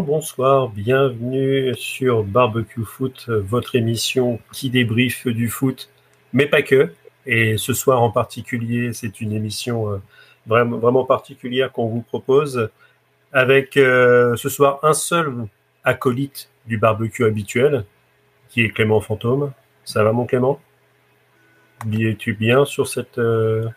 Bonsoir, 0.00 0.70
bienvenue 0.70 1.74
sur 1.74 2.24
Barbecue 2.24 2.82
Foot, 2.82 3.28
votre 3.28 3.76
émission 3.76 4.40
qui 4.50 4.70
débriefe 4.70 5.26
du 5.26 5.50
foot, 5.50 5.90
mais 6.32 6.46
pas 6.46 6.62
que. 6.62 6.94
Et 7.26 7.58
ce 7.58 7.74
soir 7.74 8.00
en 8.00 8.10
particulier, 8.10 8.94
c'est 8.94 9.20
une 9.20 9.34
émission 9.34 9.92
euh, 9.92 9.98
vraiment, 10.46 10.78
vraiment 10.78 11.04
particulière 11.04 11.70
qu'on 11.72 11.88
vous 11.88 12.00
propose, 12.00 12.70
avec 13.32 13.76
euh, 13.76 14.34
ce 14.36 14.48
soir 14.48 14.78
un 14.82 14.94
seul 14.94 15.46
acolyte 15.84 16.48
du 16.64 16.78
barbecue 16.78 17.24
habituel, 17.24 17.84
qui 18.48 18.62
est 18.62 18.70
Clément 18.70 19.02
Fantôme. 19.02 19.52
Ça 19.84 20.02
va 20.02 20.12
mon 20.12 20.24
Clément? 20.24 20.58
Es-tu 21.92 22.32
bien 22.32 22.64
sur 22.64 22.88
cette, 22.88 23.18
euh, 23.18 23.68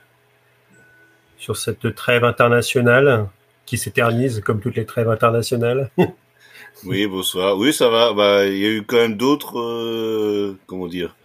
sur 1.37 1.57
cette 1.57 1.93
trêve 1.93 2.23
internationale? 2.23 3.27
Qui 3.65 3.77
s'éternise 3.77 4.41
comme 4.41 4.59
toutes 4.59 4.75
les 4.75 4.85
trêves 4.85 5.09
internationales 5.09 5.91
Oui, 6.85 7.07
bonsoir. 7.07 7.57
Oui, 7.57 7.73
ça 7.73 7.89
va. 7.89 8.13
Bah, 8.13 8.45
il 8.45 8.57
y 8.57 8.65
a 8.65 8.69
eu 8.69 8.83
quand 8.83 8.97
même 8.97 9.15
d'autres, 9.15 9.59
euh, 9.59 10.57
comment 10.67 10.87
dire, 10.87 11.15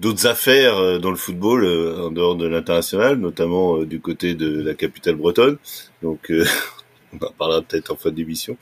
d'autres 0.00 0.26
affaires 0.26 0.76
euh, 0.78 0.98
dans 0.98 1.10
le 1.10 1.16
football 1.16 1.64
euh, 1.64 2.06
en 2.06 2.10
dehors 2.10 2.34
de 2.34 2.46
l'international, 2.46 3.16
notamment 3.16 3.78
euh, 3.78 3.86
du 3.86 4.00
côté 4.00 4.34
de 4.34 4.62
la 4.62 4.74
capitale 4.74 5.14
bretonne. 5.14 5.58
Donc, 6.02 6.32
on 7.12 7.24
en 7.24 7.32
parlera 7.32 7.62
peut-être 7.62 7.92
en 7.92 7.96
fin 7.96 8.10
d'émission. 8.10 8.56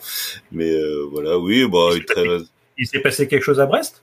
Mais 0.53 0.75
voilà, 1.11 1.39
oui, 1.39 1.67
bah, 1.69 1.91
il, 1.95 2.05
il 2.77 2.87
s'est 2.87 3.01
passé 3.01 3.29
quelque 3.29 3.43
chose 3.43 3.61
à 3.61 3.67
Brest? 3.67 4.03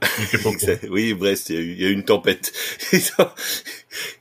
oui, 0.90 1.14
Brest, 1.14 1.50
il 1.50 1.56
y, 1.56 1.58
a 1.58 1.60
eu, 1.60 1.72
il 1.72 1.82
y 1.82 1.86
a 1.86 1.88
eu 1.88 1.92
une 1.92 2.04
tempête. 2.04 2.52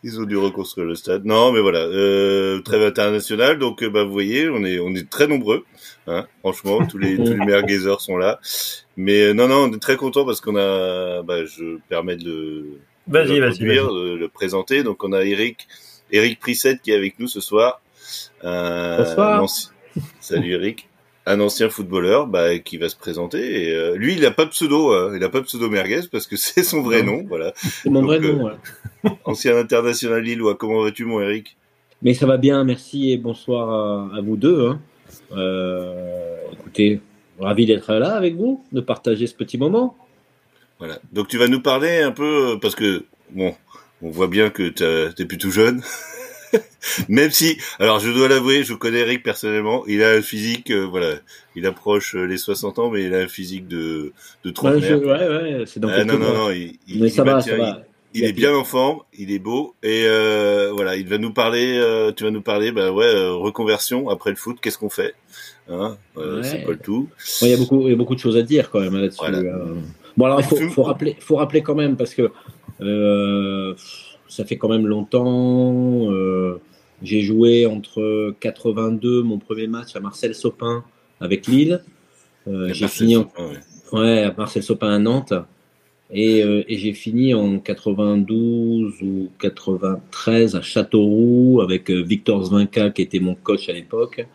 Ils 0.03 0.19
ont 0.19 0.23
dû 0.23 0.38
reconstruire 0.38 0.88
le 0.88 0.95
stade. 0.95 1.25
Non, 1.25 1.52
mais 1.52 1.59
voilà, 1.59 1.80
euh, 1.80 2.61
trêve 2.61 2.81
internationale. 2.81 3.59
Donc, 3.59 3.84
bah, 3.84 4.03
vous 4.03 4.11
voyez, 4.11 4.50
on 4.50 4.64
est, 4.64 4.80
on 4.80 4.94
est 4.95 5.09
très 5.09 5.28
nombreux. 5.28 5.66
Hein, 6.08 6.25
franchement, 6.39 6.86
tous 6.86 6.97
les, 6.97 7.17
tous 7.17 7.34
les 7.34 7.36
meilleurs 7.45 8.02
sont 8.02 8.17
là. 8.17 8.39
Mais 8.95 9.34
non, 9.34 9.47
non, 9.47 9.69
on 9.69 9.74
est 9.74 9.79
très 9.79 9.97
content 9.97 10.25
parce 10.25 10.41
qu'on 10.41 10.56
a, 10.56 11.22
bah, 11.24 11.46
je 11.46 11.78
permets 11.90 12.16
de 12.16 12.25
le, 12.25 12.80
vas-y, 13.07 13.40
vas-y, 13.40 13.59
de 13.59 14.16
le 14.16 14.28
présenter. 14.30 14.84
Donc, 14.84 15.03
on 15.03 15.13
a 15.13 15.24
Eric, 15.24 15.68
Eric 16.12 16.40
Prissette 16.40 16.81
qui 16.81 16.91
est 16.91 16.96
avec 16.96 17.19
nous 17.19 17.28
ce 17.28 17.41
soir. 17.41 17.81
Euh, 18.44 18.97
Bonsoir. 18.97 19.47
Salut 20.19 20.53
Eric 20.53 20.88
un 21.27 21.41
ancien 21.41 21.69
footballeur 21.69 22.25
bah, 22.25 22.57
qui 22.57 22.77
va 22.77 22.88
se 22.89 22.95
présenter. 22.95 23.67
Et, 23.67 23.75
euh, 23.75 23.95
lui, 23.95 24.15
il 24.15 24.25
a 24.25 24.31
pas 24.31 24.45
de 24.45 24.49
pseudo, 24.49 24.93
euh, 24.93 25.13
il 25.15 25.23
a 25.23 25.29
pas 25.29 25.41
de 25.41 25.45
pseudo 25.45 25.69
merguez 25.69 26.07
parce 26.11 26.25
que 26.25 26.35
c'est 26.38 26.63
son 26.63 26.81
vrai 26.81 27.03
nom, 27.03 27.23
voilà. 27.27 27.53
C'est 27.55 27.89
mon 27.89 28.01
vrai 28.01 28.19
nom. 28.19 28.47
Euh, 28.47 29.09
ancien 29.25 29.55
international 29.57 30.21
lillois. 30.21 30.55
Comment 30.55 30.81
vas-tu, 30.81 31.05
mon 31.05 31.21
Eric? 31.21 31.57
Mais 32.01 32.13
ça 32.13 32.25
va 32.25 32.38
bien, 32.38 32.63
merci 32.63 33.11
et 33.11 33.17
bonsoir 33.17 34.13
à, 34.15 34.21
vous 34.21 34.38
deux. 34.38 34.67
Hein. 34.67 34.79
écoutez, 36.53 37.01
ravi 37.39 37.65
d'être 37.65 37.91
là 37.94 38.15
avec 38.15 38.35
vous, 38.35 38.63
de 38.71 38.81
partager 38.81 39.25
ce 39.25 39.33
petit 39.33 39.57
moment. 39.57 39.97
Voilà. 40.77 40.99
Donc 41.11 41.27
tu 41.27 41.39
vas 41.39 41.47
nous 41.47 41.61
parler 41.61 42.01
un 42.01 42.11
peu 42.11 42.59
parce 42.61 42.75
que 42.75 43.05
bon, 43.31 43.55
on 44.03 44.11
voit 44.11 44.27
bien 44.27 44.51
que 44.51 44.69
tu 44.69 44.83
es 45.21 45.25
plus 45.25 45.39
tout 45.39 45.51
jeune. 45.51 45.81
Même 47.09 47.31
si, 47.31 47.58
alors 47.80 48.00
je 48.00 48.12
dois 48.12 48.28
l'avouer, 48.28 48.63
je 48.63 48.74
connais 48.74 49.00
Eric 49.00 49.24
personnellement, 49.24 49.84
il 49.88 50.03
a 50.03 50.12
un 50.12 50.22
physique, 50.22 50.72
euh, 50.72 50.85
voilà, 50.85 51.16
il 51.56 51.66
approche 51.66 52.16
euh, 52.16 52.25
les 52.25 52.38
60 52.38 52.80
ans, 52.80 52.90
mais 52.90 53.03
il 53.03 53.13
a 53.13 53.19
un 53.19 53.28
physique 53.28 53.68
de 53.68 54.13
de 54.44 54.50
trentenaire. 54.52 55.00
Ouais, 55.00 55.07
ouais, 55.07 55.63
c'est 55.66 55.80
dans 55.80 55.90
ah, 55.90 56.03
non, 56.03 56.18
non, 56.18 56.34
non, 56.34 56.52
il, 56.52 56.78
mais 57.00 57.09
ça, 57.09 57.24
va, 57.24 57.41
ça 57.41 57.56
va. 57.56 57.81
Il, 58.13 58.24
est 58.24 58.34
bien 58.34 58.56
en 58.56 58.63
forme, 58.63 59.02
il 59.18 59.31
est 59.31 59.40
beau 59.40 59.75
et 59.84 60.03
euh, 60.06 60.72
voilà, 60.74 60.96
il 60.96 61.07
va 61.07 61.18
nous 61.18 61.34
parler. 61.34 61.78
Euh, 61.78 62.12
tu 62.12 62.24
vas 62.24 62.31
nous 62.31 62.41
parler, 62.41 62.72
bah 62.72 62.91
ouais, 62.91 63.28
reconversion 63.30 64.09
après 64.09 64.30
le 64.30 64.38
foot. 64.38 64.57
Qu'est-ce 64.62 64.78
qu'on 64.78 64.90
fait 64.90 65.13
hein 65.69 65.97
C'est 66.41 66.63
pas 66.63 66.72
le 66.72 66.78
tout. 66.78 67.09
Il 67.41 67.50
y 67.50 67.53
a 67.53 67.57
beaucoup, 67.57 67.81
il 67.81 67.90
y 67.90 67.94
a 67.94 67.97
beaucoup 67.97 68.16
de 68.16 68.19
choses 68.19 68.38
à 68.38 68.41
dire 68.41 68.72
quand 68.72 68.80
même 68.80 68.96
là-dessus. 68.96 69.22
Bon 70.16 70.25
alors 70.25 70.41
il 70.41 70.47
faut, 70.47 70.57
faut, 70.72 70.81
rappeler, 70.81 71.16
faut 71.19 71.36
rappeler 71.36 71.62
quand 71.62 71.75
même 71.75 71.96
parce 71.96 72.16
que 72.16 72.31
ça 74.27 74.45
fait 74.45 74.57
quand 74.57 74.69
même 74.69 74.88
longtemps. 74.88 76.11
Euh, 76.11 76.59
j'ai 77.01 77.21
joué 77.21 77.65
entre 77.65 78.35
82, 78.39 79.21
mon 79.23 79.38
premier 79.38 79.67
match 79.67 79.95
à 79.95 79.99
Marcel 79.99 80.35
Sopin 80.35 80.83
avec 81.19 81.47
Lille. 81.47 81.83
Euh, 82.47 82.73
j'ai 82.73 82.88
fini 82.88 83.17
en, 83.17 83.29
ouais. 83.93 84.23
à 84.23 84.33
Marcel 84.38 84.63
Sopin 84.63 84.89
à 84.89 84.99
Nantes. 84.99 85.33
Et, 86.09 86.41
euh, 86.41 86.63
et 86.69 86.77
j'ai 86.77 86.93
fini 86.93 87.33
en 87.33 87.59
92 87.59 89.01
ou 89.01 89.29
93 89.39 90.55
à 90.55 90.61
Châteauroux 90.61 91.59
avec 91.61 91.89
Victor 91.89 92.45
Zvinka 92.45 92.91
qui 92.91 93.01
était 93.01 93.19
mon 93.19 93.35
coach 93.35 93.67
à 93.67 93.73
l'époque 93.73 94.25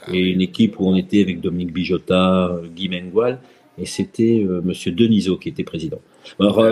ah 0.00 0.10
et 0.10 0.20
une 0.20 0.40
équipe 0.40 0.80
où 0.80 0.88
on 0.88 0.96
était 0.96 1.20
avec 1.20 1.42
Dominique 1.42 1.74
Bijota, 1.74 2.58
Guy 2.74 2.88
Mengual 2.88 3.40
et 3.76 3.84
c'était 3.84 4.42
Monsieur 4.64 4.90
Denisot 4.90 5.36
qui 5.36 5.50
était 5.50 5.64
président. 5.64 6.00
Alors, 6.40 6.64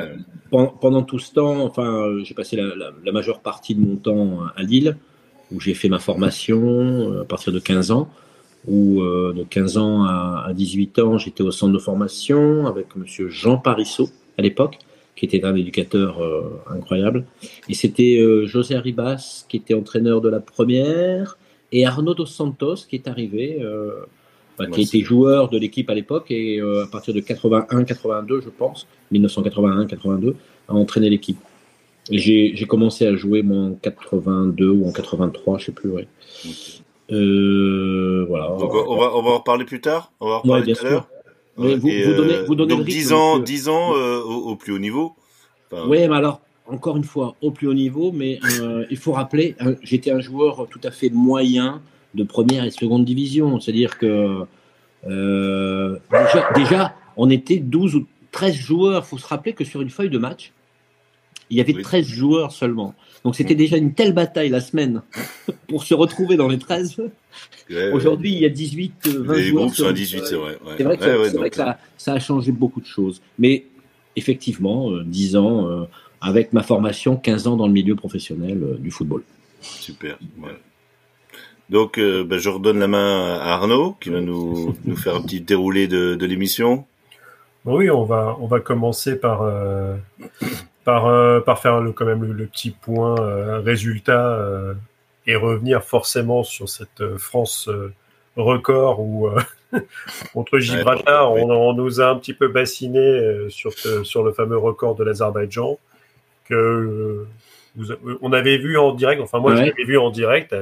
pendant 0.50 1.02
tout 1.02 1.18
ce 1.18 1.32
temps, 1.32 1.64
enfin, 1.64 2.18
j'ai 2.22 2.34
passé 2.34 2.56
la, 2.56 3.12
majeure 3.12 3.40
partie 3.40 3.74
de 3.74 3.80
mon 3.80 3.96
temps 3.96 4.40
à 4.56 4.62
Lille, 4.62 4.96
où 5.52 5.60
j'ai 5.60 5.74
fait 5.74 5.88
ma 5.88 5.98
formation 5.98 6.60
euh, 6.60 7.22
à 7.22 7.24
partir 7.24 7.52
de 7.52 7.58
15 7.58 7.90
ans, 7.90 8.08
où 8.66 9.00
euh, 9.00 9.32
de 9.32 9.44
15 9.44 9.78
ans 9.78 10.04
à, 10.04 10.50
18 10.54 10.98
ans, 10.98 11.18
j'étais 11.18 11.42
au 11.42 11.50
centre 11.50 11.72
de 11.72 11.78
formation 11.78 12.66
avec 12.66 12.96
Monsieur 12.96 13.28
Jean 13.28 13.58
Parisot 13.58 14.08
à 14.38 14.42
l'époque, 14.42 14.78
qui 15.14 15.24
était 15.24 15.44
un 15.44 15.54
éducateur 15.54 16.22
euh, 16.22 16.60
incroyable. 16.70 17.24
Et 17.68 17.74
c'était 17.74 18.20
José 18.44 18.74
Arribas 18.74 19.46
qui 19.48 19.56
était 19.56 19.74
entraîneur 19.74 20.20
de 20.20 20.28
la 20.28 20.40
première, 20.40 21.38
et 21.72 21.86
Arnaud 21.86 22.14
dos 22.14 22.26
Santos 22.26 22.86
qui 22.88 22.96
est 22.96 23.08
arrivé 23.08 23.60
qui 24.72 24.82
était 24.82 25.00
joueur 25.00 25.48
de 25.48 25.58
l'équipe 25.58 25.88
à 25.90 25.94
l'époque 25.94 26.30
et 26.30 26.60
euh, 26.60 26.84
à 26.84 26.86
partir 26.86 27.14
de 27.14 27.20
81-82, 27.20 28.42
je 28.42 28.48
pense, 28.48 28.86
1981-82, 29.12 30.34
a 30.68 30.74
entraîné 30.74 31.10
l'équipe. 31.10 31.38
J'ai 32.10 32.66
commencé 32.68 33.06
à 33.06 33.16
jouer 33.16 33.42
moi, 33.42 33.58
en 33.58 33.72
82 33.74 34.68
ou 34.68 34.88
en 34.88 34.92
83, 34.92 35.58
je 35.58 35.64
sais 35.66 35.72
plus. 35.72 35.90
Ouais. 35.90 36.06
Euh, 37.12 38.24
voilà. 38.28 38.48
Donc 38.58 38.72
on 38.74 38.96
va, 38.96 39.14
on 39.16 39.22
va 39.22 39.30
en 39.30 39.40
parler 39.40 39.64
plus 39.64 39.80
tard? 39.80 40.12
On 40.20 40.28
va 40.28 40.34
en 40.36 40.40
reparler 40.40 40.74
tout 40.74 40.86
à 40.86 40.90
l'heure? 40.90 41.08
vous, 41.56 41.68
vous, 41.68 42.14
donnez, 42.14 42.42
vous 42.46 42.54
donnez 42.54 42.76
donc 42.76 42.84
10 42.84 43.12
ans, 43.12 43.38
10 43.38 43.68
ans 43.68 43.96
euh, 43.96 44.20
au, 44.20 44.50
au, 44.50 44.56
plus 44.56 44.72
haut 44.72 44.78
niveau. 44.78 45.14
oui, 45.72 46.06
mais 46.08 46.16
alors 46.16 46.40
encore 46.66 46.96
une 46.96 47.04
fois 47.04 47.34
au 47.40 47.50
plus 47.50 47.66
haut 47.68 47.74
niveau, 47.74 48.12
mais 48.12 48.40
il 48.90 48.96
faut 48.96 49.12
rappeler, 49.12 49.54
j'étais 49.82 50.10
un 50.10 50.20
joueur 50.20 50.66
tout 50.68 50.80
à 50.82 50.90
fait 50.90 51.10
moyen 51.10 51.80
de 52.14 52.24
première 52.24 52.64
et 52.64 52.70
seconde 52.70 53.04
division. 53.04 53.60
C'est-à-dire 53.60 53.98
que 53.98 54.46
euh, 55.06 55.98
déjà, 56.54 56.94
on 57.16 57.30
était 57.30 57.58
12 57.58 57.96
ou 57.96 58.06
13 58.32 58.54
joueurs. 58.54 59.04
Il 59.04 59.08
faut 59.08 59.18
se 59.18 59.26
rappeler 59.26 59.52
que 59.52 59.64
sur 59.64 59.82
une 59.82 59.90
feuille 59.90 60.10
de 60.10 60.18
match, 60.18 60.52
il 61.50 61.56
y 61.56 61.60
avait 61.60 61.80
13 61.80 62.06
joueurs 62.06 62.52
seulement. 62.52 62.94
Donc 63.24 63.36
c'était 63.36 63.54
déjà 63.54 63.76
une 63.76 63.94
telle 63.94 64.12
bataille 64.12 64.48
la 64.48 64.60
semaine 64.60 65.02
pour 65.68 65.84
se 65.84 65.94
retrouver 65.94 66.36
dans 66.36 66.48
les 66.48 66.58
13. 66.58 66.96
Aujourd'hui, 67.92 68.32
il 68.32 68.38
y 68.40 68.46
a 68.46 68.48
18, 68.48 69.08
20 69.08 69.34
les 69.34 69.42
joueurs. 69.44 69.66
Groupes 69.66 69.92
18, 69.92 70.26
c'est 70.26 70.34
vrai. 70.36 70.58
C'est 70.76 70.82
vrai 70.82 71.50
que, 71.50 71.56
ça, 71.56 71.78
ça, 71.96 72.12
a 72.12 72.18
changé 72.18 72.52
beaucoup 72.52 72.80
de 72.80 72.86
choses. 72.86 73.20
Mais 73.38 73.66
effectivement, 74.16 74.90
10 75.02 75.34
euh, 75.34 75.38
ans, 75.38 75.68
euh, 75.68 75.84
avec 76.20 76.52
ma 76.52 76.62
formation, 76.62 77.16
15 77.16 77.46
ans 77.46 77.56
dans 77.56 77.66
le 77.66 77.72
milieu 77.72 77.94
professionnel 77.94 78.78
du 78.78 78.90
football. 78.90 79.22
Super. 79.60 80.18
Donc, 81.68 81.98
euh, 81.98 82.24
ben, 82.24 82.38
je 82.38 82.48
redonne 82.48 82.78
la 82.78 82.86
main 82.86 83.38
à 83.40 83.54
Arnaud, 83.54 83.96
qui 84.00 84.10
va 84.10 84.20
nous, 84.20 84.76
nous 84.84 84.96
faire 84.96 85.16
un 85.16 85.22
petit 85.22 85.40
déroulé 85.40 85.88
de, 85.88 86.14
de 86.14 86.26
l'émission. 86.26 86.86
Oui, 87.64 87.90
on 87.90 88.04
va, 88.04 88.36
on 88.40 88.46
va 88.46 88.60
commencer 88.60 89.18
par, 89.18 89.42
euh, 89.42 89.96
par, 90.84 91.06
euh, 91.06 91.40
par 91.40 91.58
faire 91.58 91.80
le, 91.80 91.90
quand 91.90 92.04
même 92.04 92.22
le, 92.22 92.46
petit 92.46 92.70
point 92.70 93.16
résultat 93.60 94.40
et 95.26 95.34
revenir 95.34 95.82
forcément 95.82 96.44
sur 96.44 96.68
cette 96.68 97.16
France 97.16 97.68
record 98.36 99.00
où 99.00 99.28
contre 100.32 100.60
Gibraltar, 100.60 101.32
on, 101.32 101.50
on, 101.50 101.72
nous 101.72 102.00
a 102.00 102.08
un 102.08 102.16
petit 102.16 102.34
peu 102.34 102.46
bassiné 102.46 103.48
sur, 103.48 103.72
sur 104.04 104.22
le 104.22 104.32
fameux 104.32 104.58
record 104.58 104.94
de 104.94 105.02
l'Azerbaïdjan 105.02 105.76
que 106.44 107.26
on 108.22 108.32
avait 108.32 108.58
vu 108.58 108.78
en 108.78 108.92
direct. 108.94 109.20
Enfin, 109.20 109.40
moi, 109.40 109.56
je 109.56 109.62
l'avais 109.62 109.84
vu 109.84 109.98
en 109.98 110.10
direct 110.10 110.54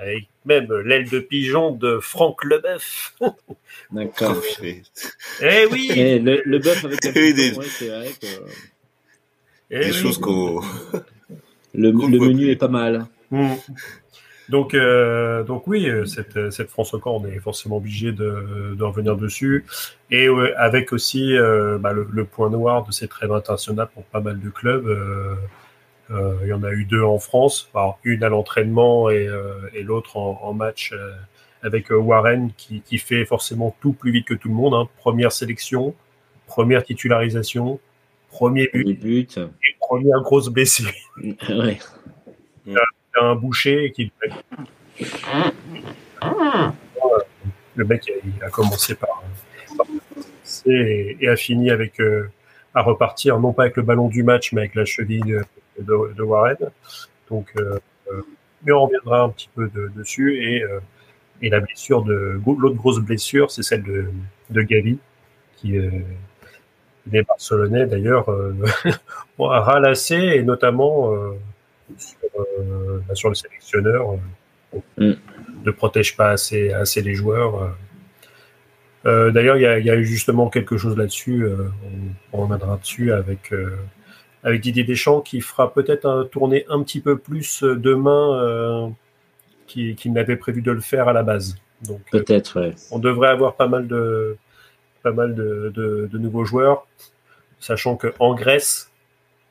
avec 0.00 0.28
même 0.48 0.72
l'aile 0.84 1.08
de 1.08 1.20
pigeon 1.20 1.70
de 1.70 2.00
Franck 2.00 2.42
Leboeuf. 2.44 3.14
D'accord. 3.92 4.36
eh 4.60 5.66
oui 5.70 5.90
eh, 5.94 6.18
le, 6.18 6.42
le 6.44 6.58
bœuf 6.58 6.84
avec 6.84 7.04
la 7.04 7.12
pigeon, 7.12 7.36
des, 7.36 7.52
c'est 7.68 7.88
vrai 7.88 8.10
que... 8.20 8.26
Eh 9.70 9.78
des 9.80 9.92
choses 9.92 10.18
qu'on... 10.18 10.60
Le, 11.74 11.90
le 11.90 12.18
menu 12.18 12.50
est 12.50 12.56
pas 12.56 12.68
mal. 12.68 13.06
Hmm. 13.30 13.54
Donc, 14.48 14.72
euh, 14.72 15.44
donc 15.44 15.66
oui, 15.66 15.88
euh, 15.88 16.06
cette, 16.06 16.50
cette 16.50 16.70
France 16.70 16.92
record, 16.92 17.22
on 17.22 17.26
est 17.26 17.38
forcément 17.38 17.76
obligé 17.76 18.12
de, 18.12 18.74
de 18.76 18.82
revenir 18.82 19.16
dessus. 19.16 19.66
Et 20.10 20.26
euh, 20.26 20.58
avec 20.58 20.92
aussi 20.92 21.36
euh, 21.36 21.78
bah, 21.78 21.92
le, 21.92 22.08
le, 22.10 22.24
point 22.24 22.48
noir 22.48 22.86
de 22.86 22.92
cette 22.92 23.10
trêve 23.10 23.32
internationale 23.32 23.88
pour 23.92 24.04
pas 24.04 24.20
mal 24.20 24.40
de 24.40 24.48
clubs. 24.48 24.88
Euh, 26.10 26.38
il 26.42 26.48
y 26.48 26.52
en 26.52 26.62
a 26.62 26.72
eu 26.72 26.84
deux 26.84 27.02
en 27.02 27.18
France, 27.18 27.70
une 28.02 28.24
à 28.24 28.28
l'entraînement 28.28 29.10
et, 29.10 29.26
euh, 29.26 29.52
et 29.74 29.82
l'autre 29.82 30.16
en, 30.16 30.40
en, 30.42 30.54
match 30.54 30.92
euh, 30.92 31.12
avec 31.62 31.90
Warren 31.90 32.50
qui, 32.56 32.80
qui, 32.80 32.96
fait 32.98 33.26
forcément 33.26 33.76
tout 33.80 33.92
plus 33.92 34.10
vite 34.10 34.26
que 34.26 34.34
tout 34.34 34.48
le 34.48 34.54
monde. 34.54 34.72
Hein. 34.72 34.88
Première 34.96 35.32
sélection, 35.32 35.94
première 36.46 36.82
titularisation, 36.82 37.78
premier 38.30 38.70
but, 38.72 39.36
et 39.36 39.76
première 39.80 40.20
grosse 40.22 40.48
blessure. 40.48 40.90
ouais. 41.22 41.78
un 43.20 43.34
boucher 43.34 43.92
qui 43.92 44.10
le 47.74 47.84
mec 47.84 48.06
il 48.06 48.44
a 48.44 48.48
commencé 48.48 48.94
par, 48.94 49.22
et, 50.66 51.28
a 51.28 51.36
fini 51.36 51.70
avec 51.70 52.00
euh, 52.00 52.28
à 52.74 52.82
repartir 52.82 53.38
non 53.38 53.52
pas 53.52 53.64
avec 53.64 53.76
le 53.76 53.82
ballon 53.82 54.08
du 54.08 54.22
match 54.22 54.52
mais 54.52 54.62
avec 54.62 54.74
la 54.74 54.84
cheville 54.84 55.40
de, 55.82 56.22
Warren. 56.22 56.56
Donc, 57.30 57.48
euh, 57.56 57.78
euh, 58.10 58.22
mais 58.64 58.72
on 58.72 58.84
reviendra 58.84 59.22
un 59.22 59.28
petit 59.30 59.48
peu 59.54 59.70
dessus 59.94 60.42
et, 60.42 60.64
et 61.42 61.50
la 61.50 61.60
blessure 61.60 62.02
de 62.02 62.40
l'autre 62.44 62.74
grosse 62.74 62.98
blessure, 62.98 63.50
c'est 63.50 63.62
celle 63.62 63.84
de, 63.84 64.06
de 64.50 64.62
Gavi 64.62 64.98
qui 65.56 65.78
les 67.10 67.22
Barcelonais 67.22 67.86
d'ailleurs 67.86 68.28
ont 69.38 69.46
ralassé 69.46 70.16
et 70.16 70.42
notamment 70.42 71.12
sur, 73.14 73.28
le 73.28 73.34
sélectionneur 73.34 74.16
mm. 74.96 75.12
ne 75.64 75.70
protège 75.70 76.16
pas 76.16 76.30
assez, 76.30 76.72
assez 76.72 77.00
les 77.00 77.14
joueurs. 77.14 77.72
Euh, 79.06 79.30
d'ailleurs, 79.30 79.56
il 79.56 79.62
y, 79.62 79.90
a, 79.90 79.96
eu 79.96 80.04
justement 80.04 80.50
quelque 80.50 80.76
chose 80.76 80.96
là-dessus. 80.96 81.42
Euh, 81.44 81.68
on, 82.32 82.42
reviendra 82.42 82.76
dessus 82.76 83.12
avec, 83.12 83.52
euh, 83.52 83.76
avec 84.42 84.60
Didier 84.60 84.84
Deschamps 84.84 85.20
qui 85.20 85.40
fera 85.40 85.72
peut-être 85.72 86.28
tourner 86.30 86.64
un 86.68 86.82
petit 86.82 87.00
peu 87.00 87.18
plus 87.18 87.62
demain 87.62 88.92
qu'il 89.66 90.12
n'avait 90.12 90.36
prévu 90.36 90.62
de 90.62 90.72
le 90.72 90.80
faire 90.80 91.08
à 91.08 91.12
la 91.12 91.22
base. 91.22 91.56
Donc, 91.82 92.00
peut-être, 92.10 92.72
On 92.90 92.98
devrait 92.98 93.28
avoir 93.28 93.54
pas 93.54 93.68
mal 93.68 93.86
de, 93.86 94.36
pas 95.02 95.12
mal 95.12 95.34
de, 95.34 95.72
de, 95.74 96.18
nouveaux 96.18 96.44
joueurs, 96.44 96.86
sachant 97.60 97.96
qu'en 97.96 98.34
Grèce, 98.34 98.90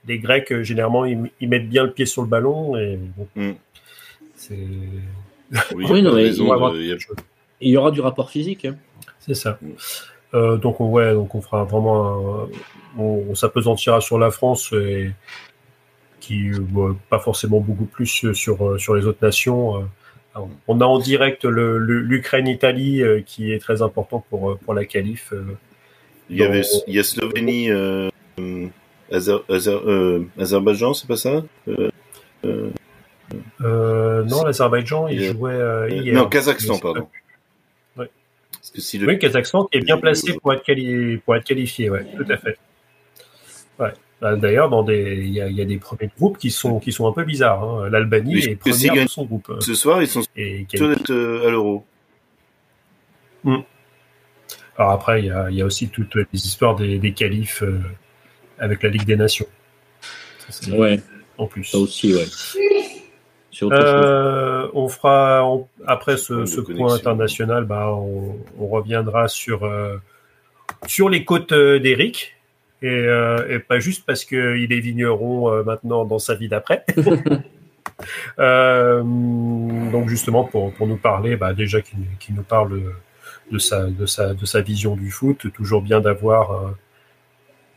les 0.08 0.20
Grecs, 0.20 0.62
généralement, 0.62 1.06
ils, 1.06 1.30
mettent 1.42 1.70
bien 1.70 1.84
le 1.84 1.92
pied 1.92 2.06
sur 2.06 2.22
le 2.22 2.28
ballon. 2.28 2.78
Et, 2.78 3.00
mm. 3.36 3.52
c'est... 4.36 4.58
Oui, 5.74 6.02
non, 6.02 6.14
mais 6.14 6.28
il, 6.28 7.70
y 7.70 7.78
aura 7.78 7.92
du 7.92 8.02
rapport 8.02 8.30
physique. 8.30 8.66
Hein. 8.66 8.76
C'est 9.20 9.34
ça. 9.34 9.58
Euh, 10.34 10.58
donc, 10.58 10.82
on, 10.82 10.90
ouais, 10.90 11.14
donc 11.14 11.36
on 11.36 11.42
fera 11.42 11.64
vraiment. 11.64 12.48
on, 12.98 13.36
s'apesantira 13.36 14.02
sur 14.02 14.18
la 14.20 14.32
France 14.32 14.74
et 14.74 15.12
qui 16.20 16.52
pas 17.10 17.20
forcément 17.20 17.60
beaucoup 17.60 17.86
plus 17.86 18.34
sur, 18.34 18.80
sur 18.80 18.96
les 18.96 19.06
autres 19.06 19.24
nations. 19.24 19.78
Euh, 19.78 20.42
on 20.68 20.82
a 20.82 20.86
en 20.86 21.00
direct 21.00 21.46
l'Ukraine-Italie 21.46 23.02
euh, 23.02 23.22
qui 23.26 23.52
est 23.52 23.60
très 23.60 23.82
important 23.82 24.24
pour, 24.30 24.58
pour 24.60 24.74
la 24.74 24.86
qualif. 24.86 25.34
Il 26.30 26.38
y, 26.38 26.44
avait, 26.44 26.64
il 26.88 26.96
y 26.96 27.00
a 27.00 27.04
Slovénie, 27.04 27.70
Azerbaïdjan, 29.12 30.94
c'est 30.94 31.08
pas 31.08 31.16
ça 31.16 31.44
Non, 33.64 34.44
l'Azerbaïdjan, 34.44 35.08
il 35.08 35.24
jouait 35.24 35.58
hier. 35.90 36.16
Non, 36.16 36.28
Kazakhstan, 36.28 36.78
pardon 36.80 37.08
le... 38.76 39.08
Oui, 39.08 39.20
Kazakhstan 39.20 39.66
qui 39.66 39.78
est 39.78 39.82
bien 39.82 39.98
placé 39.98 40.34
pour 40.34 40.54
être, 40.54 40.64
pour 41.26 41.36
être 41.36 41.44
qualifié, 41.44 41.90
ouais, 41.90 42.06
tout 42.16 42.26
à 42.30 42.38
fait. 42.38 42.58
Ouais. 43.80 43.94
Bah, 44.20 44.36
d'ailleurs, 44.36 44.70
dans 44.70 44.82
des, 44.82 45.24
il 45.26 45.32
y, 45.32 45.62
a 45.62 45.66
des 45.66 45.78
premiers 45.78 46.10
groupes 46.18 46.40
qui 46.40 46.50
sont 46.50 46.80
qui 46.80 46.92
sont 46.92 47.08
un 47.08 47.12
peu 47.12 47.24
bizarres. 47.24 47.64
Hein. 47.64 47.90
L'Albanie 47.90 48.40
est 48.40 48.56
première 48.56 49.04
de 49.04 49.10
son 49.10 49.26
groupe. 49.26 49.54
Ce 49.60 49.76
soir, 49.76 50.02
ils 50.02 50.08
sont 50.08 50.24
et 50.36 50.66
d'être 50.72 51.12
euh, 51.12 51.48
à 51.48 51.52
l'euro. 51.52 51.86
Hmm. 53.44 53.60
Alors 54.76 54.92
après, 54.92 55.22
il 55.22 55.26
y 55.28 55.32
a, 55.32 55.52
y 55.52 55.62
a, 55.62 55.66
aussi 55.66 55.90
toutes 55.90 56.16
les 56.16 56.26
histoires 56.34 56.76
des, 56.76 56.98
des 56.98 57.14
qualifs 57.14 57.62
euh, 57.62 57.80
avec 58.58 58.82
la 58.82 58.90
Ligue 58.90 59.06
des 59.06 59.16
Nations. 59.16 59.48
ouais. 60.72 61.00
En 61.38 61.46
plus. 61.46 61.66
Ça 61.66 61.78
aussi, 61.78 62.16
ouais. 62.16 62.26
Euh, 63.64 64.68
on 64.74 64.88
fera 64.88 65.48
après 65.86 66.18
ce, 66.18 66.60
point 66.62 66.94
international, 66.94 67.66
bah, 67.66 67.92
on, 67.92 68.68
reviendra 68.68 69.28
sur 69.28 69.64
euh, 69.64 69.98
sur 70.86 71.10
les 71.10 71.26
côtes 71.26 71.52
euh, 71.52 71.80
d'Eric. 71.80 72.34
Et, 72.84 73.08
pas 73.68 73.80
juste 73.80 74.06
parce 74.06 74.24
qu'il 74.24 74.68
est 74.72 74.80
vigneron 74.80 75.64
maintenant 75.64 76.06
dans 76.06 76.20
sa 76.20 76.36
vie 76.36 76.48
d'après. 76.48 76.86
donc 78.38 80.08
justement 80.10 80.44
pour, 80.44 80.72
nous 80.82 80.98
parler, 80.98 81.36
bah, 81.36 81.54
déjà 81.54 81.82
qui, 81.82 81.96
nous 82.32 82.44
parle 82.44 82.80
de 83.52 83.58
sa 83.58 83.86
de 83.86 84.06
sa 84.06 84.36
de 84.36 84.46
sa 84.46 84.62
vision 84.62 84.96
du 84.96 85.10
foot, 85.10 85.52
toujours 85.54 85.82
bien 85.82 86.02
d'avoir 86.02 86.76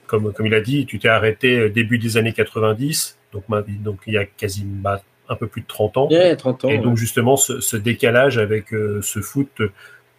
comme, 0.06 0.34
comme 0.34 0.46
il 0.46 0.54
a 0.54 0.60
dit, 0.60 0.84
tu 0.84 0.98
t'es 0.98 1.08
arrêté 1.08 1.70
début 1.70 1.96
des 1.96 2.18
années 2.18 2.34
90, 2.34 3.18
donc, 3.32 3.44
donc 3.82 4.00
il 4.06 4.14
y 4.14 4.18
a 4.18 4.26
quasiment 4.26 4.98
un 5.30 5.36
peu 5.36 5.46
plus 5.46 5.62
de 5.62 5.66
30 5.66 5.96
ans. 5.96 6.08
et 6.10 6.78
donc 6.78 6.96
justement 6.96 7.36
ce, 7.36 7.76
décalage 7.76 8.36
avec 8.36 8.74
euh, 8.74 9.00
ce 9.00 9.20
foot, 9.20 9.62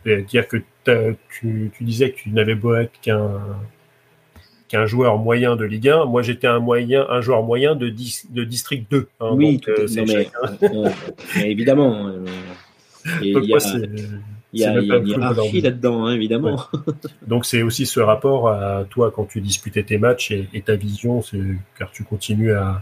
euh, 0.07 0.21
dire 0.21 0.47
que 0.47 0.57
tu, 1.29 1.71
disais 1.81 2.11
que 2.11 2.17
tu 2.17 2.29
n'avais 2.31 2.55
beau 2.55 2.73
être 2.75 2.99
qu'un 3.01 3.39
qu'un 4.69 4.85
joueur 4.85 5.17
moyen 5.17 5.57
de 5.57 5.65
Ligue 5.65 5.89
1. 5.89 6.05
Moi, 6.05 6.21
j'étais 6.21 6.47
un 6.47 6.59
moyen, 6.59 7.05
un 7.09 7.19
joueur 7.19 7.43
moyen 7.43 7.75
de, 7.75 7.89
de 7.89 8.43
District 8.45 8.89
2. 8.89 9.09
Hein, 9.19 9.31
oui, 9.33 9.59
euh, 9.67 9.85
mais, 10.07 11.51
évidemment. 11.51 12.09
il 13.21 13.31
y 14.53 14.63
a, 14.63 14.79
une 14.79 15.07
hiérarchie 15.07 15.59
là-dedans, 15.59 16.05
hein, 16.05 16.15
évidemment. 16.15 16.57
Donc 17.27 17.45
c'est 17.45 17.63
aussi 17.63 17.85
ce 17.85 17.99
rapport 17.99 18.47
à 18.47 18.85
toi 18.89 19.11
quand 19.13 19.25
tu 19.25 19.41
disputais 19.41 19.83
tes 19.83 19.97
matchs 19.97 20.31
et, 20.31 20.47
et 20.53 20.61
ta 20.61 20.77
vision, 20.77 21.21
car 21.77 21.91
tu 21.91 22.05
continues 22.05 22.53
à, 22.53 22.81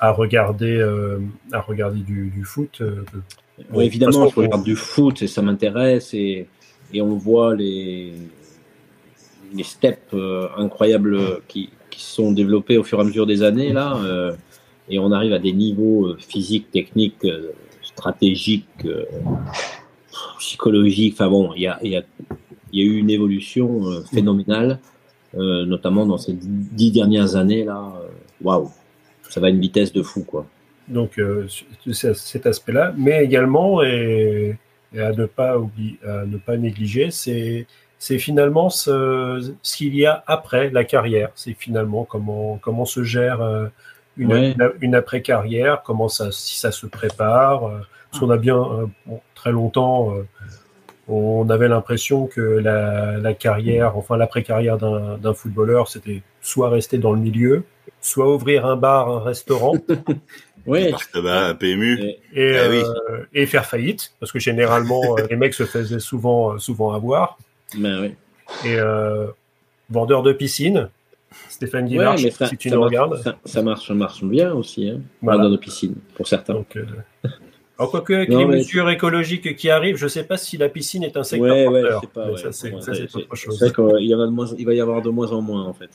à 0.00 0.10
regarder, 0.10 0.76
euh, 0.76 1.18
à 1.52 1.60
regarder 1.60 2.00
du, 2.00 2.44
foot. 2.44 2.80
Euh, 2.80 3.04
oui, 3.72 3.84
évidemment, 3.84 4.28
je 4.28 4.34
regarde 4.34 4.64
du 4.64 4.76
foot 4.76 5.22
et 5.22 5.26
ça 5.26 5.42
m'intéresse 5.42 6.14
et, 6.14 6.46
et, 6.92 7.00
on 7.00 7.16
voit 7.16 7.54
les, 7.54 8.12
les 9.54 9.62
steps 9.62 10.12
euh, 10.12 10.48
incroyables 10.56 11.40
qui, 11.48 11.70
qui, 11.90 12.02
sont 12.02 12.32
développés 12.32 12.76
au 12.76 12.84
fur 12.84 12.98
et 12.98 13.02
à 13.02 13.04
mesure 13.04 13.26
des 13.26 13.42
années 13.42 13.72
là, 13.72 13.98
et 14.88 14.98
on 14.98 15.12
arrive 15.12 15.32
à 15.32 15.38
des 15.38 15.52
niveaux 15.52 16.14
physiques, 16.18 16.70
techniques, 16.70 17.26
stratégiques, 17.82 18.86
psychologiques. 20.38 21.14
Enfin 21.14 21.30
bon, 21.30 21.52
il 21.54 21.62
y 21.62 21.66
a, 21.66 21.78
y, 21.82 21.96
a, 21.96 22.02
y 22.72 22.80
a 22.82 22.84
eu 22.84 22.96
une 22.98 23.10
évolution 23.10 24.02
phénoménale, 24.12 24.80
notamment 25.34 26.04
dans 26.04 26.18
ces 26.18 26.34
dix 26.34 26.90
dernières 26.90 27.36
années 27.36 27.64
là. 27.64 27.92
Waouh! 28.42 28.70
Ça 29.34 29.40
va 29.40 29.48
à 29.48 29.50
une 29.50 29.60
vitesse 29.60 29.92
de 29.92 30.00
fou, 30.02 30.22
quoi. 30.22 30.46
Donc, 30.86 31.18
euh, 31.18 31.48
cet 31.90 32.46
aspect-là, 32.46 32.94
mais 32.96 33.24
également, 33.24 33.82
et, 33.82 34.56
à 34.96 35.10
ne 35.10 35.26
pas 35.26 35.58
oublier, 35.58 35.98
à 36.06 36.24
ne 36.24 36.36
pas 36.36 36.56
négliger, 36.56 37.10
c'est 37.10 37.66
c'est 37.98 38.18
finalement 38.18 38.70
ce, 38.70 39.54
ce 39.62 39.76
qu'il 39.76 39.96
y 39.96 40.06
a 40.06 40.22
après 40.26 40.70
la 40.70 40.84
carrière. 40.84 41.30
C'est 41.34 41.54
finalement 41.54 42.04
comment 42.04 42.58
comment 42.58 42.84
se 42.84 43.02
gère 43.02 43.40
euh, 43.40 43.66
une, 44.16 44.54
une, 44.80 44.94
après 44.94 45.20
carrière, 45.22 45.82
comment 45.82 46.08
ça 46.08 46.30
si 46.30 46.60
ça 46.60 46.70
se 46.70 46.86
prépare. 46.86 47.66
Euh, 47.66 47.80
parce 48.10 48.20
qu'on 48.20 48.30
a 48.30 48.36
bien 48.36 48.64
très 49.34 49.50
longtemps, 49.50 50.14
on 51.08 51.50
avait 51.50 51.66
l'impression 51.66 52.28
que 52.28 52.40
la, 52.40 53.16
la, 53.18 53.34
carrière, 53.34 53.96
enfin 53.96 54.16
l'après 54.16 54.44
carrière 54.44 54.78
d'un 54.78 55.34
footballeur, 55.34 55.88
c'était 55.88 56.22
soit 56.40 56.68
rester 56.68 56.98
dans 56.98 57.12
le 57.12 57.18
milieu, 57.18 57.64
soit 58.04 58.32
ouvrir 58.32 58.66
un 58.66 58.76
bar, 58.76 59.08
un 59.08 59.20
restaurant. 59.20 59.74
oui. 60.66 60.92
un 61.14 61.54
PMU. 61.54 62.00
Et, 62.00 62.20
et, 62.34 62.56
ah 62.56 62.62
euh, 62.62 63.24
et, 63.32 63.46
faire 63.46 63.66
faillite, 63.66 64.12
parce 64.20 64.30
que 64.30 64.38
généralement, 64.38 65.16
euh, 65.18 65.26
les 65.28 65.36
mecs 65.36 65.54
se 65.54 65.64
faisaient 65.64 66.00
souvent, 66.00 66.52
euh, 66.52 66.58
souvent 66.58 66.92
avoir. 66.92 67.38
Ben 67.76 68.00
oui. 68.02 68.70
Et 68.70 68.76
vendeur 69.90 70.22
de 70.22 70.32
piscine, 70.32 70.90
Stéphane 71.48 71.86
Guillard, 71.86 72.18
si 72.18 72.56
tu 72.58 72.70
nous 72.70 72.82
regardes. 72.82 73.20
Ça, 73.44 73.62
marche, 73.62 73.88
ça 73.88 73.94
marche 73.94 74.22
bien 74.22 74.52
aussi, 74.52 74.90
hein, 74.90 75.00
vendeur 75.22 75.50
de 75.50 75.56
piscine, 75.56 75.94
pour 76.14 76.28
certains. 76.28 76.54
Donc, 76.54 76.76
alors, 77.76 77.90
quoique, 77.90 78.12
avec 78.12 78.28
les 78.28 78.44
mesures 78.44 78.88
écologiques 78.88 79.56
qui 79.56 79.68
arrivent, 79.68 79.96
je 79.96 80.04
ne 80.04 80.08
sais 80.08 80.22
pas 80.22 80.36
si 80.36 80.56
la 80.56 80.68
piscine 80.68 81.02
est 81.02 81.16
un 81.16 81.24
secteur 81.24 81.72
ouais, 81.72 81.82
porteur. 81.82 82.30
Ouais, 82.30 82.36
ça, 82.36 82.52
c'est 82.52 82.72
autre 82.72 83.34
chose. 83.34 83.58
C'est 83.58 83.74
qu'il 83.74 84.66
va 84.66 84.74
y 84.74 84.80
avoir 84.80 85.02
de 85.02 85.10
moins 85.10 85.32
en 85.32 85.40
moins, 85.40 85.64
en 85.64 85.74
fait. 85.74 85.90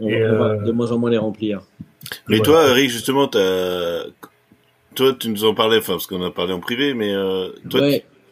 On, 0.00 0.08
va 0.08 0.14
euh, 0.14 0.62
de 0.62 0.72
moins 0.72 0.90
en 0.90 0.98
moins 0.98 1.10
les 1.10 1.18
remplir. 1.18 1.60
Mais 2.28 2.40
toi, 2.40 2.68
Eric, 2.70 2.90
justement, 2.90 3.28
toi, 3.28 5.12
tu 5.18 5.28
nous 5.28 5.44
en 5.44 5.54
parlais, 5.54 5.78
enfin, 5.78 5.92
parce 5.92 6.08
qu'on 6.08 6.24
a 6.24 6.32
parlé 6.32 6.52
en 6.52 6.60
privé, 6.60 6.92
mais 6.92 7.14
euh, 7.14 7.50
toi, 7.70 7.82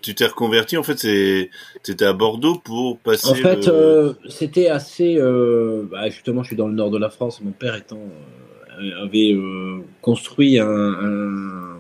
tu 0.03 0.17
t'es 0.17 0.27
reconverti, 0.27 0.77
en 0.77 0.83
fait, 0.83 0.99
c'était 0.99 2.05
à 2.05 2.13
Bordeaux 2.13 2.57
pour 2.57 2.99
passer. 2.99 3.29
En 3.31 3.35
fait, 3.35 3.69
euh, 3.69 4.15
c'était 4.29 4.67
assez. 4.67 5.17
Bah, 5.93 6.09
justement, 6.09 6.43
je 6.43 6.49
suis 6.49 6.57
dans 6.57 6.67
le 6.67 6.75
nord 6.75 6.91
de 6.91 6.99
la 6.99 7.11
France, 7.11 7.41
mon 7.41 7.53
père 7.53 7.77
étant 7.77 8.03
avait 9.01 9.37
construit 10.01 10.59
un 10.59 10.67
un 10.67 11.80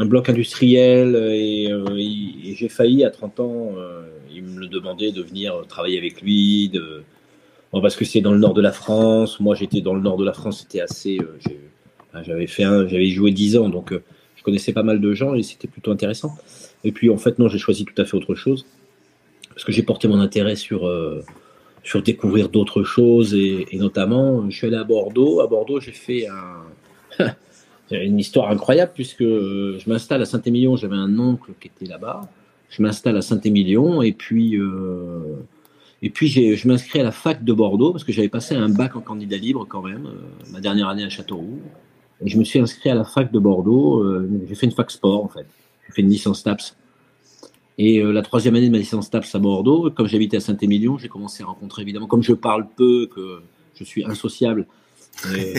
bloc 0.00 0.28
industriel 0.28 1.16
et, 1.16 1.70
j'ai 2.54 2.68
failli 2.68 3.04
à 3.04 3.10
30 3.10 3.40
ans, 3.40 3.74
il 4.34 4.42
me 4.44 4.66
demandait 4.66 5.12
de 5.12 5.22
venir 5.22 5.64
travailler 5.68 5.98
avec 5.98 6.22
lui, 6.22 6.72
parce 7.72 7.96
que 7.96 8.04
c'est 8.04 8.20
dans 8.20 8.32
le 8.32 8.38
nord 8.38 8.54
de 8.54 8.62
la 8.62 8.72
France. 8.72 9.40
Moi, 9.40 9.54
j'étais 9.54 9.80
dans 9.80 9.94
le 9.94 10.00
nord 10.00 10.16
de 10.16 10.24
la 10.24 10.32
France, 10.32 10.60
c'était 10.60 10.80
assez. 10.80 11.18
j'avais 12.22 12.46
fait 12.46 12.64
j'avais 12.64 13.08
joué 13.08 13.32
10 13.32 13.56
ans, 13.58 13.68
donc 13.68 13.92
je 14.36 14.42
connaissais 14.42 14.72
pas 14.72 14.82
mal 14.82 15.00
de 15.00 15.14
gens 15.14 15.34
et 15.34 15.42
c'était 15.42 15.68
plutôt 15.68 15.90
intéressant. 15.90 16.36
Et 16.84 16.92
puis, 16.92 17.10
en 17.10 17.18
fait, 17.18 17.38
non, 17.38 17.48
j'ai 17.48 17.58
choisi 17.58 17.84
tout 17.84 18.00
à 18.00 18.04
fait 18.04 18.16
autre 18.16 18.34
chose 18.34 18.66
parce 19.48 19.64
que 19.64 19.72
j'ai 19.72 19.82
porté 19.82 20.08
mon 20.08 20.20
intérêt 20.20 20.56
sur 20.56 20.90
sur 21.82 22.02
découvrir 22.02 22.48
d'autres 22.48 22.84
choses 22.84 23.34
et, 23.34 23.66
notamment, 23.74 24.48
je 24.48 24.56
suis 24.56 24.66
allé 24.66 24.76
à 24.76 24.84
Bordeaux. 24.84 25.40
À 25.40 25.46
Bordeaux, 25.46 25.80
j'ai 25.80 25.92
fait 25.92 26.26
un, 26.28 27.34
une 27.92 28.18
histoire 28.18 28.50
incroyable 28.50 28.92
puisque 28.94 29.22
je 29.22 29.88
m'installe 29.88 30.22
à 30.22 30.24
Saint-Émilion. 30.24 30.76
J'avais 30.76 30.96
un 30.96 31.18
oncle 31.18 31.52
qui 31.60 31.68
était 31.68 31.90
là-bas. 31.90 32.22
Je 32.70 32.82
m'installe 32.82 33.16
à 33.16 33.22
Saint-Émilion 33.22 34.02
et 34.02 34.12
puis 34.12 34.56
euh, 34.56 35.36
et 36.00 36.10
puis 36.10 36.28
je 36.28 36.68
m'inscris 36.68 37.00
à 37.00 37.02
la 37.04 37.12
fac 37.12 37.44
de 37.44 37.52
Bordeaux 37.52 37.92
parce 37.92 38.04
que 38.04 38.12
j'avais 38.12 38.28
passé 38.28 38.54
un 38.54 38.68
bac 38.68 38.96
en 38.96 39.00
candidat 39.00 39.36
libre 39.36 39.66
quand 39.68 39.82
même, 39.82 40.06
euh, 40.06 40.52
ma 40.52 40.60
dernière 40.60 40.88
année 40.88 41.04
à 41.04 41.10
Châteauroux. 41.10 41.60
Et 42.24 42.28
je 42.28 42.38
me 42.38 42.44
suis 42.44 42.58
inscrit 42.58 42.90
à 42.90 42.94
la 42.94 43.04
fac 43.04 43.30
de 43.32 43.38
Bordeaux. 43.38 44.02
Euh, 44.02 44.28
j'ai 44.48 44.54
fait 44.54 44.66
une 44.66 44.72
fac 44.72 44.90
sport 44.90 45.24
en 45.24 45.28
fait. 45.28 45.46
J'ai 45.86 45.92
fait 45.92 46.02
une 46.02 46.10
licence 46.10 46.42
TAPS 46.42 46.76
et 47.78 48.00
euh, 48.00 48.12
la 48.12 48.22
troisième 48.22 48.54
année 48.54 48.66
de 48.66 48.72
ma 48.72 48.78
licence 48.78 49.10
TAPS 49.10 49.34
à 49.34 49.38
Bordeaux, 49.38 49.90
comme 49.90 50.06
j'habitais 50.06 50.36
à 50.36 50.40
Saint-Émilion, 50.40 50.98
j'ai 50.98 51.08
commencé 51.08 51.42
à 51.42 51.46
rencontrer 51.46 51.82
évidemment, 51.82 52.06
comme 52.06 52.22
je 52.22 52.34
parle 52.34 52.66
peu, 52.76 53.08
que 53.14 53.40
je 53.74 53.84
suis 53.84 54.04
insociable, 54.04 54.60
euh, 54.60 54.81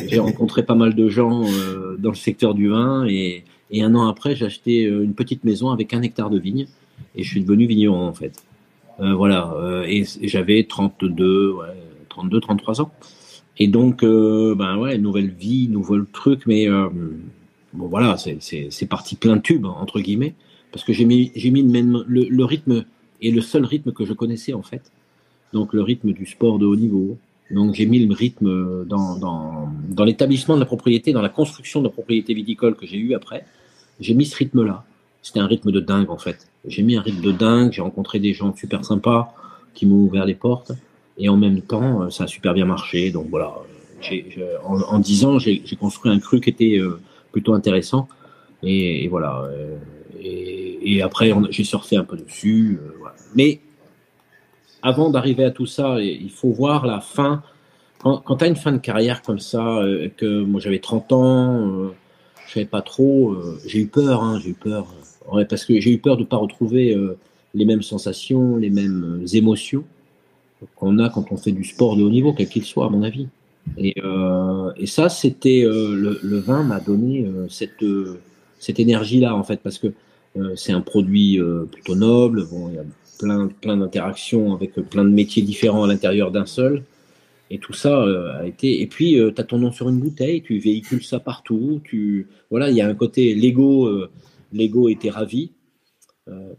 j'ai 0.07 0.19
rencontré 0.19 0.63
pas 0.63 0.75
mal 0.75 0.95
de 0.95 1.10
gens 1.10 1.43
euh, 1.45 1.95
dans 1.98 2.10
le 2.10 2.15
secteur 2.15 2.53
du 2.53 2.69
vin. 2.69 3.05
Et, 3.07 3.43
un 3.75 3.95
an 3.95 4.07
après, 4.07 4.36
j'ai 4.36 4.45
acheté 4.45 4.83
une 4.83 5.15
petite 5.15 5.43
maison 5.43 5.72
avec 5.72 5.95
un 5.95 6.03
hectare 6.03 6.29
de 6.29 6.38
vigne 6.38 6.67
et 7.15 7.24
je 7.24 7.29
suis 7.29 7.41
devenu 7.41 7.65
vigneron 7.65 8.07
en 8.07 8.13
fait. 8.13 8.43
voilà, 9.00 9.83
et, 9.88 10.03
j'avais 10.22 10.63
32, 10.63 11.53
ouais, 11.53 11.65
32, 12.10 12.39
33 12.39 12.81
ans. 12.81 12.91
Et 13.57 13.67
donc, 13.67 14.03
ben 14.03 14.77
ouais, 14.77 15.00
nouvelle 15.00 15.31
vie, 15.31 15.69
nouveau 15.69 16.00
truc, 16.03 16.43
mais 16.45 16.67
bon 16.67 17.88
voilà, 17.88 18.15
c'est 18.17 18.86
parti 18.88 19.15
plein 19.15 19.38
de 19.38 19.41
tubes 19.41 19.65
entre 19.65 20.00
guillemets 20.00 20.36
parce 20.74 20.83
que 20.83 20.91
j'ai 20.91 21.05
mis, 21.05 21.31
le, 21.36 22.43
rythme 22.43 22.83
et 23.22 23.31
le 23.31 23.41
seul 23.41 23.63
rythme 23.63 23.93
que 23.93 24.05
je 24.05 24.13
connaissais 24.13 24.53
en 24.53 24.63
fait. 24.63 24.91
Donc 25.53 25.72
le 25.72 25.83
rythme 25.83 26.12
du 26.12 26.25
sport 26.25 26.57
de 26.57 26.65
haut 26.65 26.75
niveau. 26.75 27.17
Donc 27.51 27.75
j'ai 27.75 27.85
mis 27.85 28.00
le 28.00 28.13
rythme 28.13 28.85
dans, 28.85 29.15
dans, 29.17 29.69
dans 29.89 30.03
l'établissement 30.03 30.55
de 30.55 30.59
la 30.62 30.65
propriété, 30.65 31.12
dans 31.12 31.21
la 31.21 31.29
construction 31.29 31.81
de 31.81 31.88
la 31.88 31.91
propriété 31.91 32.33
viticole 32.33 32.75
que 32.75 32.85
j'ai 32.85 32.97
eu 32.97 33.13
après. 33.13 33.45
J'ai 34.00 34.13
mis 34.13 34.25
ce 34.25 34.35
rythme-là. 34.35 34.85
C'était 35.21 35.39
un 35.39 35.47
rythme 35.47 35.71
de 35.71 35.79
dingue 35.79 36.09
en 36.09 36.17
fait. 36.17 36.47
J'ai 36.65 36.81
mis 36.83 36.95
un 36.95 37.01
rythme 37.01 37.21
de 37.21 37.31
dingue. 37.31 37.71
J'ai 37.71 37.81
rencontré 37.81 38.19
des 38.19 38.33
gens 38.33 38.55
super 38.55 38.83
sympas 38.83 39.33
qui 39.73 39.85
m'ont 39.85 40.03
ouvert 40.03 40.25
les 40.25 40.35
portes. 40.35 40.71
Et 41.17 41.29
en 41.29 41.38
même 41.38 41.62
temps, 41.62 42.09
ça 42.09 42.23
a 42.23 42.27
super 42.27 42.53
bien 42.53 42.65
marché. 42.65 43.12
Donc 43.12 43.27
voilà, 43.29 43.53
en, 44.65 44.81
en 44.81 45.00
10 45.00 45.25
ans, 45.25 45.39
j'ai 45.39 45.62
construit 45.79 46.12
un 46.12 46.19
cru 46.19 46.41
qui 46.41 46.50
était 46.50 46.77
euh, 46.77 47.00
plutôt 47.31 47.53
intéressant. 47.53 48.07
Et, 48.62 49.07
voilà, 49.09 49.41
euh, 49.43 49.77
et, 50.21 51.01
après, 51.01 51.33
j'ai 51.50 51.63
surfé 51.63 51.97
un 51.97 52.03
peu 52.03 52.17
dessus. 52.17 52.79
Euh, 52.81 53.09
Mais 53.35 53.59
avant 54.83 55.09
d'arriver 55.09 55.45
à 55.45 55.51
tout 55.51 55.65
ça, 55.65 55.99
il 55.99 56.29
faut 56.29 56.51
voir 56.51 56.85
la 56.85 56.99
fin. 57.01 57.41
Quand, 57.99 58.35
tu 58.37 58.43
as 58.43 58.47
une 58.47 58.57
fin 58.57 58.73
de 58.73 58.77
carrière 58.77 59.21
comme 59.21 59.39
ça, 59.39 59.77
euh, 59.77 60.09
que 60.15 60.43
moi 60.43 60.59
j'avais 60.59 60.79
30 60.79 61.13
ans, 61.13 61.67
euh, 61.67 61.93
je 62.47 62.53
savais 62.53 62.65
pas 62.65 62.81
trop, 62.81 63.35
j'ai 63.65 63.79
eu 63.79 63.87
peur, 63.87 64.21
hein, 64.21 64.39
j'ai 64.43 64.49
eu 64.49 64.53
peur. 64.53 64.93
parce 65.49 65.63
que 65.63 65.79
j'ai 65.79 65.91
eu 65.91 65.97
peur 65.97 66.17
de 66.17 66.23
ne 66.23 66.27
pas 66.27 66.35
retrouver 66.35 66.95
les 67.55 67.65
mêmes 67.65 67.81
sensations, 67.81 68.57
les 68.57 68.69
mêmes 68.69 69.25
émotions 69.33 69.85
qu'on 70.75 70.99
a 70.99 71.09
quand 71.09 71.31
on 71.31 71.37
fait 71.37 71.51
du 71.53 71.63
sport 71.63 71.95
de 71.95 72.03
haut 72.03 72.09
niveau, 72.09 72.33
quel 72.33 72.47
qu'il 72.47 72.65
soit, 72.65 72.85
à 72.85 72.89
mon 72.89 73.01
avis. 73.03 73.27
Et, 73.77 73.95
ça, 74.85 75.07
c'était 75.07 75.63
le, 75.63 76.19
le, 76.21 76.37
vin 76.39 76.63
m'a 76.63 76.81
donné 76.81 77.25
cette, 77.47 78.79
énergie-là, 78.79 79.33
en 79.33 79.43
fait, 79.43 79.61
parce 79.63 79.79
que 79.79 79.93
euh, 80.37 80.53
c'est 80.55 80.71
un 80.71 80.81
produit 80.81 81.39
euh, 81.39 81.65
plutôt 81.71 81.95
noble. 81.95 82.45
Bon, 82.49 82.69
y 82.71 82.77
a 82.77 82.83
plein, 83.62 83.77
d'interactions 83.77 84.53
avec 84.53 84.74
plein 84.74 85.03
de 85.03 85.10
métiers 85.10 85.42
différents 85.42 85.84
à 85.84 85.88
l'intérieur 85.88 86.32
d'un 86.32 86.46
seul. 86.46 86.84
Et 87.50 87.60
tout 87.60 87.74
ça 87.74 88.01
euh, 88.01 88.39
a 88.39 88.48
été. 88.48 88.82
Et 88.82 88.88
puis, 88.88 89.13
tu 89.13 89.42
as 89.42 89.44
ton 89.44 89.60
nom 89.60 89.72
sur 89.72 89.89
une 89.89 90.00
bouteille, 90.00 90.42
tu 90.42 90.58
véhicules 90.58 91.03
ça 91.03 91.20
partout. 91.20 91.82
Tu... 91.84 92.27
Voilà, 92.50 92.70
il 92.70 92.75
y 92.75 92.82
a 92.82 92.88
un 92.88 92.96
côté. 92.96 93.36
L'ego, 93.36 94.08
l'ego 94.51 94.89
était 94.89 95.10
ravi. 95.10 95.51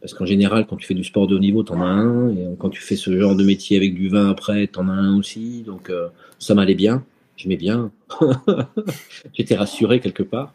parce 0.01 0.15
qu'en 0.15 0.27
général, 0.27 0.67
quand 0.67 0.77
tu 0.77 0.87
fais 0.87 0.95
du 0.95 1.05
sport 1.05 1.27
de 1.27 1.37
haut 1.37 1.41
niveau, 1.41 1.65
tu 1.65 1.73
en 1.73 1.81
as 1.81 1.87
un. 1.87 2.31
Et 2.31 2.47
quand 2.59 2.71
tu 2.71 2.83
fais 2.83 2.97
ce 2.97 3.19
genre 3.19 3.35
de 3.35 3.45
métier 3.45 3.77
avec 3.77 3.95
du 3.95 4.09
vin 4.09 4.29
après, 4.31 4.69
tu 4.69 4.79
en 4.79 4.89
as 4.89 4.93
un 4.93 5.17
aussi. 5.19 5.63
Donc, 5.63 5.91
ça 6.39 6.55
m'allait 6.55 6.75
bien. 6.75 7.05
J'aimais 7.37 7.57
bien. 7.57 7.91
J'étais 9.35 9.57
rassuré 9.57 10.01
quelque 10.01 10.23
part. 10.23 10.55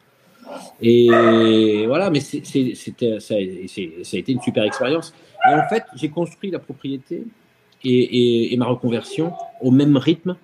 Et 0.82 1.86
voilà, 1.88 2.10
mais 2.10 2.20
c'était, 2.20 3.20
ça, 3.20 3.36
a 3.36 3.40
été 3.40 4.32
une 4.32 4.42
super 4.42 4.64
expérience. 4.64 5.14
Et 5.50 5.54
en 5.54 5.68
fait, 5.68 5.84
j'ai 5.96 6.10
construit 6.10 6.52
la 6.52 6.60
propriété 6.60 7.24
et, 7.84 8.56
ma 8.58 8.66
reconversion 8.66 9.34
au 9.62 9.72
même 9.72 9.98
rythme 9.98 10.36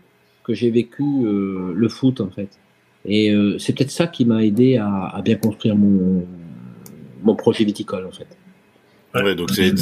que 0.44 0.54
j'ai 0.54 0.70
vécu 0.70 1.04
euh, 1.04 1.74
le 1.76 1.90
foot, 1.90 2.22
en 2.22 2.30
fait. 2.30 2.50
Et 3.04 3.32
euh, 3.32 3.58
c'est 3.58 3.74
peut-être 3.74 3.92
ça 3.92 4.08
qui 4.08 4.26
m'a 4.26 4.44
aidé 4.44 4.78
à, 4.78 5.22
bien 5.24 5.36
construire 5.36 5.76
mon, 5.76 6.26
mon 7.24 7.36
projet 7.36 7.64
viticole, 7.64 8.06
en 8.06 8.12
fait. 8.12 8.28
Ouais, 9.14 9.36
donc 9.36 9.52
c'est, 9.52 9.74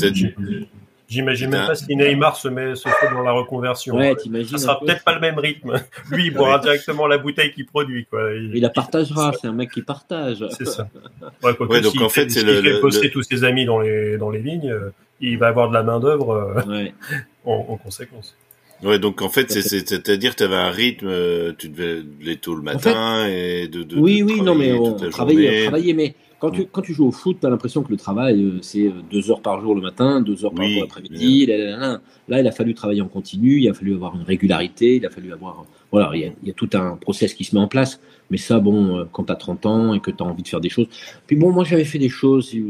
J'imagine 1.14 1.50
même 1.52 1.68
pas 1.68 1.76
si 1.76 1.96
Neymar 1.96 2.36
se 2.36 2.48
met 2.48 2.76
se 2.76 2.90
fait 2.90 3.10
dans 3.14 3.22
la 3.22 3.32
reconversion. 3.32 3.96
Ouais. 3.96 4.16
Ça 4.50 4.58
sera 4.58 4.80
peut-être 4.80 5.04
pas 5.04 5.14
le 5.14 5.20
même 5.20 5.38
rythme. 5.38 5.74
Lui, 6.12 6.28
il 6.28 6.34
boira 6.34 6.58
directement 6.58 7.06
la 7.06 7.20
bouteille 7.20 7.52
qu'il 7.54 7.68
produit, 7.68 8.06
quoi. 8.06 8.34
Il, 8.34 8.60
la 8.60 8.70
partagera. 8.70 9.32
C'est 9.40 9.48
un 9.48 9.54
mec 9.54 9.72
qui 9.72 9.84
partage. 9.84 10.44
C'est 10.58 10.68
ça. 10.68 10.88
Ouais, 11.44 11.82
donc 11.82 12.02
en 12.02 12.10
fait, 12.10 12.30
c'est 12.30 12.44
le. 12.44 12.60
Il 12.60 12.64
fait 12.64 12.80
poster 12.80 13.12
tous 13.12 13.24
ses 13.24 13.44
amis 13.44 13.66
dans 13.66 13.80
les 13.80 14.18
dans 14.18 14.30
les 14.30 14.42
lignes. 14.42 14.72
Euh, 14.72 14.94
il 15.22 15.38
va 15.38 15.48
avoir 15.48 15.70
de 15.70 15.74
la 15.74 15.84
main 15.84 16.00
d'œuvre 16.00 16.64
euh, 16.68 16.86
en, 17.46 17.78
conséquence. 17.78 18.36
Ouais, 18.82 19.00
donc 19.00 19.22
en 19.22 19.30
fait, 19.30 19.52
c'est-à-dire, 19.52 20.36
tu 20.36 20.44
avais 20.44 20.56
un 20.56 20.70
rythme, 20.70 21.08
euh, 21.08 21.54
tu 21.58 21.70
devais 21.70 22.04
aller 22.22 22.36
tôt 22.38 22.56
le 22.56 22.62
matin 22.62 23.26
et 23.28 23.68
de, 23.68 23.84
de, 23.84 23.98
Oui, 23.98 24.24
oui, 24.24 24.42
non, 24.42 24.56
mais 24.56 24.74
on 24.74 24.94
travaillait, 25.10 25.64
travaillait, 25.64 25.94
mais 25.94 26.16
quand 26.44 26.52
tu, 26.52 26.66
quand 26.66 26.82
tu 26.82 26.94
joues 26.94 27.08
au 27.08 27.12
foot, 27.14 27.38
tu 27.40 27.48
as 27.48 27.50
l'impression 27.50 27.84
que 27.84 27.90
le 27.90 27.96
travail, 27.96 28.44
euh, 28.44 28.60
c'est 28.62 28.88
euh, 28.88 28.92
deux 29.10 29.32
heures 29.32 29.42
par 29.42 29.62
jour 29.62 29.76
le 29.76 29.82
matin, 29.82 30.20
deux 30.20 30.44
heures 30.44 30.54
par 30.54 30.68
jour 30.68 30.82
l'après-midi. 30.82 31.46
Là, 31.46 32.02
il 32.28 32.46
a 32.46 32.52
fallu 32.52 32.74
travailler 32.74 33.00
en 33.00 33.08
continu, 33.08 33.62
il 33.62 33.70
a 33.70 33.74
fallu 33.74 33.94
avoir 33.94 34.14
une 34.18 34.24
régularité, 34.24 34.98
il 34.98 35.06
a 35.06 35.10
fallu 35.10 35.32
avoir. 35.32 35.64
Voilà, 35.94 36.12
il 36.14 36.34
y 36.44 36.50
a, 36.50 36.54
tout 36.54 36.70
un 36.74 36.98
process 36.98 37.34
qui 37.34 37.46
se 37.46 37.56
met 37.56 37.62
en 37.62 37.70
place. 37.70 38.02
Mais 38.30 38.36
ça, 38.36 38.60
bon, 38.60 38.98
euh, 38.98 39.06
quand 39.10 39.24
tu 39.24 39.32
as 39.32 39.38
30 39.38 39.66
ans 39.68 39.94
et 39.94 40.02
que 40.02 40.12
tu 40.12 40.22
as 40.22 40.26
envie 40.26 40.44
de 40.44 40.48
faire 40.50 40.60
des 40.60 40.68
choses. 40.68 40.88
Puis 41.28 41.38
bon, 41.38 41.54
moi, 41.54 41.64
j'avais 41.64 41.86
fait 41.86 41.98
des 41.98 42.10
choses, 42.10 42.50
si, 42.50 42.62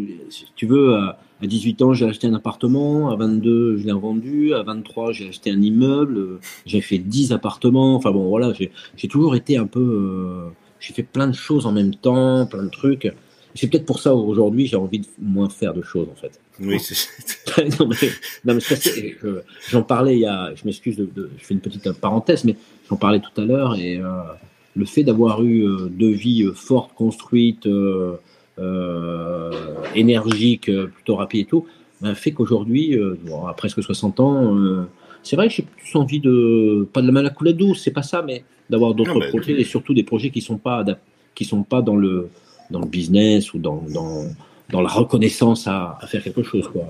tu 0.56 0.68
veux. 0.68 0.94
À, 0.94 1.18
18 1.42 1.82
ans, 1.82 1.94
j'ai 1.94 2.06
acheté 2.06 2.28
un 2.28 2.36
appartement. 2.36 3.10
À 3.10 3.16
22, 3.16 3.78
je 3.78 3.86
l'ai 3.88 3.92
vendu. 3.92 4.54
À 4.54 4.62
23, 4.62 5.14
j'ai 5.14 5.30
acheté 5.30 5.50
un 5.50 5.62
immeuble. 5.62 6.40
J'ai 6.68 6.82
fait 6.82 7.00
10 7.00 7.32
appartements. 7.32 7.96
Enfin 7.96 8.12
bon, 8.12 8.30
voilà, 8.30 8.54
j'ai 8.54 9.08
toujours 9.08 9.36
été 9.36 9.58
un 9.58 9.66
peu. 9.66 10.52
j'ai 10.80 10.94
fait 10.94 11.02
plein 11.02 11.28
de 11.28 11.34
choses 11.34 11.66
en 11.66 11.72
même 11.72 11.96
temps, 11.96 12.46
plein 12.46 12.64
de 12.64 12.70
trucs. 12.70 13.12
C'est 13.56 13.70
peut-être 13.70 13.86
pour 13.86 14.00
ça 14.00 14.16
aujourd'hui 14.16 14.66
j'ai 14.66 14.78
envie 14.78 15.00
de 15.00 15.08
moins 15.20 15.50
faire 15.50 15.74
de 15.74 15.82
choses 15.82 16.08
en 16.12 16.16
fait. 16.16 16.40
Oui, 16.60 16.80
c'est. 16.80 16.96
non 17.80 17.88
mais, 17.88 18.56
j'en 19.70 19.84
parlais 19.84 20.16
il 20.16 20.22
y 20.22 20.26
a, 20.26 20.54
je 20.56 20.64
m'excuse 20.66 20.98
de, 20.98 21.30
je 21.38 21.44
fais 21.44 21.54
une 21.54 21.60
petite 21.60 21.92
parenthèse, 21.94 22.44
mais 22.46 22.56
j'en 22.90 22.96
parlais 22.96 23.20
tout 23.20 23.42
à 23.42 23.46
l'heure 23.46 23.76
et 23.76 23.98
euh, 23.98 24.06
le 24.76 24.86
fait 24.86 25.04
d'avoir 25.04 25.44
eu 25.44 25.66
euh, 25.66 25.90
deux 25.90 26.12
vies 26.12 26.44
euh, 26.44 26.54
fortes, 26.54 26.94
construites, 26.96 27.68
euh, 27.68 28.18
énergiques, 29.96 30.72
plutôt 30.94 31.16
rapides 31.16 31.42
et 31.42 31.46
tout, 31.46 31.66
ben, 32.02 32.14
fait 32.16 32.32
qu'aujourd'hui, 32.32 33.00
à 33.48 33.54
presque 33.54 33.82
60 33.82 34.20
ans, 34.20 34.86
c'est 35.24 35.36
vrai 35.36 35.48
que 35.48 35.54
j'ai 35.56 35.64
plus 35.64 35.96
envie 35.96 36.20
de 36.20 36.88
pas 36.94 37.02
de 37.02 37.08
la 37.08 37.14
mal 37.14 37.26
à 37.26 37.30
couler 37.32 37.54
douce, 37.54 37.82
c'est 37.84 37.92
pas 37.92 38.04
ça, 38.04 38.22
mais 38.22 38.44
d'avoir 38.70 38.94
d'autres 38.94 39.20
projets 39.30 39.60
et 39.60 39.64
surtout 39.64 39.96
des 39.96 40.04
projets 40.04 40.30
qui 40.30 40.42
sont 40.42 40.58
pas 40.58 40.86
qui 41.34 41.46
sont 41.46 41.64
pas 41.64 41.82
dans 41.82 41.96
le 41.96 42.30
dans 42.74 42.82
le 42.82 42.88
business 42.88 43.54
ou 43.54 43.60
dans, 43.60 43.82
dans, 43.90 44.26
dans 44.70 44.82
la 44.82 44.90
reconnaissance 44.90 45.68
à, 45.68 45.98
à, 46.02 46.08
faire 46.08 46.24
quelque 46.24 46.44
chose. 46.44 46.68
Quoi. 46.68 46.84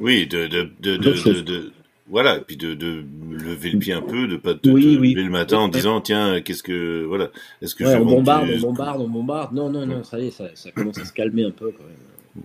Oui, 0.00 0.26
de, 0.26 0.46
de, 0.48 0.68
de, 0.80 0.96
de, 0.96 1.72
voilà, 2.08 2.38
et 2.38 2.40
puis 2.40 2.56
de, 2.56 2.74
de 2.74 3.04
lever 3.30 3.70
le 3.70 3.78
pied 3.78 3.92
un 3.92 4.02
peu, 4.02 4.26
de 4.26 4.36
pas 4.36 4.54
te, 4.54 4.68
lever 4.68 5.14
le 5.14 5.30
matin 5.30 5.58
en 5.58 5.68
disant 5.68 6.00
tiens 6.00 6.40
qu'est-ce 6.40 6.62
que 6.62 7.04
voilà, 7.04 7.30
est-ce 7.62 7.74
que 7.74 7.84
on 7.84 8.04
bombarde, 8.04 8.48
on 8.56 8.60
bombarde, 8.60 9.00
on 9.00 9.08
bombarde. 9.08 9.54
Non, 9.54 9.70
non, 9.70 9.86
non, 9.86 10.02
ça 10.02 10.18
y 10.18 10.28
est, 10.28 10.30
ça, 10.30 10.44
ça 10.54 10.70
commence 10.72 10.98
à 10.98 11.04
se 11.04 11.12
calmer 11.12 11.44
un 11.44 11.50
peu 11.50 11.72
quand 11.76 11.84
même. 11.84 12.44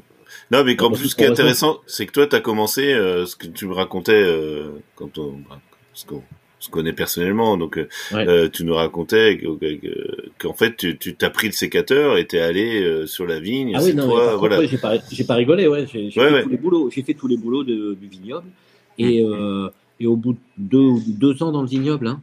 Non, 0.51 0.65
mais 0.65 0.81
en 0.81 0.91
plus, 0.91 1.10
ce 1.10 1.15
qui 1.15 1.24
est 1.24 1.27
intéressant, 1.27 1.79
c'est 1.88 2.05
que 2.05 2.12
toi, 2.12 2.27
tu 2.27 2.36
as 2.36 2.41
commencé, 2.41 2.93
euh, 2.93 3.25
ce 3.25 3.38
que 3.38 3.48
tu 3.48 3.67
me 3.67 3.74
racontais 3.74 4.22
euh, 4.22 4.81
quand 4.96 5.17
on, 5.17 5.39
bah, 5.50 5.60
se 6.62 6.70
connaît 6.70 6.94
personnellement, 6.94 7.58
donc 7.58 7.77
euh, 8.13 8.50
tu 8.50 8.63
nous 8.63 8.75
racontais 8.75 9.39
qu'en 10.39 10.53
fait 10.53 10.75
tu 10.77 11.15
t'as 11.15 11.30
pris 11.30 11.48
le 11.48 11.53
sécateur 11.53 12.18
et 12.18 12.25
t'es 12.25 12.39
allé 12.39 13.06
sur 13.08 13.25
la 13.25 13.39
vigne. 13.39 13.74
Ah 13.75 13.82
oui, 13.84 13.94
non, 13.94 14.08
toi, 14.08 14.36
voilà. 14.38 14.65
j'ai 14.65 14.77
pas, 14.77 14.98
pas 15.27 15.36
rigolé, 15.36 15.68
ouais. 15.68 15.86
J'ai 15.91 16.10
fait, 16.12 16.44
tous 16.44 16.50
les 16.50 16.58
boulots, 16.58 16.89
j'ai 16.89 17.03
fait 17.03 17.13
tous 17.13 17.27
les 17.27 17.38
boulots 17.38 17.63
de, 17.63 17.94
du 18.00 18.08
vignoble 18.08 18.48
et, 18.98 19.24
mmh. 19.24 19.70
et 20.00 20.08
au 20.08 20.15
bout 20.15 20.34
de 20.34 20.39
deux, 20.58 20.91
deux 21.08 21.44
ans 21.44 21.51
dans 21.51 21.62
le 21.62 21.68
vignoble, 21.68 22.08
hein, 22.08 22.22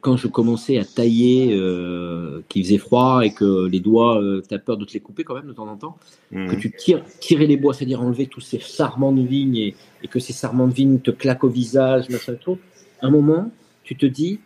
quand 0.00 0.16
je 0.16 0.28
commençais 0.28 0.78
à 0.78 0.84
tailler, 0.84 1.54
euh, 1.54 2.42
qu'il 2.48 2.64
faisait 2.64 2.78
froid 2.78 3.22
et 3.24 3.32
que 3.32 3.66
les 3.66 3.80
doigts, 3.80 4.20
euh, 4.20 4.42
tu 4.46 4.54
as 4.54 4.58
peur 4.58 4.76
de 4.76 4.84
te 4.84 4.92
les 4.92 5.00
couper 5.00 5.24
quand 5.24 5.34
même 5.34 5.46
de 5.46 5.52
temps 5.52 5.68
en 5.68 5.76
temps, 5.76 5.96
mhm. 6.32 6.48
que 6.48 6.56
tu 6.56 6.70
tires, 6.70 7.02
tirer 7.20 7.46
les 7.46 7.56
bois, 7.56 7.72
c'est-à-dire 7.72 8.02
enlever 8.02 8.26
tous 8.26 8.40
ces 8.40 8.60
sarments 8.60 9.12
de 9.12 9.22
vigne 9.22 9.56
et, 9.56 9.74
que 10.10 10.20
ces 10.20 10.34
sarments 10.34 10.68
de 10.68 10.74
vigne 10.74 10.98
te 10.98 11.10
claquent 11.10 11.44
au 11.44 11.48
visage, 11.48 12.10
machin, 12.10 12.34
tout. 12.34 12.58
Un 13.02 13.10
moment, 13.10 13.50
tu 13.82 13.96
te 13.96 14.06
dis, 14.06 14.40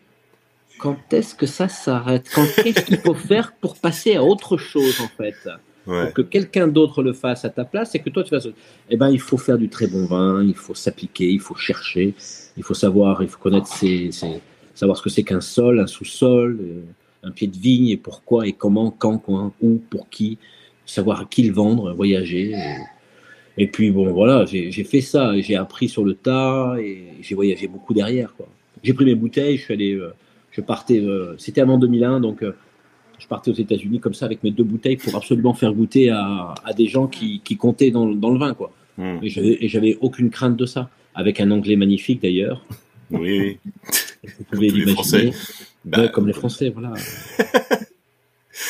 quand 0.78 0.96
est-ce 1.12 1.34
que 1.34 1.46
ça 1.46 1.68
s'arrête? 1.68 2.28
Quand 2.34 2.46
qu'est-ce 2.62 2.84
qu'il 2.84 2.98
faut 2.98 3.14
faire 3.14 3.52
pour 3.52 3.76
passer 3.76 4.16
à 4.16 4.24
autre 4.24 4.56
chose 4.56 5.00
en 5.00 5.08
fait? 5.08 5.36
Pour 5.84 6.12
que 6.12 6.22
quelqu'un 6.22 6.68
d'autre 6.68 7.02
le 7.02 7.14
fasse 7.14 7.46
à 7.46 7.48
ta 7.48 7.64
place 7.64 7.94
et 7.94 8.00
que 8.00 8.10
toi 8.10 8.22
tu 8.22 8.30
fasses. 8.30 8.48
Eh 8.90 8.96
ben, 8.96 9.08
il 9.08 9.20
faut 9.20 9.38
faire 9.38 9.56
du 9.56 9.70
très 9.70 9.86
bon 9.86 10.04
vin, 10.04 10.44
il 10.44 10.54
faut 10.54 10.74
s'appliquer, 10.74 11.30
il 11.30 11.40
faut 11.40 11.54
chercher, 11.54 12.14
il 12.58 12.62
faut 12.62 12.74
savoir, 12.74 13.22
il 13.22 13.28
faut 13.28 13.38
connaître 13.38 13.66
ses 13.66 14.10
savoir 14.78 14.96
ce 14.96 15.02
que 15.02 15.10
c'est 15.10 15.24
qu'un 15.24 15.40
sol, 15.40 15.80
un 15.80 15.88
sous-sol, 15.88 16.58
euh, 16.60 16.82
un 17.24 17.32
pied 17.32 17.48
de 17.48 17.56
vigne 17.56 17.88
et 17.88 17.96
pourquoi 17.96 18.46
et 18.46 18.52
comment, 18.52 18.90
quand, 18.92 19.18
quand, 19.18 19.52
où, 19.60 19.80
pour 19.90 20.08
qui, 20.08 20.38
savoir 20.86 21.22
à 21.22 21.24
qui 21.24 21.42
le 21.42 21.52
vendre, 21.52 21.92
voyager. 21.92 22.52
Et, 22.52 22.76
puis 23.66 23.90
bon, 23.90 24.12
voilà, 24.12 24.44
j'ai 24.46 24.84
fait 24.84 25.00
ça, 25.00 25.38
j'ai 25.40 25.56
appris 25.56 25.88
sur 25.88 26.04
le 26.04 26.14
tas 26.14 26.76
et 26.80 27.08
j'ai 27.20 27.34
voyagé 27.34 27.66
beaucoup 27.66 27.94
derrière. 27.94 28.32
J'ai 28.82 28.92
pris 28.92 29.04
mes 29.04 29.14
bouteilles, 29.14 29.56
je 29.56 29.62
suis 29.62 29.74
allé, 29.74 29.94
euh, 29.94 30.12
je 30.52 30.60
partais, 30.60 31.00
euh, 31.00 31.34
c'était 31.38 31.60
avant 31.60 31.78
2001, 31.78 32.20
donc 32.20 32.44
je 33.18 33.26
partais 33.26 33.50
aux 33.50 33.54
États-Unis 33.54 33.98
comme 33.98 34.14
ça 34.14 34.26
avec 34.26 34.44
mes 34.44 34.52
deux 34.52 34.62
bouteilles 34.62 34.96
pour 34.96 35.16
absolument 35.16 35.54
faire 35.54 35.72
goûter 35.72 36.10
à, 36.10 36.54
des 36.76 36.86
gens 36.86 37.08
qui, 37.08 37.40
comptaient 37.58 37.90
dans, 37.90 38.06
le 38.06 38.38
vin, 38.38 38.54
quoi. 38.54 38.70
Hmm. 38.96 39.18
Et 39.22 39.68
j'avais 39.68 39.96
aucune 40.00 40.30
crainte 40.30 40.56
de 40.56 40.66
ça, 40.66 40.90
avec 41.14 41.40
un 41.40 41.50
anglais 41.50 41.76
magnifique 41.76 42.22
d'ailleurs. 42.22 42.64
Oui, 43.10 43.40
oui. 43.40 43.58
Vous 44.38 44.44
pouvez 44.44 44.68
l'imaginer. 44.70 45.32
Bah, 45.84 46.08
comme 46.08 46.26
les 46.26 46.32
Français, 46.32 46.70
voilà. 46.70 46.92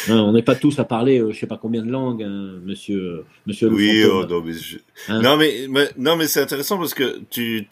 on 0.08 0.32
n'est 0.32 0.42
pas 0.42 0.54
tous 0.54 0.78
à 0.78 0.84
parler, 0.84 1.18
euh, 1.18 1.32
je 1.32 1.38
sais 1.38 1.46
pas 1.46 1.58
combien 1.60 1.82
de 1.82 1.90
langues, 1.90 2.22
hein, 2.22 2.60
monsieur, 2.64 3.24
monsieur. 3.46 3.68
Oui, 3.68 4.04
oh, 4.04 4.24
non, 4.26 4.42
mais 4.42 4.52
hein 5.08 5.20
non, 5.22 5.36
mais, 5.36 5.90
non, 5.96 6.16
mais 6.16 6.26
c'est 6.26 6.40
intéressant 6.40 6.78
parce 6.78 6.94
que 6.94 7.20
tu, 7.30 7.66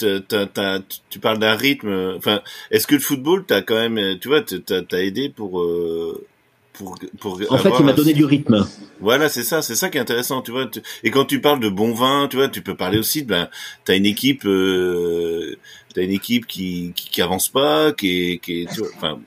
tu 1.11 1.18
parles 1.18 1.38
d'un 1.38 1.55
rythme. 1.55 2.14
Enfin, 2.16 2.42
est-ce 2.70 2.87
que 2.87 2.94
le 2.94 3.00
football, 3.00 3.44
t'as 3.46 3.62
quand 3.62 3.76
même, 3.76 4.18
tu 4.18 4.29
vois, 4.29 4.42
t'as, 4.42 4.83
as 4.90 5.02
aidé 5.02 5.29
pour, 5.29 5.61
euh, 5.61 6.26
pour, 6.72 6.98
pour. 7.20 7.40
En 7.50 7.59
fait, 7.59 7.70
il 7.79 7.85
m'a 7.85 7.92
donné 7.92 8.12
du 8.12 8.24
rythme. 8.24 8.66
Voilà, 9.00 9.29
c'est 9.29 9.42
ça, 9.42 9.62
c'est 9.62 9.74
ça 9.74 9.88
qui 9.88 9.98
est 9.98 10.00
intéressant, 10.00 10.42
tu 10.42 10.52
vois. 10.52 10.70
Et 11.05 11.11
quand 11.11 11.24
tu 11.24 11.40
parles 11.40 11.61
de 11.61 11.68
bon 11.68 11.92
vin, 11.92 12.29
tu 12.29 12.37
vois, 12.37 12.48
tu 12.48 12.62
peux 12.62 12.74
parler 12.74 12.98
aussi 12.98 13.22
de, 13.22 13.29
ben, 13.29 13.48
t'as 13.85 13.96
une 13.96 14.07
équipe. 14.07 14.44
Euh, 14.46 15.57
t'as 15.94 16.02
une 16.02 16.12
équipe 16.12 16.46
qui, 16.46 16.92
qui, 16.94 17.22
avance 17.22 17.48
pas, 17.48 17.92
qui 17.92 18.33
est, 18.33 18.38
qui 18.38 18.62
est 18.62 18.72
tu 18.72 18.81
vois, 18.81 18.88
enfin. 18.96 19.18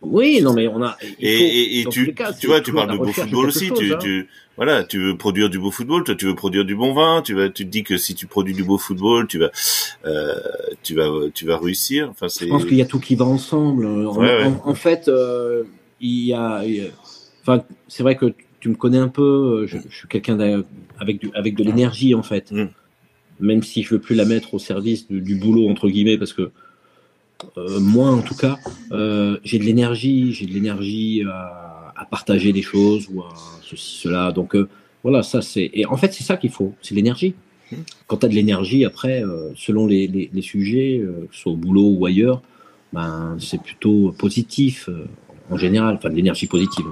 Oui, 0.00 0.40
non, 0.42 0.52
mais 0.52 0.68
on 0.68 0.82
a. 0.82 0.96
et, 1.18 1.80
et, 1.80 1.84
tu, 1.86 2.14
tu 2.40 2.46
vois, 2.46 2.60
tu 2.60 2.72
parles 2.72 2.92
de 2.92 2.96
beau 2.96 3.12
football 3.12 3.46
aussi. 3.46 3.72
Tu, 3.72 3.92
hein. 3.92 3.98
tu, 4.00 4.28
voilà, 4.56 4.84
tu 4.84 4.98
veux 4.98 5.16
produire 5.16 5.50
du 5.50 5.58
beau 5.58 5.70
football, 5.70 6.04
toi, 6.04 6.14
tu 6.14 6.26
veux 6.26 6.34
produire 6.34 6.64
du 6.64 6.76
bon 6.76 6.94
vin. 6.94 7.20
Tu 7.22 7.34
vas, 7.34 7.48
tu 7.48 7.64
te 7.64 7.70
dis 7.70 7.82
que 7.82 7.96
si 7.96 8.14
tu 8.14 8.26
produis 8.26 8.54
du 8.54 8.62
beau 8.62 8.78
football, 8.78 9.26
tu 9.26 9.38
vas, 9.38 9.50
euh, 10.06 10.34
tu 10.82 10.94
vas, 10.94 11.08
tu 11.34 11.46
vas 11.46 11.58
réussir. 11.58 12.08
Enfin, 12.10 12.28
c'est. 12.28 12.46
Je 12.46 12.50
pense 12.50 12.64
qu'il 12.64 12.76
y 12.76 12.82
a 12.82 12.86
tout 12.86 13.00
qui 13.00 13.16
va 13.16 13.24
ensemble. 13.24 13.86
En, 13.86 14.74
fait, 14.74 15.08
euh, 15.08 15.64
il 16.00 16.26
y 16.26 16.32
a, 16.32 16.62
enfin, 17.42 17.64
c'est 17.88 18.02
vrai 18.02 18.16
que 18.16 18.32
tu 18.60 18.68
me 18.68 18.76
connais 18.76 18.98
un 18.98 19.08
peu. 19.08 19.66
Je, 19.66 19.78
je 19.88 19.96
suis 19.96 20.08
quelqu'un 20.08 20.38
avec 21.00 21.18
du, 21.18 21.30
avec 21.34 21.56
de 21.56 21.64
l'énergie 21.64 22.14
en 22.14 22.22
fait. 22.22 22.52
Mm 22.52 22.68
même 23.40 23.62
si 23.62 23.82
je 23.82 23.94
veux 23.94 24.00
plus 24.00 24.14
la 24.14 24.24
mettre 24.24 24.54
au 24.54 24.58
service 24.58 25.08
du, 25.08 25.36
boulot 25.36 25.68
entre 25.68 25.88
guillemets, 25.88 26.18
parce 26.18 26.32
que 26.32 26.50
euh, 27.56 27.80
moi 27.80 28.10
en 28.10 28.22
tout 28.22 28.34
cas, 28.34 28.58
euh, 28.92 29.38
j'ai 29.44 29.58
de 29.58 29.64
l'énergie, 29.64 30.32
j'ai 30.32 30.46
de 30.46 30.52
l'énergie 30.52 31.22
à, 31.30 31.92
à, 31.96 32.04
partager 32.04 32.52
des 32.52 32.62
choses 32.62 33.08
ou 33.12 33.22
à 33.22 33.34
ceci 33.62 34.00
cela. 34.00 34.32
Donc 34.32 34.54
euh, 34.54 34.68
voilà, 35.02 35.22
ça 35.22 35.42
c'est 35.42 35.70
et 35.72 35.86
en 35.86 35.96
fait 35.96 36.12
c'est 36.12 36.24
ça 36.24 36.36
qu'il 36.36 36.50
faut, 36.50 36.74
c'est 36.82 36.94
l'énergie. 36.94 37.34
Quand 38.06 38.16
tu 38.16 38.26
as 38.26 38.28
de 38.30 38.34
l'énergie, 38.34 38.86
après, 38.86 39.22
euh, 39.22 39.50
selon 39.54 39.86
les, 39.86 40.06
les, 40.06 40.30
les 40.32 40.42
sujets, 40.42 41.02
que 41.02 41.34
ce 41.34 41.42
soit 41.42 41.52
au 41.52 41.56
boulot 41.56 41.90
ou 41.98 42.06
ailleurs, 42.06 42.40
ben, 42.94 43.36
c'est 43.38 43.60
plutôt 43.60 44.14
positif 44.18 44.88
en 45.50 45.56
général, 45.56 45.96
enfin 45.96 46.10
de 46.10 46.14
l'énergie 46.14 46.46
positive. 46.46 46.86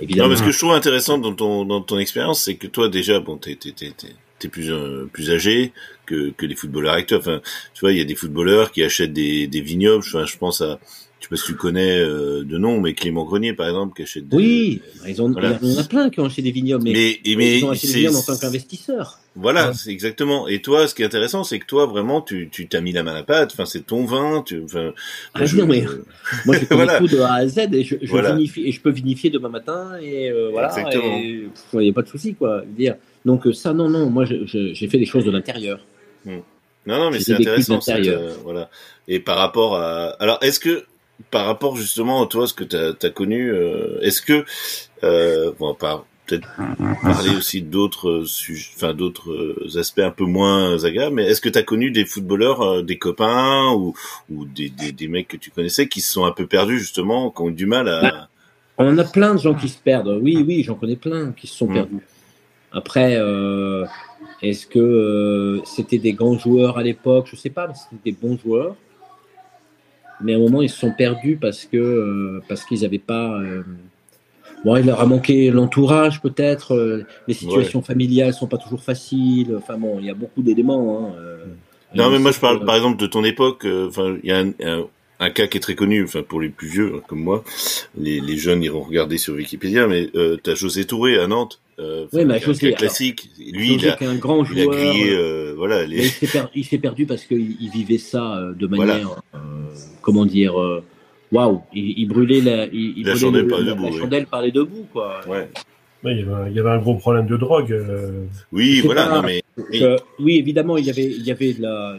Évidemment. 0.00 0.28
Non, 0.28 0.34
mais 0.34 0.36
ce 0.36 0.42
que 0.42 0.50
je 0.50 0.58
trouve 0.58 0.72
intéressant 0.72 1.18
dans 1.18 1.32
ton, 1.32 1.64
dans 1.64 1.80
ton 1.80 1.98
expérience, 1.98 2.42
c'est 2.42 2.56
que 2.56 2.66
toi 2.66 2.88
déjà, 2.88 3.20
bon, 3.20 3.36
t'es, 3.36 3.56
t'es, 3.56 3.70
t'es, 3.70 3.92
t'es 4.38 4.48
plus 4.48 4.70
euh, 4.70 5.08
plus 5.12 5.30
âgé 5.30 5.72
que, 6.06 6.30
que 6.30 6.46
les 6.46 6.54
footballeurs 6.54 6.94
actuels. 6.94 7.20
Enfin, 7.20 7.40
tu 7.74 7.80
vois, 7.80 7.92
il 7.92 7.98
y 7.98 8.00
a 8.00 8.04
des 8.04 8.14
footballeurs 8.14 8.72
qui 8.72 8.82
achètent 8.82 9.12
des, 9.12 9.46
des 9.46 9.60
vignobles. 9.60 10.04
Enfin, 10.06 10.24
je 10.26 10.36
pense 10.36 10.60
à, 10.60 10.78
je 11.24 11.26
sais 11.26 11.28
pas 11.30 11.36
si 11.36 11.46
tu 11.46 11.54
connais 11.54 12.00
euh, 12.00 12.44
de 12.44 12.58
nom, 12.58 12.80
mais 12.80 12.92
Clément 12.92 13.24
Grenier, 13.24 13.54
par 13.54 13.66
exemple, 13.66 13.94
qui 13.96 14.02
achète 14.02 14.28
des... 14.28 14.36
Oui, 14.36 14.82
ils 15.06 15.22
ont, 15.22 15.32
il 15.32 15.70
y 15.72 15.76
en 15.76 15.80
a 15.80 15.84
plein 15.84 16.10
qui 16.10 16.20
ont 16.20 16.26
acheté 16.26 16.42
des 16.42 16.50
vignobles, 16.50 16.84
mais, 16.84 17.18
mais, 17.24 17.58
ils 17.58 17.64
ont 17.64 17.70
acheté 17.70 17.86
des 17.86 17.92
vignobles 17.94 18.16
en 18.16 18.22
tant 18.22 18.36
qu'investisseurs. 18.36 19.20
Voilà, 19.34 19.72
c'est 19.72 19.90
exactement. 19.90 20.46
Et 20.48 20.60
toi, 20.60 20.86
ce 20.86 20.94
qui 20.94 21.02
est 21.02 21.06
intéressant, 21.06 21.42
c'est 21.42 21.58
que 21.58 21.66
toi, 21.66 21.86
vraiment, 21.86 22.20
tu 22.20 22.48
tu 22.52 22.68
t'as 22.68 22.80
mis 22.80 22.92
la 22.92 23.02
main 23.02 23.12
à 23.12 23.14
la 23.14 23.22
pâte. 23.22 23.50
Enfin, 23.52 23.64
c'est 23.64 23.84
ton 23.84 24.04
vin. 24.04 24.44
Tu, 24.46 24.62
enfin, 24.62 24.92
ah, 25.32 25.44
je, 25.44 25.56
non, 25.56 25.66
mais 25.66 25.84
moi, 26.46 26.56
je 26.56 26.66
connais 26.66 26.98
tout 26.98 27.08
de 27.08 27.18
A 27.18 27.32
à 27.34 27.48
Z 27.48 27.58
et 27.72 27.82
je, 27.82 27.96
je 28.00 28.16
vinifie, 28.16 28.68
et 28.68 28.72
je 28.72 28.80
peux 28.80 28.90
vinifier 28.90 29.30
demain 29.30 29.48
matin 29.48 29.92
et 30.00 30.30
euh, 30.30 30.50
voilà. 30.52 30.68
Exactement. 30.68 31.16
il 31.16 31.78
n'y 31.80 31.90
a 31.90 31.92
pas 31.92 32.02
de 32.02 32.08
souci, 32.08 32.34
quoi. 32.34 32.62
Dire. 32.66 32.96
Donc 33.24 33.46
euh, 33.46 33.52
ça, 33.52 33.72
non, 33.72 33.88
non. 33.88 34.10
Moi, 34.10 34.24
j'ai 34.26 34.88
fait 34.88 34.98
des 34.98 35.06
choses 35.06 35.24
de 35.24 35.30
l'intérieur. 35.30 35.80
Hmm. 36.24 36.40
Non, 36.86 36.98
non, 36.98 37.10
mais 37.10 37.20
c'est 37.20 37.34
intéressant. 37.34 37.80
Euh, 37.88 38.34
voilà. 38.42 38.68
Et 39.08 39.20
par 39.20 39.38
rapport 39.38 39.76
à, 39.76 40.10
alors, 40.20 40.38
est-ce 40.42 40.60
que 40.60 40.84
par 41.30 41.46
rapport 41.46 41.76
justement 41.76 42.22
à 42.22 42.26
toi, 42.26 42.46
ce 42.46 42.54
que 42.54 42.64
tu 42.64 42.76
as, 42.76 43.10
connu, 43.10 43.50
euh, 43.50 43.98
est-ce 44.02 44.20
que, 44.20 44.44
euh, 45.02 45.52
bon, 45.58 45.74
par 45.74 46.04
peut-être 46.26 46.48
parler 47.02 47.36
aussi 47.36 47.60
d'autres 47.60 48.24
enfin 48.76 48.94
d'autres 48.94 49.78
aspects 49.78 50.00
un 50.00 50.10
peu 50.10 50.24
moins 50.24 50.82
agréables, 50.84 51.16
mais 51.16 51.24
est-ce 51.24 51.40
que 51.40 51.48
tu 51.48 51.58
as 51.58 51.62
connu 51.62 51.90
des 51.90 52.04
footballeurs, 52.04 52.62
euh, 52.62 52.82
des 52.82 52.98
copains 52.98 53.72
ou, 53.72 53.94
ou 54.30 54.44
des, 54.46 54.70
des, 54.70 54.92
des, 54.92 55.08
mecs 55.08 55.28
que 55.28 55.36
tu 55.36 55.50
connaissais 55.50 55.86
qui 55.88 56.00
se 56.00 56.10
sont 56.10 56.24
un 56.24 56.32
peu 56.32 56.46
perdus 56.46 56.78
justement, 56.78 57.30
qui 57.30 57.42
ont 57.42 57.50
eu 57.50 57.52
du 57.52 57.66
mal 57.66 57.88
à... 57.88 58.00
Bah, 58.00 58.28
on 58.78 58.96
a 58.98 59.04
plein 59.04 59.34
de 59.34 59.38
gens 59.38 59.54
qui 59.54 59.68
se 59.68 59.78
perdent. 59.78 60.18
Oui, 60.20 60.42
oui, 60.46 60.62
j'en 60.62 60.74
connais 60.74 60.96
plein 60.96 61.32
qui 61.32 61.46
se 61.46 61.56
sont 61.56 61.68
mmh. 61.68 61.74
perdus. 61.74 62.06
Après, 62.72 63.16
euh, 63.16 63.84
est-ce 64.42 64.66
que 64.66 64.78
euh, 64.78 65.62
c'était 65.64 65.98
des 65.98 66.12
grands 66.12 66.38
joueurs 66.38 66.78
à 66.78 66.82
l'époque? 66.82 67.28
Je 67.30 67.36
sais 67.36 67.50
pas, 67.50 67.66
mais 67.66 67.74
c'était 67.74 68.10
des 68.10 68.16
bons 68.20 68.38
joueurs. 68.38 68.76
Mais 70.20 70.34
à 70.34 70.36
un 70.36 70.40
moment 70.40 70.62
ils 70.62 70.70
se 70.70 70.78
sont 70.78 70.92
perdus 70.92 71.36
parce 71.40 71.64
que 71.64 71.76
euh, 71.76 72.42
parce 72.48 72.64
qu'ils 72.64 72.82
n'avaient 72.82 72.98
pas 72.98 73.38
euh, 73.40 73.62
bon 74.64 74.76
il 74.76 74.86
leur 74.86 75.00
a 75.00 75.06
manqué 75.06 75.50
l'entourage 75.50 76.20
peut-être 76.20 76.74
euh, 76.74 77.04
les 77.26 77.34
situations 77.34 77.82
familiales 77.82 78.32
sont 78.32 78.46
pas 78.46 78.58
toujours 78.58 78.82
faciles. 78.82 79.54
Enfin 79.56 79.76
bon 79.76 79.98
il 79.98 80.06
y 80.06 80.10
a 80.10 80.14
beaucoup 80.14 80.42
d'éléments 80.42 81.08
hein, 81.08 81.14
non 81.94 82.10
mais 82.10 82.18
moi 82.18 82.32
je 82.32 82.40
parle 82.40 82.64
par 82.64 82.76
exemple 82.76 82.98
de 82.98 83.06
ton 83.06 83.24
époque 83.24 83.66
enfin 83.88 84.16
il 84.22 84.28
y 84.28 84.32
a 84.32 84.38
un, 84.38 84.52
un, 85.20 85.30
cas 85.30 85.46
qui 85.46 85.58
est 85.58 85.60
très 85.60 85.74
connu 85.74 86.04
enfin 86.04 86.22
pour 86.22 86.40
les 86.40 86.48
plus 86.48 86.68
vieux 86.68 86.92
hein, 86.96 87.00
comme 87.06 87.20
moi. 87.20 87.44
Les, 87.98 88.20
les 88.20 88.36
jeunes 88.36 88.62
iront 88.62 88.82
regarder 88.82 89.18
sur 89.18 89.34
Wikipédia 89.34 89.86
mais 89.86 90.10
tu 90.12 90.50
as 90.50 90.54
José 90.54 90.84
Touré 90.84 91.18
à 91.18 91.26
Nantes 91.26 91.60
euh, 91.78 92.06
oui, 92.12 92.24
mais 92.24 92.38
José, 92.40 92.72
classique. 92.72 93.30
Lui, 93.38 93.74
il 93.74 93.88
a, 93.88 93.96
un 94.00 94.14
grand 94.16 94.44
joueur. 94.44 94.58
Il 94.58 94.68
a 94.68 94.72
grillé, 94.72 95.10
euh, 95.12 95.54
voilà. 95.56 95.84
Les... 95.84 96.06
Il 96.54 96.64
s'est 96.64 96.78
perdu, 96.78 97.06
parce 97.06 97.24
qu'il 97.24 97.70
vivait 97.70 97.98
ça 97.98 98.40
de 98.56 98.66
manière 98.66 99.20
comment 100.04 100.26
dire, 100.26 100.60
euh, 100.60 100.84
waouh, 101.32 101.62
il, 101.72 102.06
brûlait 102.06 102.40
la, 102.40 102.66
il, 102.66 103.04
la 103.04 103.16
chandelle, 103.16 103.48
par, 103.48 103.64
debout, 103.64 103.90
la 103.90 103.98
chandelle 103.98 104.26
par 104.26 104.42
les 104.42 104.52
deux 104.52 104.64
bouts, 104.64 104.86
quoi. 104.92 105.20
Ouais. 105.26 105.48
il, 106.04 106.18
y 106.54 106.60
avait, 106.60 106.70
un 106.70 106.78
gros 106.78 106.94
problème 106.96 107.26
de 107.26 107.36
drogue. 107.36 107.72
Euh. 107.72 108.26
Oui, 108.52 108.82
voilà, 108.84 109.08
non, 109.08 109.22
mais. 109.22 109.42
oui, 110.20 110.36
évidemment, 110.36 110.76
il 110.76 110.84
y 110.84 110.90
avait, 110.90 111.06
il 111.06 111.22
y 111.22 111.32
avait 111.32 111.56
la, 111.58 111.96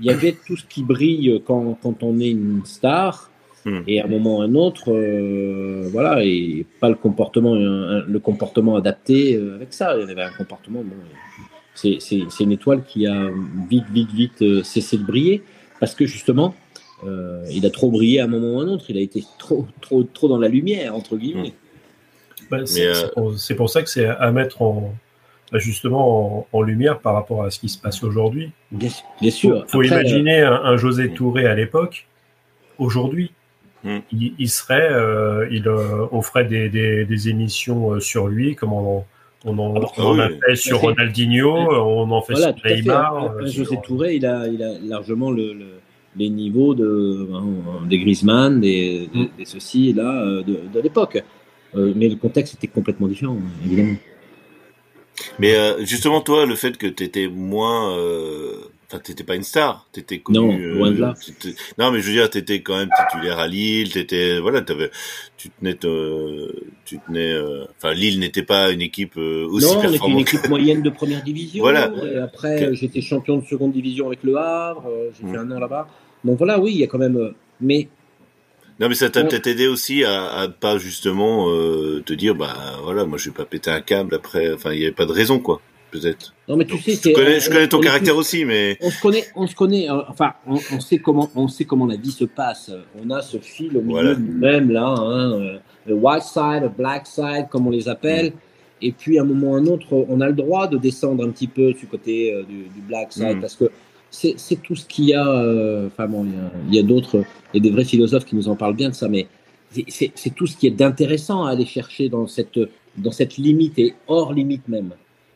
il 0.00 0.04
y 0.04 0.10
avait 0.10 0.34
tout 0.46 0.56
ce 0.56 0.64
qui 0.64 0.82
brille 0.82 1.42
quand, 1.46 1.78
quand 1.82 2.02
on 2.02 2.18
est 2.18 2.30
une 2.30 2.62
star. 2.64 3.30
Hmm. 3.64 3.80
Et 3.86 4.00
à 4.00 4.04
un 4.04 4.08
moment 4.08 4.38
ou 4.38 4.42
à 4.42 4.44
un 4.44 4.54
autre, 4.54 4.92
euh, 4.92 5.88
voilà, 5.90 6.22
et 6.22 6.66
pas 6.80 6.88
le 6.88 6.96
comportement, 6.96 7.54
le 7.54 8.18
comportement 8.18 8.76
adapté 8.76 9.40
avec 9.54 9.72
ça. 9.72 9.96
Il 9.98 10.06
y 10.06 10.10
avait 10.10 10.22
un 10.22 10.32
comportement, 10.32 10.82
bon, 10.82 10.96
c'est 11.74 12.40
une 12.40 12.52
étoile 12.52 12.84
qui 12.84 13.06
a 13.06 13.30
vite, 13.68 13.86
vite, 13.90 14.12
vite 14.12 14.62
cessé 14.64 14.98
de 14.98 15.04
briller 15.04 15.42
parce 15.80 15.94
que 15.94 16.06
justement, 16.06 16.54
euh, 17.06 17.44
il 17.50 17.66
a 17.66 17.70
trop 17.70 17.90
brillé 17.90 18.20
à 18.20 18.24
un 18.24 18.26
moment 18.26 18.54
ou 18.54 18.60
à 18.60 18.64
un 18.64 18.68
autre. 18.68 18.86
Il 18.88 18.98
a 18.98 19.00
été 19.00 19.24
trop, 19.38 19.66
trop, 19.80 20.02
trop 20.02 20.28
dans 20.28 20.38
la 20.38 20.48
lumière, 20.48 20.94
entre 20.94 21.16
guillemets. 21.16 21.54
Euh, 22.52 23.34
c'est 23.36 23.54
pour 23.54 23.70
ça 23.70 23.82
que 23.82 23.90
c'est 23.90 24.06
à 24.06 24.30
mettre 24.30 24.62
en, 24.62 24.94
bah, 25.50 25.58
justement 25.58 26.46
en, 26.52 26.62
lumière 26.62 27.00
par 27.00 27.14
rapport 27.14 27.42
à 27.42 27.50
ce 27.50 27.58
qui 27.58 27.68
se 27.68 27.78
passe 27.78 28.02
aujourd'hui. 28.02 28.52
Bien, 28.70 28.88
sûr. 29.30 29.64
Il 29.66 29.70
faut, 29.70 29.82
imaginer 29.82 30.40
un, 30.42 30.76
José 30.76 31.10
Touré 31.10 31.46
à 31.46 31.54
l'époque. 31.54 32.06
aujourd'hui. 32.78 33.32
Hmm. 33.84 33.98
Il, 34.12 34.48
serait, 34.48 34.88
euh, 34.90 35.46
il 35.50 35.68
offrait 35.68 36.46
des, 36.46 36.70
des, 36.70 37.28
émissions 37.28 38.00
sur 38.00 38.28
lui, 38.28 38.56
comme 38.56 38.72
on, 38.72 39.04
on 39.44 39.58
en, 39.58 39.74
ah 39.76 39.88
on 39.98 40.18
a 40.18 40.30
fait 40.30 40.56
sur 40.56 40.80
Ronaldinho, 40.80 41.54
on 41.54 42.10
en 42.10 42.22
fait 42.22 42.34
sur 42.34 42.54
Neymar. 42.64 43.46
José 43.46 43.78
Touré, 43.82 44.14
il 44.14 44.24
a, 44.24 44.48
il 44.48 44.62
a 44.62 44.78
largement 44.82 45.30
le, 45.30 45.54
les 46.16 46.30
niveaux 46.30 46.74
de, 46.74 47.28
hein, 47.34 47.44
des 47.86 47.98
Griezmann, 47.98 48.58
des, 48.58 49.10
des, 49.12 49.20
hmm. 49.20 49.28
ceci 49.44 49.90
et 49.90 49.92
là 49.92 50.24
de, 50.42 50.60
de 50.72 50.80
l'époque. 50.80 51.22
mais 51.74 52.08
le 52.08 52.16
contexte 52.16 52.54
était 52.54 52.68
complètement 52.68 53.06
différent, 53.06 53.36
évidemment. 53.66 53.96
Mais 55.38 55.54
euh, 55.54 55.84
justement, 55.84 56.20
toi, 56.20 56.46
le 56.46 56.54
fait 56.54 56.76
que 56.76 56.86
tu 56.86 57.04
étais 57.04 57.28
moins, 57.28 57.96
euh... 57.96 58.54
enfin, 58.86 58.98
t'étais 58.98 59.24
pas 59.24 59.34
une 59.36 59.42
star, 59.42 59.86
t'étais 59.92 60.18
connu. 60.18 60.38
Non, 60.38 60.58
euh, 60.58 60.74
loin 60.74 60.90
de 60.90 61.00
là. 61.00 61.14
Non, 61.78 61.90
mais 61.90 62.00
je 62.00 62.06
veux 62.06 62.12
dire, 62.12 62.30
t'étais 62.30 62.62
quand 62.62 62.76
même 62.76 62.90
titulaire 63.10 63.38
à 63.38 63.48
Lille, 63.48 63.92
t'étais, 63.92 64.38
voilà, 64.40 64.62
t'avais, 64.62 64.90
tu 65.36 65.50
tenais, 65.50 65.74
tu 65.74 66.98
tenais, 67.06 67.32
euh, 67.32 67.64
enfin, 67.76 67.94
Lille 67.94 68.20
n'était 68.20 68.42
pas 68.42 68.70
une 68.70 68.82
équipe 68.82 69.16
aussi 69.16 69.66
non, 69.66 69.80
performante. 69.80 70.08
Non, 70.08 70.14
une 70.16 70.20
équipe 70.20 70.48
moyenne 70.48 70.82
de 70.82 70.90
première 70.90 71.22
division. 71.22 71.62
Voilà. 71.62 71.92
Et 72.04 72.18
après, 72.18 72.74
j'étais 72.74 73.00
champion 73.00 73.38
de 73.38 73.46
seconde 73.46 73.72
division 73.72 74.06
avec 74.06 74.22
Le 74.22 74.36
Havre. 74.36 74.90
J'ai 75.12 75.26
fait 75.26 75.36
mmh. 75.36 75.50
un 75.50 75.50
an 75.52 75.60
là-bas. 75.60 75.88
Donc 76.24 76.38
voilà, 76.38 76.58
oui, 76.58 76.72
il 76.72 76.78
y 76.78 76.84
a 76.84 76.86
quand 76.86 76.98
même, 76.98 77.34
mais 77.60 77.88
non, 78.80 78.88
mais 78.88 78.96
ça 78.96 79.08
t'a 79.08 79.22
peut-être 79.22 79.46
aidé 79.46 79.68
aussi 79.68 80.02
à, 80.02 80.24
à 80.32 80.48
pas 80.48 80.78
justement 80.78 81.48
euh, 81.48 82.02
te 82.04 82.12
dire, 82.12 82.34
bah 82.34 82.56
voilà, 82.82 83.04
moi 83.04 83.18
je 83.18 83.28
vais 83.28 83.34
pas 83.34 83.44
péter 83.44 83.70
un 83.70 83.80
câble 83.80 84.16
après. 84.16 84.52
Enfin, 84.52 84.72
il 84.72 84.80
y 84.80 84.84
avait 84.84 84.92
pas 84.92 85.06
de 85.06 85.12
raison, 85.12 85.38
quoi, 85.38 85.60
peut-être. 85.98 86.34
Non, 86.48 86.56
mais 86.56 86.64
tu 86.64 86.78
sais, 86.78 86.94
je 86.94 87.14
connais, 87.14 87.40
je 87.40 87.48
connais 87.48 87.68
ton 87.68 87.80
caractère 87.80 88.16
aussi, 88.16 88.44
mais 88.44 88.76
on 88.80 88.90
se 88.90 89.00
connaît, 89.00 89.24
on 89.34 89.46
se 89.46 89.54
connaît. 89.54 89.90
Euh, 89.90 90.02
enfin, 90.08 90.34
on, 90.46 90.58
on, 90.72 90.80
sait 90.80 90.98
comment, 90.98 91.30
on 91.34 91.48
sait 91.48 91.64
comment 91.64 91.86
la 91.86 91.96
vie 91.96 92.12
se 92.12 92.24
passe. 92.24 92.70
On 93.02 93.10
a 93.10 93.22
ce 93.22 93.38
fil 93.38 93.76
au 93.76 93.82
milieu 93.82 94.16
même 94.16 94.70
là, 94.70 94.86
hein, 94.86 95.32
euh, 95.32 95.58
le 95.86 95.94
white 95.94 96.22
side, 96.22 96.62
le 96.62 96.68
black 96.68 97.06
side, 97.06 97.46
comme 97.50 97.66
on 97.66 97.70
les 97.70 97.88
appelle. 97.88 98.26
Mm. 98.26 98.32
Et 98.82 98.92
puis 98.92 99.18
à 99.18 99.22
un 99.22 99.24
moment 99.24 99.52
ou 99.52 99.54
à 99.54 99.58
un 99.58 99.66
autre, 99.66 99.86
on 99.92 100.20
a 100.20 100.26
le 100.26 100.34
droit 100.34 100.66
de 100.66 100.76
descendre 100.76 101.24
un 101.24 101.30
petit 101.30 101.46
peu 101.46 101.72
du 101.72 101.86
côté 101.86 102.34
du, 102.48 102.64
du, 102.64 102.80
black 102.86 103.12
side 103.12 103.36
mm. 103.36 103.40
parce 103.40 103.54
que 103.54 103.70
c'est 104.14 104.62
tout 104.62 104.76
ce 104.76 104.86
qu'il 104.86 105.06
y 105.06 105.14
a. 105.14 105.26
Euh, 105.26 105.88
enfin 105.88 106.06
bon, 106.06 106.26
il 106.68 106.74
y 106.74 106.78
a, 106.78 106.82
d'autres, 106.82 107.24
et 107.52 107.60
des 107.60 107.70
vrais 107.70 107.84
philosophes 107.84 108.24
qui 108.24 108.36
nous 108.36 108.48
en 108.48 108.56
parlent 108.56 108.76
bien 108.76 108.90
de 108.90 108.94
ça, 108.94 109.08
mais 109.08 109.26
c'est 109.88 110.34
tout 110.34 110.46
ce 110.46 110.56
qui 110.56 110.66
est 110.66 110.70
d'intéressant 110.70 111.44
à 111.44 111.50
aller 111.50 111.66
chercher 111.66 112.08
dans 112.08 112.26
cette, 112.28 112.60
dans 112.96 113.10
cette 113.10 113.36
limite 113.36 113.78
et 113.78 113.94
hors 114.06 114.32
limite 114.32 114.68
même. 114.68 114.92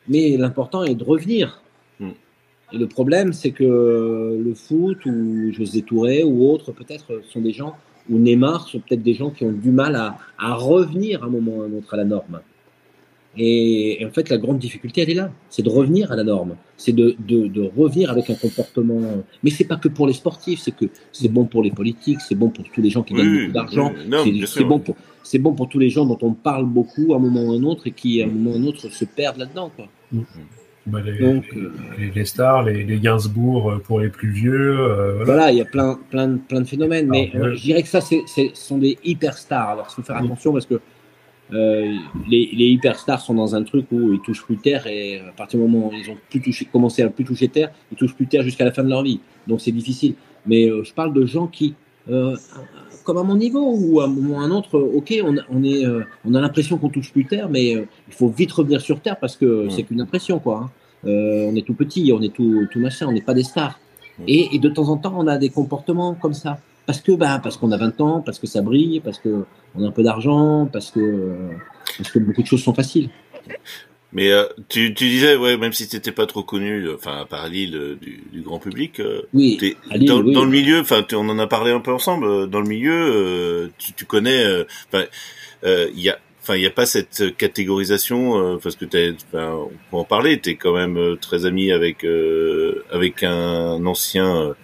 Mais 0.09 0.35
l'important 0.37 0.83
est 0.83 0.95
de 0.95 1.03
revenir. 1.03 1.61
Hmm. 1.99 2.09
Et 2.73 2.77
le 2.77 2.87
problème, 2.87 3.33
c'est 3.33 3.51
que 3.51 3.63
le 4.43 4.53
foot 4.53 5.05
ou 5.05 5.51
José 5.53 5.81
Touré 5.81 6.23
ou 6.23 6.49
autres, 6.49 6.71
peut-être, 6.71 7.21
sont 7.31 7.41
des 7.41 7.53
gens, 7.53 7.75
ou 8.09 8.17
Neymar, 8.17 8.67
sont 8.67 8.79
peut-être 8.79 9.03
des 9.03 9.13
gens 9.13 9.29
qui 9.29 9.45
ont 9.45 9.51
du 9.51 9.71
mal 9.71 9.95
à, 9.95 10.17
à 10.37 10.53
revenir 10.55 11.23
à 11.23 11.27
un 11.27 11.29
moment 11.29 11.57
ou 11.57 11.61
à 11.61 11.65
un 11.65 11.73
autre 11.73 11.93
à 11.93 11.97
la 11.97 12.05
norme. 12.05 12.41
Et, 13.37 14.03
en 14.05 14.09
fait, 14.09 14.29
la 14.29 14.37
grande 14.37 14.57
difficulté, 14.57 15.01
elle 15.01 15.11
est 15.11 15.15
là. 15.15 15.31
C'est 15.49 15.61
de 15.61 15.69
revenir 15.69 16.11
à 16.11 16.15
la 16.15 16.23
norme. 16.23 16.55
C'est 16.77 16.93
de, 16.93 17.15
de, 17.19 17.47
de, 17.47 17.69
revenir 17.77 18.09
avec 18.09 18.29
un 18.29 18.35
comportement. 18.35 19.01
Mais 19.43 19.49
c'est 19.51 19.65
pas 19.65 19.77
que 19.77 19.87
pour 19.87 20.07
les 20.07 20.13
sportifs, 20.13 20.59
c'est 20.59 20.75
que 20.75 20.85
c'est 21.11 21.29
bon 21.29 21.45
pour 21.45 21.61
les 21.61 21.71
politiques, 21.71 22.21
c'est 22.21 22.35
bon 22.35 22.49
pour 22.49 22.65
tous 22.69 22.81
les 22.81 22.89
gens 22.89 23.03
qui 23.03 23.13
gagnent 23.13 23.41
beaucoup 23.41 23.53
d'argent. 23.53 23.93
c'est 24.45 24.63
bon 24.63 24.79
pour 24.79 24.95
c'est 25.21 25.37
bon 25.37 25.53
pour 25.53 25.69
tous 25.69 25.77
les 25.77 25.89
gens 25.89 26.05
dont 26.05 26.17
on 26.23 26.33
parle 26.33 26.65
beaucoup 26.65 27.13
à 27.13 27.17
un 27.17 27.19
moment 27.19 27.43
ou 27.43 27.51
à 27.51 27.55
un 27.55 27.63
autre 27.63 27.85
et 27.85 27.91
qui 27.91 28.21
à 28.21 28.25
un 28.25 28.29
moment 28.29 28.51
ou 28.51 28.53
à 28.53 28.57
un 28.57 28.63
autre 28.63 28.89
se 28.89 29.05
perdent 29.05 29.37
là-dedans. 29.37 29.71
Bah, 30.85 31.01
les, 31.01 31.19
Donc, 31.19 31.45
les, 32.15 32.25
stars, 32.25 32.63
les, 32.63 32.83
les, 32.83 32.99
Gainsbourg 32.99 33.69
euh, 33.69 33.77
pour 33.77 33.99
les 33.99 34.09
plus 34.09 34.31
vieux. 34.31 34.79
Euh, 34.79 35.23
voilà. 35.23 35.51
il 35.51 35.57
y 35.57 35.61
a 35.61 35.65
plein, 35.65 35.99
plein, 36.09 36.37
plein 36.37 36.61
de 36.61 36.67
phénomènes. 36.67 37.07
mais 37.07 37.31
euh, 37.35 37.53
je 37.55 37.61
dirais 37.61 37.83
que 37.83 37.89
ça, 37.89 38.01
c'est, 38.01 38.23
ce 38.25 38.49
sont 38.53 38.79
des 38.79 38.97
hyper 39.03 39.37
stars. 39.37 39.69
Alors, 39.69 39.87
il 39.89 39.93
faut 39.93 40.01
faire 40.01 40.17
attention 40.17 40.51
parce 40.51 40.65
que 40.65 40.79
euh, 41.51 41.95
les, 42.29 42.49
les 42.53 42.65
hyperstars 42.65 43.21
sont 43.21 43.33
dans 43.33 43.55
un 43.55 43.63
truc 43.63 43.87
où 43.91 44.13
ils 44.13 44.21
touchent 44.21 44.43
plus 44.43 44.57
terre 44.57 44.85
et 44.85 45.19
à 45.19 45.31
partir 45.31 45.59
du 45.59 45.65
moment 45.65 45.87
où 45.87 45.93
ils 45.93 46.09
ont 46.09 46.17
plus 46.29 46.41
touché, 46.41 46.65
commencé 46.65 47.01
à 47.01 47.09
plus 47.09 47.25
toucher 47.25 47.47
terre, 47.47 47.71
ils 47.91 47.97
touchent 47.97 48.15
plus 48.15 48.27
terre 48.27 48.43
jusqu'à 48.43 48.65
la 48.65 48.71
fin 48.71 48.83
de 48.83 48.89
leur 48.89 49.01
vie. 49.01 49.19
Donc 49.47 49.61
c'est 49.61 49.71
difficile. 49.71 50.13
Mais 50.45 50.69
euh, 50.69 50.83
je 50.83 50.93
parle 50.93 51.13
de 51.13 51.25
gens 51.25 51.47
qui, 51.47 51.73
euh, 52.09 52.35
comme 53.09 53.17
à 53.17 53.23
mon 53.23 53.37
niveau 53.37 53.75
ou 53.75 54.01
à 54.01 54.03
un 54.03 54.07
moment 54.07 54.35
ou 54.35 54.39
à 54.39 54.43
un 54.43 54.51
autre, 54.51 54.79
ok, 54.79 55.15
on, 55.25 55.35
on 55.49 55.63
est, 55.63 55.83
euh, 55.83 56.03
on 56.25 56.35
a 56.35 56.41
l'impression 56.41 56.77
qu'on 56.77 56.89
touche 56.89 57.11
plus 57.11 57.25
terre, 57.25 57.49
mais 57.49 57.71
il 57.71 58.13
faut 58.13 58.29
vite 58.29 58.51
revenir 58.51 58.81
sur 58.81 58.99
terre 58.99 59.17
parce 59.17 59.35
que 59.35 59.67
c'est 59.71 59.81
qu'une 59.81 59.99
impression 59.99 60.37
quoi. 60.37 60.69
Hein. 61.05 61.09
on 61.49 61.55
est 61.55 61.65
tout 61.65 61.73
petit, 61.73 62.11
on 62.13 62.21
est 62.21 62.31
tout, 62.31 62.67
tout 62.69 62.79
machin, 62.79 63.07
on 63.07 63.11
n'est 63.11 63.23
pas 63.23 63.33
des 63.33 63.41
stars. 63.41 63.79
Et, 64.27 64.55
et 64.55 64.59
de 64.59 64.69
temps 64.69 64.89
en 64.89 64.97
temps, 64.97 65.15
on 65.17 65.25
a 65.25 65.39
des 65.39 65.49
comportements 65.49 66.13
comme 66.13 66.35
ça 66.35 66.59
parce 66.85 67.01
que 67.01 67.13
bah, 67.13 67.39
parce 67.41 67.57
qu'on 67.57 67.71
a 67.71 67.77
20 67.77 67.99
ans, 67.99 68.21
parce 68.23 68.37
que 68.37 68.45
ça 68.45 68.61
brille, 68.61 68.99
parce 68.99 69.17
que 69.17 69.43
on 69.73 69.83
a 69.83 69.87
un 69.87 69.91
peu 69.91 70.03
d'argent, 70.03 70.69
parce 70.71 70.91
que 70.91 71.31
parce 71.97 72.11
que 72.11 72.19
beaucoup 72.19 72.43
de 72.43 72.47
choses 72.47 72.61
sont 72.61 72.75
faciles. 72.75 73.09
Mais 74.11 74.31
euh, 74.31 74.45
tu, 74.69 74.93
tu 74.93 75.07
disais 75.07 75.35
ouais 75.35 75.57
même 75.57 75.73
si 75.73 75.87
t'étais 75.87 76.11
pas 76.11 76.25
trop 76.25 76.41
connu, 76.41 76.83
euh, 76.83 76.95
enfin 76.95 77.27
par 77.29 77.47
Lille 77.47 77.75
euh, 77.75 77.95
du, 78.01 78.23
du, 78.31 78.41
grand 78.41 78.57
public. 78.57 79.01
oui. 79.33 79.75
dans, 80.01 80.23
dans, 80.23 80.45
le 80.45 80.49
milieu, 80.49 80.79
enfin 80.79 81.05
on 81.13 81.29
en 81.29 81.37
a 81.37 81.47
parlé 81.47 81.71
un 81.71 81.79
peu 81.79 81.93
ensemble. 81.93 82.49
Dans 82.49 82.61
le 82.61 82.67
milieu, 82.67 83.71
tu, 83.77 83.93
tu 83.93 84.05
connais. 84.05 84.65
Enfin 84.87 85.05
il 85.63 85.99
y 85.99 86.09
a. 86.09 86.19
Enfin, 86.41 86.55
il 86.55 86.61
n'y 86.61 86.67
a 86.67 86.71
pas 86.71 86.87
cette 86.87 87.35
catégorisation 87.37 88.57
parce 88.63 88.75
que 88.75 88.85
t'es, 88.85 89.13
on 89.33 89.67
peut 89.67 89.97
en 89.97 90.03
parler. 90.03 90.39
T'es 90.39 90.55
quand 90.55 90.73
même 90.73 91.17
très 91.21 91.45
ami 91.45 91.71
avec 91.71 92.03
avec 92.91 93.21
un 93.21 93.85
ancien 93.85 94.55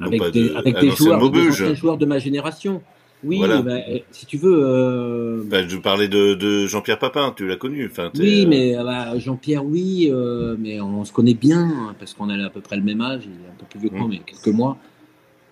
avec, 0.00 0.22
des, 0.30 0.54
avec 0.54 0.78
des, 0.78 0.90
joueurs, 0.90 1.30
des 1.30 1.74
joueurs 1.74 1.98
de 1.98 2.06
ma 2.06 2.18
génération. 2.20 2.82
Oui, 3.24 3.40
bah, 3.40 3.58
euh, 3.66 3.98
si 4.10 4.26
tu 4.26 4.36
veux. 4.36 4.60
Euh... 4.64 5.42
Bah, 5.44 5.66
je 5.66 5.76
parlais 5.76 6.08
de, 6.08 6.34
de 6.34 6.66
Jean-Pierre 6.66 6.98
Papin, 6.98 7.32
tu 7.36 7.46
l'as 7.46 7.56
connu. 7.56 7.86
Enfin, 7.86 8.10
oui, 8.18 8.42
euh, 8.44 8.48
mais 8.48 8.76
euh, 8.76 8.82
bah, 8.82 9.18
Jean-Pierre, 9.18 9.64
oui, 9.64 10.08
euh, 10.10 10.56
mais 10.58 10.80
on 10.80 11.04
se 11.04 11.12
connaît 11.12 11.34
bien 11.34 11.60
hein, 11.60 11.94
parce 11.98 12.14
qu'on 12.14 12.28
a 12.30 12.44
à 12.44 12.50
peu 12.50 12.60
près 12.60 12.76
le 12.76 12.82
même 12.82 13.00
âge, 13.00 13.22
il 13.24 13.30
est 13.30 13.48
un 13.48 13.54
peu 13.58 13.66
plus 13.70 13.80
vieux 13.80 13.90
que 13.90 13.94
moi, 13.94 14.06
mmh. 14.06 14.10
mais 14.10 14.20
quelques 14.26 14.56
mois. 14.56 14.76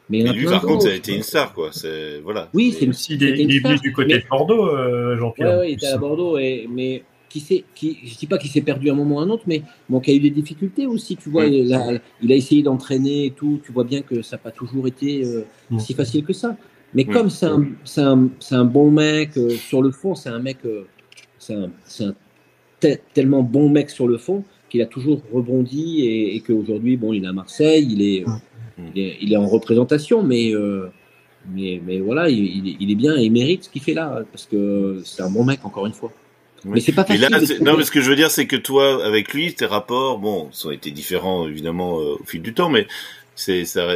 Mais, 0.09 0.24
lui, 0.33 0.46
par 0.46 0.62
contre, 0.62 0.83
ça 0.83 0.88
a 0.88 0.94
été 0.94 1.14
une 1.14 1.22
star, 1.22 1.54
quoi. 1.54 1.68
C'est 1.72 2.20
voilà. 2.24 2.48
Oui, 2.52 2.74
c'est 2.76 2.88
aussi 2.88 3.14
il 3.14 3.22
est 3.22 3.33
venu 3.33 3.78
du 3.78 3.92
côté 3.92 4.18
de 4.18 4.24
Bordeaux, 4.28 5.16
Jean-Pierre. 5.16 5.61
Oui, 5.61 5.68
il 5.68 5.72
était 5.74 5.87
à 5.87 5.98
Bordeaux, 5.98 6.37
et, 6.38 6.68
mais 6.68 7.04
qui 7.30 7.40
s'est, 7.40 7.64
qui, 7.74 7.96
je 8.04 8.18
dis 8.18 8.26
pas 8.26 8.37
qu'il 8.37 8.50
s'est 8.50 8.61
perdu 8.61 8.90
à 8.90 8.92
un 8.92 8.96
moment 8.96 9.16
ou 9.16 9.20
à 9.20 9.22
un 9.22 9.30
autre, 9.30 9.44
mais 9.46 9.62
bon, 9.88 10.00
qui 10.00 10.11
a 10.11 10.14
eu 10.14 10.20
des 10.20 10.30
difficultés 10.30 10.87
aussi. 10.87 11.16
Tu 11.16 11.30
vois, 11.30 11.46
il, 11.46 11.72
a, 11.72 11.92
il, 12.20 12.33
a, 12.33 12.35
essayé 12.35 12.62
d'entraîner 12.62 13.26
et 13.26 13.30
tout. 13.30 13.61
Tu 13.64 13.72
vois 13.72 13.85
bien 13.85 14.02
que 14.02 14.20
ça 14.20 14.37
n'a 14.37 14.42
pas 14.42 14.50
toujours 14.50 14.88
été 14.88 15.24
euh, 15.24 15.44
si 15.78 15.94
facile 15.94 16.24
que 16.24 16.33
ça. 16.33 16.56
Mais 16.94 17.05
comme 17.05 17.31
c'est 17.31 17.46
un, 17.46 17.66
c'est 17.85 18.03
un, 18.03 18.29
un, 18.50 18.64
bon 18.64 18.90
mec 18.90 19.37
euh, 19.37 19.50
sur 19.50 19.81
le 19.83 19.90
fond, 19.90 20.14
c'est 20.14 20.29
un 20.29 20.40
mec, 20.40 20.59
euh, 20.64 20.87
c'est 21.38 21.55
un, 21.55 21.70
un 22.00 22.14
tellement 23.14 23.42
bon 23.42 23.68
mec 23.68 23.90
sur 23.90 24.09
le 24.09 24.18
fond 24.18 24.44
qu'il 24.68 24.83
a 24.83 24.87
toujours 24.87 25.20
rebondi 25.33 26.00
et, 26.00 26.35
et 26.37 26.40
qu'aujourd'hui, 26.40 26.96
bon, 26.96 27.12
il 27.12 27.24
est 27.24 27.29
à 27.29 27.33
Marseille, 27.33 27.87
il 27.90 28.03
est, 28.03 28.24
il 28.94 29.03
est, 29.03 29.18
il 29.20 29.33
est 29.33 29.37
en 29.37 29.46
représentation, 29.46 30.22
mais 30.22 30.53
mais, 31.48 31.81
mais 31.85 32.00
voilà, 32.00 32.29
il, 32.29 32.76
il, 32.81 32.90
est 32.90 32.94
bien 32.94 33.16
et 33.16 33.24
il 33.24 33.33
mérite 33.33 33.64
ce 33.64 33.70
qu'il 33.70 33.83
fait 33.83 33.94
là 33.94 34.22
parce 34.31 34.46
que 34.46 35.00
c'est 35.05 35.22
un 35.22 35.31
bon 35.31 35.44
mec 35.44 35.61
encore 35.64 35.87
une 35.87 35.92
fois. 35.92 36.12
Mais 36.64 36.81
c'est 36.81 36.92
pas 36.92 37.05
facile. 37.05 37.29
non, 37.62 37.76
mais 37.76 37.85
ce 37.85 37.90
que 37.90 38.03
je 38.03 38.11
veux 38.11 38.16
dire, 38.16 38.31
c'est 38.31 38.46
que 38.46 38.57
toi, 38.57 39.05
avec 39.05 39.33
lui, 39.33 39.55
tes 39.55 39.64
rapports, 39.64 40.18
bon, 40.18 40.48
ça 40.53 40.68
ont 40.68 40.72
été 40.72 40.90
différents 40.90 41.48
évidemment 41.48 41.98
euh, 42.00 42.16
au 42.20 42.24
fil 42.26 42.42
du 42.42 42.53
temps, 42.53 42.68
mais 42.68 42.87
c'est 43.40 43.64
ça, 43.64 43.88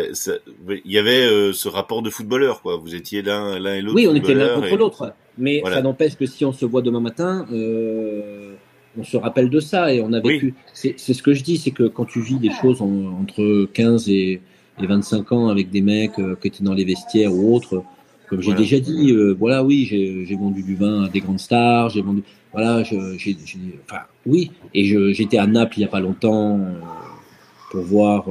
il 0.84 0.92
y 0.92 0.98
avait 0.98 1.26
euh, 1.26 1.52
ce 1.52 1.68
rapport 1.68 2.02
de 2.02 2.10
footballeur, 2.10 2.62
quoi. 2.62 2.76
Vous 2.76 2.94
étiez 2.94 3.22
l'un, 3.22 3.58
l'un 3.58 3.74
et 3.74 3.82
l'autre. 3.82 3.96
Oui, 3.96 4.06
on 4.08 4.14
était 4.14 4.34
l'un 4.34 4.54
contre 4.54 4.76
l'autre, 4.76 5.14
mais 5.38 5.62
ça 5.64 5.82
n'empêche 5.82 6.16
que 6.16 6.26
si 6.26 6.44
on 6.44 6.52
se 6.52 6.64
voit 6.64 6.82
demain 6.82 7.00
matin, 7.00 7.46
euh, 7.52 8.54
on 8.98 9.04
se 9.04 9.16
rappelle 9.16 9.50
de 9.50 9.60
ça 9.60 9.92
et 9.92 10.00
on 10.00 10.12
a 10.12 10.20
vécu. 10.20 10.54
C'est 10.72 10.96
ce 10.98 11.22
que 11.22 11.34
je 11.34 11.42
dis, 11.42 11.58
c'est 11.58 11.72
que 11.72 11.84
quand 11.84 12.04
tu 12.04 12.20
vis 12.20 12.38
des 12.38 12.50
choses 12.50 12.80
entre 12.82 13.68
15 13.72 14.08
et, 14.08 14.40
et 14.80 14.86
25 14.86 15.32
ans 15.32 15.48
avec 15.48 15.70
des 15.70 15.82
mecs 15.82 16.18
euh, 16.18 16.36
qui 16.40 16.48
étaient 16.48 16.64
dans 16.64 16.74
les 16.74 16.84
vestiaires 16.84 17.32
ou 17.32 17.54
autres, 17.54 17.82
comme 18.28 18.40
j'ai 18.40 18.54
déjà 18.54 18.80
dit, 18.80 19.14
voilà, 19.38 19.62
oui, 19.62 19.84
j'ai 19.84 20.36
vendu 20.36 20.62
du 20.62 20.74
vin 20.74 21.04
à 21.04 21.08
des 21.08 21.20
grandes 21.20 21.40
stars, 21.40 21.90
j'ai 21.90 22.02
vendu 22.02 22.22
voilà, 22.54 22.84
j'ai, 22.84 23.36
enfin, 23.84 24.02
oui, 24.26 24.52
et 24.72 24.84
j'étais 25.12 25.38
à 25.38 25.46
Naples 25.46 25.74
il 25.78 25.80
n'y 25.80 25.86
a 25.86 25.88
pas 25.88 25.98
longtemps 25.98 26.60
euh, 26.60 26.78
pour 27.72 27.82
voir 27.82 28.26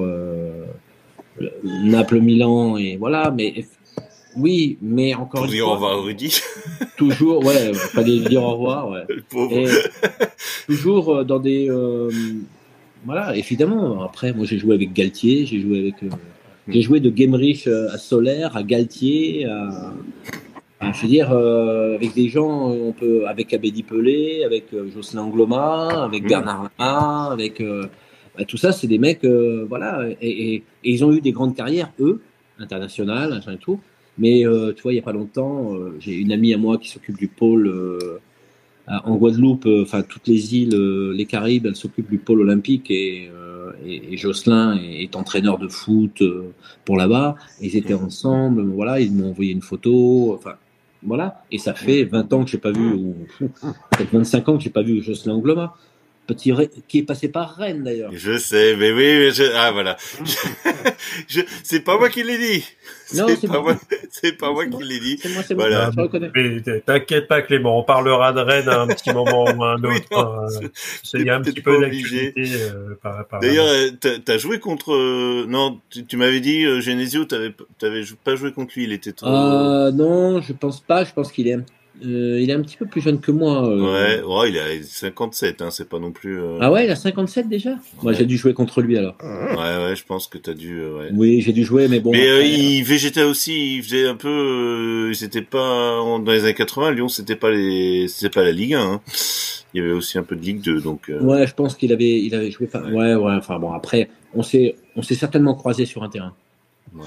euh, 1.41 1.49
Naples-Milan, 1.63 2.77
et 2.77 2.97
voilà, 2.97 3.31
mais 3.31 3.65
oui, 4.35 4.77
mais 4.81 5.13
encore 5.13 5.41
pour 5.41 5.49
dire 5.49 5.67
au 5.67 5.73
revoir 5.73 6.03
Rudy. 6.03 6.39
toujours, 6.97 7.45
ouais, 7.45 7.73
fallait 7.73 8.19
dire 8.19 8.43
au 8.43 8.53
revoir, 8.53 8.89
ouais. 8.89 9.05
Et, 9.51 9.67
toujours 10.67 11.09
euh, 11.09 11.23
dans 11.23 11.39
des, 11.39 11.69
voilà, 13.05 13.35
évidemment. 13.35 14.03
Après, 14.03 14.33
moi, 14.33 14.45
j'ai 14.45 14.57
joué 14.57 14.75
avec 14.75 14.93
Galtier, 14.93 15.45
j'ai 15.45 15.59
joué 15.59 15.79
avec, 15.79 15.95
j'ai 16.67 16.81
joué 16.81 16.99
de 16.99 17.09
Gamerich 17.09 17.67
à 17.67 17.97
Solaire, 17.97 18.55
à 18.55 18.63
Galtier, 18.63 19.45
à, 19.45 19.93
je 20.91 21.01
veux 21.01 21.07
dire, 21.07 21.31
euh, 21.31 21.95
avec 21.95 22.13
des 22.13 22.29
gens, 22.29 22.69
on 22.69 22.91
peut, 22.91 23.27
avec 23.27 23.53
Abedi 23.53 23.83
Pelé, 23.83 24.43
avec 24.43 24.73
euh, 24.73 24.89
Jocelyn 24.93 25.29
Gloma, 25.29 26.03
avec 26.03 26.23
mmh. 26.23 26.27
Bernard 26.27 26.69
Lama, 26.77 27.29
avec 27.31 27.61
euh, 27.61 27.85
bah, 28.37 28.45
tout 28.45 28.57
ça, 28.57 28.71
c'est 28.71 28.87
des 28.87 28.97
mecs, 28.97 29.25
voilà, 29.25 30.07
et, 30.21 30.55
et, 30.55 30.63
ils 30.83 31.03
ont 31.05 31.13
eu 31.13 31.21
des 31.21 31.31
grandes 31.31 31.55
carrières, 31.55 31.91
eux, 31.99 32.21
internationales, 32.59 33.41
et 33.51 33.57
tout. 33.57 33.79
Mais 34.17 34.43
tu 34.75 34.81
vois, 34.81 34.91
il 34.91 34.95
n'y 34.95 35.01
a 35.01 35.03
pas 35.03 35.13
longtemps, 35.13 35.75
j'ai 35.99 36.13
une 36.13 36.31
amie 36.31 36.53
à 36.53 36.57
moi 36.57 36.77
qui 36.77 36.89
s'occupe 36.89 37.17
du 37.17 37.27
pôle 37.27 37.73
en 38.87 39.15
Guadeloupe, 39.15 39.67
enfin 39.81 40.03
toutes 40.03 40.27
les 40.27 40.55
îles, 40.55 40.75
les 41.13 41.25
Caraïbes, 41.25 41.65
elle 41.65 41.75
s'occupe 41.75 42.09
du 42.09 42.19
pôle 42.19 42.41
olympique 42.41 42.91
et, 42.91 43.29
et, 43.85 44.17
Jocelyn 44.17 44.77
est, 44.77 45.15
entraîneur 45.15 45.57
de 45.57 45.67
foot 45.67 46.23
pour 46.85 46.97
là-bas. 46.97 47.35
Ils 47.61 47.75
étaient 47.75 47.93
ensemble, 47.93 48.61
voilà, 48.63 48.99
ils 48.99 49.11
m'ont 49.11 49.29
envoyé 49.29 49.51
une 49.51 49.61
photo. 49.61 50.33
Enfin, 50.35 50.55
voilà. 51.05 51.43
Et 51.51 51.57
ça 51.57 51.73
fait 51.73 52.03
20 52.03 52.33
ans 52.33 52.43
que 52.43 52.51
j'ai 52.51 52.57
pas 52.57 52.71
vu, 52.71 52.93
ou 52.93 53.15
peut-être 53.39 54.11
25 54.11 54.49
ans 54.49 54.57
que 54.57 54.63
j'ai 54.63 54.69
pas 54.69 54.83
vu 54.83 55.01
Jocelyn 55.01 55.35
Angloma 55.35 55.75
petit 56.25 56.53
qui 56.87 56.99
est 56.99 57.03
passé 57.03 57.27
par 57.27 57.55
Rennes 57.55 57.83
d'ailleurs. 57.83 58.11
Je 58.13 58.37
sais, 58.37 58.75
mais 58.75 58.91
oui, 58.91 59.17
mais 59.19 59.31
je... 59.31 59.43
ah 59.55 59.71
voilà, 59.71 59.97
je... 61.27 61.41
c'est 61.63 61.81
pas 61.81 61.97
moi 61.97 62.09
qui 62.09 62.23
l'ai 62.23 62.37
dit. 62.37 62.65
Non, 63.15 63.27
c'est 63.39 63.47
pas 63.47 63.61
moi, 63.61 63.75
c'est 64.09 64.37
pas 64.37 64.51
moi 64.51 64.65
qui 64.65 64.83
l'ai 64.83 64.99
dit. 64.99 65.19
C'est 65.21 65.29
moi, 65.29 65.43
c'est 65.43 65.55
moi. 65.55 65.67
Voilà. 65.67 65.91
Mais 66.35 66.61
t'inquiète 66.85 67.27
pas, 67.27 67.41
Clément, 67.41 67.79
on 67.79 67.83
parlera 67.83 68.33
de 68.33 68.39
Rennes 68.39 68.69
à 68.69 68.81
un 68.81 68.87
petit 68.87 69.11
moment 69.11 69.45
ou 69.45 69.63
à 69.63 69.73
un 69.73 69.83
autre. 69.83 70.17
Hein. 70.17 70.69
C'est 71.03 71.29
un 71.29 71.41
petit 71.41 71.61
peu 71.61 71.79
d'actualité. 71.79 72.33
Euh, 72.37 72.95
d'ailleurs, 73.41 73.67
euh, 73.67 73.89
t'as 74.23 74.37
joué 74.37 74.59
contre, 74.59 74.93
euh, 74.93 75.45
non, 75.47 75.79
tu, 76.07 76.17
m'avais 76.17 76.39
dit 76.39 76.65
Genesio, 76.81 77.25
t'avais, 77.25 77.53
t'avais 77.77 78.03
pas 78.23 78.35
joué 78.35 78.51
contre 78.51 78.73
lui, 78.75 78.85
il 78.85 78.93
était 78.93 79.13
trop. 79.13 79.27
Euh, 79.27 79.91
non, 79.91 80.41
je 80.41 80.53
pense 80.53 80.79
pas. 80.79 81.03
Je 81.03 81.13
pense 81.13 81.31
qu'il 81.31 81.47
est 81.47 81.57
euh, 82.03 82.39
il 82.41 82.49
est 82.49 82.53
un 82.53 82.61
petit 82.61 82.75
peu 82.75 82.85
plus 82.85 83.01
jeune 83.01 83.19
que 83.19 83.31
moi. 83.31 83.67
Euh. 83.67 84.23
Ouais, 84.23 84.49
il 84.49 84.57
a 84.57 84.83
57, 84.83 85.61
hein, 85.61 85.69
c'est 85.69 85.87
pas 85.87 85.99
non 85.99 86.11
plus. 86.11 86.39
Euh, 86.39 86.57
ah 86.59 86.71
ouais, 86.71 86.85
il 86.85 86.91
a 86.91 86.95
57 86.95 87.47
déjà? 87.47 87.75
Moi, 88.01 88.13
j'ai 88.13 88.25
dû 88.25 88.35
jouer 88.35 88.53
contre 88.53 88.81
lui 88.81 88.97
alors. 88.97 89.15
Ouais, 89.21 89.85
ouais, 89.85 89.95
je 89.95 90.03
pense 90.03 90.27
que 90.27 90.37
t'as 90.37 90.53
dû. 90.53 90.81
Oui, 91.13 91.41
j'ai 91.41 91.53
dû 91.53 91.63
jouer, 91.63 91.87
mais 91.87 91.99
bon. 91.99 92.11
Mais 92.11 92.49
il 92.49 92.83
végétait 92.83 93.23
aussi, 93.23 93.77
il 93.77 93.83
faisait 93.83 94.07
un 94.07 94.15
peu. 94.15 95.13
c'était 95.13 95.43
pas 95.43 95.97
dans 95.97 96.31
les 96.31 96.43
années 96.43 96.53
80, 96.53 96.91
Lyon, 96.91 97.07
c'était 97.07 97.35
pas 97.35 97.51
les, 97.51 98.07
c'était 98.07 98.33
pas 98.33 98.43
la 98.43 98.51
Ligue 98.51 98.73
1. 98.73 98.81
Hein. 98.81 99.01
Il 99.73 99.81
y 99.81 99.85
avait 99.85 99.93
aussi 99.93 100.17
un 100.17 100.23
peu 100.23 100.35
de 100.35 100.41
Ligue 100.41 100.61
2, 100.61 100.81
donc. 100.81 101.11
Ouais, 101.21 101.47
je 101.47 101.53
pense 101.53 101.75
qu'il 101.75 101.93
avait, 101.93 102.19
il 102.19 102.33
avait 102.35 102.51
joué. 102.51 102.69
Ouais, 102.73 103.15
ouais. 103.15 103.33
Enfin 103.33 103.59
bon, 103.59 103.71
après, 103.71 104.09
on 104.33 104.41
s'est, 104.41 104.75
on 104.95 105.01
s'est 105.01 105.15
certainement 105.15 105.53
croisé 105.53 105.85
sur 105.85 106.03
un 106.03 106.09
terrain. 106.09 106.33
Ouais. 106.95 107.05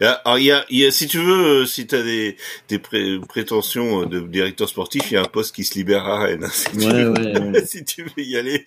Alors, 0.00 0.38
il 0.38 0.44
y 0.44 0.52
a, 0.52 0.64
il 0.70 0.78
y 0.78 0.86
a, 0.86 0.90
si 0.90 1.06
tu 1.06 1.18
veux, 1.18 1.62
euh, 1.62 1.66
si 1.66 1.86
tu 1.86 1.94
as 1.94 2.02
des, 2.02 2.36
des 2.68 2.78
prétentions 2.78 4.02
euh, 4.02 4.06
de 4.06 4.20
directeur 4.20 4.68
sportif, 4.68 5.10
il 5.10 5.14
y 5.14 5.16
a 5.16 5.22
un 5.22 5.26
poste 5.26 5.54
qui 5.54 5.64
se 5.64 5.74
libère 5.74 6.06
à 6.06 6.20
Rennes. 6.20 6.44
Hein, 6.44 6.50
si, 6.50 6.68
ouais, 6.76 6.82
tu 6.82 6.86
ouais, 6.86 7.40
veux, 7.40 7.60
si 7.66 7.84
tu 7.84 8.02
veux 8.02 8.22
y 8.22 8.36
aller. 8.36 8.64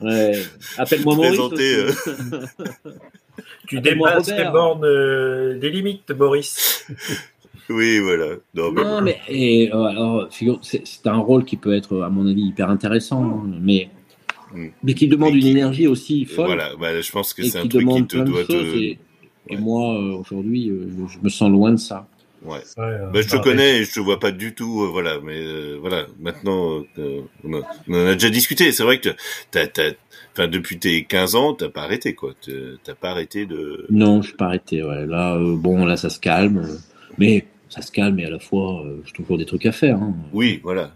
Ouais. 0.00 0.42
Appelle-moi 0.76 1.16
Maurice. 1.16 1.40
Euh... 1.58 1.92
tu 3.66 3.80
dépasses 3.80 4.30
les 4.30 4.44
bornes 4.44 4.84
euh, 4.84 5.58
des 5.58 5.70
limites, 5.70 6.10
Maurice. 6.10 6.86
oui, 7.70 7.98
voilà. 7.98 8.36
Non, 8.54 8.72
non 8.72 9.00
mais 9.00 9.20
et, 9.28 9.70
alors, 9.72 10.28
c'est 10.30 11.06
un 11.06 11.18
rôle 11.18 11.44
qui 11.44 11.56
peut 11.56 11.74
être, 11.74 12.02
à 12.02 12.10
mon 12.10 12.28
avis, 12.28 12.42
hyper 12.42 12.68
intéressant, 12.68 13.24
hein, 13.24 13.50
mais 13.60 13.88
hmm. 14.52 14.66
mais 14.82 14.94
qui 14.94 15.08
demande 15.08 15.34
une 15.34 15.46
énergie 15.46 15.86
aussi 15.86 16.26
folle. 16.26 16.46
Voilà, 16.46 16.76
bah, 16.78 17.00
je 17.00 17.10
pense 17.10 17.32
que 17.32 17.42
c'est 17.42 17.58
un 17.58 17.66
truc 17.66 17.88
qui 17.88 18.06
te 18.06 18.16
doit 18.18 18.44
te 18.44 18.52
et 18.52 18.98
moi, 19.50 19.94
euh, 19.94 20.16
aujourd'hui, 20.16 20.70
euh, 20.70 20.88
je 21.08 21.18
me 21.22 21.28
sens 21.28 21.50
loin 21.50 21.72
de 21.72 21.76
ça. 21.76 22.06
Ouais. 22.44 22.58
Euh, 22.78 23.10
bah, 23.10 23.20
je 23.20 23.28
te 23.28 23.36
connais 23.36 23.78
et 23.78 23.84
je 23.84 23.92
te 23.92 24.00
vois 24.00 24.18
pas 24.18 24.32
du 24.32 24.54
tout, 24.54 24.90
voilà. 24.90 25.20
Mais 25.22 25.76
voilà, 25.76 26.06
maintenant, 26.20 26.82
on, 27.44 27.54
en 27.54 28.06
a 28.06 28.14
déjà 28.14 28.30
discuté. 28.30 28.72
C'est 28.72 28.82
vrai 28.82 28.98
que 28.98 29.10
t'as, 29.52 29.68
t'as, 29.68 29.92
enfin, 30.32 30.48
depuis 30.48 30.78
tes 30.78 31.04
15 31.04 31.36
ans, 31.36 31.54
t'as 31.54 31.68
pas 31.68 31.82
arrêté, 31.82 32.14
quoi. 32.14 32.32
T'as 32.84 32.94
pas 32.94 33.10
arrêté 33.10 33.46
de. 33.46 33.86
Non, 33.90 34.22
je 34.22 34.28
suis 34.28 34.36
pas 34.36 34.46
arrêté. 34.46 34.82
Ouais. 34.82 35.06
Là, 35.06 35.38
bon, 35.38 35.84
là, 35.84 35.96
ça 35.96 36.10
se 36.10 36.18
calme, 36.18 36.66
mais 37.16 37.46
ça 37.68 37.80
se 37.80 37.92
calme 37.92 38.18
et 38.18 38.24
à 38.24 38.30
la 38.30 38.40
fois, 38.40 38.84
j'ai 39.04 39.12
toujours 39.12 39.38
des 39.38 39.46
trucs 39.46 39.66
à 39.66 39.72
faire. 39.72 39.96
Hein. 39.96 40.14
Oui, 40.32 40.60
voilà. 40.64 40.92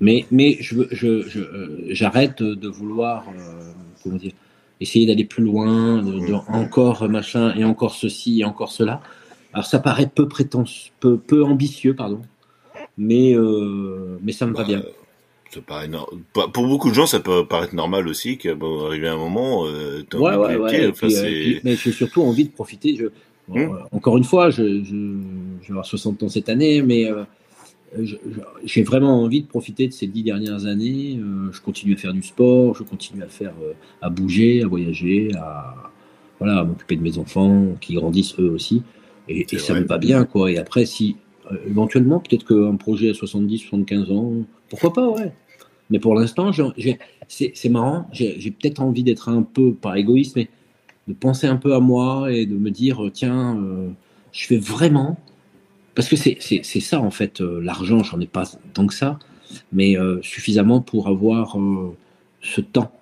Mais, 0.00 0.26
mais 0.30 0.58
je, 0.60 0.76
je, 0.90 1.26
je, 1.26 1.40
j'arrête 1.88 2.42
de 2.42 2.68
vouloir, 2.68 3.24
comment 4.02 4.16
dire 4.16 4.32
essayer 4.80 5.06
d'aller 5.06 5.24
plus 5.24 5.42
loin, 5.42 6.02
de, 6.02 6.32
encore 6.52 7.08
machin 7.08 7.54
et 7.56 7.64
encore 7.64 7.94
ceci 7.94 8.40
et 8.40 8.44
encore 8.44 8.72
cela. 8.72 9.00
Alors 9.52 9.66
ça 9.66 9.78
paraît 9.78 10.10
peu 10.12 10.28
prétentieux, 10.28 10.92
peu, 11.00 11.16
peu 11.16 11.44
ambitieux, 11.44 11.94
pardon, 11.94 12.20
mais 12.98 13.34
euh, 13.34 14.18
mais 14.22 14.32
ça 14.32 14.46
me 14.46 14.52
va 14.52 14.62
bah, 14.62 14.68
bien. 14.68 14.82
Ça 15.50 15.60
paraît 15.60 15.88
Pour 16.52 16.66
beaucoup 16.66 16.90
de 16.90 16.94
gens, 16.94 17.06
ça 17.06 17.20
peut 17.20 17.46
paraître 17.46 17.74
normal 17.74 18.08
aussi 18.08 18.36
qu'arriver 18.36 19.08
à 19.08 19.14
un 19.14 19.16
moment, 19.16 19.66
euh, 19.66 20.04
ouais, 20.14 20.36
ouais, 20.36 20.56
ouais, 20.56 20.84
euh, 20.84 21.60
mais 21.64 21.76
j'ai 21.76 21.92
surtout 21.92 22.22
envie 22.22 22.44
de 22.44 22.50
profiter. 22.50 22.96
Je, 22.96 23.06
hmm. 23.48 23.58
euh, 23.58 23.78
encore 23.92 24.16
une 24.18 24.24
fois, 24.24 24.50
je, 24.50 24.82
je, 24.82 25.16
je, 25.62 25.66
vais 25.66 25.70
avoir 25.70 25.86
60 25.86 26.24
ans 26.24 26.28
cette 26.28 26.48
année, 26.48 26.82
mais 26.82 27.08
j'ai 28.64 28.82
vraiment 28.82 29.22
envie 29.22 29.42
de 29.42 29.46
profiter 29.46 29.86
de 29.86 29.92
ces 29.92 30.06
dix 30.06 30.22
dernières 30.22 30.66
années. 30.66 31.18
Euh, 31.18 31.50
je 31.52 31.60
continue 31.60 31.94
à 31.94 31.96
faire 31.96 32.12
du 32.12 32.22
sport, 32.22 32.74
je 32.74 32.82
continue 32.82 33.22
à 33.22 33.28
faire, 33.28 33.54
euh, 33.62 33.72
à 34.02 34.10
bouger, 34.10 34.62
à 34.62 34.66
voyager, 34.66 35.30
à 35.36 35.74
voilà, 36.38 36.64
m'occuper 36.64 36.96
de 36.96 37.02
mes 37.02 37.18
enfants 37.18 37.74
qui 37.80 37.94
grandissent 37.94 38.38
eux 38.38 38.50
aussi. 38.50 38.82
Et, 39.28 39.46
ça 39.58 39.74
me 39.74 39.84
va 39.84 39.98
bien, 39.98 40.24
quoi. 40.24 40.50
Et 40.50 40.58
après, 40.58 40.86
si 40.86 41.16
euh, 41.50 41.56
éventuellement, 41.66 42.20
peut-être 42.20 42.46
qu'un 42.46 42.76
projet 42.76 43.10
à 43.10 43.14
70, 43.14 43.58
75 43.58 44.10
ans, 44.10 44.32
pourquoi 44.68 44.92
pas, 44.92 45.08
ouais. 45.08 45.32
Mais 45.90 45.98
pour 45.98 46.14
l'instant, 46.14 46.50
c'est 47.28 47.68
marrant. 47.68 48.08
J'ai 48.12 48.50
peut-être 48.50 48.80
envie 48.80 49.04
d'être 49.04 49.28
un 49.28 49.42
peu, 49.42 49.72
pas 49.72 49.98
égoïste, 49.98 50.34
mais 50.34 50.48
de 51.06 51.14
penser 51.14 51.46
un 51.46 51.56
peu 51.56 51.74
à 51.74 51.80
moi 51.80 52.32
et 52.32 52.44
de 52.44 52.56
me 52.56 52.70
dire, 52.70 53.00
tiens, 53.12 53.56
je 54.32 54.46
fais 54.46 54.56
vraiment 54.56 55.16
parce 55.96 56.08
que 56.10 56.16
c'est 56.16 56.80
ça, 56.80 57.00
en 57.00 57.10
fait, 57.10 57.40
euh, 57.40 57.58
l'argent, 57.62 58.04
j'en 58.04 58.20
ai 58.20 58.26
pas 58.26 58.44
tant 58.74 58.86
que 58.86 58.92
ça, 58.92 59.18
mais 59.72 59.98
euh, 59.98 60.20
suffisamment 60.20 60.82
pour 60.82 61.08
avoir 61.08 61.58
euh, 61.58 61.96
ce 62.42 62.60
temps. 62.60 62.92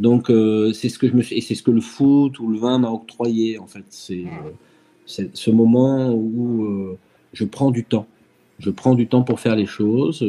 Donc, 0.00 0.32
c'est 0.74 0.88
ce 0.88 0.98
que 0.98 1.06
je 1.06 1.12
me 1.12 1.20
et 1.32 1.42
c'est 1.42 1.54
ce 1.54 1.62
que 1.62 1.70
le 1.70 1.82
foot 1.82 2.40
ou 2.40 2.48
le 2.48 2.58
vin 2.58 2.78
m'a 2.78 2.90
octroyé, 2.90 3.58
en 3.58 3.66
fait. 3.66 3.84
C'est 3.88 4.24
ce 5.06 5.50
moment 5.50 6.10
où 6.10 6.96
je 7.34 7.44
prends 7.44 7.70
du 7.70 7.84
temps. 7.84 8.06
Je 8.58 8.70
prends 8.70 8.94
du 8.94 9.08
temps 9.08 9.22
pour 9.22 9.40
faire 9.40 9.56
les 9.56 9.66
choses 9.66 10.26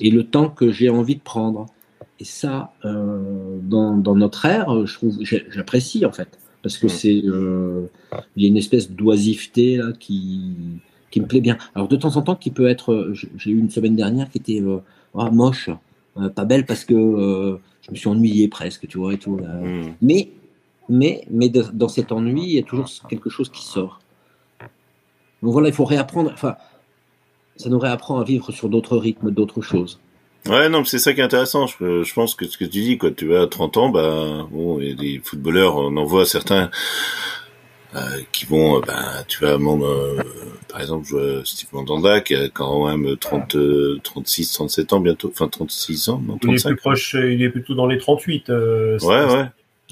et 0.00 0.10
le 0.10 0.24
temps 0.24 0.48
que 0.48 0.70
j'ai 0.70 0.90
envie 0.90 1.16
de 1.16 1.20
prendre. 1.20 1.66
Et 2.20 2.24
ça, 2.24 2.72
dans, 2.84 3.96
dans, 3.96 4.14
notre 4.14 4.44
ère, 4.44 4.86
je 4.86 4.94
trouve, 4.94 5.18
j'apprécie, 5.24 6.06
en 6.06 6.12
fait 6.12 6.38
parce 6.62 6.78
que 6.78 6.86
mm. 6.86 6.90
c'est 6.90 7.22
euh, 7.24 7.86
il 8.36 8.42
y 8.42 8.46
a 8.46 8.48
une 8.48 8.56
espèce 8.56 8.90
d'oisiveté 8.90 9.76
là 9.76 9.92
qui 9.98 10.52
qui 11.10 11.20
me 11.20 11.26
plaît 11.26 11.40
bien. 11.40 11.56
Alors 11.74 11.88
de 11.88 11.96
temps 11.96 12.16
en 12.16 12.22
temps 12.22 12.36
qui 12.36 12.50
peut 12.50 12.68
être 12.68 12.92
euh, 12.92 13.14
j'ai 13.14 13.50
eu 13.50 13.58
une 13.58 13.70
semaine 13.70 13.96
dernière 13.96 14.30
qui 14.30 14.38
était 14.38 14.60
euh, 14.60 14.78
ah, 15.16 15.30
moche, 15.30 15.70
pas 16.34 16.44
belle 16.44 16.66
parce 16.66 16.84
que 16.84 16.94
je 16.94 17.90
me 17.90 17.96
suis 17.96 18.08
ennuyé 18.08 18.48
presque, 18.48 18.86
tu 18.88 18.98
vois 18.98 19.14
et 19.14 19.18
tout. 19.18 19.36
Mm. 19.36 19.94
Mais 20.02 20.30
mais 20.88 21.24
mais 21.30 21.48
dans 21.48 21.88
cet 21.88 22.12
ennui, 22.12 22.44
il 22.44 22.52
y 22.52 22.58
a 22.58 22.62
toujours 22.62 22.88
quelque 23.08 23.30
chose 23.30 23.50
qui 23.50 23.64
sort. 23.64 24.00
Donc 25.42 25.52
voilà, 25.52 25.68
il 25.68 25.74
faut 25.74 25.84
réapprendre 25.84 26.30
enfin 26.32 26.56
ça 27.56 27.68
nous 27.68 27.78
réapprend 27.78 28.20
à 28.20 28.24
vivre 28.24 28.52
sur 28.52 28.68
d'autres 28.68 28.96
rythmes, 28.96 29.30
d'autres 29.30 29.62
choses. 29.62 30.00
Ouais, 30.46 30.68
non, 30.68 30.84
c'est 30.84 30.98
ça 30.98 31.12
qui 31.12 31.20
est 31.20 31.24
intéressant. 31.24 31.66
Je, 31.66 32.02
je, 32.02 32.14
pense 32.14 32.34
que 32.34 32.46
ce 32.46 32.56
que 32.56 32.64
tu 32.64 32.80
dis, 32.80 32.98
quoi, 32.98 33.10
tu 33.10 33.36
as 33.36 33.46
30 33.46 33.76
ans, 33.76 33.88
bah, 33.90 34.46
bon, 34.50 34.80
il 34.80 34.88
y 34.88 34.92
a 34.92 34.94
des 34.94 35.20
footballeurs, 35.22 35.76
on 35.76 35.96
en 35.96 36.04
voit 36.04 36.24
certains 36.24 36.70
euh, 37.94 38.00
qui 38.32 38.46
vont, 38.46 38.78
euh, 38.78 38.80
bah, 38.86 39.24
tu 39.26 39.40
vas, 39.40 39.58
euh, 39.58 40.22
par 40.68 40.80
exemple, 40.80 41.06
je 41.06 41.16
vois 41.16 41.44
Steve 41.44 41.68
Mandanda 41.72 42.20
qui 42.20 42.34
a 42.34 42.48
quand 42.48 42.88
même 42.88 43.16
30, 43.16 43.56
36, 44.02 44.52
37 44.52 44.92
ans 44.92 45.00
bientôt, 45.00 45.30
enfin 45.32 45.48
36 45.48 46.08
ans, 46.08 46.22
non, 46.26 46.38
35. 46.38 46.48
Il 46.48 46.54
est 46.54 46.74
plus 46.74 46.76
proche, 46.76 47.14
il 47.14 47.42
est 47.42 47.50
plutôt 47.50 47.74
dans 47.74 47.86
les 47.86 47.98
38. 47.98 48.50
Euh, 48.50 48.98
ouais, 49.00 49.24
ouais. 49.24 49.44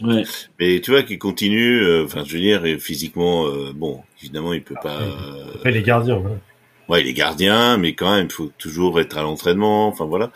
Ouais. 0.02 0.24
Mais 0.61 0.80
tu 0.80 0.90
vois 0.90 1.02
qu'il 1.02 1.18
continue, 1.18 2.02
enfin, 2.02 2.22
je 2.26 2.35
veux 2.35 2.40
dire, 2.40 2.66
et 2.66 2.78
physiquement, 2.78 3.46
bon, 3.74 4.02
évidemment, 4.20 4.52
il 4.52 4.62
peut 4.62 4.74
pas. 4.82 4.98
Après, 5.54 5.70
les 5.70 5.82
gardiens. 5.82 6.18
Ouais 6.18 6.37
ouais, 6.88 7.03
il 7.03 7.09
est 7.09 7.14
gardien, 7.14 7.77
mais 7.79 7.94
quand 7.94 8.14
même, 8.14 8.27
il 8.27 8.33
faut 8.33 8.51
toujours 8.59 9.01
être 9.01 9.18
à 9.18 9.22
l'entraînement. 9.22 9.88
Enfin 9.88 10.05
voilà. 10.05 10.31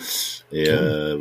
Et 0.53 0.69
euh, 0.69 1.17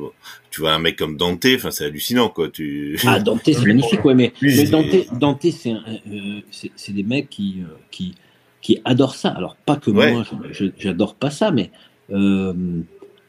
tu 0.51 0.61
vois 0.61 0.73
un 0.73 0.79
mec 0.79 0.97
comme 0.97 1.17
Dante, 1.17 1.45
enfin 1.55 1.71
c'est 1.71 1.85
hallucinant 1.85 2.29
quoi. 2.29 2.49
Tu 2.49 2.99
ah 3.05 3.19
Dante 3.19 3.41
c'est 3.45 3.61
magnifique 3.65 4.03
ouais, 4.03 4.15
mais, 4.15 4.33
mais 4.41 4.65
Dante, 4.65 5.13
Dante 5.13 5.45
c'est 5.51 5.73
euh, 5.73 6.41
c'est 6.51 6.93
des 6.93 7.03
mecs 7.03 7.29
qui 7.29 7.57
euh, 7.61 7.75
qui 7.91 8.15
qui 8.61 8.81
adorent 8.85 9.15
ça. 9.15 9.29
Alors 9.29 9.55
pas 9.55 9.75
que 9.75 9.91
moi, 9.91 10.23
j'adore 10.77 11.15
pas 11.15 11.29
ça, 11.29 11.51
mais 11.51 11.71
euh, 12.11 12.53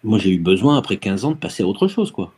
moi 0.03 0.19
j'ai 0.19 0.31
eu 0.31 0.39
besoin 0.39 0.79
après 0.79 0.97
15 0.97 1.25
ans 1.25 1.31
de 1.33 1.37
passer 1.37 1.63
à 1.63 1.67
autre 1.67 1.89
chose 1.89 2.11
quoi. 2.11 2.33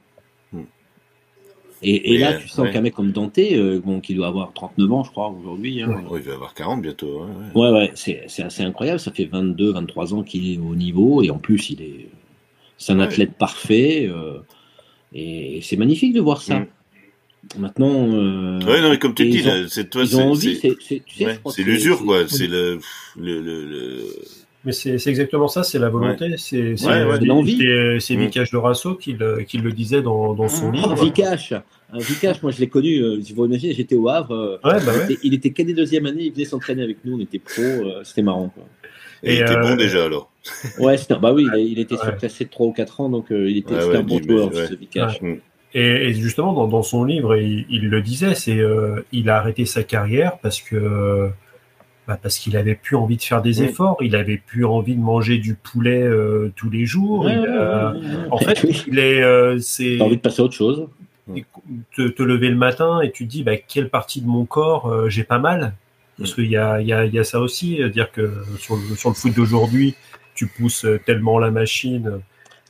Et, 1.82 2.14
et 2.14 2.18
là, 2.18 2.34
tu 2.34 2.48
sens 2.48 2.70
qu'un 2.70 2.80
mec 2.80 2.94
comme 2.94 3.10
Dante, 3.10 3.38
euh, 3.38 3.80
bon, 3.84 4.00
qui 4.00 4.14
doit 4.14 4.28
avoir 4.28 4.52
39 4.52 4.92
ans, 4.92 5.04
je 5.04 5.10
crois, 5.10 5.28
aujourd'hui. 5.28 5.82
Hein, 5.82 6.02
il 6.14 6.22
va 6.22 6.34
avoir 6.34 6.54
40 6.54 6.80
bientôt. 6.80 7.26
Ouais, 7.54 7.70
ouais, 7.70 7.72
ouais 7.72 7.92
c'est 7.94 8.42
assez 8.42 8.62
incroyable. 8.62 9.00
Ça 9.00 9.10
fait 9.10 9.24
22, 9.24 9.72
23 9.72 10.14
ans 10.14 10.22
qu'il 10.22 10.52
est 10.52 10.58
au 10.58 10.74
niveau. 10.76 11.22
Et 11.22 11.30
en 11.30 11.38
plus, 11.38 11.70
il 11.70 11.82
est. 11.82 12.08
C'est 12.78 12.92
un 12.92 13.00
athlète 13.00 13.34
parfait. 13.34 14.08
Euh, 14.08 14.38
et 15.12 15.60
c'est 15.62 15.76
magnifique 15.76 16.12
de 16.14 16.20
voir 16.20 16.40
ça. 16.42 16.60
Mm. 16.60 16.66
Maintenant. 17.58 18.06
Euh, 18.14 18.60
oui, 18.60 18.80
non, 18.80 18.90
mais 18.90 18.98
comme 18.98 19.14
tu 19.14 19.28
dis, 19.28 19.44
c'est 19.68 19.90
toi, 19.90 20.04
c'est 20.06 21.62
l'usure, 21.62 22.04
quoi. 22.04 22.28
C'est 22.28 22.46
le, 22.46 22.78
le, 23.18 23.40
le, 23.40 24.06
Mais 24.64 24.72
c'est 24.72 25.06
exactement 25.08 25.48
ça, 25.48 25.64
c'est 25.64 25.78
la 25.78 25.88
volonté, 25.88 26.36
c'est 26.36 26.74
l'envie. 27.22 27.58
C'est 27.98 28.14
Vikash 28.14 28.52
mm. 28.52 28.56
Dorasso 28.56 28.94
qui 28.94 29.14
le, 29.14 29.42
qui 29.42 29.58
le 29.58 29.72
disait 29.72 30.02
dans, 30.02 30.34
dans 30.34 30.48
son 30.48 30.70
ah, 30.70 30.76
livre. 30.76 31.04
Vikash, 31.04 31.52
Vikash, 31.92 32.42
moi 32.42 32.52
je 32.52 32.60
l'ai 32.60 32.68
connu, 32.68 32.98
euh, 32.98 33.18
vous 33.34 33.44
imaginez, 33.44 33.74
j'étais 33.74 33.96
au 33.96 34.08
Havre. 34.08 34.32
Euh, 34.32 34.58
bah 34.62 34.78
il, 35.22 35.34
était, 35.34 35.52
il 35.56 35.74
deuxième 35.74 36.06
année, 36.06 36.24
il 36.24 36.32
venait 36.32 36.44
s'entraîner 36.44 36.82
avec 36.82 37.04
nous, 37.04 37.16
on 37.16 37.20
était 37.20 37.40
pro, 37.40 37.62
euh, 37.62 38.02
c'était 38.04 38.22
marrant. 38.22 38.48
Quoi. 38.54 38.64
Et, 39.24 39.36
il 39.36 39.40
était 39.42 39.56
bon 39.56 39.76
déjà 39.76 40.04
alors. 40.04 40.30
Ouais, 40.78 40.96
bah 41.20 41.32
oui, 41.32 41.46
il, 41.56 41.78
était 41.78 41.96
surclassé 41.96 42.44
de 42.44 42.50
3 42.50 42.66
ou 42.66 42.72
4 42.72 43.00
ans, 43.00 43.08
donc 43.08 43.26
il 43.30 43.56
était 43.56 43.74
un 43.74 44.02
bon 44.02 44.22
joueur, 44.22 44.50
Vikash. 44.50 45.20
Mm. 45.20 45.36
Et, 45.74 46.12
justement, 46.12 46.52
dans, 46.52 46.68
dans, 46.68 46.82
son 46.82 47.04
livre, 47.04 47.36
il, 47.36 47.66
il 47.70 47.88
le 47.88 48.02
disait, 48.02 48.34
c'est 48.34 48.58
euh, 48.58 49.04
il 49.10 49.30
a 49.30 49.38
arrêté 49.38 49.64
sa 49.64 49.82
carrière 49.82 50.38
parce 50.42 50.60
que 50.60 51.30
parce 52.20 52.38
qu'il 52.38 52.56
avait 52.56 52.74
plus 52.74 52.96
envie 52.96 53.16
de 53.16 53.22
faire 53.22 53.42
des 53.42 53.62
efforts, 53.62 53.96
il 54.00 54.16
avait 54.16 54.36
plus 54.38 54.64
envie 54.64 54.94
de 54.94 55.00
manger 55.00 55.38
du 55.38 55.54
poulet 55.54 56.02
euh, 56.02 56.52
tous 56.56 56.70
les 56.70 56.86
jours. 56.86 57.28
en 58.30 58.38
fait, 58.38 58.62
il 58.86 58.98
est, 58.98 59.22
euh, 59.22 59.58
c'est. 59.58 60.00
envie 60.00 60.16
de 60.16 60.20
passer 60.20 60.42
à 60.42 60.44
autre 60.44 60.54
chose. 60.54 60.88
Te, 61.96 62.08
te, 62.08 62.22
lever 62.22 62.48
le 62.48 62.56
matin 62.56 63.00
et 63.00 63.12
tu 63.12 63.24
te 63.26 63.30
dis 63.30 63.44
bah, 63.44 63.56
quelle 63.56 63.88
partie 63.88 64.20
de 64.20 64.26
mon 64.26 64.44
corps 64.44 64.88
euh, 64.88 65.08
j'ai 65.08 65.22
pas 65.22 65.38
mal 65.38 65.72
parce 66.18 66.34
qu'il 66.34 66.50
y 66.50 66.56
a, 66.56 66.80
y, 66.80 66.92
a, 66.92 67.06
y 67.06 67.18
a 67.18 67.24
ça 67.24 67.40
aussi, 67.40 67.80
dire 67.90 68.10
que 68.10 68.42
sur 68.58 68.76
le, 68.76 68.96
sur 68.96 69.08
le 69.08 69.14
foot 69.14 69.32
d'aujourd'hui, 69.34 69.94
tu 70.34 70.46
pousses 70.46 70.84
tellement 71.06 71.38
la 71.38 71.50
machine 71.50 72.20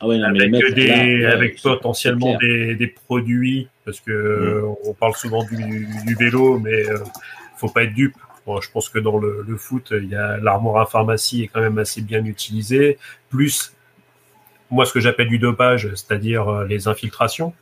ah 0.02 0.08
ouais, 0.08 0.20
avec, 0.20 0.74
des, 0.74 1.24
avec 1.24 1.62
potentiellement 1.62 2.36
des, 2.38 2.74
des, 2.74 2.88
produits, 2.88 3.68
parce 3.84 4.00
que 4.00 4.62
mm. 4.62 4.74
on 4.88 4.94
parle 4.94 5.14
souvent 5.14 5.44
du, 5.44 5.86
du 6.04 6.14
vélo, 6.16 6.58
mais 6.58 6.88
euh, 6.88 6.98
faut 7.56 7.68
pas 7.68 7.84
être 7.84 7.94
dupe. 7.94 8.16
Bon, 8.46 8.60
je 8.60 8.70
pense 8.70 8.88
que 8.88 8.98
dans 8.98 9.18
le, 9.18 9.44
le 9.46 9.56
foot, 9.56 9.92
il 9.92 10.08
y 10.08 10.16
a 10.16 10.38
l'armoire 10.38 10.82
à 10.82 10.86
pharmacie 10.86 11.42
est 11.42 11.48
quand 11.48 11.60
même 11.60 11.78
assez 11.78 12.00
bien 12.00 12.24
utilisée. 12.24 12.98
Plus, 13.30 13.72
moi, 14.70 14.84
ce 14.84 14.92
que 14.92 15.00
j'appelle 15.00 15.28
du 15.28 15.38
dopage, 15.38 15.88
c'est-à-dire 15.94 16.48
euh, 16.48 16.66
les 16.66 16.88
infiltrations, 16.88 17.52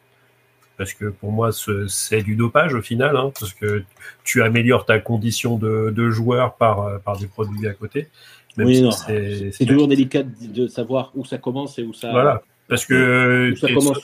parce 0.79 0.95
que 0.95 1.07
pour 1.07 1.33
moi, 1.33 1.51
c'est 1.88 2.23
du 2.23 2.37
dopage 2.37 2.75
au 2.75 2.81
final, 2.81 3.16
hein, 3.16 3.33
parce 3.38 3.53
que 3.53 3.85
tu 4.25 4.43
améliores 4.43 4.87
ta 4.87 4.99
condition 4.99 5.59
de, 5.59 5.93
de 5.95 6.11
joueur 6.11 6.55
par, 6.55 6.83
euh, 6.83 6.99
par 6.99 7.19
des 7.19 7.27
produits 7.27 7.69
à 7.69 7.75
côté 7.75 8.09
oui, 8.59 8.88
c'est 9.53 9.66
toujours 9.66 9.88
délicat 9.88 10.23
de 10.23 10.66
savoir 10.66 11.12
où 11.14 11.25
ça 11.25 11.38
commence 11.38 11.79
et 11.79 11.83
où 11.83 11.93
ça. 11.93 12.11
Voilà. 12.11 12.43
Parce 12.71 12.87
que 12.87 13.53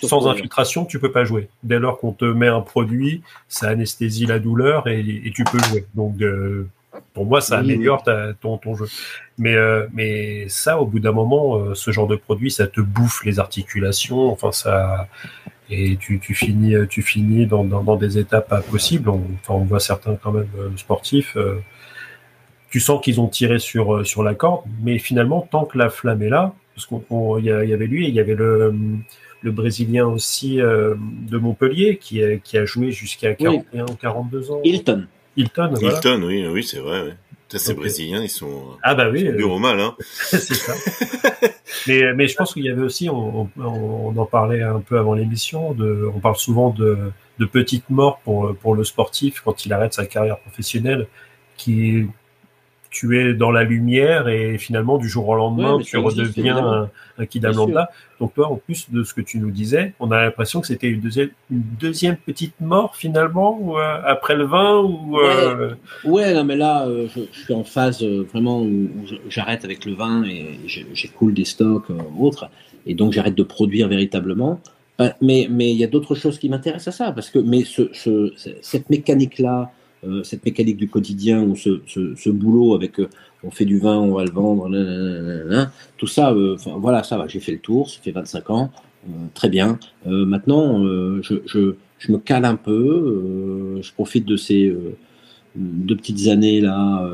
sans 0.03 0.29
infiltration, 0.29 0.85
tu 0.85 0.99
peux 0.99 1.13
pas 1.13 1.25
jouer. 1.25 1.49
Dès 1.63 1.79
lors 1.79 1.99
qu'on 1.99 2.13
te 2.13 2.25
met 2.25 2.49
un 2.49 2.61
produit, 2.61 3.23
ça 3.49 3.69
anesthésie 3.69 4.27
la 4.27 4.39
douleur 4.39 4.87
et, 4.89 5.33
tu 5.35 5.45
peux 5.45 5.59
jouer. 5.59 5.87
Donc, 5.95 6.21
euh, 6.21 6.69
pour 7.15 7.25
moi, 7.25 7.41
ça 7.41 7.59
améliore 7.59 8.05
ton, 8.41 8.59
ton 8.59 8.75
jeu. 8.77 8.87
Mais, 9.39 9.55
euh, 9.55 9.87
mais 9.95 10.49
ça, 10.49 10.81
au 10.81 10.87
bout 10.87 10.99
d'un 10.99 11.13
moment, 11.13 11.57
euh, 11.57 11.75
ce 11.75 11.91
genre 11.91 12.07
de 12.07 12.17
produit, 12.17 12.51
ça 12.51 12.67
te 12.67 12.81
bouffe 12.81 13.25
les 13.25 13.39
articulations. 13.39 14.31
Enfin, 14.31 14.53
ça 14.53 15.09
et 15.69 15.97
tu, 15.97 16.21
tu 16.21 16.35
finis, 16.35 16.75
tu 16.89 17.03
finis 17.03 17.47
dans, 17.47 17.65
dans, 17.65 17.83
dans 17.83 17.97
des 17.97 18.19
étapes 18.19 18.53
impossibles. 18.53 19.09
On, 19.09 19.23
enfin, 19.41 19.55
on 19.55 19.65
voit 19.65 19.81
certains 19.81 20.17
quand 20.17 20.33
même 20.33 20.47
sportifs 20.77 21.37
tu 22.77 22.81
sens 22.81 23.01
qu'ils 23.03 23.21
ont 23.21 23.29
tiré 23.29 23.59
sur 23.59 23.95
euh, 23.95 24.05
sur 24.05 24.23
la 24.23 24.35
corde, 24.35 24.65
mais 24.83 24.99
finalement, 24.99 25.47
tant 25.51 25.65
que 25.65 25.79
la 25.79 25.89
flamme 25.89 26.23
est 26.23 26.29
là, 26.29 26.53
parce 26.77 26.87
qu'il 26.87 27.45
y, 27.45 27.51
avait 27.51 27.87
lui 27.87 28.05
et 28.05 28.09
il 28.09 28.15
y 28.15 28.21
avait 28.21 28.35
le, 28.35 28.75
le 29.41 29.51
Brésilien 29.51 30.07
aussi 30.07 30.61
euh, 30.61 30.95
de 30.99 31.39
Montpellier 31.39 31.97
qui 31.97 32.23
a, 32.23 32.37
qui 32.37 32.59
a 32.59 32.67
joué 32.67 32.93
jusqu'à 32.93 33.35
41 33.35 33.85
ou 33.85 33.95
42 33.95 34.51
ans. 34.51 34.61
Hilton. 34.63 35.07
Hilton, 35.39 35.73
voilà. 35.73 35.97
Hilton, 35.97 36.23
oui, 36.23 36.47
oui, 36.47 36.63
c'est 36.63 36.79
vrai. 36.79 37.17
Ces 37.49 37.75
Brésiliens, 37.75 38.23
ils 38.23 38.29
sont, 38.29 38.65
ah 38.83 38.95
bah 38.95 39.09
oui, 39.11 39.21
ils 39.23 39.43
au 39.45 39.59
mal. 39.59 39.81
Hein. 39.81 39.95
c'est 40.01 40.41
ça. 40.41 40.75
mais, 41.87 42.13
mais 42.15 42.27
je 42.27 42.35
pense 42.35 42.53
qu'il 42.53 42.65
y 42.65 42.69
avait 42.69 42.83
aussi, 42.83 43.09
on, 43.09 43.49
on, 43.57 44.17
en 44.17 44.27
parlait 44.27 44.63
un 44.63 44.81
peu 44.81 44.99
avant 44.99 45.15
l'émission, 45.15 45.73
de, 45.73 46.11
on 46.15 46.19
parle 46.19 46.37
souvent 46.37 46.71
de, 46.71 46.99
de 47.39 47.45
petites 47.47 47.89
morts 47.89 48.19
pour, 48.25 48.55
pour 48.57 48.75
le 48.75 48.85
sportif 48.85 49.41
quand 49.45 49.65
il 49.65 49.73
arrête 49.73 49.95
sa 49.95 50.07
carrière 50.07 50.39
professionnelle, 50.41 51.07
qui 51.57 52.07
tu 52.97 53.21
es 53.21 53.35
dans 53.35 53.51
la 53.51 53.63
lumière 53.63 54.27
et 54.29 54.57
finalement 54.57 54.97
du 54.97 55.07
jour 55.07 55.29
au 55.29 55.35
lendemain 55.35 55.79
tu 55.85 55.99
redeviens 55.99 56.57
un, 56.57 56.91
un 57.19 57.27
kidam 57.27 57.55
lambda. 57.55 57.91
Donc 58.21 58.33
toi, 58.33 58.51
en 58.51 58.57
plus 58.57 58.91
de 58.91 59.05
ce 59.05 59.13
que 59.13 59.21
tu 59.21 59.39
nous 59.39 59.51
disais, 59.51 59.93
on 60.01 60.11
a 60.11 60.23
l'impression 60.23 60.63
que 60.63 60.67
c'était 60.67 60.89
une 60.89 61.01
deuxième, 61.01 61.29
une 61.51 61.63
deuxième 61.79 62.17
petite 62.17 62.59
mort 62.61 62.97
finalement 62.97 63.59
ou, 63.61 63.77
euh, 63.77 64.01
après 64.05 64.35
le 64.35 64.45
vin 64.45 64.79
ou. 64.79 65.19
Euh, 65.19 65.75
ouais. 66.05 66.33
non 66.33 66.45
mais 66.45 66.57
là, 66.57 66.87
euh, 66.87 67.07
je, 67.15 67.39
suis 67.39 67.53
en 67.53 67.65
phase 67.65 68.03
vraiment 68.03 68.63
où, 68.63 68.89
j'arrête 69.29 69.67
avec 69.67 69.85
le 69.85 69.93
vin 69.93 70.25
et 70.25 70.59
j'écoule 70.95 71.35
des 71.35 71.45
stocks 71.45 71.91
autres 72.19 72.49
et 72.87 72.95
donc 72.95 73.13
j'arrête 73.13 73.35
de 73.35 73.43
produire 73.43 73.89
véritablement. 73.89 74.59
Mais 75.21 75.47
mais 75.51 75.71
il 75.71 75.77
y 75.77 75.85
a 75.85 75.89
d'autres 75.89 76.15
choses 76.15 76.39
qui 76.39 76.49
m'intéressent 76.49 76.95
à 76.95 77.05
ça 77.05 77.13
parce 77.13 77.29
que 77.29 77.39
mais 77.39 77.65
ce, 77.65 77.91
ce 77.93 78.33
cette 78.63 78.89
mécanique 78.89 79.39
là 79.39 79.71
euh, 80.05 80.23
cette 80.23 80.45
mécanique 80.45 80.77
du 80.77 80.89
quotidien 80.89 81.43
ou 81.43 81.57
ce, 81.57 82.31
boulot 82.31 82.75
avec 82.75 83.01
euh, 83.01 83.09
on 83.43 83.51
fait 83.51 83.65
du 83.65 83.79
vin, 83.79 83.97
on 83.97 84.15
va 84.15 84.25
le 84.25 84.31
vendre, 84.31 84.69
tout 85.97 86.07
ça, 86.07 86.33
euh, 86.33 86.57
voilà, 86.79 87.03
ça 87.03 87.17
va, 87.17 87.27
j'ai 87.29 87.41
fait 87.41 87.53
le 87.53 87.59
tour, 87.59 87.89
ça 87.89 88.01
fait 88.03 88.11
25 88.11 88.51
ans, 88.51 88.71
très 89.35 89.49
bien. 89.49 89.79
maintenant, 90.05 90.83
je, 91.23 91.75
me 92.09 92.19
cale 92.19 92.45
un 92.45 92.57
peu, 92.57 93.79
je 93.81 93.93
profite 93.93 94.27
de 94.27 94.37
ces 94.37 94.75
deux 95.55 95.97
petites 95.97 96.27
années 96.29 96.61
là 96.61 97.09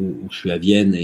où, 0.00 0.12
je 0.30 0.36
suis 0.36 0.50
à 0.50 0.58
Vienne 0.58 0.94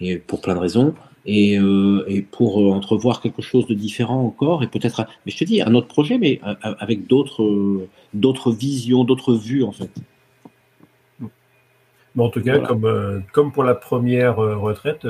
et 0.00 0.18
pour 0.18 0.40
plein 0.42 0.54
de 0.54 0.60
raisons 0.60 0.94
et, 1.26 1.58
euh, 1.58 2.04
et 2.06 2.22
pour 2.22 2.60
euh, 2.60 2.70
entrevoir 2.70 3.20
quelque 3.20 3.42
chose 3.42 3.66
de 3.66 3.74
différent 3.74 4.24
encore 4.24 4.62
et 4.62 4.68
peut-être, 4.68 5.04
mais 5.24 5.32
je 5.32 5.38
te 5.38 5.44
dis, 5.44 5.60
un 5.60 5.74
autre 5.74 5.88
projet, 5.88 6.18
mais 6.18 6.40
euh, 6.46 6.54
avec 6.78 7.06
d'autres, 7.06 7.86
d'autres 8.14 8.52
visions, 8.52 9.04
d'autres 9.04 9.34
vues 9.34 9.64
en 9.64 9.72
fait. 9.72 9.90
Mais 12.14 12.22
en 12.22 12.30
tout 12.30 12.40
cas, 12.40 12.60
comme, 12.60 13.22
comme 13.32 13.52
pour 13.52 13.64
la 13.64 13.74
première 13.74 14.36
retraite, 14.36 15.06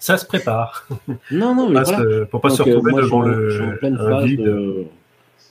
ça 0.00 0.16
se 0.16 0.26
prépare. 0.26 0.88
Non, 1.30 1.54
non, 1.54 1.68
mais 1.68 1.82
voilà. 1.82 2.26
pour 2.26 2.40
pas 2.40 2.50
se 2.50 2.62
retrouver 2.62 2.94
devant 2.94 3.20
le 3.20 3.78
un 3.84 4.24
vide. 4.24 4.86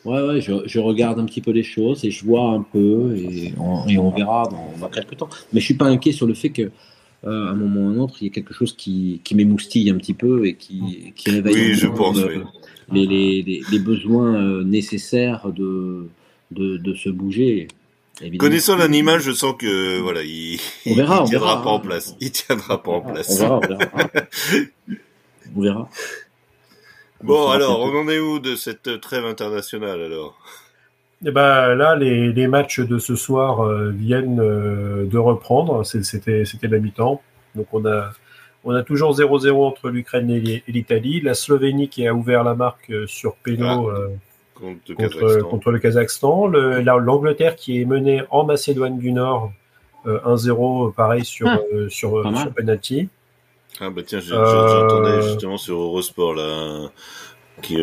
Ouais, 0.06 0.22
ouais, 0.22 0.42
je, 0.42 0.54
je, 0.66 0.80
regarde 0.80 1.20
un 1.20 1.26
petit 1.26 1.42
peu 1.42 1.52
les 1.52 1.64
choses 1.64 2.06
et 2.06 2.12
je 2.12 2.26
vois 2.26 2.52
un 2.52 2.62
peu 2.62 3.14
et 3.18 3.54
on, 3.60 3.86
et 3.86 3.98
on 3.98 4.10
verra 4.12 4.48
dans, 4.50 4.72
dans 4.80 4.88
quelques 4.88 5.18
temps. 5.18 5.30
Mais 5.52 5.60
je 5.60 5.66
suis 5.66 5.74
pas 5.74 5.86
inquiet 5.86 6.14
sur 6.14 6.26
le 6.26 6.34
fait 6.34 6.52
que 6.52 6.72
euh, 7.26 7.48
à 7.48 7.50
un 7.50 7.54
moment 7.54 7.82
ou 7.82 7.90
un 7.90 7.98
autre, 7.98 8.16
il 8.22 8.28
y 8.28 8.30
a 8.30 8.34
quelque 8.34 8.54
chose 8.54 8.74
qui, 8.76 9.20
qui 9.24 9.36
m'émoustille 9.36 9.90
un 9.90 9.98
petit 9.98 10.14
peu 10.14 10.46
et 10.46 10.56
qui, 10.56 11.14
qui 11.16 11.32
réveille 11.32 11.74
je 11.74 11.88
pense, 11.88 12.18
euh, 12.18 12.44
les, 12.94 13.06
les, 13.06 13.62
les, 13.70 13.80
besoins 13.80 14.36
euh, 14.36 14.64
nécessaires 14.64 15.52
de, 15.52 16.08
de, 16.52 16.78
de 16.78 16.94
se 16.94 17.10
bouger. 17.10 17.68
Connaissant 18.38 18.78
l'animal, 18.78 19.20
je 19.20 19.32
sens 19.32 19.56
que 19.58 20.00
voilà, 20.00 20.24
il, 20.24 20.60
on 20.86 20.96
verra, 20.96 21.24
il 21.26 21.30
tiendra 21.30 21.62
pas 21.62 21.70
en 21.70 21.80
place. 21.80 22.16
Il 22.22 22.32
tiendra 22.32 22.82
pas 22.82 22.92
en 22.92 23.02
place. 23.02 23.30
On 23.30 23.60
verra, 23.60 23.60
on 23.60 23.68
verra. 23.68 23.90
on 25.56 25.62
verra. 25.62 25.90
Bon, 27.22 27.50
alors, 27.50 27.82
on 27.82 27.98
en 27.98 28.08
est 28.08 28.20
où 28.20 28.40
de 28.40 28.56
cette 28.56 29.02
trêve 29.02 29.26
internationale 29.26 30.02
alors? 30.02 30.38
Eh 31.26 31.32
ben, 31.32 31.76
là, 31.76 31.96
les, 31.98 32.32
les, 32.32 32.48
matchs 32.48 32.80
de 32.80 32.98
ce 32.98 33.16
soir 33.16 33.62
euh, 33.62 33.90
viennent 33.90 34.40
euh, 34.40 35.06
de 35.06 35.18
reprendre. 35.18 35.86
C'était 35.86 36.44
la 36.64 36.80
mi-temps. 36.80 37.22
Donc 37.56 37.68
on 37.74 37.86
a, 37.86 38.12
on 38.64 38.74
a 38.74 38.84
toujours 38.84 39.14
0-0 39.14 39.52
entre 39.66 39.90
l'Ukraine 39.90 40.30
et 40.30 40.64
l'Italie. 40.68 41.20
La 41.20 41.34
Slovénie 41.34 41.90
qui 41.90 42.08
a 42.08 42.14
ouvert 42.14 42.44
la 42.44 42.56
marque 42.56 42.90
euh, 42.90 43.06
sur 43.06 43.36
péno 43.36 43.90
ah, 43.90 44.08
contre, 44.56 45.42
contre, 45.42 45.72
le 45.72 45.80
Kazakhstan. 45.80 46.48
L'Angleterre 46.48 47.56
qui 47.56 47.82
est 47.82 47.86
menée 47.86 48.24
en 48.30 48.46
Macédoine 48.46 48.98
du 48.98 49.12
Nord 49.12 49.52
1-0, 50.06 50.94
pareil 50.94 51.26
sur, 51.26 51.50
ah, 51.50 51.60
sur, 51.90 52.24
sur 52.38 52.54
penalty. 52.54 53.10
Ah 53.82 53.90
bah 53.90 54.02
tiens, 54.06 54.20
j'entendais 54.20 55.22
justement 55.22 55.58
sur 55.58 55.80
Eurosport 55.80 56.34
là, 56.34 56.90
qui, 57.62 57.78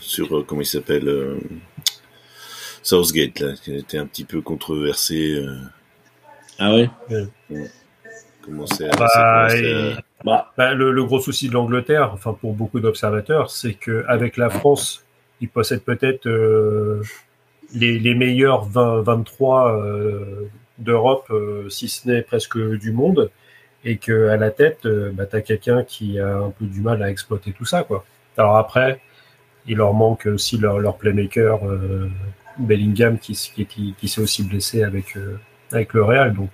sur 0.00 0.44
comment 0.46 0.60
il 0.60 0.66
s'appelle 0.66 1.38
Southgate, 2.84 3.40
là, 3.40 3.54
qui 3.54 3.74
était 3.74 3.98
un 3.98 4.06
petit 4.06 4.24
peu 4.24 4.42
controversé. 4.42 5.36
Euh. 5.36 5.56
Ah 6.58 6.74
ouais, 6.74 6.88
Comment 8.42 8.66
c'est 8.66 8.94
bah, 8.98 9.48
bah, 10.22 10.52
bah, 10.56 10.74
le, 10.74 11.04
gros 11.04 11.18
souci 11.18 11.48
de 11.48 11.54
l'Angleterre, 11.54 12.10
enfin 12.12 12.36
pour 12.38 12.52
beaucoup 12.52 12.78
d'observateurs, 12.78 13.50
c'est 13.50 13.72
que 13.72 14.04
avec 14.06 14.36
la 14.36 14.50
France, 14.50 15.02
ils 15.40 15.48
possèdent 15.48 15.82
peut-être 15.82 16.26
euh, 16.26 17.02
les, 17.74 17.98
les, 17.98 18.14
meilleurs 18.14 18.66
20, 18.66 19.00
23 19.00 19.72
euh, 19.72 20.48
d'Europe, 20.76 21.32
si 21.70 21.88
ce 21.88 22.06
n'est 22.06 22.22
presque 22.22 22.58
du 22.58 22.92
monde, 22.92 23.30
et 23.82 23.96
que 23.96 24.28
à 24.28 24.36
la 24.36 24.50
tête, 24.50 24.86
bah, 24.86 25.24
tu 25.24 25.36
as 25.36 25.40
quelqu'un 25.40 25.82
qui 25.82 26.18
a 26.20 26.36
un 26.36 26.50
peu 26.50 26.66
du 26.66 26.82
mal 26.82 27.02
à 27.02 27.10
exploiter 27.10 27.52
tout 27.52 27.64
ça. 27.64 27.82
quoi. 27.82 28.04
Alors 28.36 28.58
après, 28.58 29.00
il 29.66 29.78
leur 29.78 29.94
manque 29.94 30.26
aussi 30.26 30.58
leur, 30.58 30.78
leur 30.78 30.98
playmaker 30.98 31.60
Bellingham 32.58 33.18
qui, 33.18 33.34
qui, 33.68 33.94
qui 33.98 34.08
s'est 34.08 34.20
aussi 34.20 34.42
blessé 34.42 34.82
avec, 34.82 35.16
avec 35.72 35.92
le 35.92 36.02
Real. 36.04 36.34
Donc, 36.34 36.50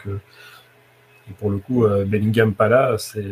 pour 1.39 1.51
le 1.51 1.59
coup, 1.59 1.87
Bellingham 2.07 2.55
pas 2.55 2.69
là, 2.69 2.97
c'est 2.99 3.25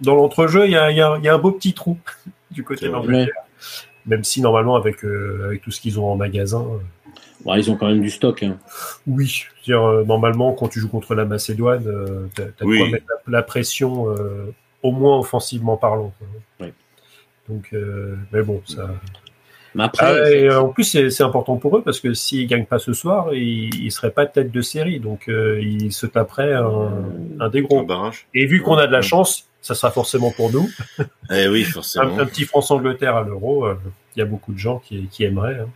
dans 0.00 0.14
l'entrejeu, 0.16 0.66
il 0.66 0.72
y 0.72 0.76
a, 0.76 0.90
y, 0.90 1.00
a, 1.00 1.18
y 1.18 1.28
a, 1.28 1.34
un 1.34 1.38
beau 1.38 1.52
petit 1.52 1.74
trou 1.74 1.98
du 2.50 2.64
côté 2.64 2.88
d'Angleterre. 2.88 3.34
Même 4.06 4.24
si 4.24 4.40
normalement, 4.40 4.74
avec, 4.74 5.04
avec 5.04 5.62
tout 5.62 5.70
ce 5.70 5.80
qu'ils 5.80 6.00
ont 6.00 6.10
en 6.10 6.16
magasin. 6.16 6.66
Bon, 7.44 7.54
ils 7.54 7.70
ont 7.70 7.76
quand 7.76 7.86
même 7.86 8.00
du 8.00 8.10
stock. 8.10 8.42
Hein. 8.42 8.58
Oui, 9.06 9.44
dire, 9.64 9.82
normalement, 10.04 10.52
quand 10.52 10.68
tu 10.68 10.80
joues 10.80 10.88
contre 10.88 11.14
la 11.14 11.24
Macédoine, 11.24 11.84
tu 12.34 12.42
as, 12.42 12.46
as 12.46 12.64
oui. 12.64 12.90
mettre 12.90 13.06
la, 13.26 13.38
la 13.38 13.42
pression, 13.42 14.06
au 14.82 14.92
moins 14.92 15.18
offensivement 15.18 15.76
parlant. 15.76 16.12
Oui. 16.60 16.72
Donc, 17.48 17.68
euh, 17.72 18.16
mais 18.32 18.42
bon, 18.42 18.62
ça. 18.66 18.90
Mais 19.74 19.84
après, 19.84 20.40
et 20.40 20.50
en 20.50 20.68
plus, 20.68 20.84
c'est 20.84 21.22
important 21.22 21.56
pour 21.56 21.76
eux 21.76 21.82
parce 21.82 22.00
que 22.00 22.14
s'ils 22.14 22.46
gagnent 22.46 22.66
pas 22.66 22.78
ce 22.78 22.92
soir, 22.92 23.32
ils, 23.34 23.84
ne 23.84 23.90
seraient 23.90 24.10
pas 24.10 24.26
tête 24.26 24.50
de 24.50 24.60
série, 24.60 25.00
donc 25.00 25.28
euh, 25.28 25.60
ils 25.62 25.92
se 25.92 26.06
taperaient 26.06 26.54
un, 26.54 26.90
un 27.40 27.48
des 27.48 27.62
gros. 27.62 27.86
Et 28.34 28.46
vu 28.46 28.62
qu'on 28.62 28.76
a 28.76 28.86
de 28.86 28.92
la 28.92 29.02
chance, 29.02 29.48
ça 29.62 29.74
sera 29.74 29.90
forcément 29.90 30.30
pour 30.30 30.50
nous. 30.52 30.68
Eh 31.34 31.48
oui, 31.48 31.62
forcément. 31.64 32.18
un, 32.18 32.18
un, 32.18 32.26
petit 32.26 32.44
France-Angleterre 32.44 33.16
à 33.16 33.22
l'Euro, 33.22 33.66
il 33.66 33.70
euh, 33.70 33.74
y 34.16 34.20
a 34.20 34.26
beaucoup 34.26 34.52
de 34.52 34.58
gens 34.58 34.80
qui, 34.80 35.06
qui 35.06 35.24
aimeraient. 35.24 35.60
Hein. 35.60 35.68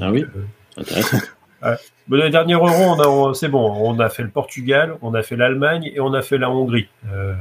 Ah 0.00 0.10
oui. 0.10 0.22
Euh, 0.22 0.80
Intéressant. 0.80 1.18
Ouais. 1.62 1.76
Mais 2.08 2.18
le 2.18 2.28
dernier 2.28 2.54
Euro, 2.54 2.66
on 2.68 3.30
a, 3.30 3.34
c'est 3.34 3.48
bon, 3.48 3.72
on 3.74 3.98
a 3.98 4.10
fait 4.10 4.22
le 4.22 4.28
Portugal, 4.28 4.96
on 5.00 5.14
a 5.14 5.22
fait 5.22 5.34
l'Allemagne 5.34 5.90
et 5.94 5.98
on 5.98 6.12
a 6.12 6.20
fait 6.20 6.36
la 6.36 6.50
Hongrie. 6.50 6.88
Euh, 7.10 7.32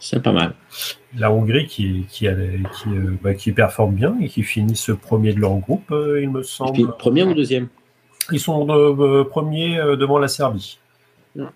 c'est 0.00 0.22
pas 0.22 0.32
mal. 0.32 0.54
La 1.16 1.32
Hongrie 1.32 1.66
qui, 1.66 2.06
qui, 2.08 2.26
qui, 2.26 2.88
euh, 2.88 3.16
bah, 3.22 3.34
qui, 3.34 3.52
performe 3.52 3.94
bien 3.94 4.16
et 4.20 4.28
qui 4.28 4.42
finit 4.42 4.76
ce 4.76 4.92
premier 4.92 5.32
de 5.32 5.40
leur 5.40 5.56
groupe, 5.56 5.90
euh, 5.90 6.20
il 6.22 6.30
me 6.30 6.42
semble. 6.42 6.96
Premier 6.96 7.24
ou 7.24 7.34
deuxième 7.34 7.68
Ils 8.30 8.40
sont 8.40 8.68
euh, 8.68 9.24
premiers 9.24 9.76
devant 9.96 10.18
la 10.18 10.28
Serbie. 10.28 10.78
Euh, 11.36 11.46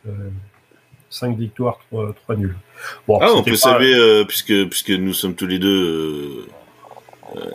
5 1.11 1.37
victoires, 1.37 1.79
3, 1.91 2.15
3 2.25 2.37
nuls. 2.37 2.57
Bon, 3.07 3.19
ah, 3.21 3.31
on 3.35 3.43
peut 3.43 3.53
pas... 3.53 3.57
saluer, 3.57 4.25
puisque, 4.27 4.69
puisque 4.69 4.91
nous 4.91 5.13
sommes 5.13 5.35
tous 5.35 5.47
les 5.47 5.59
deux 5.59 6.47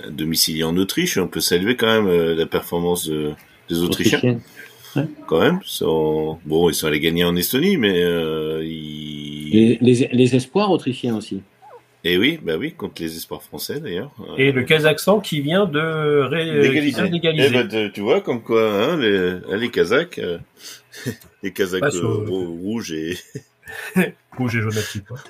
domiciliés 0.10 0.64
en 0.64 0.76
Autriche, 0.78 1.18
on 1.18 1.28
peut 1.28 1.40
saluer 1.40 1.76
quand 1.76 1.88
même 1.88 2.36
la 2.36 2.46
performance 2.46 3.08
de, 3.08 3.34
des 3.70 3.82
Autrichiens. 3.82 4.20
Autrichiens. 4.20 4.40
Ouais. 4.96 5.08
Quand 5.28 5.40
même, 5.40 5.60
sont... 5.64 6.40
bon, 6.46 6.70
ils 6.70 6.74
sont 6.74 6.88
allés 6.88 7.00
gagner 7.00 7.24
en 7.24 7.36
Estonie, 7.36 7.78
mais 7.78 8.00
ils... 8.64 9.27
les, 9.52 9.78
les, 9.82 10.10
les, 10.12 10.36
espoirs 10.36 10.72
autrichiens 10.72 11.16
aussi. 11.16 11.42
Et 12.04 12.18
oui, 12.18 12.40
bah 12.42 12.58
oui, 12.58 12.74
contre 12.74 13.02
les 13.02 13.16
espoirs 13.18 13.44
français 13.44 13.80
d'ailleurs. 13.80 14.12
Et 14.38 14.52
le 14.52 14.64
Kazakhstan 14.64 15.20
qui 15.20 15.42
vient 15.42 15.66
de 15.66 16.22
ré... 16.22 16.46
d'égaliser. 16.62 17.02
Eh 17.48 17.50
ben, 17.50 17.92
tu 17.92 18.02
vois, 18.02 18.22
comme 18.22 18.42
quoi, 18.42 18.72
hein, 18.72 18.98
les, 18.98 19.40
les 19.58 19.70
Kazakhs, 19.70 20.20
euh, 20.20 20.38
les 21.44 21.52
Kazakhs 21.52 21.96
euh, 21.96 22.08
rouges 22.08 22.92
et 22.92 23.18
rouge 24.38 24.56
et 24.56 24.62
jaune. 24.62 24.74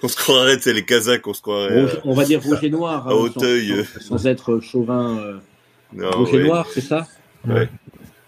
On 0.03 0.07
se 0.07 0.17
croirait, 0.17 0.59
c'est 0.59 0.73
les 0.73 0.85
Kazakhs, 0.85 1.25
on 1.25 1.33
se 1.33 1.41
croirait. 1.41 1.81
Rouge, 1.81 1.99
on 2.03 2.13
va 2.13 2.25
dire 2.25 2.43
rouge 2.43 2.63
et 2.63 2.69
noir. 2.69 3.07
À 3.07 3.11
hein, 3.11 3.15
Hauteuil. 3.15 3.85
Sans, 3.99 4.17
sans, 4.17 4.27
être 4.27 4.59
chauvin. 4.59 5.17
Euh... 5.19 5.37
Non, 5.93 6.11
rouge 6.11 6.33
ouais. 6.33 6.41
et 6.41 6.43
noir, 6.43 6.67
c'est 6.71 6.81
ça? 6.81 7.07
Ouais. 7.47 7.69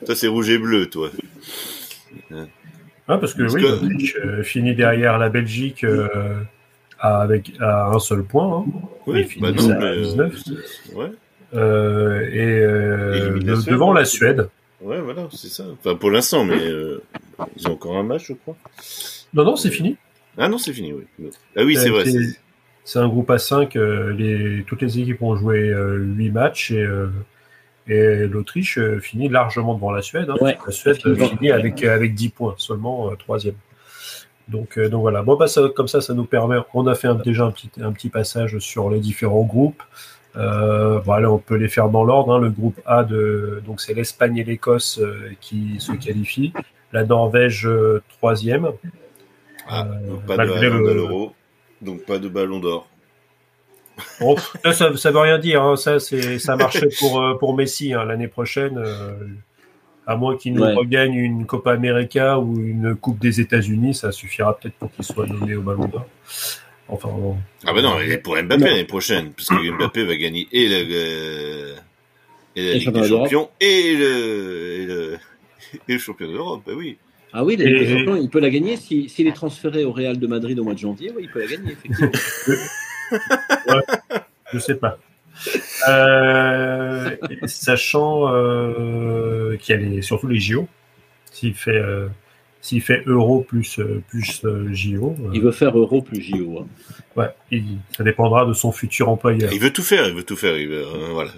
Ça, 0.07 0.15
c'est 0.15 0.27
rouge 0.27 0.49
et 0.49 0.57
bleu, 0.57 0.89
toi. 0.89 1.11
Ah, 3.10 3.18
parce 3.18 3.34
que 3.34 3.41
parce 3.41 3.55
oui, 3.55 3.64
l'Autriche 3.64 4.18
euh, 4.24 4.43
finit 4.43 4.76
derrière 4.76 5.18
la 5.18 5.30
Belgique 5.30 5.84
euh, 5.84 6.07
à, 6.99 7.22
avec, 7.22 7.53
à 7.60 7.88
un 7.88 7.97
seul 7.97 8.24
point. 8.24 8.60
Hein. 8.60 8.72
Oui, 9.07 9.28
bah 9.41 9.51
non, 9.51 9.72
à 9.72 9.95
19. 9.95 10.43
Ouais. 10.93 11.12
Euh, 11.55 12.22
et, 12.32 13.43
devant 13.68 13.93
la 13.93 14.05
Suède. 14.05 14.47
Ouais, 14.80 15.01
voilà, 15.01 15.28
c'est 15.32 15.49
ça. 15.49 15.66
Enfin, 15.74 15.95
pour 15.95 16.12
l'instant, 16.12 16.45
mais 16.45 16.60
ils 17.57 17.68
ont 17.68 17.72
encore 17.72 17.97
un 17.97 18.03
match, 18.03 18.28
je 18.28 18.34
crois. 18.34 18.55
Non, 19.34 19.43
non, 19.43 19.55
c'est 19.55 19.72
fini. 19.72 19.97
Ah 20.38 20.47
non, 20.47 20.60
c'est 20.60 20.72
fini, 20.72 20.93
oui. 20.93 21.32
Ah 21.57 21.64
oui, 21.64 21.76
c'est 21.76 21.89
vrai. 21.89 22.05
C'est 22.84 22.99
un 22.99 23.07
groupe 23.07 23.32
à 23.32 23.39
5. 23.39 23.74
les, 23.74 24.64
toutes 24.68 24.84
les 24.84 24.99
équipes 24.99 25.24
ont 25.24 25.36
joué 25.36 25.74
8 25.74 26.30
matchs 26.30 26.72
et 26.72 26.88
et 27.89 28.27
l'Autriche 28.27 28.77
euh, 28.77 28.99
finit 28.99 29.27
largement 29.27 29.73
devant 29.73 29.91
la 29.91 30.01
Suède. 30.01 30.29
Hein. 30.29 30.37
Ouais. 30.39 30.57
La 30.65 30.71
Suède 30.71 30.97
finit 30.97 31.51
avec, 31.51 31.83
avec 31.83 32.13
10 32.13 32.29
points, 32.29 32.55
seulement 32.57 33.11
euh, 33.11 33.15
troisième. 33.15 33.55
Donc, 34.47 34.77
euh, 34.77 34.89
donc 34.89 35.01
voilà. 35.01 35.21
Bon, 35.21 35.35
bah, 35.35 35.47
ça, 35.47 35.63
comme 35.75 35.87
ça, 35.87 36.01
ça 36.01 36.13
nous 36.13 36.25
permet. 36.25 36.57
On 36.73 36.87
a 36.87 36.95
fait 36.95 37.07
un, 37.07 37.15
déjà 37.15 37.45
un 37.45 37.51
petit, 37.51 37.69
un 37.81 37.91
petit 37.91 38.09
passage 38.09 38.57
sur 38.59 38.89
les 38.89 38.99
différents 38.99 39.43
groupes. 39.43 39.83
Euh, 40.35 40.99
voilà, 40.99 41.31
on 41.31 41.39
peut 41.39 41.55
les 41.55 41.69
faire 41.69 41.89
dans 41.89 42.03
l'ordre. 42.03 42.35
Hein. 42.35 42.39
Le 42.39 42.49
groupe 42.49 42.79
A, 42.85 43.03
de, 43.03 43.61
donc 43.65 43.81
c'est 43.81 43.93
l'Espagne 43.93 44.37
et 44.37 44.43
l'Écosse 44.43 44.99
euh, 44.99 45.31
qui 45.41 45.79
se 45.79 45.91
qualifient. 45.93 46.53
La 46.91 47.03
Norvège, 47.03 47.67
euh, 47.67 48.01
troisième. 48.17 48.71
Ah, 49.67 49.83
donc 49.83 50.25
pas 50.25 50.37
de 50.37 50.93
l'euro, 50.93 51.33
donc 51.81 52.03
pas 52.05 52.17
de 52.17 52.27
ballon 52.27 52.59
d'or. 52.59 52.87
Bon, 54.20 54.36
ça, 54.64 54.74
ça, 54.74 54.97
ça, 54.97 55.12
veut 55.12 55.20
rien 55.20 55.39
dire. 55.39 55.64
Hein. 55.64 55.76
Ça, 55.76 56.00
c'est, 56.00 56.39
ça 56.39 56.56
marchait 56.56 56.89
pour 57.00 57.22
euh, 57.22 57.36
pour 57.36 57.56
Messi 57.56 57.93
hein. 57.93 58.06
l'année 58.06 58.28
prochaine. 58.28 58.78
Euh, 58.78 59.12
à 60.10 60.16
moins 60.16 60.36
qu'il 60.38 60.54
nous 60.54 60.64
ouais. 60.64 60.74
regagne 60.74 61.14
une 61.14 61.45
Copa 61.45 61.72
América 61.72 62.39
ou 62.39 62.58
une 62.60 62.95
Coupe 62.95 63.20
des 63.20 63.41
États-Unis, 63.41 63.93
ça 63.93 64.12
suffira 64.12 64.58
peut-être 64.58 64.74
pour 64.74 64.91
qu'il 64.91 65.06
soit 65.06 65.28
nommé 65.28 65.56
au 65.56 65.62
Ballon 65.62 65.88
d'Or. 65.88 66.08
Enfin, 66.88 67.10
bon. 67.10 67.38
Ah 67.64 67.74
ben 67.74 67.84
non, 67.84 67.95
pour 68.24 68.36
Mbappé 68.36 68.64
l'année 68.64 68.86
prochaine, 68.86 69.32
parce 69.34 69.50
que 69.50 69.72
Mbappé 69.78 70.06
va 70.06 70.16
gagner 70.16 70.47
et 70.52 70.68
la, 70.68 70.78
euh, 70.78 71.76
et 72.56 72.66
la 72.66 72.74
Ligue 72.74 72.89
des 72.91 73.08
Champions 73.08 73.50
et 73.60 73.95
le, 73.95 74.80
et 74.82 74.86
le, 74.88 75.18
et 75.88 75.93
le 75.93 76.00
champion 76.00 76.32
d'Europe. 76.32 76.64
Ben 76.66 76.74
oui. 76.76 76.97
Ah 77.32 77.43
oui, 77.43 77.56
les, 77.56 77.88
champions, 77.88 78.16
il 78.16 78.30
peut 78.30 78.39
la 78.39 78.50
gagner 78.50 78.78
s'il 78.78 79.08
si, 79.12 79.28
est 79.28 79.34
transféré 79.34 79.86
au 79.86 79.91
Real 79.91 80.18
de 80.18 80.26
Madrid 80.26 80.58
au 80.60 80.64
mois 80.64 80.74
de 80.74 80.80
janvier. 80.80 81.12
Oui, 81.16 81.24
il 81.26 81.30
peut 81.30 81.41
la 81.41 81.45
gagner 81.45 81.74
effectivement. 81.74 82.12
ouais, 83.12 84.20
je 84.53 84.60
sais 84.60 84.76
pas. 84.76 84.97
Euh, 85.88 87.16
sachant 87.45 88.34
euh, 88.34 89.55
qu'il 89.57 89.76
y 89.76 89.78
a 89.78 89.82
les, 89.82 90.01
surtout 90.01 90.28
les 90.28 90.39
JO, 90.39 90.68
s'il 91.32 91.53
fait 91.53 91.72
euh, 91.72 92.07
s'il 92.62 92.82
fait 92.82 93.03
euro 93.05 93.41
plus 93.41 93.80
plus 94.10 94.41
JO. 94.72 95.16
il 95.34 95.41
veut 95.41 95.51
faire 95.51 95.78
euro 95.78 96.01
plus 96.01 96.22
JO. 96.22 96.60
Hein. 96.60 96.68
Ouais, 97.16 97.30
il, 97.51 97.78
ça 97.95 98.03
dépendra 98.03 98.45
de 98.45 98.53
son 98.53 98.72
futur 98.72 99.10
employeur. 99.10 99.51
Il 99.53 99.60
veut 99.60 99.72
tout 99.72 99.84
faire, 99.84 100.07
il 100.07 100.14
veut 100.14 100.24
tout 100.24 100.36
faire. 100.36 100.57
Il 100.57 100.68
veut, 100.68 100.84
voilà. 101.14 101.32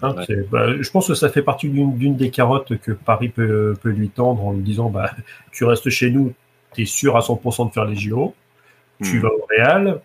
Hein, 0.00 0.14
ouais. 0.14 0.46
bah, 0.48 0.80
je 0.80 0.90
pense 0.90 1.08
que 1.08 1.14
ça 1.14 1.28
fait 1.28 1.42
partie 1.42 1.68
d'une 1.68 2.16
des 2.16 2.30
carottes 2.30 2.78
que 2.78 2.92
Paris 2.92 3.30
peut, 3.30 3.74
peut, 3.82 3.90
lui 3.90 4.10
tendre 4.10 4.46
en 4.46 4.52
lui 4.52 4.62
disant 4.62 4.90
bah, 4.90 5.10
tu 5.50 5.64
restes 5.64 5.90
chez 5.90 6.10
nous, 6.10 6.34
tu 6.72 6.82
es 6.82 6.84
sûr 6.84 7.16
à 7.16 7.20
100% 7.20 7.68
de 7.68 7.72
faire 7.72 7.84
les 7.84 7.96
JO, 7.96 8.32
tu 9.02 9.18
mmh. 9.18 9.20
vas 9.20 9.28
au 9.28 9.46
Real, 9.48 10.00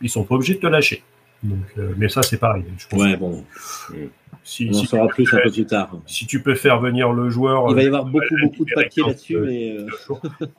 ils 0.00 0.10
sont 0.10 0.24
pas 0.24 0.34
obligés 0.34 0.54
de 0.54 0.60
te 0.60 0.66
lâcher. 0.66 1.02
Donc, 1.42 1.58
euh, 1.78 1.94
mais 1.96 2.08
ça, 2.08 2.22
c'est 2.22 2.36
pareil. 2.36 2.64
Je 2.76 2.86
pense 2.86 3.00
ouais, 3.00 3.16
bon. 3.16 3.44
Si, 4.42 4.68
On 4.70 4.72
si 4.72 4.82
en 4.82 4.84
saura 4.84 5.08
plus 5.08 5.26
faire, 5.26 5.40
un 5.40 5.42
peu 5.42 5.50
plus 5.50 5.66
tard. 5.66 5.90
Si 6.06 6.26
tu 6.26 6.42
peux 6.42 6.54
faire 6.54 6.80
venir 6.80 7.12
le 7.12 7.30
joueur. 7.30 7.66
Il 7.70 7.74
va 7.74 7.82
y 7.82 7.86
avoir 7.86 8.06
euh, 8.06 8.10
beaucoup, 8.10 8.36
beaucoup 8.42 8.64
de 8.64 8.74
papiers 8.74 9.02
là-dessus. 9.06 9.38
Mais... 9.38 9.76
Euh, 9.78 9.86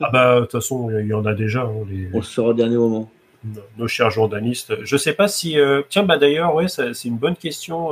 ah 0.00 0.10
bah, 0.12 0.36
de 0.36 0.40
toute 0.42 0.52
façon, 0.52 0.90
il 0.90 1.06
y 1.06 1.14
en 1.14 1.24
a 1.24 1.34
déjà. 1.34 1.62
Hein, 1.62 1.86
les... 1.88 2.08
On 2.12 2.18
le 2.18 2.22
saura 2.22 2.50
au 2.50 2.54
dernier 2.54 2.76
moment. 2.76 3.10
Nos, 3.44 3.60
nos 3.76 3.88
chers 3.88 4.10
journalistes. 4.10 4.74
Je 4.84 4.96
sais 4.96 5.12
pas 5.12 5.28
si. 5.28 5.58
Euh... 5.58 5.82
Tiens, 5.88 6.04
bah 6.04 6.16
d'ailleurs, 6.16 6.54
ouais, 6.54 6.68
c'est 6.68 7.04
une 7.04 7.18
bonne 7.18 7.36
question. 7.36 7.90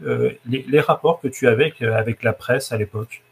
Les, 0.00 0.66
les, 0.68 0.80
rapports 0.80 1.20
que 1.20 1.28
tu 1.28 1.46
avais 1.48 1.64
avec, 1.64 1.82
avec 1.82 2.22
la 2.22 2.32
presse 2.32 2.72
à 2.72 2.76
l'époque. 2.76 3.22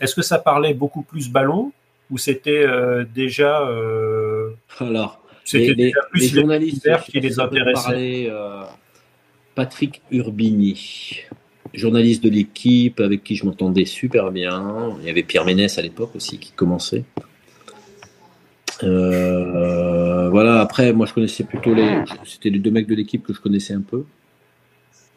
Est-ce 0.00 0.14
que 0.14 0.22
ça 0.22 0.38
parlait 0.38 0.74
beaucoup 0.74 1.02
plus 1.02 1.30
ballon 1.30 1.72
ou 2.10 2.18
c'était 2.18 2.66
déjà. 3.14 3.68
Alors. 4.80 5.22
C'était 5.48 5.72
les, 5.72 5.92
plus 6.10 6.20
les 6.20 6.40
journalistes 6.40 6.88
qui 7.06 7.20
les 7.20 7.40
intéressaient. 7.40 8.26
Euh, 8.28 8.64
Patrick 9.54 10.02
Urbini, 10.10 11.20
journaliste 11.72 12.22
de 12.22 12.28
l'équipe 12.28 13.00
avec 13.00 13.24
qui 13.24 13.34
je 13.34 13.46
m'entendais 13.46 13.86
super 13.86 14.30
bien. 14.30 14.94
Il 15.00 15.06
y 15.06 15.10
avait 15.10 15.22
Pierre 15.22 15.46
Ménès 15.46 15.78
à 15.78 15.82
l'époque 15.82 16.14
aussi 16.14 16.38
qui 16.38 16.52
commençait. 16.52 17.04
Euh, 18.84 20.28
voilà, 20.28 20.60
après, 20.60 20.92
moi 20.92 21.06
je 21.06 21.14
connaissais 21.14 21.44
plutôt 21.44 21.72
les. 21.72 22.04
C'était 22.24 22.50
les 22.50 22.58
deux 22.58 22.70
mecs 22.70 22.86
de 22.86 22.94
l'équipe 22.94 23.26
que 23.26 23.32
je 23.32 23.40
connaissais 23.40 23.72
un 23.72 23.80
peu. 23.80 24.04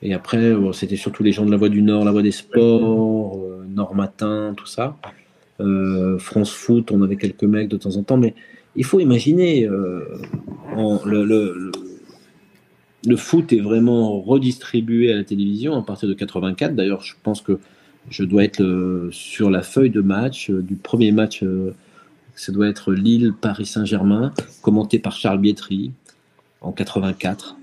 Et 0.02 0.14
après, 0.14 0.54
bon, 0.54 0.72
c'était 0.72 0.96
surtout 0.96 1.24
les 1.24 1.34
gens 1.34 1.46
de 1.46 1.52
la 1.52 1.58
Voix 1.58 1.70
du 1.70 1.82
Nord, 1.82 2.06
la 2.06 2.12
Voix 2.12 2.24
des 2.24 2.32
Sports, 2.32 3.38
euh, 3.38 3.66
Nord 3.68 3.96
Matin, 3.96 4.54
tout 4.56 4.66
ça. 4.66 4.98
Euh, 5.62 6.18
France 6.18 6.52
Foot, 6.52 6.92
on 6.92 7.02
avait 7.02 7.18
quelques 7.18 7.44
mecs 7.44 7.70
de 7.70 7.78
temps 7.78 7.96
en 7.96 8.04
temps, 8.04 8.18
mais 8.18 8.34
il 8.76 8.86
faut 8.86 9.00
imaginer, 9.00 9.66
euh, 9.66 10.06
le, 11.06 11.72
foot 13.16 13.52
est 13.54 13.60
vraiment 13.60 14.22
redistribué 14.22 15.12
à 15.12 15.18
la 15.18 15.24
télévision 15.24 15.76
à 15.78 15.82
partir 15.82 16.08
de 16.08 16.14
84. 16.14 16.76
D'ailleurs, 16.76 17.02
je 17.02 17.16
pense 17.22 17.42
que 17.42 17.60
je 18.10 18.24
dois 18.24 18.44
être 18.44 18.60
le, 18.60 19.10
sur 19.12 19.50
la 19.50 19.62
feuille 19.62 19.90
de 19.90 20.02
match 20.02 20.50
euh, 20.50 20.62
du 20.62 20.76
premier 20.76 21.12
match. 21.12 21.44
Euh, 21.44 21.74
ça 22.36 22.52
doit 22.52 22.68
être 22.68 22.94
Lille-Paris 22.94 23.66
Saint-Germain, 23.66 24.34
commenté 24.62 25.00
par 25.00 25.14
Charles 25.14 25.40
Bietri 25.40 25.92
en 26.62 26.72
84. 26.72 27.58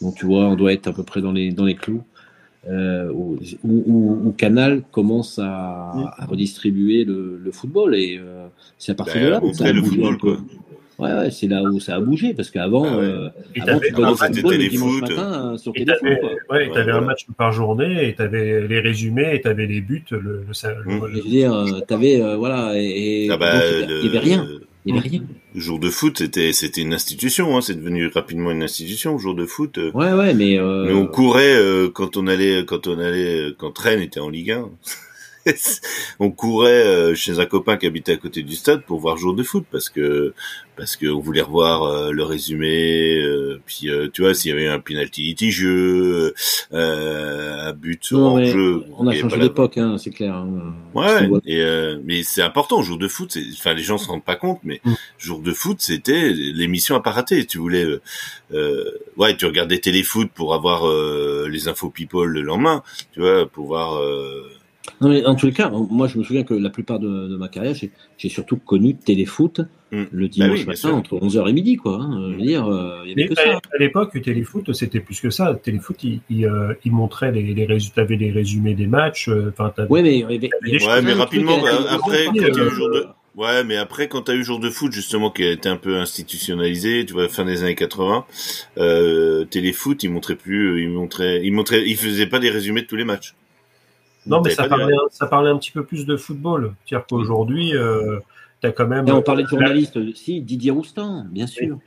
Donc 0.00 0.16
tu 0.16 0.26
vois, 0.26 0.48
on 0.48 0.56
doit 0.56 0.72
être 0.72 0.88
à 0.88 0.92
peu 0.92 1.02
près 1.02 1.20
dans 1.20 1.32
les, 1.32 1.52
dans 1.52 1.64
les 1.64 1.76
clous. 1.76 2.02
Où, 2.68 4.34
Canal 4.36 4.82
commence 4.90 5.38
à, 5.42 6.14
redistribuer 6.28 7.04
le, 7.04 7.50
football 7.52 7.94
et 7.94 8.20
c'est 8.78 8.92
à 8.92 8.94
partir 8.94 9.20
ben, 9.20 9.26
de 9.26 9.30
là 9.30 9.42
où 9.42 9.52
ça 9.52 9.66
a 9.66 9.72
bougé. 9.72 10.02
Ouais, 10.98 11.12
ouais 11.12 11.30
c'est 11.30 11.48
là 11.48 11.62
où 11.62 11.80
ça 11.80 11.96
a 11.96 12.00
bougé 12.00 12.34
parce 12.34 12.50
qu'avant, 12.50 12.84
ah 12.84 12.96
euh, 12.96 13.28
avant, 13.60 13.80
tu 13.80 13.94
avais, 13.94 14.34
football 14.34 14.56
le 14.56 14.68
dimanche 14.68 15.00
matin 15.00 15.52
euh, 15.52 15.56
sur 15.56 15.72
téléfoot. 15.72 16.00
Ouais, 16.50 16.70
tu 16.70 16.78
avais 16.78 16.92
un 16.92 17.00
match 17.00 17.26
par 17.36 17.52
journée 17.52 18.08
et 18.08 18.14
tu 18.14 18.22
avais 18.22 18.66
les 18.68 18.80
résumés 18.80 19.34
et 19.34 19.40
tu 19.40 19.48
avais 19.48 19.66
les 19.66 19.80
buts. 19.80 20.04
Le, 20.10 20.18
le, 20.20 20.40
mmh. 20.42 21.08
Je 21.08 21.16
veux 21.16 21.28
dire, 21.28 21.52
euh, 21.54 21.80
tu 21.86 21.94
avais, 21.94 22.36
voilà, 22.36 22.72
et, 22.76 23.28
ah 23.30 23.36
bah, 23.36 23.52
il 23.80 24.02
n'y 24.02 24.08
avait 24.08 24.18
rien. 24.18 24.46
Il 24.84 24.92
n'y 24.92 24.98
avait 24.98 25.08
rien. 25.08 25.22
Jour 25.54 25.78
de 25.78 25.90
foot, 25.90 26.18
c'était 26.18 26.52
c'était 26.52 26.80
une 26.80 26.94
institution, 26.94 27.56
hein, 27.56 27.60
c'est 27.60 27.74
devenu 27.74 28.06
rapidement 28.08 28.50
une 28.50 28.62
institution. 28.62 29.18
Jour 29.18 29.34
de 29.34 29.46
foot. 29.46 29.78
Ouais, 29.94 30.12
ouais, 30.12 30.34
mais. 30.34 30.58
Mais 30.58 30.92
on 30.92 31.06
courait 31.06 31.58
quand 31.94 32.16
on 32.16 32.26
allait, 32.26 32.64
quand 32.64 32.86
on 32.86 32.98
allait, 32.98 33.54
quand 33.58 33.76
Rennes 33.78 34.00
était 34.00 34.20
en 34.20 34.30
Ligue 34.30 34.52
1. 34.52 34.70
on 36.20 36.30
courait 36.30 36.70
euh, 36.70 37.14
chez 37.14 37.40
un 37.40 37.46
copain 37.46 37.76
qui 37.76 37.86
habitait 37.86 38.12
à 38.12 38.16
côté 38.16 38.42
du 38.42 38.54
stade 38.54 38.84
pour 38.84 39.00
voir 39.00 39.16
jour 39.16 39.34
de 39.34 39.42
foot 39.42 39.64
parce 39.70 39.88
que 39.88 40.34
parce 40.76 40.96
qu'on 40.96 41.18
voulait 41.20 41.42
revoir 41.42 41.82
euh, 41.82 42.10
le 42.12 42.22
résumé 42.22 43.20
euh, 43.20 43.60
puis 43.66 43.88
tu 44.12 44.22
vois 44.22 44.34
s'il 44.34 44.50
y 44.50 44.54
avait 44.54 44.68
un 44.68 44.78
penalty 44.78 45.22
litigieux 45.22 46.34
un 46.72 47.72
but 47.72 48.12
en 48.12 48.42
jeu 48.44 48.84
on 48.96 49.06
a 49.06 49.14
changé 49.14 49.38
d'époque 49.38 49.78
hein, 49.78 49.96
c'est 49.98 50.10
clair 50.10 50.34
hein. 50.34 50.74
ouais 50.94 51.28
et, 51.46 51.62
mais 52.04 52.22
c'est 52.22 52.42
important 52.42 52.82
jour 52.82 52.98
de 52.98 53.08
foot 53.08 53.36
enfin 53.54 53.74
les 53.74 53.82
gens 53.82 53.98
se 53.98 54.08
rendent 54.08 54.24
pas 54.24 54.36
compte 54.36 54.60
mais 54.62 54.80
mm. 54.84 54.94
jour 55.18 55.40
de 55.40 55.52
foot 55.52 55.78
c'était 55.80 56.30
l'émission 56.30 56.94
à 56.94 57.00
pas 57.00 57.10
rater 57.10 57.44
tu 57.46 57.58
voulais 57.58 57.86
ouais 59.16 59.36
tu 59.36 59.46
regardais 59.46 59.78
téléfoot 59.78 60.30
pour 60.32 60.54
avoir 60.54 60.86
les 61.48 61.68
infos 61.68 61.90
people 61.90 62.28
le 62.28 62.42
lendemain 62.42 62.82
tu 63.12 63.20
vois 63.20 63.46
pour 63.46 63.66
voir 63.66 64.00
non, 65.00 65.08
mais 65.10 65.24
en 65.24 65.34
tous 65.34 65.46
les 65.46 65.52
cas, 65.52 65.70
moi 65.70 66.08
je 66.08 66.18
me 66.18 66.24
souviens 66.24 66.42
que 66.42 66.54
la 66.54 66.70
plupart 66.70 66.98
de, 66.98 67.36
ma 67.36 67.48
carrière, 67.48 67.74
j'ai 68.18 68.28
surtout 68.28 68.56
connu 68.56 68.96
téléfoot 68.96 69.60
mm. 69.92 70.02
le 70.10 70.26
bah 70.26 70.28
dimanche 70.28 70.66
matin 70.66 70.90
entre 70.90 71.16
11h 71.16 71.48
et 71.48 71.52
midi. 71.52 71.76
Quoi, 71.76 72.00
hein. 72.00 72.36
dire, 72.38 72.66
euh, 72.66 73.02
y 73.06 73.12
avait 73.12 73.28
que 73.28 73.34
ça. 73.34 73.60
À 73.72 73.78
l'époque, 73.78 74.20
téléfoot, 74.20 74.72
c'était 74.72 75.00
plus 75.00 75.20
que 75.20 75.30
ça. 75.30 75.54
Téléfoot, 75.54 76.02
il, 76.02 76.20
il, 76.30 76.46
euh, 76.46 76.74
montrait 76.86 77.30
les, 77.30 77.54
les 77.54 77.64
résultats, 77.64 78.04
les 78.04 78.30
résumés 78.30 78.74
des 78.74 78.86
matchs. 78.88 79.28
Euh, 79.28 79.52
enfin, 79.56 79.72
ouais, 79.88 80.02
mais, 80.02 80.24
ouais, 80.24 80.40
mais 81.02 81.12
rapidement, 81.12 81.58
après, 81.88 82.26
quand 82.26 82.42
eu 82.42 82.70
jour 82.70 82.90
de... 82.90 83.06
Ouais, 83.34 83.64
mais 83.64 83.76
après, 83.76 84.08
quand 84.08 84.22
t'as 84.22 84.34
eu 84.34 84.44
jour 84.44 84.58
de 84.58 84.68
foot, 84.68 84.92
justement, 84.92 85.30
qui 85.30 85.44
a 85.44 85.52
été 85.52 85.68
un 85.68 85.76
peu 85.76 85.96
institutionnalisé, 85.96 87.06
tu 87.06 87.14
vois, 87.14 87.28
fin 87.28 87.46
des 87.46 87.62
années 87.62 87.74
80, 87.74 88.26
euh, 88.76 89.44
téléfoot, 89.46 90.02
il 90.02 90.10
montrait 90.10 90.36
plus, 90.36 90.82
il 90.82 90.90
montrait, 90.90 91.40
il 91.42 91.52
montrait, 91.52 91.82
il 91.86 91.96
faisait 91.96 92.26
pas 92.26 92.40
des 92.40 92.50
résumés 92.50 92.82
de 92.82 92.86
tous 92.86 92.96
les 92.96 93.04
matchs. 93.04 93.34
Non, 94.26 94.40
mais 94.40 94.50
ça 94.50 94.68
parlait, 94.68 94.94
ça 95.10 95.26
parlait, 95.26 95.50
un 95.50 95.58
petit 95.58 95.72
peu 95.72 95.84
plus 95.84 96.06
de 96.06 96.16
football. 96.16 96.74
C'est-à-dire 96.84 97.06
qu'aujourd'hui, 97.06 97.76
euh, 97.76 98.18
tu 98.60 98.66
as 98.68 98.72
quand 98.72 98.86
même. 98.86 99.08
on 99.08 99.22
parlait 99.22 99.42
de 99.42 99.48
journaliste, 99.48 99.98
si, 100.14 100.40
Didier 100.40 100.70
Roustan, 100.70 101.26
bien 101.30 101.46
sûr. 101.46 101.78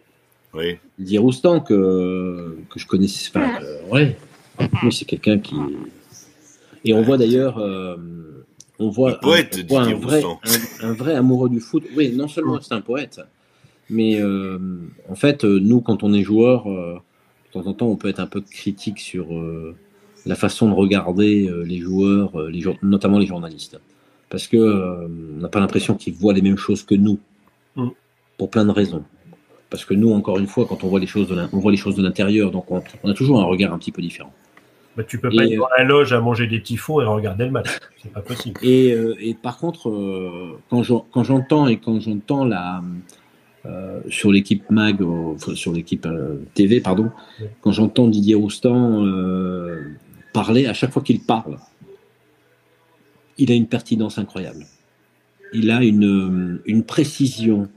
Oui. 0.54 0.78
Didier 1.00 1.20
Roustan, 1.20 1.60
que, 1.60 2.58
que 2.70 2.80
je 2.80 2.88
connaissais. 2.88 3.30
Enfin, 3.30 3.62
euh, 3.62 3.90
ouais. 3.90 4.18
Oui, 4.84 4.92
c'est 4.92 5.06
quelqu'un 5.06 5.40
qui. 5.40 5.56
Et 6.84 6.94
on 6.94 7.02
voit 7.02 7.18
d'ailleurs. 7.18 7.58
Euh, 7.58 7.96
on 8.78 8.90
voit, 8.90 9.12
un, 9.12 9.16
poète, 9.16 9.58
un, 9.72 9.94
vrai, 9.94 10.22
un, 10.82 10.92
vrai, 10.92 11.16
amoureux 11.16 11.48
du 11.48 11.62
foot. 11.62 11.86
Oui, 11.96 12.12
non 12.14 12.28
seulement 12.28 12.60
c'est 12.60 12.74
un 12.74 12.82
poète, 12.82 13.22
mais 13.90 14.20
euh, 14.20 14.60
en 15.08 15.16
fait, 15.16 15.46
nous, 15.46 15.80
quand 15.80 16.04
on 16.04 16.14
est 16.14 16.24
joueur, 16.24 16.66
de 16.66 17.00
temps 17.54 17.68
en 17.68 17.74
temps, 17.74 17.88
on 17.88 17.96
peut 17.96 18.10
être 18.10 18.20
un 18.20 18.28
peu 18.28 18.42
critique 18.42 19.00
sur 19.00 19.28
la 20.26 20.36
façon 20.36 20.70
de 20.70 20.74
regarder 20.74 21.48
euh, 21.48 21.64
les 21.64 21.80
joueurs, 21.80 22.40
euh, 22.40 22.52
notamment 22.82 23.20
les 23.20 23.28
journalistes. 23.28 23.80
Parce 24.30 24.48
que 24.48 24.58
euh, 24.58 25.08
on 25.38 25.42
n'a 25.42 25.50
pas 25.50 25.60
l'impression 25.60 25.96
qu'ils 25.96 26.14
voient 26.14 26.34
les 26.34 26.42
mêmes 26.42 26.58
choses 26.58 26.84
que 26.84 26.96
nous, 26.96 27.20
mm. 27.76 27.90
pour 28.38 28.50
plein 28.50 28.66
de 28.66 28.72
raisons. 28.72 29.04
Parce 29.70 29.86
que 29.86 29.94
nous, 29.94 30.12
encore 30.14 30.40
une 30.40 30.48
fois, 30.48 30.66
quand 30.68 30.84
on 30.84 30.88
voit 30.88 31.00
les 31.00 31.08
choses 31.08 31.28
de 31.28 31.36
on 31.52 31.60
voit 31.60 31.72
les 31.72 31.78
choses 31.78 31.96
de 31.96 32.04
l'intérieur, 32.04 32.52
donc 32.52 32.72
on, 32.72 32.80
a 32.80 33.14
toujours 33.14 33.40
un 33.42 33.46
regard 33.46 33.74
un 33.74 33.78
petit 33.78 33.92
peu 33.92 34.02
différent. 34.02 34.32
Bah, 34.96 35.04
tu 35.04 35.20
peux 35.20 35.30
pas 35.30 35.44
être 35.44 35.58
dans 35.58 35.68
la 35.78 35.84
loge 35.84 36.14
à 36.14 36.22
manger 36.22 36.48
des 36.48 36.62
typhons 36.62 37.02
et 37.02 37.06
regarder 37.06 37.46
le 37.46 37.52
match, 37.52 37.68
c'est 38.02 38.12
pas 38.12 38.22
possible. 38.22 38.58
Et, 38.64 38.96
et 39.20 39.34
par 39.34 39.58
contre, 39.58 39.92
quand 40.70 41.24
j'entends 41.24 41.68
et 41.68 41.78
quand 41.78 42.00
j'entends 42.00 42.46
la 42.46 42.82
sur 44.08 44.32
l'équipe 44.32 44.70
Mag, 44.70 45.04
sur 45.56 45.74
l'équipe 45.74 46.08
TV, 46.54 46.80
pardon, 46.80 47.12
quand 47.60 47.74
j'entends 47.74 48.08
Didier 48.08 48.36
Roustan 48.36 49.04
parler, 50.36 50.66
à 50.68 50.74
chaque 50.74 50.92
fois 50.92 51.02
qu'il 51.02 51.22
parle, 51.22 51.58
il 53.38 53.50
a 53.54 53.56
une 53.56 53.68
pertinence 53.68 54.18
incroyable. 54.18 54.66
Il 55.54 55.72
a 55.72 55.82
une, 55.82 56.62
une 56.66 56.84
précision. 56.84 57.70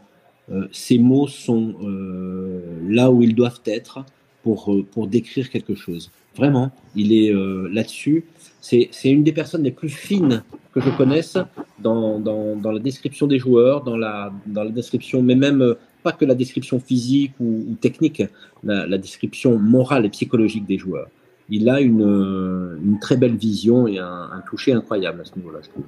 Euh, 0.50 0.66
ses 0.72 0.98
mots 0.98 1.28
sont 1.28 1.66
euh, 1.82 2.60
là 2.88 3.12
où 3.12 3.22
ils 3.22 3.36
doivent 3.42 3.62
être 3.64 4.04
pour, 4.42 4.58
euh, 4.72 4.82
pour 4.92 5.06
décrire 5.06 5.50
quelque 5.50 5.76
chose. 5.76 6.10
Vraiment, 6.36 6.70
il 6.94 7.12
est 7.12 7.32
là-dessus. 7.76 8.24
C'est 8.60 9.10
une 9.16 9.24
des 9.24 9.32
personnes 9.40 9.64
les 9.64 9.76
plus 9.80 9.88
fines 9.88 10.44
que 10.72 10.80
je 10.80 10.90
connaisse 10.90 11.36
dans, 11.80 12.20
dans, 12.20 12.72
la 12.76 12.78
description 12.78 13.26
des 13.26 13.40
joueurs, 13.40 13.82
dans 13.82 13.96
la, 13.96 14.32
dans 14.46 14.62
la 14.62 14.70
description, 14.70 15.20
mais 15.20 15.34
même 15.34 15.74
pas 16.04 16.12
que 16.12 16.24
la 16.24 16.36
description 16.36 16.78
physique 16.78 17.32
ou, 17.40 17.76
technique, 17.80 18.22
la, 18.62 18.98
description 18.98 19.58
morale 19.58 20.06
et 20.06 20.10
psychologique 20.10 20.64
des 20.64 20.78
joueurs 20.78 21.08
il 21.48 21.68
a 21.68 21.80
une, 21.80 22.78
une 22.82 22.98
très 23.00 23.16
belle 23.16 23.36
vision 23.36 23.86
et 23.86 23.98
un, 23.98 24.42
toucher 24.48 24.72
incroyable 24.72 25.20
à 25.22 25.24
ce 25.24 25.34
niveau-là, 25.36 25.60
je 25.62 25.68
trouve. 25.70 25.84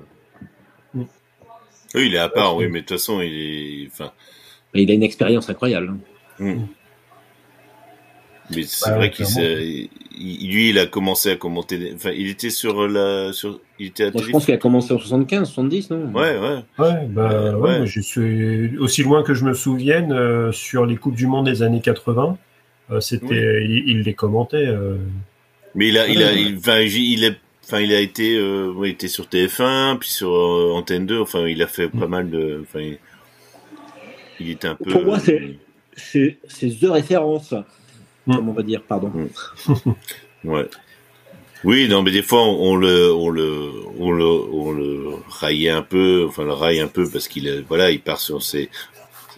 Oui, 1.94 2.06
il 2.06 2.14
est 2.14 2.18
à 2.18 2.28
part, 2.28 2.56
oui, 2.56 2.66
mais 2.68 2.80
de 2.80 2.86
toute 2.86 2.98
façon, 2.98 3.20
il 3.20 3.32
est. 3.34 3.88
Enfin... 3.88 4.12
il 4.74 4.90
a 4.90 4.94
une 4.94 5.02
expérience 5.02 5.50
incroyable. 5.50 5.94
Hein. 6.40 6.44
Hmm. 6.44 6.66
Mais 8.54 8.62
c'est 8.62 8.90
vrai 8.90 9.10
qu'il 9.10 9.26
lui, 10.20 10.70
il 10.70 10.78
a 10.78 10.86
commencé 10.86 11.30
à 11.30 11.36
commenter. 11.36 11.92
Enfin, 11.94 12.10
il 12.10 12.28
était 12.28 12.50
sur 12.50 12.88
la, 12.88 13.32
sur, 13.32 13.60
il 13.78 13.88
était 13.88 14.04
à 14.04 14.10
Je 14.14 14.30
pense 14.30 14.44
qu'il 14.44 14.54
a 14.54 14.58
commencé 14.58 14.92
en 14.92 14.98
75, 14.98 15.48
70, 15.48 15.90
non? 15.90 16.12
Ouais, 16.12 16.38
ouais. 16.38 16.64
Ouais, 16.78 17.06
bah, 17.08 17.56
ouais. 17.56 17.86
je 17.86 18.00
suis 18.00 18.76
aussi 18.78 19.02
loin 19.02 19.22
que 19.22 19.34
je 19.34 19.44
me 19.44 19.54
souvienne 19.54 20.12
euh, 20.12 20.52
sur 20.52 20.84
les 20.84 20.96
coupes 20.96 21.14
du 21.14 21.26
monde 21.26 21.46
des 21.46 21.62
années 21.62 21.80
80. 21.80 22.36
Euh, 22.90 23.00
c'était, 23.00 23.64
il, 23.64 24.02
les 24.02 24.14
commentait. 24.14 24.66
Euh, 25.70 25.78
mais 25.78 25.88
il 25.88 25.98
a, 25.98 26.08
il 26.08 26.22
a, 26.22 26.32
il, 26.32 26.56
enfin, 26.58 26.80
il 26.80 27.24
est, 27.24 27.36
enfin, 27.64 27.80
il 27.80 27.92
a 27.92 28.00
été, 28.00 28.36
euh, 28.36 28.74
il 28.82 28.90
était 28.90 29.08
sur 29.08 29.26
TF1, 29.26 29.98
puis 29.98 30.10
sur 30.10 30.30
euh, 30.30 30.72
Antenne 30.72 31.06
2. 31.06 31.20
Enfin, 31.20 31.46
il 31.46 31.62
a 31.62 31.66
fait 31.66 31.88
pas 31.88 32.06
mal 32.06 32.30
de, 32.30 32.62
enfin, 32.62 32.80
il, 34.40 34.50
était 34.50 34.68
un 34.68 34.74
peu. 34.74 34.90
Pour 34.90 35.04
moi, 35.04 35.18
c'est, 35.18 35.56
c'est, 35.96 36.38
c'est 36.48 36.68
the 36.78 36.86
référence. 36.86 37.54
Mm. 38.26 38.34
Comme 38.36 38.48
on 38.48 38.52
va 38.52 38.62
dire, 38.62 38.82
pardon. 38.82 39.12
Mm. 39.14 39.92
ouais. 40.44 40.68
Oui, 41.62 41.88
non, 41.88 42.02
mais 42.02 42.10
des 42.10 42.22
fois 42.22 42.42
on, 42.42 42.74
le, 42.74 43.12
on 43.12 43.28
le, 43.28 43.70
on 43.98 44.10
le, 44.12 44.24
on 44.24 44.72
le 44.72 45.08
raillait 45.28 45.68
un 45.68 45.82
peu, 45.82 46.24
enfin 46.26 46.42
le 46.42 46.54
raille 46.54 46.80
un 46.80 46.88
peu 46.88 47.06
parce 47.10 47.28
qu'il, 47.28 47.64
voilà, 47.68 47.90
il 47.90 48.00
part 48.00 48.18
sur 48.18 48.42
ses, 48.42 48.70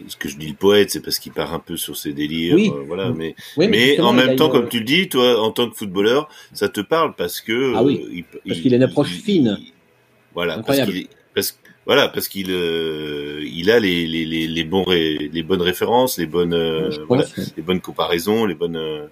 ce 0.08 0.16
que 0.16 0.28
je 0.28 0.36
dis 0.36 0.48
le 0.48 0.54
poète, 0.54 0.90
c'est 0.90 1.00
parce 1.00 1.18
qu'il 1.18 1.32
part 1.32 1.52
un 1.54 1.58
peu 1.58 1.76
sur 1.76 1.96
ses 1.96 2.12
délires, 2.12 2.56
euh, 2.56 2.84
voilà. 2.86 3.10
Mais, 3.10 3.34
mais, 3.56 4.00
en 4.00 4.12
même 4.12 4.36
temps, 4.36 4.48
comme 4.48 4.68
tu 4.68 4.78
le 4.78 4.84
dis, 4.84 5.08
toi, 5.08 5.40
en 5.40 5.50
tant 5.50 5.68
que 5.68 5.76
footballeur, 5.76 6.28
ça 6.52 6.68
te 6.68 6.80
parle 6.80 7.14
parce 7.14 7.40
que 7.40 7.74
ah 7.74 7.82
oui, 7.82 8.24
euh, 8.34 8.38
parce 8.46 8.60
qu'il 8.60 8.72
a 8.74 8.76
une 8.76 8.82
approche 8.82 9.10
fine. 9.10 9.58
voilà, 10.34 10.58
Incroyable. 10.58 10.92
parce 11.34 11.52
qu'il 11.52 11.58
voilà, 11.84 12.08
parce 12.08 12.28
qu'il 12.28 12.50
euh, 12.50 13.42
il 13.44 13.68
a 13.70 13.80
les, 13.80 14.06
les, 14.06 14.24
les, 14.24 14.46
les, 14.46 14.64
bons 14.64 14.84
les 14.88 15.42
bonnes 15.42 15.62
références, 15.62 16.16
les 16.18 16.26
bonnes 16.26 16.56
voilà, 17.08 17.24
les 17.56 17.62
bonnes 17.62 17.80
comparaisons, 17.80 18.44
les 18.44 18.54
bonnes 18.54 19.08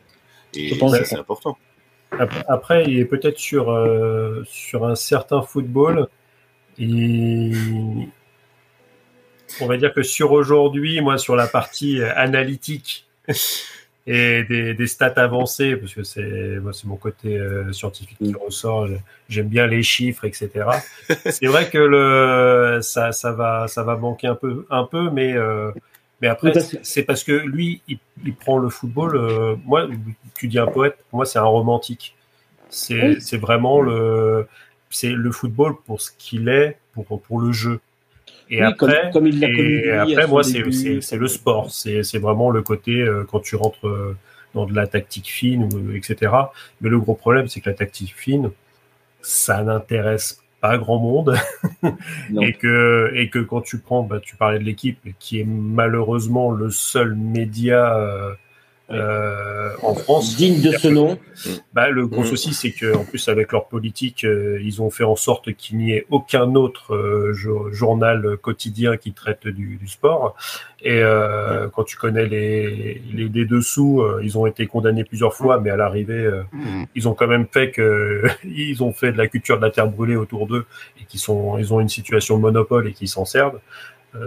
et 0.55 0.75
ça 0.75 1.05
c'est 1.05 1.19
important. 1.19 1.59
Après, 2.49 2.85
il 2.87 2.99
est 2.99 3.05
peut-être 3.05 3.39
sur 3.39 3.77
sur 4.45 4.87
un 4.87 4.95
certain 4.95 5.43
football. 5.43 6.09
Et 6.79 7.51
on 9.61 9.67
va 9.67 9.77
dire 9.77 9.93
que 9.93 10.03
sur 10.03 10.33
aujourd'hui, 10.33 11.01
moi, 11.01 11.19
sur 11.19 11.37
la 11.37 11.47
partie 11.47 12.01
euh, 12.01 12.13
analytique 12.17 13.07
et 14.07 14.45
des, 14.45 14.87
stats 14.87 15.15
avancées, 15.17 15.77
parce 15.77 15.95
que 15.95 16.03
c'est 16.03 16.59
moi, 16.61 16.73
c'est 16.73 16.87
mon 16.87 16.97
côté 16.97 17.37
euh, 17.37 17.73
scientifique 17.73 18.19
qui 18.19 18.35
ressort. 18.35 18.89
J'aime 19.29 19.49
bien 19.49 19.67
les 19.67 19.83
chiffres, 19.83 20.25
etc. 20.25 20.67
c'est 21.27 21.47
vrai 21.47 21.69
que 21.71 21.79
le 21.79 22.81
ça, 22.83 23.13
ça 23.13 23.33
va 23.33 23.69
ça 23.69 23.83
va 23.83 23.97
manquer 23.97 24.27
un 24.27 24.35
peu 24.35 24.67
un 24.71 24.85
peu, 24.85 25.11
mais 25.11 25.35
euh, 25.35 25.71
mais 26.21 26.29
après 26.29 26.53
c'est 26.83 27.03
parce 27.03 27.25
que 27.25 27.33
lui, 27.33 27.83
il, 27.89 28.35
prend 28.35 28.59
le 28.59 28.69
football. 28.69 29.59
moi, 29.65 29.89
tu 30.35 30.49
dis 30.49 30.59
un 30.59 30.67
poète, 30.67 30.97
pour 31.11 31.19
moi, 31.19 31.27
c'est 31.27 31.39
un 31.39 31.45
romantique. 31.45 32.17
C'est 32.69 33.21
c'est 33.21 33.39
vraiment 33.39 33.81
le 33.81 34.47
c'est 34.91 35.11
le 35.11 35.31
football 35.31 35.75
pour 35.87 36.01
ce 36.01 36.11
qu'il 36.19 36.49
est, 36.49 36.79
pour 36.93 37.21
pour 37.21 37.41
le 37.41 37.53
jeu. 37.53 37.81
Et 38.51 38.61
après, 38.61 39.11
et 39.15 39.91
après 39.91 40.27
moi, 40.27 40.43
c'est 40.43 41.17
le 41.17 41.29
sport. 41.29 41.71
C'est 41.71 42.19
vraiment 42.19 42.51
le 42.51 42.63
côté 42.63 43.01
euh, 43.01 43.25
quand 43.31 43.41
tu 43.41 43.57
rentres, 43.57 43.87
euh, 43.87 44.17
dans 44.55 44.67
de 44.67 44.75
la 44.75 44.87
tactique 44.87 45.29
fine, 45.29 45.69
etc. 45.95 46.33
Mais 46.81 46.91
le 46.91 46.99
gros 46.99 47.15
problème, 47.15 47.49
c'est 47.49 47.61
que 47.61 47.71
la 47.71 47.77
tactique 47.77 48.15
fine, 48.17 48.51
ça 49.23 49.63
n'intéresse 49.63 50.43
pas 50.61 50.77
grand 50.77 50.99
monde 50.99 51.37
et 52.41 52.53
que 52.53 53.11
et 53.15 53.31
que 53.31 53.39
quand 53.39 53.63
tu 53.63 53.79
prends, 53.79 54.03
bah, 54.03 54.21
tu 54.21 54.37
parlais 54.37 54.59
de 54.59 54.65
l'équipe 54.65 54.99
qui 55.19 55.41
est 55.41 55.47
malheureusement 55.47 56.51
le 56.51 56.71
seul 56.71 57.15
média 57.15 57.97
euh, 57.97 58.35
euh, 58.91 59.71
en 59.83 59.95
France. 59.95 60.37
Digne 60.37 60.61
de 60.61 60.73
ce 60.73 60.89
nom. 60.89 61.19
Bah, 61.73 61.91
le 61.91 62.07
gros 62.07 62.23
mm. 62.23 62.27
souci, 62.27 62.55
c'est 62.55 62.73
que 62.73 62.95
en 62.95 63.05
plus 63.05 63.29
avec 63.29 63.53
leur 63.53 63.69
politique, 63.69 64.25
euh, 64.25 64.61
ils 64.63 64.83
ont 64.83 64.91
fait 64.91 65.05
en 65.05 65.17
sorte 65.17 65.55
qu'il 65.55 65.79
n'y 65.79 65.93
ait 65.93 66.07
aucun 66.11 66.55
autre 66.55 66.95
euh, 66.95 67.33
journal 67.73 68.37
quotidien 68.39 68.97
qui 68.97 69.13
traite 69.13 69.47
du, 69.47 69.77
du 69.77 69.89
sport. 69.89 70.35
Et 70.83 71.01
euh, 71.03 71.69
quand 71.69 71.85
tu 71.85 71.97
connais 71.97 72.27
les, 72.27 73.01
les, 73.13 73.29
les 73.29 73.45
dessous, 73.45 74.03
ils 74.23 74.39
ont 74.39 74.47
été 74.47 74.67
condamnés 74.67 75.05
plusieurs 75.05 75.35
fois, 75.35 75.61
mais 75.61 75.71
à 75.71 75.77
l'arrivée, 75.77 76.29
mm. 76.53 76.85
ils 76.95 77.09
ont 77.09 77.15
quand 77.15 77.29
même 77.29 77.47
fait 77.51 77.71
que 77.71 78.25
ils 78.45 78.83
ont 78.83 78.93
fait 78.93 79.13
de 79.13 79.19
la 79.19 79.29
culture 79.29 79.57
de 79.57 79.63
la 79.63 79.71
terre 79.71 79.89
brûlée 79.89 80.17
autour 80.17 80.47
d'eux 80.47 80.67
et 81.01 81.05
qui 81.05 81.19
sont, 81.19 81.59
ils 81.59 81.73
ont 81.73 81.81
une 81.81 81.89
situation 81.89 82.37
de 82.37 82.43
monopole 82.43 82.89
et 82.89 82.93
qui 82.93 83.09
s'en 83.09 83.25
servent. 83.25 83.61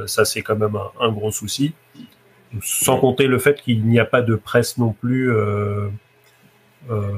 ça, 0.06 0.24
c'est 0.26 0.42
quand 0.42 0.56
même 0.56 0.76
un, 0.76 1.06
un 1.08 1.12
gros 1.12 1.32
souci. 1.32 1.74
Sans 2.62 3.00
compter 3.00 3.28
le 3.28 3.40
fait 3.40 3.62
qu'il 3.62 3.86
n'y 3.86 4.00
a 4.00 4.06
pas 4.06 4.22
de 4.22 4.36
presse 4.36 4.78
non 4.78 4.94
plus 4.94 5.32
euh, 5.32 5.88
euh, 6.90 7.12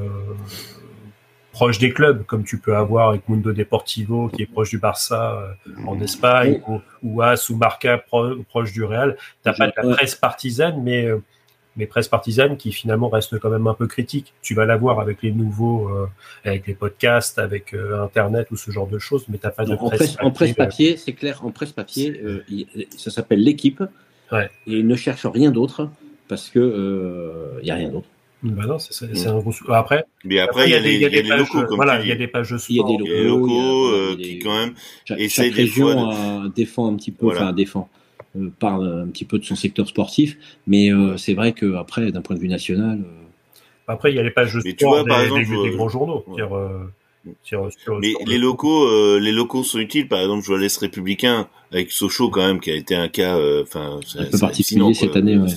proche 1.51 1.77
des 1.79 1.91
clubs, 1.91 2.25
comme 2.25 2.43
tu 2.43 2.57
peux 2.57 2.75
avoir 2.75 3.09
avec 3.09 3.27
Mundo 3.27 3.51
Deportivo, 3.51 4.29
qui 4.29 4.43
est 4.43 4.45
proche 4.45 4.69
du 4.69 4.77
Barça 4.77 5.55
euh, 5.67 5.71
en 5.87 5.99
Espagne, 5.99 6.61
ou, 7.03 7.21
As 7.21 7.49
ou 7.49 7.57
Barca 7.57 7.97
proche 7.97 8.71
du 8.71 8.83
Real. 8.83 9.17
Tu 9.17 9.49
n'as 9.49 9.53
pas 9.53 9.67
de 9.67 9.73
la 9.75 9.95
presse 9.95 10.15
partisane, 10.15 10.81
mais, 10.83 11.09
mais 11.75 11.85
presse 11.85 12.07
partisane 12.07 12.55
qui 12.55 12.71
finalement 12.71 13.09
reste 13.09 13.37
quand 13.39 13.49
même 13.49 13.67
un 13.67 13.73
peu 13.73 13.87
critique. 13.87 14.33
Tu 14.41 14.53
vas 14.53 14.65
l'avoir 14.65 15.01
avec 15.01 15.21
les 15.21 15.33
nouveaux, 15.33 15.91
avec 16.45 16.65
les 16.67 16.75
podcasts, 16.75 17.39
avec 17.39 17.73
Internet 17.73 18.51
ou 18.51 18.55
ce 18.55 18.71
genre 18.71 18.87
de 18.87 18.99
choses, 18.99 19.25
mais 19.27 19.37
tu 19.37 19.45
n'as 19.45 19.51
pas 19.51 19.65
de 19.65 19.75
presse. 19.75 20.15
en 20.21 20.31
presse 20.31 20.53
papier, 20.53 20.95
c'est 20.95 21.13
clair, 21.13 21.45
en 21.45 21.51
presse 21.51 21.73
papier, 21.73 22.21
ça 22.95 23.11
s'appelle 23.11 23.43
l'équipe. 23.43 23.83
Et 24.31 24.47
ils 24.67 24.87
ne 24.87 24.95
cherchent 24.95 25.25
rien 25.25 25.51
d'autre 25.51 25.89
parce 26.27 26.49
que 26.49 26.59
il 26.59 26.63
euh, 26.63 27.61
n'y 27.63 27.71
a 27.71 27.75
rien 27.75 27.89
d'autre. 27.89 28.07
Bah 28.43 28.65
non, 28.67 28.77
c'est 28.77 29.05
mm. 29.07 29.27
un 29.27 29.39
gros. 29.39 29.53
Après, 29.69 30.05
mais 30.23 30.39
après, 30.39 30.67
il 30.67 30.71
y, 30.71 30.75
a 30.75 30.79
des, 30.79 30.97
y 30.97 31.05
a 31.05 31.09
des 31.09 31.23
locaux, 31.23 31.63
comme 31.65 31.77
voilà, 31.77 32.01
il 32.01 32.07
y 32.07 32.11
a 32.11 32.15
des 32.15 32.27
pages 32.27 32.53
Il 32.69 32.75
y 32.75 32.79
a 32.79 32.83
des 32.83 32.97
locaux, 32.97 33.07
y 33.07 33.11
a 33.11 33.15
des 33.15 33.23
locaux 33.23 33.87
euh, 33.87 34.15
qui 34.17 34.39
quand 34.39 34.55
même 34.55 34.73
chaque, 35.05 35.19
chaque 35.29 35.53
région 35.53 36.43
de... 36.43 36.49
défend 36.49 36.91
un 36.91 36.95
petit 36.95 37.11
peu, 37.11 37.25
voilà. 37.25 37.43
enfin 37.43 37.53
défend, 37.53 37.89
euh, 38.35 38.51
parle 38.59 39.03
un 39.03 39.07
petit 39.07 39.25
peu 39.25 39.39
de 39.39 39.45
son 39.45 39.55
secteur 39.55 39.87
sportif, 39.87 40.37
mais 40.67 40.91
euh, 40.91 41.17
c'est 41.17 41.33
vrai 41.33 41.53
que 41.53 41.75
après, 41.75 42.11
d'un 42.11 42.21
point 42.21 42.35
de 42.35 42.41
vue 42.41 42.47
national. 42.47 42.99
Euh... 42.99 43.23
Après, 43.87 44.11
il 44.11 44.15
y 44.15 44.19
a 44.19 44.23
les 44.23 44.31
pages 44.31 44.53
de 44.53 44.59
sport 44.59 45.05
vois, 45.05 45.17
des, 45.17 45.23
exemple, 45.23 45.63
des, 45.63 45.69
des, 45.69 45.75
grands 45.75 45.89
journaux. 45.89 46.23
Ouais. 46.27 46.43
Sur, 47.43 47.69
sur, 47.71 47.99
mais 47.99 48.13
les 48.27 48.37
locaux, 48.37 48.85
euh, 48.85 49.19
les 49.19 49.31
locaux 49.31 49.63
sont 49.63 49.79
utiles. 49.79 50.07
Par 50.07 50.19
exemple, 50.19 50.43
je 50.43 50.47
vois 50.47 50.59
l'Est 50.59 50.77
républicain 50.77 51.47
avec 51.71 51.91
Sochaux 51.91 52.29
quand 52.29 52.45
même, 52.45 52.59
qui 52.59 52.71
a 52.71 52.75
été 52.75 52.95
un 52.95 53.07
cas, 53.07 53.35
enfin, 53.61 53.99
euh, 54.15 54.21
un 54.21 54.25
peu 54.25 54.39
particulier 54.39 54.93
cette 54.93 55.15
année. 55.15 55.37
Ouais. 55.37 55.49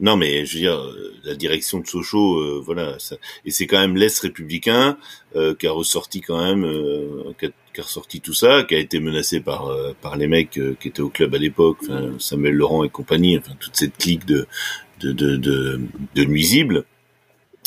Non, 0.00 0.16
mais 0.16 0.44
je 0.44 0.54
veux 0.54 0.60
dire, 0.60 0.94
la 1.24 1.34
direction 1.36 1.78
de 1.78 1.86
Sochaux, 1.86 2.38
euh, 2.38 2.62
voilà, 2.64 2.98
ça, 2.98 3.16
et 3.44 3.50
c'est 3.50 3.66
quand 3.66 3.78
même 3.78 3.96
l'Est 3.96 4.18
républicain 4.20 4.98
euh, 5.36 5.54
qui 5.54 5.66
a 5.68 5.72
ressorti 5.72 6.20
quand 6.20 6.42
même, 6.42 6.64
euh, 6.64 7.32
qui, 7.38 7.46
a, 7.46 7.50
qui, 7.72 7.80
a, 7.80 7.84
ressorti 7.84 8.20
tout 8.20 8.34
ça, 8.34 8.64
qui 8.64 8.74
a 8.74 8.78
été 8.78 8.98
menacé 8.98 9.40
par 9.40 9.70
par 10.02 10.16
les 10.16 10.26
mecs 10.26 10.58
qui 10.80 10.88
étaient 10.88 11.00
au 11.00 11.10
club 11.10 11.34
à 11.34 11.38
l'époque, 11.38 11.78
Samuel 12.18 12.54
Laurent 12.54 12.84
et 12.84 12.88
compagnie, 12.88 13.38
enfin 13.38 13.52
toute 13.58 13.76
cette 13.76 13.96
clique 13.96 14.26
de 14.26 14.46
de 15.00 15.12
de, 15.12 15.36
de, 15.36 15.80
de 16.14 16.24
nuisibles. 16.24 16.84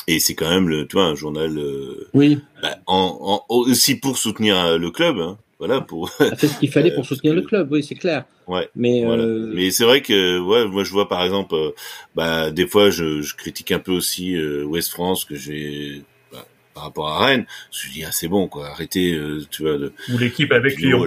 Et 0.08 0.20
c'est 0.20 0.36
quand 0.36 0.50
même 0.50 0.70
le, 0.70 0.88
tu 0.88 0.96
vois, 0.96 1.06
un 1.06 1.16
journal. 1.16 1.58
Euh, 1.58 2.08
oui. 2.14 2.40
Bah, 2.62 2.78
en, 2.86 3.44
en, 3.50 3.56
aussi 3.56 3.96
pour 3.96 4.18
soutenir 4.18 4.58
euh, 4.58 4.78
le 4.78 4.90
club. 4.90 5.20
Hein, 5.20 5.38
voilà 5.60 5.82
pour. 5.82 6.10
C'est 6.38 6.48
ce 6.48 6.60
qu'il 6.60 6.72
fallait 6.72 6.92
pour 6.96 7.06
soutenir 7.06 7.34
le 7.34 7.42
club, 7.42 7.72
oui, 7.72 7.84
c'est 7.84 7.96
clair. 7.96 8.26
Ouais. 8.48 8.70
Mais 8.76 9.04
voilà. 9.04 9.24
euh... 9.24 9.52
mais 9.54 9.72
c'est 9.72 9.84
vrai 9.84 10.02
que 10.02 10.40
ouais, 10.40 10.66
moi 10.68 10.84
je 10.84 10.92
vois 10.92 11.10
par 11.10 11.24
exemple, 11.24 11.56
euh, 11.56 11.72
bah 12.16 12.52
des 12.52 12.68
fois 12.68 12.90
je, 12.90 13.22
je, 13.22 13.36
critique 13.36 13.72
un 13.72 13.80
peu 13.80 13.92
aussi 13.92 14.36
euh, 14.36 14.64
West 14.64 14.92
France 14.92 15.26
que 15.26 15.36
j'ai 15.36 16.04
bah, 16.32 16.46
par 16.74 16.84
rapport 16.84 17.10
à 17.10 17.26
Rennes. 17.26 17.46
Je 17.72 17.92
dis 17.92 18.04
ah 18.06 18.12
c'est 18.12 18.30
bon 18.30 18.48
quoi, 18.48 18.68
arrêtez, 18.68 19.20
tu 19.52 19.64
vois. 19.64 19.78
De, 19.78 19.92
Ou 20.14 20.18
l'équipe 20.18 20.52
avec 20.52 20.80
Lyon. 20.80 21.06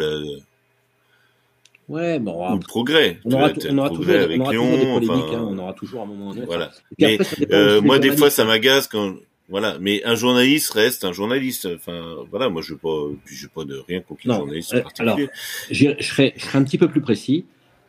Ouais, 1.90 2.20
bon, 2.20 2.54
le 2.54 2.60
progrès. 2.60 3.18
On 3.24 3.32
aura, 3.32 3.50
on 3.68 3.78
aura 3.78 3.90
toujours, 3.90 4.14
avec 4.14 4.38
on 4.38 4.44
aura 4.44 4.52
Lyon, 4.52 4.64
toujours 4.64 5.00
des 5.00 5.06
polémiques, 5.06 5.24
enfin, 5.26 5.38
hein, 5.38 5.48
on 5.50 5.58
aura 5.58 5.72
toujours 5.72 6.02
un 6.02 6.06
moment 6.06 6.30
donné. 6.32 6.46
Voilà. 6.46 6.70
Mais 7.00 7.18
euh, 7.50 7.80
moi, 7.80 7.98
des 7.98 8.16
fois, 8.16 8.30
ça 8.30 8.44
m'agace 8.44 8.86
quand, 8.86 9.16
voilà. 9.48 9.76
Mais 9.80 10.04
un 10.04 10.14
journaliste 10.14 10.70
reste 10.70 11.04
un 11.04 11.10
journaliste. 11.12 11.66
Enfin, 11.74 12.14
voilà. 12.30 12.48
Moi, 12.48 12.62
je 12.62 12.74
veux 12.74 12.78
pas, 12.78 13.08
je 13.26 13.48
pas 13.48 13.64
de 13.64 13.82
rien 13.88 14.02
contre 14.02 14.20
les 14.24 14.32
journalistes 14.32 14.72
euh, 14.72 14.82
particulier. 14.82 15.10
Alors, 15.10 15.28
je 15.72 16.02
serais, 16.04 16.32
je 16.36 16.44
serais 16.44 16.58
un 16.58 16.62
petit 16.62 16.78
peu 16.78 16.86
plus 16.86 17.00
précis. 17.00 17.44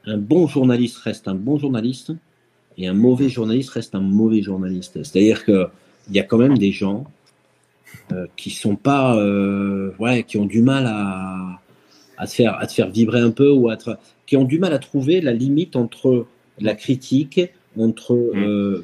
Un 0.08 0.18
bon 0.18 0.48
journaliste 0.48 0.98
reste 0.98 1.28
un 1.28 1.36
bon 1.36 1.60
journaliste, 1.60 2.12
et 2.80 2.88
un 2.88 2.96
mauvais 2.96 3.30
journaliste 3.30 3.70
reste 3.70 3.94
un 3.94 4.00
mauvais 4.00 4.42
journaliste. 4.42 5.04
C'est-à-dire 5.04 5.46
que 5.46 5.68
il 6.10 6.16
y 6.16 6.20
a 6.20 6.24
quand 6.24 6.40
même 6.40 6.58
des 6.58 6.72
gens 6.72 7.06
euh, 8.12 8.26
qui 8.36 8.50
sont 8.50 8.76
pas, 8.76 9.16
euh, 9.16 9.92
ouais, 10.00 10.24
qui 10.24 10.38
ont 10.38 10.48
du 10.48 10.64
mal 10.64 10.88
à 10.88 11.62
à 12.22 12.28
te 12.28 12.34
faire, 12.34 12.56
à 12.60 12.68
te 12.68 12.74
faire 12.74 12.90
vibrer 12.90 13.20
un 13.20 13.32
peu 13.32 13.50
ou 13.52 13.70
à 13.70 13.78
te, 13.78 13.90
qui 14.28 14.38
ont 14.38 14.44
du 14.44 14.60
mal 14.60 14.74
à 14.74 14.80
trouver 14.80 15.22
la 15.22 15.34
limite 15.34 15.76
entre 15.76 16.28
la 16.60 16.76
critique, 16.76 17.42
entre, 17.78 18.14
mm. 18.14 18.38
euh, 18.38 18.84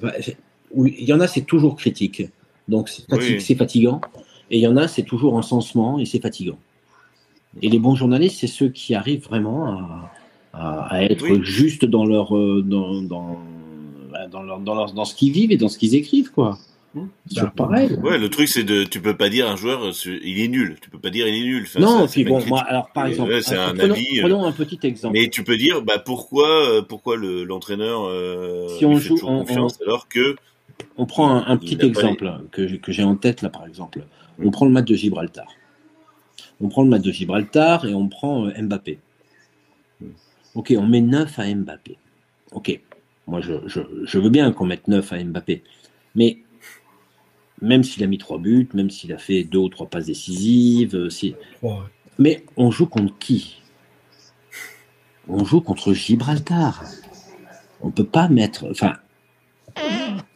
il 0.76 1.04
y 1.04 1.14
en 1.14 1.20
a 1.20 1.28
c'est 1.28 1.46
toujours 1.46 1.76
critique, 1.76 2.24
donc 2.68 2.90
c'est 2.90 3.06
oui. 3.12 3.56
fatigant, 3.56 4.02
et 4.50 4.58
il 4.58 4.62
y 4.62 4.68
en 4.68 4.76
a 4.76 4.88
c'est 4.88 5.04
toujours 5.04 5.36
encensement 5.36 6.00
et 6.00 6.06
c'est 6.06 6.20
fatigant. 6.20 6.58
Et 7.62 7.70
les 7.70 7.80
bons 7.80 7.96
journalistes, 7.96 8.38
c'est 8.40 8.48
ceux 8.48 8.70
qui 8.70 8.96
arrivent 8.96 9.24
vraiment 9.24 9.68
à, 9.68 10.12
à, 10.54 10.96
à 10.96 11.04
être 11.04 11.30
oui. 11.30 11.40
juste 11.44 11.86
dans 11.86 12.06
leur, 12.06 12.36
euh, 12.36 12.64
dans, 12.66 13.02
dans, 13.04 13.38
dans, 14.32 14.44
leur, 14.44 14.60
dans, 14.60 14.76
leur, 14.76 14.94
dans 14.94 15.06
ce 15.06 15.14
qu'ils 15.14 15.32
vivent 15.32 15.52
et 15.52 15.58
dans 15.58 15.70
ce 15.70 15.78
qu'ils 15.78 15.96
écrivent, 15.96 16.32
quoi. 16.32 16.58
C'est 17.28 17.42
bah, 17.42 17.54
pareil. 17.56 17.94
Ouais, 18.02 18.18
le 18.18 18.30
truc 18.30 18.48
c'est 18.48 18.64
de, 18.64 18.84
tu 18.84 19.02
peux 19.02 19.16
pas 19.16 19.30
dire 19.30 19.50
un 19.50 19.56
joueur, 19.56 19.92
il 20.06 20.40
est 20.40 20.48
nul. 20.48 20.78
Tu 20.82 20.90
peux 20.90 21.00
pas 21.00 21.10
dire 21.10 21.28
il 21.28 21.36
est 21.36 21.46
nul. 21.46 21.64
Enfin, 21.64 21.80
non, 21.80 22.08
ça, 22.08 22.12
puis 22.12 22.24
bon, 22.24 22.44
moi, 22.48 22.62
alors 22.62 22.90
par 22.92 23.06
exemple, 23.08 23.32
ouais, 23.32 23.42
c'est 23.42 23.58
un 23.58 23.74
prenons, 23.76 23.94
avis. 23.94 24.22
Prenons 24.22 24.46
un 24.46 24.52
petit 24.52 24.80
exemple. 24.84 25.14
Mais 25.14 25.30
tu 25.30 25.44
peux 25.44 25.58
dire, 25.58 25.82
bah 25.82 26.00
pourquoi, 26.00 26.86
pourquoi 26.88 27.18
le, 27.18 27.44
l'entraîneur 27.44 28.06
euh, 28.06 28.68
si 28.78 28.86
on 28.86 28.98
joue, 28.98 29.20
on, 29.24 29.40
confiance 29.40 29.78
on, 29.82 29.84
alors 29.84 30.08
que 30.08 30.36
on 30.98 31.06
prend 31.06 31.30
un, 31.30 31.46
un 31.48 31.58
petit 31.58 31.78
exemple 31.82 32.32
que, 32.52 32.76
que 32.78 32.92
j'ai 32.92 33.04
en 33.04 33.16
tête 33.16 33.42
là, 33.42 33.50
par 33.50 33.66
exemple. 33.66 34.04
On 34.40 34.52
prend 34.52 34.66
le 34.66 34.72
match 34.72 34.86
de 34.86 34.96
Gibraltar. 34.96 35.48
On 36.62 36.70
prend 36.70 36.84
le 36.84 36.90
match 36.90 37.02
de 37.02 37.12
Gibraltar 37.12 37.86
et 37.86 37.94
on 37.94 38.08
prend 38.08 38.48
euh, 38.48 38.62
Mbappé. 38.62 39.00
Ok, 40.56 40.74
on 40.76 40.88
met 40.88 41.02
9 41.02 41.38
à 41.38 41.54
Mbappé. 41.54 41.98
Ok, 42.52 42.80
moi 43.28 43.42
je, 43.42 43.54
je, 43.68 43.82
je 44.04 44.20
veux 44.20 44.30
bien 44.30 44.52
qu'on 44.52 44.66
mette 44.66 44.88
9 44.88 45.14
à 45.14 45.24
Mbappé. 45.24 45.64
Mais 46.16 46.40
même 47.62 47.84
s'il 47.84 48.04
a 48.04 48.08
mis 48.08 48.18
trois 48.18 48.38
buts, 48.38 48.70
même 48.74 48.90
s'il 48.90 49.12
a 49.14 49.18
fait 49.18 49.44
deux 49.44 49.60
ou 49.60 49.70
trois 49.70 49.88
passes 49.88 50.06
décisives. 50.06 50.96
Euh. 50.96 51.10
Mais 52.20 52.46
on 52.56 52.72
joue 52.72 52.86
contre 52.88 53.18
qui? 53.18 53.62
On 55.28 55.44
joue 55.44 55.62
contre 55.62 55.94
Gibraltar. 55.94 56.84
On 57.82 57.92
peut 57.92 58.06
pas 58.06 58.28
mettre. 58.28 58.66
Enfin, 58.70 58.94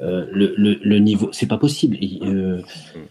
euh, 0.01 0.25
le, 0.31 0.53
le, 0.57 0.79
le, 0.83 0.99
niveau, 0.99 1.29
c'est 1.31 1.47
pas 1.47 1.57
possible. 1.57 1.97
Euh, 2.23 2.61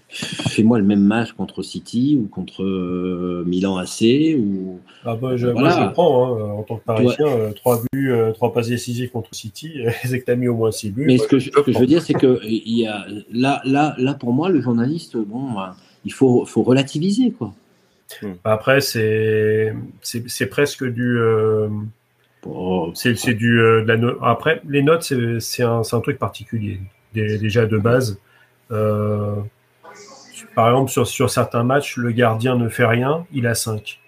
Fais-moi 0.09 0.79
le 0.79 0.85
même 0.85 1.03
match 1.03 1.33
contre 1.33 1.63
City 1.63 2.19
ou 2.21 2.27
contre 2.27 2.65
euh, 2.65 3.45
Milan 3.47 3.77
AC 3.77 4.37
ou. 4.37 4.81
Ah 5.05 5.15
bah, 5.15 5.37
je, 5.37 5.47
voilà. 5.47 5.69
moi 5.69 5.79
je 5.79 5.85
le 5.87 5.93
prends 5.93 6.37
hein, 6.37 6.51
en 6.51 6.63
tant 6.65 6.77
que 6.77 6.85
Parisien. 6.85 7.27
Euh, 7.27 7.53
trois 7.53 7.81
buts, 7.93 8.11
euh, 8.11 8.33
trois 8.33 8.53
passes 8.53 8.69
décisives 8.69 9.11
contre 9.11 9.33
City, 9.35 9.83
c'est 10.05 10.19
que 10.21 10.25
t'as 10.25 10.35
mis 10.35 10.49
au 10.49 10.57
moins 10.57 10.73
six 10.73 10.91
buts. 10.91 11.05
Mais 11.07 11.19
ce 11.19 11.29
que, 11.29 11.39
je, 11.39 11.51
ce 11.51 11.61
que 11.61 11.73
je 11.73 11.79
veux 11.79 11.87
dire, 11.87 12.03
c'est 12.03 12.15
que 12.15 12.41
il 12.45 12.77
y 12.77 12.87
a 12.89 13.07
là, 13.33 13.61
là, 13.65 13.95
là 13.99 14.15
pour 14.15 14.33
moi, 14.33 14.49
le 14.49 14.61
journaliste, 14.61 15.17
bon, 15.17 15.55
il 16.05 16.13
faut, 16.13 16.45
faut 16.45 16.63
relativiser 16.63 17.31
quoi. 17.31 17.53
Après, 18.43 18.81
c'est, 18.81 19.73
c'est 20.03 20.47
presque 20.47 20.85
du. 20.85 21.21
Oh, 22.47 22.91
c'est 22.95 23.35
du 23.35 23.61
euh, 23.61 23.83
de 23.83 23.89
la 23.89 23.97
no 23.99 24.17
après 24.23 24.63
les 24.67 24.83
notes 24.83 25.13
c'est 25.41 25.63
un, 25.63 25.83
un 25.93 26.01
truc 26.01 26.19
particulier. 26.19 26.81
Déjà 27.13 27.67
de 27.67 27.77
base 27.77 28.19
euh, 28.71 29.37
par 30.55 30.69
exemple 30.69 30.91
sur, 30.91 31.07
sur 31.07 31.29
certains 31.29 31.65
matchs 31.65 31.97
le 31.97 32.13
gardien 32.13 32.57
ne 32.57 32.69
fait 32.69 32.87
rien 32.87 33.27
il 33.33 33.47
a 33.47 33.55
5 33.55 34.01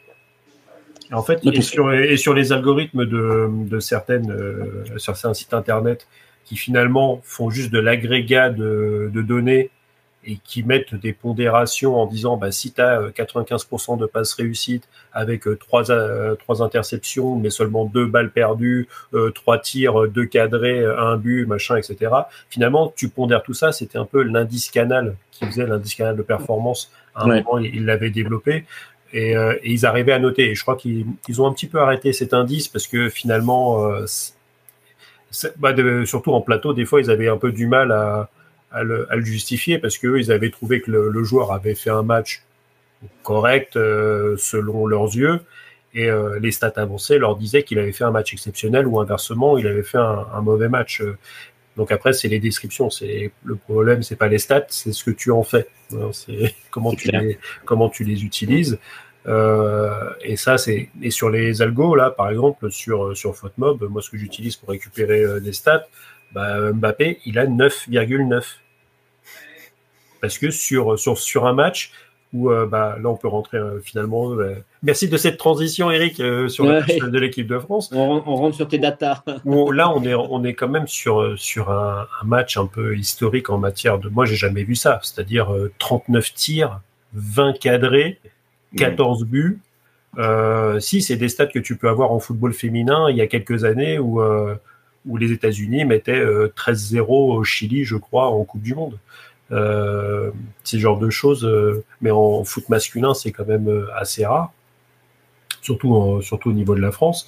et 1.10 1.14
en 1.14 1.22
fait 1.22 1.44
et 1.44 1.60
sur, 1.60 1.92
et 1.92 2.16
sur 2.16 2.32
les 2.32 2.52
algorithmes 2.52 3.04
de, 3.04 3.50
de 3.50 3.80
certaines 3.80 4.30
euh, 4.30 4.84
sur 4.96 5.16
certains 5.16 5.34
sites 5.34 5.52
internet 5.52 6.06
qui 6.44 6.56
finalement 6.56 7.20
font 7.24 7.50
juste 7.50 7.72
de 7.72 7.80
l'agrégat 7.80 8.50
de, 8.50 9.10
de, 9.12 9.22
données 9.22 9.70
et 10.24 10.38
qui 10.44 10.62
mettent 10.62 10.94
des 10.94 11.12
pondérations 11.12 12.00
en 12.00 12.06
disant 12.06 12.36
bah, 12.36 12.52
si 12.52 12.72
tu 12.72 12.80
as 12.80 13.10
95% 13.10 13.98
de 13.98 14.06
passes 14.06 14.34
réussites 14.34 14.88
avec 15.12 15.46
euh, 15.46 15.56
trois, 15.56 15.90
euh, 15.90 16.36
trois 16.36 16.62
interceptions, 16.62 17.36
mais 17.36 17.50
seulement 17.50 17.84
deux 17.84 18.06
balles 18.06 18.30
perdues, 18.30 18.88
euh, 19.14 19.30
trois 19.30 19.58
tirs, 19.58 20.08
deux 20.08 20.26
cadrés, 20.26 20.84
un 20.84 21.16
but, 21.16 21.46
machin, 21.46 21.76
etc. 21.76 22.12
Finalement, 22.50 22.92
tu 22.94 23.08
pondères 23.08 23.42
tout 23.42 23.54
ça, 23.54 23.72
c'était 23.72 23.98
un 23.98 24.04
peu 24.04 24.22
l'indice 24.22 24.70
canal 24.70 25.16
qui 25.30 25.44
faisait 25.46 25.66
l'indice 25.66 25.94
canal 25.94 26.16
de 26.16 26.22
performance. 26.22 26.92
À 27.14 27.24
un 27.24 27.26
moment, 27.26 27.58
ils 27.58 27.84
l'avaient 27.84 28.10
développé. 28.10 28.64
Et, 29.12 29.32
et, 29.32 29.58
ils 29.64 29.84
arrivaient 29.84 30.12
à 30.12 30.18
noter. 30.18 30.50
Et 30.50 30.54
je 30.54 30.62
crois 30.62 30.76
qu'ils 30.76 31.04
ont 31.38 31.46
un 31.46 31.52
petit 31.52 31.66
peu 31.66 31.78
arrêté 31.78 32.12
cet 32.12 32.32
indice 32.32 32.68
parce 32.68 32.86
que 32.86 33.10
finalement, 33.10 33.90
bah 35.58 35.72
de, 35.72 36.04
surtout 36.06 36.32
en 36.32 36.40
plateau, 36.40 36.72
des 36.72 36.86
fois, 36.86 37.00
ils 37.00 37.10
avaient 37.10 37.28
un 37.28 37.36
peu 37.36 37.52
du 37.52 37.66
mal 37.66 37.92
à, 37.92 38.30
à 38.72 38.82
le, 38.82 39.06
justifier 39.22 39.78
parce 39.78 39.98
qu'eux, 39.98 40.18
ils 40.18 40.32
avaient 40.32 40.50
trouvé 40.50 40.80
que 40.80 40.90
le, 40.90 41.24
joueur 41.24 41.52
avait 41.52 41.74
fait 41.74 41.90
un 41.90 42.02
match 42.02 42.42
correct 43.22 43.76
euh, 43.76 44.36
selon 44.38 44.86
leurs 44.86 45.14
yeux 45.14 45.40
et 45.94 46.08
euh, 46.08 46.38
les 46.40 46.52
stats 46.52 46.72
avancées 46.76 47.18
leur 47.18 47.36
disaient 47.36 47.64
qu'il 47.64 47.78
avait 47.78 47.92
fait 47.92 48.04
un 48.04 48.10
match 48.10 48.32
exceptionnel 48.32 48.86
ou 48.86 49.00
inversement, 49.00 49.58
il 49.58 49.66
avait 49.66 49.82
fait 49.82 49.98
un, 49.98 50.40
mauvais 50.40 50.68
match. 50.68 51.02
Donc 51.76 51.92
après, 51.92 52.12
c'est 52.12 52.28
les 52.28 52.38
descriptions. 52.38 52.90
C'est 52.90 53.32
le 53.44 53.56
problème, 53.56 54.02
c'est 54.02 54.16
pas 54.16 54.28
les 54.28 54.38
stats, 54.38 54.66
c'est 54.68 54.92
ce 54.92 55.04
que 55.04 55.10
tu 55.10 55.30
en 55.30 55.42
fais. 55.42 55.66
C'est 56.12 56.54
comment 56.70 56.94
tu 56.94 57.10
les 57.10 57.38
comment 57.64 57.90
tu 57.90 58.04
les 58.04 58.24
utilises. 58.24 58.78
Euh, 59.26 60.10
et 60.22 60.36
ça, 60.36 60.58
c'est 60.58 60.88
et 61.02 61.10
sur 61.10 61.30
les 61.30 61.62
algos 61.62 61.94
là, 61.94 62.10
par 62.10 62.30
exemple, 62.30 62.70
sur 62.70 63.16
sur 63.16 63.36
Photmob, 63.36 63.82
moi 63.90 64.00
ce 64.00 64.10
que 64.10 64.16
j'utilise 64.16 64.56
pour 64.56 64.70
récupérer 64.70 65.40
des 65.40 65.52
stats, 65.52 65.86
bah, 66.32 66.72
Mbappé, 66.72 67.20
il 67.26 67.38
a 67.38 67.46
9,9 67.46 68.42
parce 70.22 70.38
que 70.38 70.50
sur, 70.50 70.98
sur, 70.98 71.18
sur 71.18 71.46
un 71.46 71.52
match 71.52 71.92
où 72.32 72.50
euh, 72.50 72.66
bah, 72.66 72.96
là 73.02 73.10
on 73.10 73.16
peut 73.16 73.28
rentrer 73.28 73.58
euh, 73.58 73.80
finalement. 73.80 74.32
Euh, 74.32 74.54
merci 74.82 75.08
de 75.08 75.16
cette 75.16 75.36
transition, 75.36 75.90
Eric, 75.90 76.16
sur 76.48 76.64
le 76.64 76.80
match 76.80 76.96
de 76.96 77.18
l'équipe 77.18 77.46
de 77.46 77.58
France. 77.58 77.90
On, 77.92 78.20
rentre 78.20 78.56
sur 78.56 78.68
tes 78.68 78.78
datas. 78.78 79.22
là, 79.44 79.90
on 79.90 80.02
est, 80.04 80.14
on 80.14 80.42
est 80.44 80.54
quand 80.54 80.68
même 80.68 80.88
sur, 80.88 81.38
sur 81.38 81.70
un, 81.70 82.06
match 82.24 82.56
un 82.56 82.66
peu 82.66 82.96
historique 82.96 83.50
en 83.50 83.58
matière 83.58 83.98
de. 83.98 84.08
Moi, 84.08 84.24
j'ai 84.24 84.36
jamais 84.36 84.64
vu 84.64 84.74
ça, 84.74 85.00
c'est-à-dire 85.02 85.52
39 85.78 86.32
tirs, 86.32 86.80
20 87.14 87.58
cadrés, 87.58 88.18
14 88.76 89.24
buts. 89.24 89.60
si, 90.78 91.02
c'est 91.02 91.16
des 91.16 91.28
stats 91.28 91.46
que 91.46 91.58
tu 91.58 91.76
peux 91.76 91.88
avoir 91.88 92.12
en 92.12 92.20
football 92.20 92.54
féminin 92.54 93.10
il 93.10 93.16
y 93.16 93.20
a 93.20 93.26
quelques 93.26 93.64
années 93.64 93.98
où, 93.98 94.22
où 95.04 95.16
les 95.16 95.32
États-Unis 95.32 95.84
mettaient 95.84 96.24
13-0 96.24 97.04
au 97.08 97.44
Chili, 97.44 97.84
je 97.84 97.96
crois, 97.96 98.28
en 98.28 98.44
Coupe 98.44 98.62
du 98.62 98.74
Monde. 98.74 98.98
Euh, 99.50 100.30
ce 100.64 100.76
genre 100.78 100.98
de 100.98 101.10
choses, 101.10 101.44
euh, 101.44 101.84
mais 102.00 102.10
en 102.10 102.42
foot 102.44 102.68
masculin, 102.68 103.12
c'est 103.12 103.32
quand 103.32 103.46
même 103.46 103.68
euh, 103.68 103.86
assez 103.94 104.24
rare, 104.24 104.52
surtout, 105.60 106.20
surtout 106.22 106.50
au 106.50 106.54
niveau 106.54 106.74
de 106.74 106.80
la 106.80 106.90
France. 106.90 107.26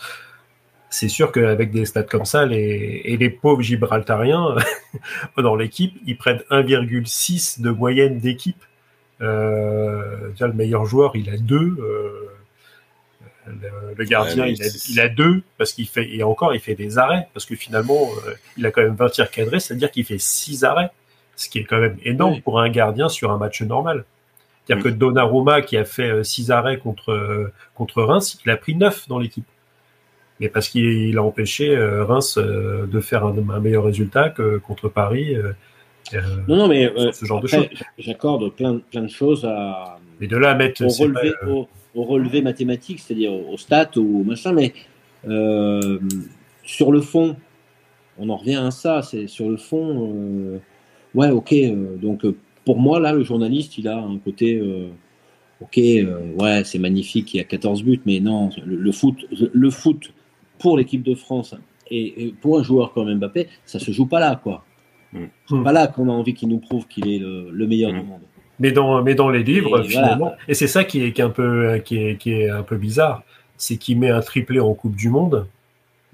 C'est 0.89 1.09
sûr 1.09 1.33
qu'avec 1.33 1.71
des 1.73 1.85
stats 1.85 2.05
comme 2.05 2.25
ça, 2.25 2.47
les, 2.47 3.03
et 3.05 3.17
les 3.17 3.29
pauvres 3.29 3.61
Gibraltariens 3.61 4.55
dans 5.37 5.57
l'équipe, 5.57 5.95
ils 6.07 6.17
prennent 6.17 6.43
1,6 6.51 7.61
de 7.61 7.71
moyenne 7.71 8.19
d'équipe. 8.19 8.62
Euh, 9.21 10.31
le 10.41 10.53
meilleur 10.53 10.87
joueur, 10.87 11.17
il 11.17 11.29
a 11.31 11.37
2. 11.37 11.57
Euh, 11.57 12.31
le, 13.97 14.05
gardien, 14.05 14.47
il, 14.47 14.62
a, 14.62 14.67
il, 14.89 15.01
a, 15.01 15.09
deux 15.09 15.43
parce 15.59 15.75
qu'il 15.75 15.87
fait 15.87 16.11
et 16.11 16.23
encore 16.23 16.55
il 16.55 16.61
fait 16.61 16.75
des 16.75 16.97
arrêts 16.97 17.29
parce 17.35 17.45
que 17.45 17.55
finalement 17.55 18.09
il 18.57 18.65
a 18.65 18.71
quand 18.71 18.81
même 18.81 18.95
20 18.95 19.11
tirs 19.11 19.31
cadrés, 19.31 19.61
c'est-à-dire 19.61 19.91
qu'il 19.91 20.07
fait 20.07 20.19
6 20.19 20.65
arrêts 20.65 20.91
ce 21.37 21.49
qui 21.49 21.59
est 21.59 21.64
quand 21.64 21.80
même 21.80 21.97
énorme 22.05 22.41
pour 22.41 22.61
un 22.61 22.68
gardien 22.68 23.09
sur 23.09 23.32
un 23.32 23.39
match 23.39 23.62
normal. 23.62 24.05
C'est-à-dire 24.64 24.85
que 24.85 24.89
Donnarumma, 24.89 25.62
qui 25.62 25.76
a 25.76 25.85
fait 25.85 26.24
6 26.24 26.51
euh, 26.51 26.55
arrêts 26.55 26.78
contre, 26.78 27.12
euh, 27.12 27.53
contre 27.74 28.03
Reims, 28.03 28.39
il 28.45 28.51
a 28.51 28.57
pris 28.57 28.74
9 28.74 29.09
dans 29.09 29.18
l'équipe. 29.18 29.45
Mais 30.41 30.49
parce 30.49 30.68
qu'il 30.68 31.16
a 31.16 31.22
empêché 31.22 31.76
euh, 31.76 32.05
Reims 32.05 32.39
de 32.39 33.01
faire 33.01 33.24
un, 33.24 33.61
meilleur 33.61 33.85
résultat 33.85 34.30
que 34.30 34.59
contre 34.59 34.89
Paris. 34.89 35.37
non, 36.49 36.57
non, 36.57 36.68
mais 36.68 36.93
ce 37.12 37.24
genre 37.24 37.41
de 37.41 37.47
choses. 37.47 37.68
J'accorde 37.99 38.51
plein, 38.51 38.78
plein 38.91 39.03
de 39.03 39.11
choses 39.11 39.45
à. 39.45 39.99
Mais 40.20 40.26
de 40.26 40.37
là 40.37 40.51
à 40.51 40.55
mettre. 40.55 40.82
Au 40.82 40.89
relevé, 40.89 41.32
au, 41.95 42.03
relevé 42.03 42.43
mathématique, 42.43 43.01
c'est-à-dire 43.01 43.32
au 43.32 43.57
stats 43.57 43.97
ou 43.97 44.20
au 44.20 44.24
machin, 44.24 44.53
mais 44.53 44.72
sur 46.64 46.91
le 46.91 47.01
fond, 47.01 47.37
on 48.18 48.28
en 48.28 48.37
revient 48.37 48.57
à 48.57 48.70
ça, 48.70 49.03
c'est 49.03 49.28
sur 49.28 49.49
le 49.49 49.57
fond 49.57 50.61
ouais, 51.15 51.31
ok. 51.31 51.53
Euh, 51.53 51.97
donc 51.97 52.25
euh, 52.25 52.37
pour 52.65 52.79
moi, 52.79 53.01
là, 53.01 53.12
le 53.12 53.23
journaliste, 53.23 53.79
il 53.79 53.89
a 53.89 53.99
un 53.99 54.19
côté, 54.19 54.59
euh, 54.59 54.89
ok, 55.61 55.77
ouais, 55.77 56.62
c'est 56.65 56.79
magnifique, 56.79 57.35
il 57.35 57.39
y 57.39 57.41
a 57.41 57.45
14 57.45 57.83
buts, 57.83 58.01
mais 58.07 58.21
non, 58.21 58.51
le, 58.65 58.93
foot, 58.93 59.17
le 59.31 59.71
foot 59.71 60.12
pour 60.59 60.79
l'équipe 60.79 61.03
de 61.03 61.15
France 61.15 61.55
et, 61.91 62.35
pour 62.41 62.59
un 62.59 62.62
joueur 62.62 62.93
comme 62.93 63.15
Mbappé, 63.15 63.49
ça 63.67 63.79
se 63.79 63.91
joue 63.91 64.07
pas 64.07 64.21
là, 64.21 64.41
quoi. 64.43 64.65
Mm. 65.12 65.25
C'est 65.49 65.62
pas 65.62 65.73
là 65.73 65.87
qu'on 65.87 66.09
a 66.09 66.12
envie 66.12 66.35
qu'il 66.35 66.49
nous 66.49 66.59
prouve 66.59 66.87
qu'il 66.89 67.09
est 67.09 67.19
le, 67.19 67.67
meilleur 67.67 67.93
du 67.93 68.01
mm. 68.01 68.07
monde. 68.07 68.23
Mais 68.61 68.71
dans, 68.71 69.03
mais 69.03 69.15
dans 69.15 69.31
les 69.31 69.43
livres, 69.43 69.85
et 69.85 69.89
finalement, 69.89 70.33
et 70.47 70.55
c'est 70.55 70.69
ça 70.69 70.85
qui 70.85 71.03
est, 71.03 71.12
qui 71.12 71.21
est, 71.21 71.25
un 71.25 71.31
peu, 71.31 71.79
qui 71.85 71.99
est, 71.99 72.17
qui 72.17 72.33
est 72.33 72.49
un 72.49 72.62
peu 72.62 72.77
bizarre, 72.77 73.25
c'est 73.57 73.77
qu'il 73.77 73.99
met 73.99 74.11
un 74.11 74.21
triplé 74.21 74.61
en 74.61 74.73
Coupe 74.75 74.97
du 74.97 75.11
Monde 75.11 75.47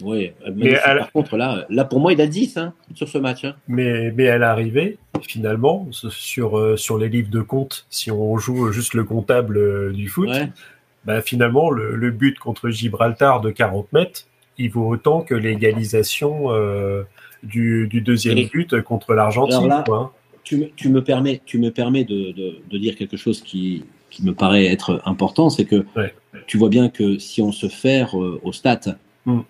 oui, 0.03 0.33
mais 0.55 0.77
par 0.77 1.13
contre, 1.13 1.37
là, 1.37 1.67
là, 1.69 1.85
pour 1.85 2.01
moi, 2.01 2.13
il 2.13 2.21
a 2.21 2.27
10 2.27 2.57
hein, 2.57 2.73
sur 2.95 3.09
ce 3.09 3.19
match. 3.19 3.45
Hein. 3.45 3.55
Mais, 3.69 4.11
mais 4.13 4.29
à 4.29 4.39
l'arrivée, 4.39 4.99
finalement, 5.23 5.89
sur, 5.93 6.59
euh, 6.59 6.77
sur 6.77 6.99
les 6.99 7.09
livres 7.09 7.31
de 7.31 7.41
compte, 7.41 7.87
si 7.91 8.11
on 8.11 8.39
joue 8.39 8.73
juste 8.73 8.95
le 8.95 9.05
comptable 9.05 9.59
euh, 9.59 9.93
du 9.93 10.09
foot, 10.09 10.31
bah, 11.05 11.21
finalement, 11.21 11.71
le, 11.71 12.11
but 12.11 12.39
contre 12.39 12.71
Gibraltar 12.71 13.41
de 13.41 13.51
40 13.51 13.93
mètres, 13.93 14.27
il 14.59 14.71
vaut 14.71 14.89
autant 14.89 15.23
que 15.23 15.35
l'égalisation 15.35 16.53
euh, 16.53 17.03
du, 17.43 17.89
du, 17.89 18.01
deuxième 18.01 18.47
but 18.49 18.81
contre 18.83 19.15
l'Argentine. 19.15 19.71
Hein. 19.73 20.11
Tu, 20.45 20.71
tu, 20.77 20.89
me 20.89 21.03
permets, 21.03 21.41
tu 21.45 21.59
me 21.59 21.71
permets 21.71 22.05
de, 22.05 22.35
de, 22.71 22.79
dire 22.79 22.97
quelque 22.97 23.17
chose 23.17 23.43
qui, 23.43 23.85
qui 24.11 24.25
me 24.25 24.35
paraît 24.35 24.67
être 24.67 25.01
important, 25.05 25.49
c'est 25.49 25.65
que 25.65 25.85
tu 26.47 26.59
vois 26.59 26.69
bien 26.69 26.89
que 26.89 27.19
si 27.19 27.41
on 27.41 27.53
se 27.53 27.69
fait 27.69 28.05
au 28.13 28.53
stats, 28.53 28.97
mm 29.27 29.41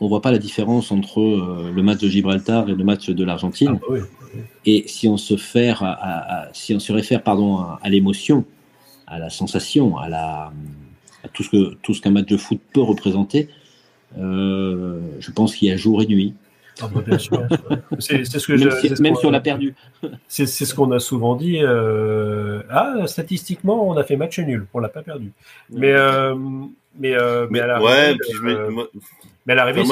on 0.00 0.08
voit 0.08 0.20
pas 0.20 0.30
la 0.30 0.38
différence 0.38 0.92
entre 0.92 1.20
euh, 1.20 1.72
le 1.74 1.82
match 1.82 1.98
de 1.98 2.08
Gibraltar 2.08 2.68
et 2.68 2.74
le 2.74 2.84
match 2.84 3.08
de 3.08 3.24
l'Argentine. 3.24 3.78
Ah, 3.88 3.94
et 4.66 4.84
si 4.86 5.08
on 5.08 5.16
se 5.16 5.36
fait, 5.36 5.72
à, 5.80 6.48
si 6.52 6.74
on 6.74 6.78
se 6.78 6.92
réfère 6.92 7.22
pardon 7.22 7.58
à, 7.58 7.88
l'émotion, 7.88 8.44
à 9.06 9.18
la 9.18 9.30
sensation, 9.30 9.96
à 9.96 10.08
la 10.08 10.52
tout 11.32 11.42
ce 11.42 11.50
que 11.50 11.74
tout 11.82 11.94
ce 11.94 12.00
qu'un 12.00 12.10
match 12.10 12.26
de 12.26 12.36
foot 12.36 12.60
peut 12.72 12.82
représenter, 12.82 13.48
euh, 14.18 15.00
je 15.18 15.30
pense 15.30 15.54
qu'il 15.54 15.68
y 15.68 15.72
a 15.72 15.76
jour 15.76 16.02
et 16.02 16.06
nuit. 16.06 16.34
Ah, 16.82 16.88
bah, 16.92 17.00
bien 17.06 17.18
sûr. 17.18 17.42
C'est 17.98 18.24
ce 18.24 18.46
que 18.46 18.52
même, 18.52 18.70
si, 18.70 19.02
même 19.02 19.14
si 19.16 19.24
on 19.24 19.32
a 19.32 19.40
perdu. 19.40 19.74
C'est 20.28 20.46
ce 20.46 20.74
qu'on 20.74 20.90
a 20.92 20.98
souvent 20.98 21.34
dit. 21.34 21.58
Euh, 21.62 22.62
ah, 22.68 23.06
statistiquement, 23.06 23.88
on 23.88 23.96
a 23.96 24.04
fait 24.04 24.16
match 24.16 24.38
nul, 24.40 24.66
on 24.74 24.80
l'a 24.80 24.90
pas 24.90 25.02
perdu. 25.02 25.32
Mais 25.70 25.94
mais, 26.98 27.14
mais, 27.50 27.60
à 27.60 27.66
la 27.66 27.82
ouais, 27.82 28.16
mais 29.46 29.52
à 29.52 29.56
l'arrivée, 29.56 29.82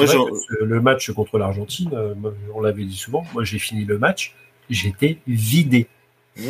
le 0.61 0.81
match 0.81 1.11
contre 1.11 1.37
l'Argentine, 1.37 1.89
euh, 1.93 2.13
on 2.53 2.61
l'avait 2.61 2.83
dit 2.83 2.97
souvent, 2.97 3.23
moi 3.33 3.43
j'ai 3.45 3.57
fini 3.57 3.85
le 3.85 3.97
match, 3.97 4.35
j'étais 4.69 5.17
vidé. 5.27 5.87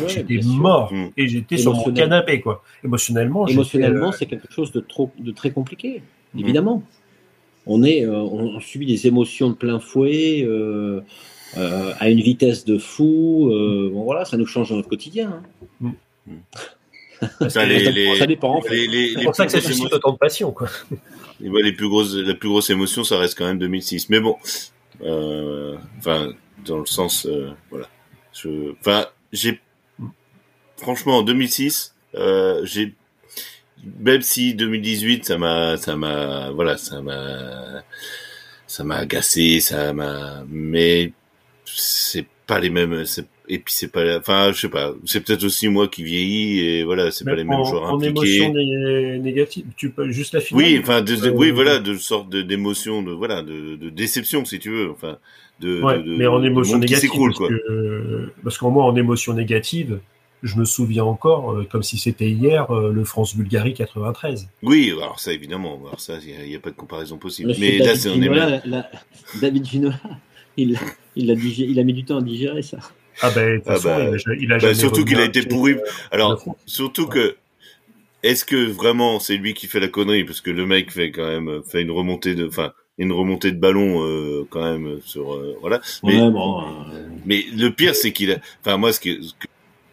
j'étais 0.08 0.40
mort 0.44 0.92
mm. 0.92 1.10
et 1.16 1.28
j'étais 1.28 1.56
sur 1.56 1.72
mon 1.72 1.92
canapé 1.92 2.40
quoi. 2.40 2.64
Émotionnellement, 2.84 3.46
émotionnellement, 3.46 4.08
euh, 4.08 4.12
c'est 4.12 4.26
quelque 4.26 4.52
chose 4.52 4.72
de 4.72 4.80
trop, 4.80 5.12
de 5.18 5.30
très 5.30 5.52
compliqué, 5.52 6.02
mm. 6.34 6.40
évidemment. 6.40 6.82
On 7.68 7.82
est, 7.82 8.04
euh, 8.04 8.12
on 8.12 8.60
subit 8.60 8.86
des 8.86 9.06
émotions 9.06 9.50
de 9.50 9.54
plein 9.54 9.78
fouet 9.78 10.46
à 11.54 12.10
une 12.10 12.20
vitesse 12.20 12.64
de 12.64 12.76
fou. 12.76 13.48
bon 13.92 14.02
voilà, 14.02 14.24
ça 14.24 14.36
nous 14.36 14.46
change 14.46 14.70
dans 14.70 14.76
notre 14.76 14.88
quotidien. 14.88 15.42
Hein. 15.84 15.92
Ça, 17.48 17.66
dépend. 18.26 18.60
C'est 18.62 19.24
pour 19.24 19.34
ça 19.34 19.46
que 19.46 19.52
ça 19.52 19.60
suscite 19.60 19.92
autant 19.92 20.12
de 20.12 20.18
passion 20.18 20.52
quoi 20.52 20.68
les 21.40 21.72
plus 21.72 21.88
grosses, 21.88 22.14
la 22.14 22.34
plus 22.34 22.48
grosse 22.48 22.70
émotion, 22.70 23.04
ça 23.04 23.18
reste 23.18 23.36
quand 23.36 23.46
même 23.46 23.58
2006. 23.58 24.08
Mais 24.10 24.20
bon, 24.20 24.36
euh, 25.02 25.76
enfin, 25.98 26.32
dans 26.64 26.78
le 26.78 26.86
sens, 26.86 27.26
euh, 27.26 27.50
voilà. 27.70 27.88
Je, 28.32 28.72
enfin, 28.80 29.06
j'ai, 29.32 29.60
franchement, 30.76 31.18
en 31.18 31.22
2006, 31.22 31.94
euh, 32.14 32.64
j'ai, 32.64 32.94
même 33.98 34.22
si 34.22 34.54
2018, 34.54 35.24
ça 35.24 35.38
m'a, 35.38 35.76
ça 35.76 35.96
m'a, 35.96 36.50
voilà, 36.50 36.76
ça 36.76 37.00
m'a, 37.00 37.82
ça 38.66 38.84
m'a 38.84 38.96
agacé, 38.96 39.60
ça 39.60 39.92
m'a, 39.92 40.44
mais 40.48 41.12
c'est 41.64 42.26
pas 42.46 42.58
les 42.58 42.70
mêmes, 42.70 43.04
c'est 43.04 43.26
et 43.48 43.58
puis 43.58 43.72
c'est 43.72 43.88
pas 43.88 44.18
enfin 44.18 44.52
je 44.52 44.60
sais 44.60 44.68
pas 44.68 44.92
c'est 45.04 45.20
peut-être 45.20 45.44
aussi 45.44 45.68
moi 45.68 45.88
qui 45.88 46.02
vieillis 46.02 46.60
et 46.60 46.84
voilà 46.84 47.10
c'est 47.10 47.24
pas 47.24 47.34
les 47.34 47.44
mêmes 47.44 47.64
joueurs 47.64 47.84
en 47.84 47.96
impliqués 48.00 48.42
émotion 48.42 48.52
négative 49.22 49.66
tu 49.76 49.90
peux 49.90 50.10
juste 50.10 50.34
la 50.34 50.40
finale 50.40 50.64
oui 50.64 50.78
enfin 50.80 51.02
de, 51.02 51.30
oui 51.30 51.50
voilà 51.50 51.78
de 51.78 51.94
sorte 51.94 52.30
d'émotion 52.30 53.02
de 53.02 53.12
voilà 53.12 53.42
de, 53.42 53.76
de, 53.76 53.90
déception 53.90 54.44
si 54.44 54.58
tu 54.58 54.70
veux 54.70 54.90
enfin 54.90 55.18
de, 55.60 55.80
ouais, 55.80 56.02
mais 56.04 56.26
en 56.26 56.42
émotion 56.42 56.78
négative 56.78 57.10
parce, 57.10 57.38
que, 57.38 58.30
parce 58.42 58.58
qu'en 58.58 58.70
moi 58.70 58.84
en 58.84 58.96
émotion 58.96 59.32
négative 59.32 60.00
je 60.42 60.58
me 60.58 60.64
souviens 60.64 61.04
encore, 61.04 61.64
comme 61.70 61.82
si 61.82 61.96
c'était 61.96 62.28
hier, 62.28 62.70
le 62.70 63.04
France-Bulgarie 63.04 63.72
93. 63.72 64.48
Oui, 64.62 64.92
alors 64.94 65.18
ça 65.18 65.32
évidemment, 65.32 65.80
alors 65.86 65.98
ça, 65.98 66.18
il 66.22 66.48
n'y 66.48 66.54
a, 66.54 66.60
pas 66.60 66.70
de 66.70 66.76
comparaison 66.76 67.16
possible. 67.16 67.54
Mais, 67.58 67.78
là, 67.78 67.96
c'est 67.96 68.10
David 69.40 69.64
Ginola, 69.64 69.98
il, 70.58 70.78
il, 71.16 71.30
a 71.30 71.34
il 71.34 71.80
a 71.80 71.84
mis 71.84 71.94
du 71.94 72.04
temps 72.04 72.18
à 72.18 72.22
digérer 72.22 72.62
ça. 72.62 72.78
Ah 73.22 73.30
ben, 73.30 73.62
ah 73.66 73.76
bah, 73.82 74.10
il 74.38 74.52
a, 74.52 74.58
bah, 74.58 74.74
surtout 74.74 75.04
qu'il 75.04 75.18
a 75.18 75.24
été 75.24 75.42
pourri. 75.42 75.76
Alors, 76.10 76.44
surtout 76.66 77.06
que 77.06 77.36
est-ce 78.22 78.44
que 78.44 78.56
vraiment 78.56 79.20
c'est 79.20 79.36
lui 79.36 79.54
qui 79.54 79.66
fait 79.66 79.80
la 79.80 79.88
connerie? 79.88 80.24
Parce 80.24 80.40
que 80.40 80.50
le 80.50 80.66
mec 80.66 80.90
fait 80.90 81.10
quand 81.10 81.26
même 81.26 81.62
fait 81.64 81.82
une 81.82 81.90
remontée 81.90 82.34
de, 82.34 82.46
enfin, 82.46 82.72
une 82.98 83.12
remontée 83.12 83.52
de 83.52 83.58
ballon 83.58 84.02
euh, 84.04 84.46
quand 84.48 84.62
même 84.62 85.00
sur, 85.04 85.34
euh, 85.34 85.56
voilà. 85.60 85.80
Mais, 86.02 86.20
euh, 86.20 86.30
mais 87.24 87.44
le 87.54 87.68
pire 87.70 87.94
c'est 87.94 88.12
qu'il 88.12 88.32
a, 88.32 88.38
enfin 88.60 88.76
moi 88.76 88.92
ce 88.92 89.00
que, 89.00 89.10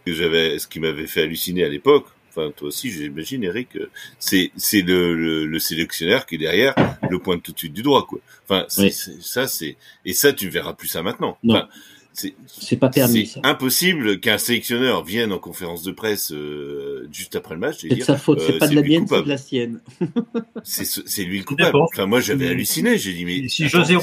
que 0.06 0.14
j'avais, 0.14 0.58
ce 0.60 0.68
qui 0.68 0.80
m'avait 0.80 1.08
fait 1.08 1.24
halluciner 1.24 1.64
à 1.64 1.70
l'époque, 1.70 2.06
enfin 2.30 2.52
toi 2.56 2.70
aussi 2.70 2.92
j'imagine 2.92 3.44
Eric, 3.44 3.78
c'est 4.20 4.52
c'est 4.56 4.82
le, 4.82 5.46
le, 5.46 5.60
sélectionneur 5.60 6.26
qui 6.26 6.36
est 6.36 6.40
derrière 6.40 6.74
le 7.10 7.20
pointe 7.20 7.44
tout 7.44 7.52
de 7.52 7.60
suite 7.60 7.74
du 7.74 7.84
droit 7.84 8.06
quoi. 8.08 8.20
Enfin 8.46 8.66
ça 8.70 9.48
c'est 9.48 9.76
et 10.06 10.14
ça 10.14 10.32
tu 10.32 10.50
verras 10.50 10.74
plus 10.74 10.88
ça 10.88 11.04
maintenant. 11.04 11.38
Enfin, 11.48 11.68
c'est 12.14 12.78
pas 12.78 12.90
permis. 12.90 13.26
C'est 13.26 13.46
impossible 13.46 14.20
qu'un 14.20 14.38
sélectionneur 14.38 15.04
vienne 15.04 15.32
en 15.32 15.40
conférence 15.40 15.84
de 15.84 15.92
presse 15.92 16.32
euh, 16.32 17.08
juste 17.12 17.36
après 17.36 17.56
le 17.56 17.60
match. 17.60 17.78
C'est 17.82 17.90
de 17.90 18.02
sa 18.02 18.18
faute, 18.18 18.40
c'est 18.40 18.56
euh, 18.56 18.60
pas 18.60 18.68
de 18.68 18.76
la 18.76 18.82
mienne, 18.82 19.06
c'est 19.08 19.24
de 19.24 19.30
la 19.30 19.38
sienne. 19.38 19.80
c'est 20.64 21.24
lui 21.24 21.40
le 21.40 21.44
coupable. 21.44 21.78
Enfin, 21.82 22.06
moi, 22.06 22.22
j'avais 22.22 22.50
halluciné. 22.50 22.98
J'ai 22.98 23.14
dit, 23.14 23.26
mais 23.26 23.48
si 23.48 23.68
José, 23.68 23.98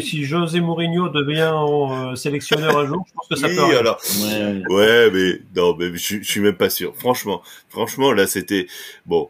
si 0.00 0.24
José 0.24 0.60
Mourinho 0.60 1.08
devient 1.08 1.52
euh, 1.54 2.16
sélectionneur 2.16 2.76
un 2.76 2.86
jour, 2.86 3.04
je 3.06 3.12
pense 3.14 3.28
que 3.28 3.36
ça 3.36 3.48
peut. 3.48 3.76
Alors, 3.76 4.00
ouais, 4.20 4.64
ouais. 4.68 5.10
mais 5.12 5.40
non, 5.56 5.76
mais 5.78 5.94
je, 5.94 6.18
je 6.20 6.30
suis 6.30 6.40
même 6.40 6.56
pas 6.56 6.70
sûr. 6.70 6.94
Franchement, 6.96 7.42
franchement, 7.68 8.12
là, 8.12 8.26
c'était 8.26 8.66
bon. 9.06 9.28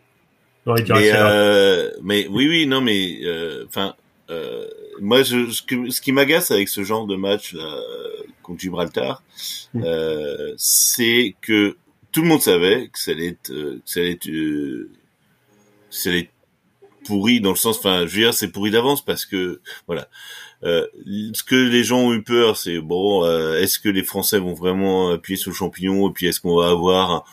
mais, 0.66 1.12
mais 2.02 2.26
oui, 2.28 2.48
oui, 2.48 2.66
non, 2.66 2.80
mais 2.80 3.20
enfin. 3.66 3.94
Euh, 4.30 4.66
moi, 5.00 5.22
je, 5.22 5.50
ce, 5.50 6.00
qui 6.00 6.12
m'agace 6.12 6.50
avec 6.50 6.68
ce 6.68 6.84
genre 6.84 7.06
de 7.06 7.16
match 7.16 7.54
là, 7.54 7.80
contre 8.42 8.60
Gibraltar, 8.60 9.22
mm. 9.74 9.82
euh, 9.84 10.54
c'est 10.56 11.34
que 11.40 11.76
tout 12.12 12.22
le 12.22 12.28
monde 12.28 12.42
savait 12.42 12.88
que 12.88 12.98
ça 12.98 13.10
allait 13.10 13.28
être, 13.28 13.50
euh, 13.50 13.76
que 13.84 13.90
ça 13.90 14.00
allait 14.00 14.12
être, 14.12 14.28
euh, 14.28 14.90
ça 15.90 16.10
allait 16.10 16.20
être 16.20 16.30
pourri 17.04 17.40
dans 17.40 17.50
le 17.50 17.56
sens, 17.56 17.78
enfin, 17.78 18.06
je 18.06 18.14
veux 18.14 18.22
dire, 18.22 18.34
c'est 18.34 18.48
pourri 18.48 18.70
d'avance 18.70 19.04
parce 19.04 19.26
que, 19.26 19.60
voilà. 19.88 20.08
Euh, 20.62 20.86
ce 21.34 21.42
que 21.42 21.56
les 21.56 21.82
gens 21.82 21.98
ont 21.98 22.12
eu 22.12 22.22
peur, 22.22 22.56
c'est 22.56 22.78
bon, 22.78 23.26
est-ce 23.56 23.80
que 23.80 23.88
les 23.88 24.04
Français 24.04 24.38
vont 24.38 24.54
vraiment 24.54 25.10
appuyer 25.10 25.36
sur 25.36 25.50
le 25.50 25.56
champignon 25.56 26.08
et 26.08 26.12
puis 26.12 26.26
est-ce 26.26 26.38
qu'on 26.38 26.56
va 26.56 26.70
avoir 26.70 27.24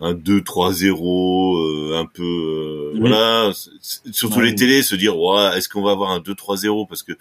un 0.00 0.14
2-3-0 0.14 1.92
euh, 1.92 1.98
un 1.98 2.06
peu 2.06 2.22
euh, 2.22 2.98
voilà. 2.98 3.52
Surtout 3.80 4.40
les 4.40 4.54
télés 4.54 4.82
se 4.82 4.94
dire 4.94 5.18
ouais, 5.18 5.56
est-ce 5.56 5.68
qu'on 5.68 5.82
va 5.82 5.92
avoir 5.92 6.10
un 6.10 6.20
2-3-0 6.20 6.86
parce 6.88 7.02
que 7.02 7.12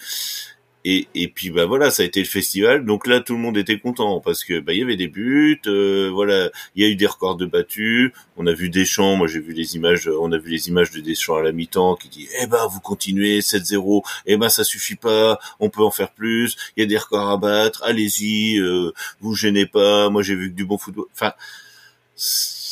et, 0.87 1.07
et 1.15 1.27
puis 1.27 1.49
bah 1.49 1.65
voilà 1.65 1.89
ça 1.89 2.03
a 2.03 2.05
été 2.05 2.19
le 2.19 2.27
festival. 2.27 2.85
Donc 2.85 3.07
là 3.07 3.19
tout 3.19 3.33
le 3.33 3.39
monde 3.39 3.57
était 3.57 3.79
content 3.79 4.19
parce 4.19 4.43
que 4.43 4.59
bah 4.59 4.71
il 4.73 4.79
y 4.79 4.83
avait 4.83 4.95
des 4.95 5.07
buts 5.07 5.59
euh, 5.65 6.11
voilà. 6.13 6.51
Il 6.75 6.83
y 6.83 6.85
a 6.85 6.89
eu 6.89 6.95
des 6.95 7.07
records 7.07 7.37
de 7.37 7.47
battus. 7.47 8.11
On 8.37 8.45
a 8.45 8.53
vu 8.53 8.69
Deschamps. 8.69 9.15
Moi 9.15 9.27
j'ai 9.27 9.39
vu 9.39 9.53
les 9.53 9.75
images 9.75 10.07
on 10.07 10.31
a 10.31 10.37
vu 10.37 10.51
les 10.51 10.67
images 10.67 10.91
de 10.91 11.01
Deschamps 11.01 11.37
à 11.37 11.41
la 11.41 11.53
mi-temps 11.53 11.95
qui 11.95 12.09
dit 12.09 12.27
eh 12.39 12.45
ben 12.45 12.67
vous 12.69 12.81
continuez 12.81 13.39
7-0 13.39 14.03
eh 14.27 14.37
ben 14.37 14.49
ça 14.49 14.63
suffit 14.63 14.95
pas. 14.95 15.39
On 15.59 15.71
peut 15.71 15.83
en 15.83 15.91
faire 15.91 16.11
plus. 16.11 16.55
Il 16.77 16.81
y 16.81 16.83
a 16.83 16.87
des 16.87 16.97
records 16.97 17.31
à 17.31 17.37
battre. 17.37 17.81
Allez-y 17.83 18.59
euh, 18.59 18.91
vous 19.21 19.33
gênez 19.33 19.65
pas. 19.65 20.09
Moi 20.11 20.21
j'ai 20.21 20.35
vu 20.35 20.51
que 20.51 20.55
du 20.55 20.65
bon 20.65 20.77
football. 20.77 21.05
Enfin 21.13 21.33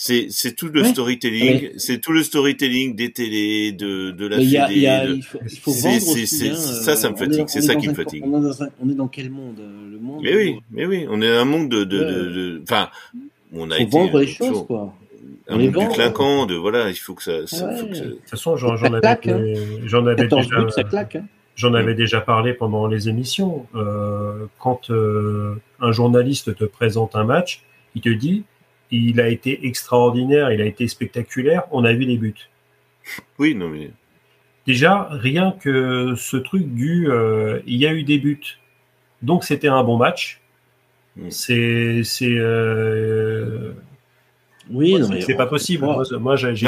c'est 0.06 0.28
c'est 0.32 0.54
tout 0.54 0.68
le 0.68 0.84
storytelling, 0.84 1.70
c'est 1.78 2.02
tout 2.02 2.12
le 2.12 2.24
storytelling 2.24 2.94
des 2.94 3.14
télés, 3.14 3.72
de 3.72 4.12
de 4.12 4.28
la 4.28 4.36
télé. 4.36 5.14
il 5.16 5.24
faut, 5.24 5.40
il 5.50 5.58
faut 5.58 5.72
vendre 5.72 5.96
aussi, 5.96 6.50
hein, 6.50 6.56
ça, 6.56 6.98
ça 6.98 7.10
me 7.10 7.16
fatigue. 7.16 7.46
C'est 7.48 7.62
ça 7.62 7.76
qui 7.76 7.88
me 7.88 7.94
fatigue. 7.94 8.22
On 8.26 8.38
est, 8.38 8.60
dans 8.60 8.66
on 8.82 8.90
est 8.90 8.96
dans 8.96 9.08
quel 9.08 9.30
monde 9.30 9.62
euh, 9.62 9.92
Le 9.94 10.00
monde. 10.00 10.20
Mais 10.22 10.36
oui, 10.36 10.60
mais 10.72 10.86
oui, 10.86 11.06
on 11.10 11.22
est 11.22 11.34
un 11.34 11.46
monde 11.46 11.70
de 11.70 11.86
de 11.86 12.62
enfin, 12.64 12.90
on 13.54 13.72
a 13.72 13.76
faut 13.76 13.82
été. 13.82 13.98
vendre 13.98 14.20
les 14.20 14.28
choses 14.28 14.66
quoi. 14.68 14.94
Un 15.48 15.58
monde 15.58 15.72
du 15.72 15.88
clinquant, 15.88 16.48
de 16.48 16.56
voilà, 16.56 16.90
il 16.90 16.96
faut 16.96 17.14
que 17.14 17.24
ça. 17.24 17.48
ça 17.48 17.74
faut 17.74 17.88
que 17.88 17.96
ça... 17.96 18.04
De 18.04 18.10
toute 18.12 18.30
façon, 18.30 18.58
j'en 18.58 18.74
avais, 18.76 19.08
hein. 19.08 19.40
j'en 19.86 20.06
avais 20.06 20.28
déjà. 20.28 20.70
ça 20.70 20.84
claque, 20.84 21.16
hein. 21.16 21.26
J'en 21.56 21.74
avais 21.76 21.94
déjà 21.94 22.20
parlé 22.20 22.54
pendant 22.54 22.88
les 22.88 23.08
émissions. 23.08 23.68
Euh, 23.74 24.48
quand 24.60 24.90
euh, 24.90 25.56
un 25.80 25.94
journaliste 25.94 26.56
te 26.58 26.66
présente 26.66 27.16
un 27.16 27.24
match, 27.24 27.64
il 27.96 28.02
te 28.02 28.10
dit 28.10 28.44
il 28.94 29.20
a 29.20 29.28
été 29.28 29.66
extraordinaire, 29.66 30.52
il 30.52 30.62
a 30.62 30.66
été 30.66 30.88
spectaculaire. 30.88 31.64
On 31.72 31.84
a 31.84 31.94
vu 31.94 32.06
les 32.06 32.18
buts. 32.18 32.36
Oui, 33.40 33.56
non 33.56 33.70
mais 33.70 33.90
déjà 34.66 35.08
rien 35.10 35.56
que 35.60 36.14
ce 36.16 36.38
truc 36.38 36.74
du, 36.74 37.10
euh, 37.10 37.60
il 37.66 37.78
y 37.78 37.88
a 37.88 37.94
eu 37.94 38.04
des 38.04 38.20
buts, 38.20 38.60
donc 39.22 39.44
c'était 39.44 39.68
un 39.68 39.84
bon 39.84 39.98
match. 39.98 40.40
Hmm. 41.18 41.30
C'est 41.30 42.04
c'est 42.04 42.38
euh, 42.38 43.74
oui, 44.70 44.96
c'est 45.26 45.36
pas 45.36 45.46
possible. 45.46 45.86
Moi, 46.20 46.36
j'ai 46.36 46.52
vu, 46.52 46.66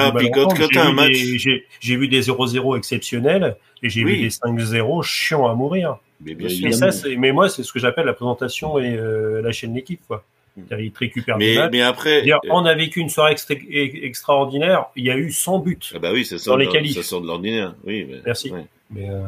des 2.07 2.21
0-0 2.21 2.78
exceptionnels 2.78 3.55
et 3.82 3.89
j'ai 3.89 4.03
vu 4.03 4.17
des 4.17 4.30
5-0 4.30 5.03
chiants 5.03 5.47
à 5.47 5.55
mourir. 5.55 5.97
Mais, 6.21 6.71
ça, 6.71 6.89
mais 7.17 7.32
moi, 7.32 7.49
c'est 7.49 7.63
ce 7.63 7.71
que 7.71 7.80
j'appelle 7.80 8.05
la 8.05 8.13
présentation 8.13 8.80
et 8.80 8.97
euh, 8.97 9.41
la 9.41 9.51
chaîne 9.51 9.73
d'équipe. 9.73 10.01
Quoi. 10.07 10.26
Il 10.58 10.91
récupère 10.97 11.38
mais, 11.38 11.58
mais 11.70 11.82
après, 11.82 12.30
euh, 12.30 12.38
on 12.49 12.66
a 12.66 12.74
vécu 12.76 13.01
une 13.01 13.10
soirée 13.10 13.36
extraordinaire. 13.74 14.86
Il 14.95 15.06
y 15.06 15.12
a 15.12 15.18
eu 15.18 15.32
100 15.32 15.60
buts. 15.60 15.80
Ah 15.93 15.99
bah 15.99 16.12
oui, 16.14 16.24
ça 16.24 16.38
sort, 16.38 16.58
dans 16.58 16.64
les 16.64 16.93
ça 16.93 17.03
sort 17.03 17.22
de 17.22 17.28
l'ordinaire. 17.28 17.76
Oui, 17.84 18.06
mais, 18.10 18.22
merci. 18.26 18.51
Mais, 18.89 19.10
euh... 19.10 19.28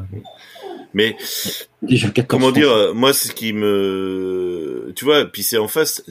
mais 0.93 1.17
comment 2.27 2.51
dire, 2.51 2.71
euh, 2.71 2.93
moi, 2.93 3.11
ce 3.11 3.31
qui 3.33 3.51
me, 3.51 4.93
tu 4.95 5.03
vois, 5.03 5.25
puis 5.25 5.43
c'est 5.43 5.57
en 5.57 5.67
face. 5.67 6.05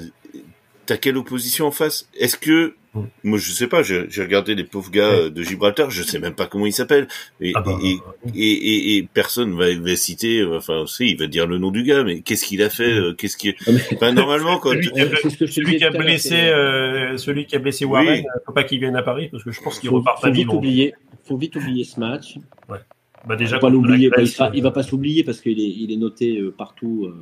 T'as 0.85 0.99
quelle 0.99 1.17
opposition 1.17 1.67
en 1.67 1.71
face? 1.71 2.09
Est-ce 2.19 2.37
que 2.37 2.75
moi, 3.25 3.39
je 3.39 3.53
sais 3.53 3.67
pas. 3.67 3.83
J'ai 3.83 4.07
regardé 4.23 4.55
les 4.55 4.65
pauvres 4.65 4.91
gars 4.91 5.11
euh, 5.11 5.31
de 5.31 5.43
Gibraltar. 5.43 5.91
Je 5.91 6.03
sais 6.03 6.19
même 6.19 6.35
pas 6.35 6.47
comment 6.47 6.67
ils 6.67 6.73
s'appellent. 6.73 7.09
Et, 7.41 7.53
ah 7.55 7.61
bah, 7.61 7.79
et, 7.83 7.99
et, 8.35 8.97
et, 8.97 9.03
personne 9.03 9.57
va, 9.57 9.75
va 9.75 9.97
citer. 9.97 10.45
Enfin, 10.45 10.81
aussi, 10.81 11.11
il 11.11 11.19
va 11.19 11.27
dire 11.27 11.47
le 11.47 11.59
nom 11.59 11.71
du 11.71 11.83
gars, 11.83 12.05
mais 12.05 12.21
qu'est-ce 12.21 12.45
qu'il 12.45 12.63
a 12.63 12.71
fait 12.71 12.93
euh, 12.93 13.15
Qu'est-ce 13.15 13.37
qui 13.37 13.55
ah, 13.67 13.71
enfin, 13.95 14.13
normalement 14.13 14.59
quand 14.59 14.71
celui, 14.71 15.77
qui 15.77 15.85
a 15.85 15.91
blessé, 15.91 16.35
euh, 16.35 17.17
celui 17.17 17.47
qui 17.47 17.57
a 17.57 17.59
blessé 17.59 17.85
Warren, 17.85 18.21
oui. 18.21 18.25
faut 18.45 18.53
pas 18.53 18.65
qu'il 18.65 18.81
vienne 18.81 18.97
à 18.97 19.03
Paris 19.03 19.29
parce 19.31 19.45
que 19.45 19.51
je 19.51 19.61
pense 19.61 19.79
qu'il 19.79 19.91
repart 19.91 20.21
pas 20.21 20.31
vite 20.31 20.49
oublier. 20.49 20.95
Faut 21.25 21.37
vite 21.37 21.57
oublier 21.57 21.85
ce 21.85 21.99
match. 21.99 22.39
Ouais. 22.69 22.79
Bah 23.27 23.37
déjà, 23.37 23.59
pas 23.59 23.71
l'oublier. 23.71 24.09
Bah, 24.11 24.23
il, 24.55 24.63
va 24.63 24.71
pas 24.71 24.85
s'oublier 24.85 25.25
parce 25.25 25.41
qu'il 25.41 25.59
est, 25.61 25.75
il 25.77 25.93
est 25.93 25.97
noté 25.97 26.41
partout 26.57 27.13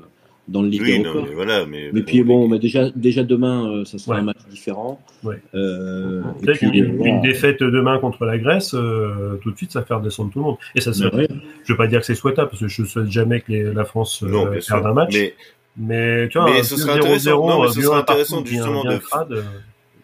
dans 0.46 0.62
le 0.62 0.68
Ligue 0.68 0.82
oui, 0.82 0.98
non, 1.00 1.22
mais 1.22 1.34
voilà, 1.34 1.64
mais, 1.64 1.90
mais 1.92 2.02
puis 2.02 2.22
bon, 2.22 2.48
mais 2.48 2.58
déjà, 2.58 2.90
déjà 2.94 3.22
demain, 3.22 3.70
euh, 3.70 3.84
ça 3.84 3.98
sera 3.98 4.18
un 4.18 4.22
match 4.22 4.36
différent. 4.50 5.00
Ouais. 5.22 5.40
Euh, 5.54 6.22
et 6.42 6.52
puis, 6.52 6.68
une, 6.68 7.04
une, 7.04 7.20
défaite 7.22 7.60
demain 7.62 7.98
contre 7.98 8.26
la 8.26 8.36
Grèce, 8.36 8.74
euh, 8.74 9.36
tout 9.42 9.50
de 9.50 9.56
suite, 9.56 9.72
ça 9.72 9.82
fait 9.82 9.94
redescendre 9.94 10.30
tout 10.30 10.40
le 10.40 10.44
monde. 10.44 10.56
Et 10.74 10.80
ça, 10.80 10.92
c'est, 10.92 11.04
je 11.04 11.72
veux 11.72 11.76
pas 11.76 11.86
dire 11.86 12.00
que 12.00 12.06
c'est 12.06 12.14
souhaitable, 12.14 12.50
parce 12.50 12.60
que 12.60 12.68
je 12.68 12.84
souhaite 12.84 13.10
jamais 13.10 13.40
que 13.40 13.52
les, 13.52 13.62
la 13.72 13.84
France 13.84 14.22
euh, 14.22 14.60
perde 14.68 14.86
un 14.86 14.92
match. 14.92 15.14
Mais, 15.14 15.34
mais 15.76 16.28
tu 16.28 16.38
vois, 16.38 16.50
mais 16.50 16.62
ce 16.62 16.76
serait 16.76 16.98
intéressant, 16.98 17.48
non, 17.48 17.62
mais 17.62 17.68
ce 17.68 17.80
serait 17.80 17.98
intéressant 17.98 18.44
justement 18.44 18.84
de, 18.84 19.00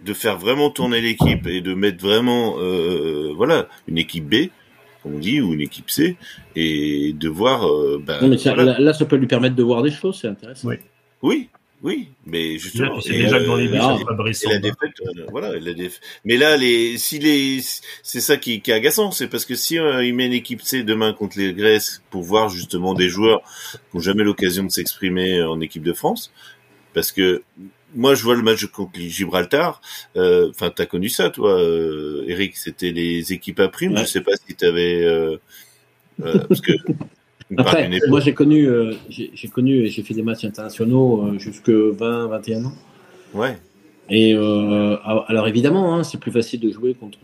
de 0.04 0.12
faire 0.14 0.38
vraiment 0.38 0.70
tourner 0.70 1.00
l'équipe 1.00 1.46
et 1.46 1.60
de 1.60 1.74
mettre 1.74 2.02
vraiment, 2.02 2.56
euh, 2.58 3.32
voilà, 3.36 3.68
une 3.88 3.98
équipe 3.98 4.28
B 4.28 4.48
comme 5.02 5.14
on 5.14 5.18
dit, 5.18 5.40
ou 5.40 5.52
une 5.52 5.60
équipe 5.60 5.90
C, 5.90 6.16
et 6.56 7.12
de 7.12 7.28
voir. 7.28 7.66
Euh, 7.66 8.02
ben, 8.04 8.18
mais 8.28 8.36
là, 8.78 8.92
ça 8.92 9.04
peut 9.04 9.16
lui 9.16 9.26
permettre 9.26 9.56
de 9.56 9.62
voir 9.62 9.82
des 9.82 9.90
choses, 9.90 10.18
c'est 10.20 10.28
intéressant. 10.28 10.68
Oui. 10.68 10.76
Oui, 11.22 11.50
oui, 11.82 12.08
mais 12.26 12.58
justement, 12.58 13.00
c'est 13.00 13.12
déjà 13.12 13.38
que 13.38 13.46
dans 13.46 13.56
les 13.56 13.68
buts, 13.68 13.78
ah, 13.80 13.96
la 14.48 14.58
défaite, 14.58 14.92
euh, 15.00 15.26
voilà, 15.30 15.58
la 15.58 15.72
défaite. 15.72 16.00
Mais 16.26 16.36
là, 16.36 16.58
les, 16.58 16.98
si 16.98 17.18
les, 17.18 17.60
c'est 18.02 18.20
ça 18.20 18.36
qui, 18.36 18.60
qui, 18.60 18.70
est 18.70 18.74
agaçant, 18.74 19.10
c'est 19.12 19.28
parce 19.28 19.46
que 19.46 19.54
si 19.54 19.78
euh, 19.78 20.04
il 20.04 20.14
met 20.14 20.26
une 20.26 20.34
équipe 20.34 20.60
C 20.60 20.82
demain 20.82 21.14
contre 21.14 21.38
les 21.38 21.54
Grèces 21.54 22.02
pour 22.10 22.22
voir 22.22 22.50
justement 22.50 22.92
des 22.92 23.08
joueurs 23.08 23.40
qui 23.72 23.96
n'ont 23.96 24.02
jamais 24.02 24.24
l'occasion 24.24 24.64
de 24.64 24.70
s'exprimer 24.70 25.42
en 25.42 25.58
équipe 25.60 25.82
de 25.82 25.94
France, 25.94 26.32
parce 26.94 27.12
que 27.12 27.42
moi, 27.94 28.14
je 28.14 28.22
vois 28.22 28.34
le 28.34 28.42
match 28.42 28.64
contre 28.66 28.98
Gibraltar. 28.98 29.80
Euh, 30.16 30.50
enfin, 30.50 30.66
euh, 30.66 30.70
t'as 30.74 30.86
connu 30.86 31.08
ça, 31.08 31.30
toi, 31.30 31.60
euh, 31.60 32.24
Eric 32.26 32.56
C'était 32.56 32.92
les 32.92 33.32
équipes 33.32 33.60
à 33.60 33.68
prime. 33.68 33.96
Je 33.98 34.04
sais 34.04 34.20
pas 34.20 34.32
si 34.46 34.54
t'avais. 34.54 35.04
Euh, 35.04 35.36
euh 36.24 36.38
parce 36.48 36.60
que. 36.60 36.72
Après, 37.56 37.90
moi, 38.08 38.20
j'ai 38.20 38.32
connu, 38.32 38.68
j'ai 39.08 39.48
connu, 39.48 39.88
j'ai 39.88 40.02
fait 40.04 40.14
des 40.14 40.22
matchs 40.22 40.44
internationaux 40.44 41.36
jusque 41.38 41.70
20, 41.70 42.28
21 42.28 42.66
ans. 42.66 42.74
Ouais. 43.34 43.58
Et 44.08 44.34
alors, 44.34 45.48
évidemment, 45.48 45.96
hein, 45.96 46.04
c'est 46.04 46.18
plus 46.18 46.30
facile 46.30 46.60
de 46.60 46.70
jouer 46.70 46.94
contre 46.94 47.18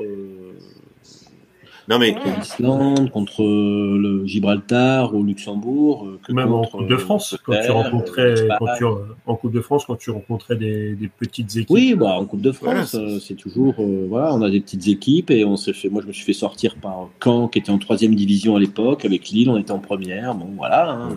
non 1.88 1.98
mais 1.98 2.14
contre 2.14 2.38
l'Islande, 2.40 3.10
contre 3.10 3.42
le 3.42 4.26
Gibraltar 4.26 5.14
au 5.14 5.22
Luxembourg, 5.22 6.06
que 6.26 6.32
même 6.32 6.52
en 6.52 6.64
Coupe 6.64 6.88
de 6.88 6.96
France 6.96 7.36
quand 7.44 7.54
tu 7.64 7.70
rencontrais 7.70 8.34
quand 8.58 8.66
tu, 8.76 8.84
en 9.26 9.36
Coupe 9.36 9.52
de 9.52 9.60
France 9.60 9.84
quand 9.86 9.96
tu 9.96 10.10
rencontrais 10.10 10.56
des, 10.56 10.94
des 10.94 11.08
petites 11.08 11.56
équipes. 11.56 11.70
Oui, 11.70 11.94
bah 11.94 12.18
en 12.18 12.24
Coupe 12.24 12.40
de 12.40 12.52
France, 12.52 12.96
c'est 13.20 13.36
toujours 13.36 13.74
voilà, 14.08 14.34
on 14.34 14.42
a 14.42 14.50
des 14.50 14.60
petites 14.60 14.88
équipes 14.88 15.30
et 15.30 15.44
on 15.44 15.56
s'est 15.56 15.72
fait. 15.72 15.88
Moi, 15.88 16.02
je 16.02 16.08
me 16.08 16.12
suis 16.12 16.24
fait 16.24 16.32
sortir 16.32 16.76
par 16.76 17.08
Caen 17.22 17.48
qui 17.48 17.58
était 17.58 17.70
en 17.70 17.78
troisième 17.78 18.14
division 18.14 18.56
à 18.56 18.60
l'époque 18.60 19.04
avec 19.04 19.28
Lille, 19.28 19.50
on 19.50 19.56
était 19.56 19.72
en 19.72 19.78
première. 19.78 20.34
Bon, 20.34 20.48
voilà, 20.56 20.90
hein, 20.90 21.08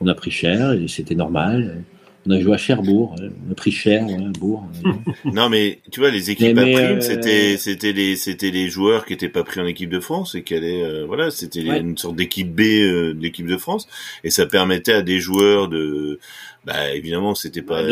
on 0.00 0.06
a 0.06 0.14
pris 0.14 0.30
cher 0.30 0.72
et 0.72 0.88
c'était 0.88 1.14
normal. 1.14 1.82
On 2.28 2.30
a 2.32 2.40
joué 2.40 2.52
à 2.52 2.58
Cherbourg, 2.58 3.16
on 3.18 3.52
a 3.52 3.54
pris 3.54 3.70
cher, 3.70 4.06
ouais, 4.06 4.16
Bourg. 4.38 4.68
non, 5.24 5.48
mais 5.48 5.80
tu 5.90 6.00
vois, 6.00 6.10
les 6.10 6.30
équipes 6.30 6.58
à 6.58 6.62
prime, 6.62 6.76
euh, 6.76 7.00
c'était 7.00 7.56
c'était 7.56 7.92
les 7.92 8.16
c'était 8.16 8.50
les 8.50 8.68
joueurs 8.68 9.06
qui 9.06 9.14
étaient 9.14 9.30
pas 9.30 9.44
pris 9.44 9.60
en 9.60 9.66
équipe 9.66 9.88
de 9.88 9.98
France 9.98 10.34
et 10.34 10.42
qui 10.42 10.54
allaient 10.54 10.82
euh, 10.82 11.06
voilà, 11.06 11.30
c'était 11.30 11.62
une 11.62 11.96
sorte 11.96 12.16
d'équipe 12.16 12.54
B 12.54 12.60
euh, 12.60 13.14
d'équipe 13.14 13.46
de 13.46 13.56
France. 13.56 13.88
Et 14.24 14.30
ça 14.30 14.44
permettait 14.44 14.92
à 14.92 15.00
des 15.00 15.20
joueurs 15.20 15.68
de 15.68 16.18
bah 16.66 16.92
évidemment 16.94 17.34
c'était 17.34 17.62
pas 17.62 17.82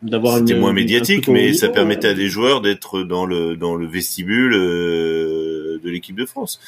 d'avoir 0.00 0.38
c'était 0.38 0.58
moins 0.58 0.72
médiatique, 0.72 1.28
mais 1.28 1.52
ça 1.52 1.68
permettait 1.68 2.08
à 2.08 2.14
des 2.14 2.28
joueurs 2.28 2.62
d'être 2.62 3.02
dans 3.02 3.26
le 3.26 3.56
dans 3.56 3.74
le 3.74 3.86
vestibule 3.86 4.52
de 4.52 5.90
l'équipe 5.90 6.16
de 6.16 6.24
France 6.24 6.60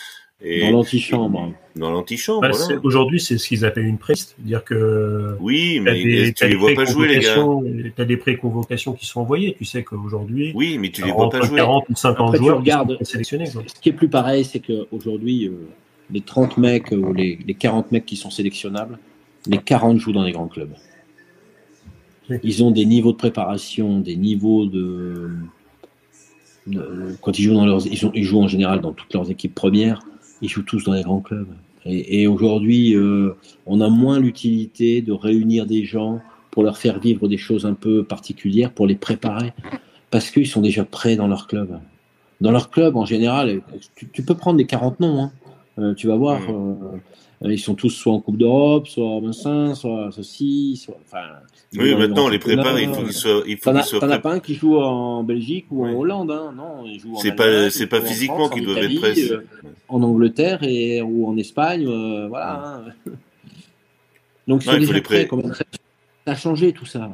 dans 0.43 0.71
l'antichambre. 0.71 1.53
Dans 1.77 1.91
l'antichambre, 1.91 2.43
bah, 2.43 2.51
voilà. 2.53 2.81
Aujourd'hui, 2.83 3.21
c'est 3.21 3.39
ce 3.39 3.49
qu'ils 3.49 3.65
appellent 3.65 3.87
une 3.87 3.99
pré 3.99 4.15
C'est-à-dire 4.15 4.65
que. 4.65 5.37
Oui, 5.41 5.81
mais 5.81 6.03
des, 6.03 6.33
tu 6.33 6.47
les 6.47 6.55
vois 6.55 6.75
pas 6.75 6.85
jouer, 6.85 7.09
les 7.09 7.21
gars. 7.21 7.35
Tu 7.35 8.03
as 8.03 8.05
des 8.05 8.17
pré-convocations 8.17 8.93
qui 8.93 9.07
sont 9.07 9.21
envoyées. 9.21 9.55
Tu 9.57 9.65
sais 9.65 9.83
qu'aujourd'hui. 9.83 10.53
Oui, 10.55 10.79
mais 10.79 10.91
tu 10.91 11.05
les 11.05 11.13
vois 11.13 11.31
pas 11.31 11.41
jouer. 11.41 11.57
40 11.57 11.89
ou 11.89 11.97
50 11.97 12.37
joueurs 12.37 12.59
regardes, 12.59 13.03
sélectionnés. 13.03 13.47
Ce 13.47 13.81
qui 13.81 13.89
est 13.89 13.93
plus 13.93 14.09
pareil, 14.09 14.45
c'est 14.45 14.61
qu'aujourd'hui, 14.61 15.49
euh, 15.49 15.69
les 16.11 16.21
30 16.21 16.59
mecs 16.59 16.91
ou 16.93 17.13
les, 17.13 17.39
les 17.47 17.55
40 17.55 17.93
mecs 17.93 18.07
qui 18.07 18.17
sont 18.17 18.31
sélectionnables, 18.31 18.99
les 19.47 19.59
40 19.59 19.99
jouent 19.99 20.13
dans 20.13 20.25
les 20.25 20.33
grands 20.33 20.49
clubs. 20.49 20.75
Ils 22.43 22.65
ont 22.65 22.73
des 22.73 22.85
niveaux 22.85 23.13
de 23.13 23.17
préparation, 23.17 24.01
des 24.01 24.17
niveaux 24.17 24.67
de. 24.67 25.31
quand 27.23 27.39
ils 27.39 27.43
jouent 27.43 27.55
dans 27.55 27.65
leurs. 27.65 27.87
Ils, 27.87 28.11
ils 28.15 28.25
jouent 28.25 28.43
en 28.43 28.49
général 28.49 28.81
dans 28.81 28.93
toutes 28.93 29.15
leurs 29.15 29.31
équipes 29.31 29.55
premières 29.55 30.01
ils 30.43 30.49
jouent 30.49 30.63
tous 30.63 30.85
dans 30.85 30.93
les 30.93 31.03
grands 31.03 31.21
clubs. 31.21 31.49
Et, 31.89 32.27
aujourd'hui, 32.27 32.97
euh, 32.97 33.37
on 33.65 33.81
a 33.81 33.89
moins 33.89 34.19
l'utilité 34.19 35.03
de 35.03 35.13
réunir 35.13 35.67
des 35.67 35.85
gens 35.85 36.21
pour 36.51 36.65
leur 36.65 36.79
faire 36.79 36.99
vivre 36.99 37.29
des 37.29 37.37
choses 37.37 37.65
un 37.65 37.75
peu 37.75 38.03
particulières, 38.03 38.73
pour 38.73 38.89
les 38.89 38.97
préparer, 38.97 39.53
parce 40.11 40.31
qu'ils 40.31 40.49
sont 40.49 40.63
déjà 40.63 40.85
prêts 40.85 41.15
dans 41.15 41.29
leur 41.29 41.47
club. 41.47 41.79
Dans 42.41 42.51
leur 42.51 42.71
club, 42.71 42.97
en 42.97 43.05
général, 43.05 43.63
tu, 43.95 44.23
peux 44.23 44.35
prendre 44.35 44.57
des 44.59 44.67
40 44.67 44.99
noms, 44.99 45.23
hein. 45.23 45.33
euh, 45.79 45.95
tu 45.95 46.09
vas 46.09 46.17
voir. 46.17 46.41
Mm. 46.41 46.55
Euh, 46.55 46.99
ils 47.43 47.59
sont 47.59 47.75
tous 47.75 47.91
soit 47.91 48.13
en 48.13 48.21
Coupe 48.21 48.39
d'Europe, 48.39 48.89
soit 48.89 49.21
Vincent, 49.21 49.75
soit 49.75 50.11
ceci, 50.11 50.77
soit. 50.83 50.99
Enfin, 51.05 51.25
oui, 51.75 51.95
maintenant 51.95 52.27
on 52.27 52.29
les 52.29 52.39
prépare, 52.39 52.81
il 52.81 52.89
faut 52.89 53.03
qu'ils 53.03 53.13
soient. 53.13 53.43
Il 53.47 53.59
faut 53.59 53.73
qu'ils 53.73 53.99
T'en 54.01 54.11
as 54.11 54.19
pas 54.19 54.33
un 54.33 54.41
qui 54.41 54.55
joue 54.55 54.79
en 54.79 55.23
Belgique 55.23 55.67
ou 55.71 55.85
en 55.85 55.93
Hollande, 55.93 56.31
hein 56.31 56.53
Non, 56.57 56.85
il 56.87 56.99
joue 56.99 57.15
en 57.15 57.19
C'est 57.19 57.33
pas, 57.33 57.71
c'est 57.71 57.87
pas 57.87 58.01
physiquement 58.01 58.49
qu'ils 58.49 58.65
doivent 58.65 58.79
être 58.79 59.01
prêts. 59.01 59.31
Euh, 59.31 59.45
en 59.89 60.03
Angleterre 60.03 60.63
et 60.63 61.03
ou 61.03 61.29
en 61.29 61.37
Espagne, 61.37 61.87
euh, 61.87 62.27
voilà. 62.29 62.85
Hein. 63.07 63.11
Donc 64.49 64.65
ils 64.65 64.71
sont 64.71 64.79
déjà 64.79 65.01
prêts. 65.01 65.29
Ça 66.27 66.33
a 66.33 66.35
changé 66.35 66.73
tout 66.73 66.87
ça. 66.87 67.11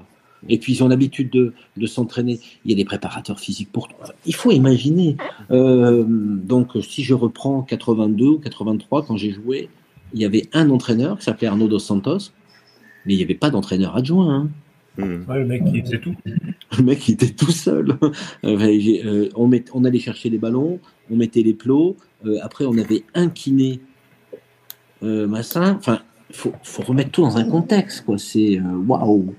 Et 0.48 0.58
puis 0.58 0.72
ils 0.72 0.82
ont 0.82 0.88
l'habitude 0.88 1.30
de, 1.30 1.52
de 1.76 1.86
s'entraîner. 1.86 2.40
Il 2.64 2.70
y 2.70 2.74
a 2.74 2.76
des 2.76 2.84
préparateurs 2.84 3.38
physiques 3.38 3.70
pour 3.70 3.88
tout. 3.88 3.94
Il 4.26 4.34
faut 4.34 4.50
imaginer. 4.50 5.16
Euh, 5.50 6.04
donc 6.06 6.70
si 6.82 7.04
je 7.04 7.14
reprends 7.14 7.62
82 7.62 8.26
ou 8.26 8.38
83 8.38 9.04
quand 9.06 9.16
j'ai 9.16 9.32
joué, 9.32 9.68
il 10.14 10.20
y 10.20 10.24
avait 10.24 10.48
un 10.52 10.70
entraîneur 10.70 11.18
qui 11.18 11.24
s'appelait 11.24 11.48
Arnaud 11.48 11.68
Dos 11.68 11.78
Santos, 11.78 12.30
mais 13.06 13.14
il 13.14 13.16
n'y 13.16 13.22
avait 13.22 13.34
pas 13.34 13.50
d'entraîneur 13.50 13.96
adjoint. 13.96 14.34
Hein. 14.34 14.48
Hmm. 14.98 15.24
le 15.26 15.46
mec 15.46 15.64
qui 15.64 15.80
faisait 15.80 16.00
tout. 16.00 16.14
Le 16.78 16.84
mec 16.84 16.98
qui 16.98 17.12
était 17.12 17.30
tout 17.30 17.50
seul. 17.50 17.96
Euh, 18.44 19.28
on, 19.36 19.50
on, 19.72 19.84
allait 19.84 19.98
chercher 19.98 20.28
les 20.28 20.38
ballons, 20.38 20.80
on 21.10 21.16
mettait 21.16 21.42
les 21.42 21.54
plots. 21.54 21.96
Euh, 22.26 22.38
après, 22.42 22.64
on 22.64 22.76
avait 22.76 23.04
un 23.14 23.28
kiné, 23.28 23.80
euh, 25.02 25.26
massin. 25.26 25.76
Enfin, 25.76 26.00
il 26.30 26.36
faut, 26.36 26.82
remettre 26.82 27.10
tout 27.10 27.22
dans 27.22 27.36
un 27.36 27.44
contexte. 27.44 28.04
quoi. 28.04 28.18
C'est 28.18 28.60
waouh. 28.60 29.34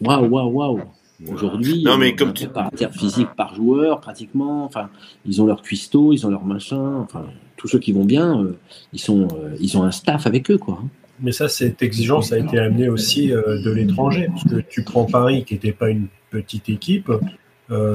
Waouh, 0.00 0.28
waouh, 0.28 0.50
waouh. 0.50 0.80
Aujourd'hui, 1.28 1.82
non, 1.84 1.96
mais 1.96 2.14
comme 2.16 2.32
tu... 2.32 2.46
physique 2.92 3.30
par 3.36 3.54
joueur, 3.54 4.00
pratiquement. 4.00 4.64
Enfin, 4.64 4.90
ils 5.24 5.40
ont 5.40 5.46
leur 5.46 5.62
cuistot, 5.62 6.12
ils 6.12 6.26
ont 6.26 6.30
leur 6.30 6.44
machin. 6.44 6.96
Enfin, 6.98 7.26
tous 7.64 7.68
ceux 7.68 7.78
qui 7.78 7.92
vont 7.92 8.04
bien, 8.04 8.42
euh, 8.42 8.58
ils, 8.92 8.98
sont, 8.98 9.22
euh, 9.22 9.56
ils 9.58 9.78
ont 9.78 9.84
un 9.84 9.90
staff 9.90 10.26
avec 10.26 10.50
eux. 10.50 10.58
Quoi. 10.58 10.82
Mais 11.20 11.32
ça, 11.32 11.48
cette 11.48 11.82
exigence 11.82 12.30
a 12.30 12.38
été 12.38 12.58
amenée 12.58 12.90
aussi 12.90 13.32
euh, 13.32 13.62
de 13.62 13.70
l'étranger, 13.70 14.28
parce 14.28 14.44
que 14.44 14.60
tu 14.68 14.84
prends 14.84 15.06
Paris, 15.06 15.44
qui 15.46 15.54
n'était 15.54 15.72
pas 15.72 15.88
une 15.88 16.08
petite 16.30 16.68
équipe, 16.68 17.10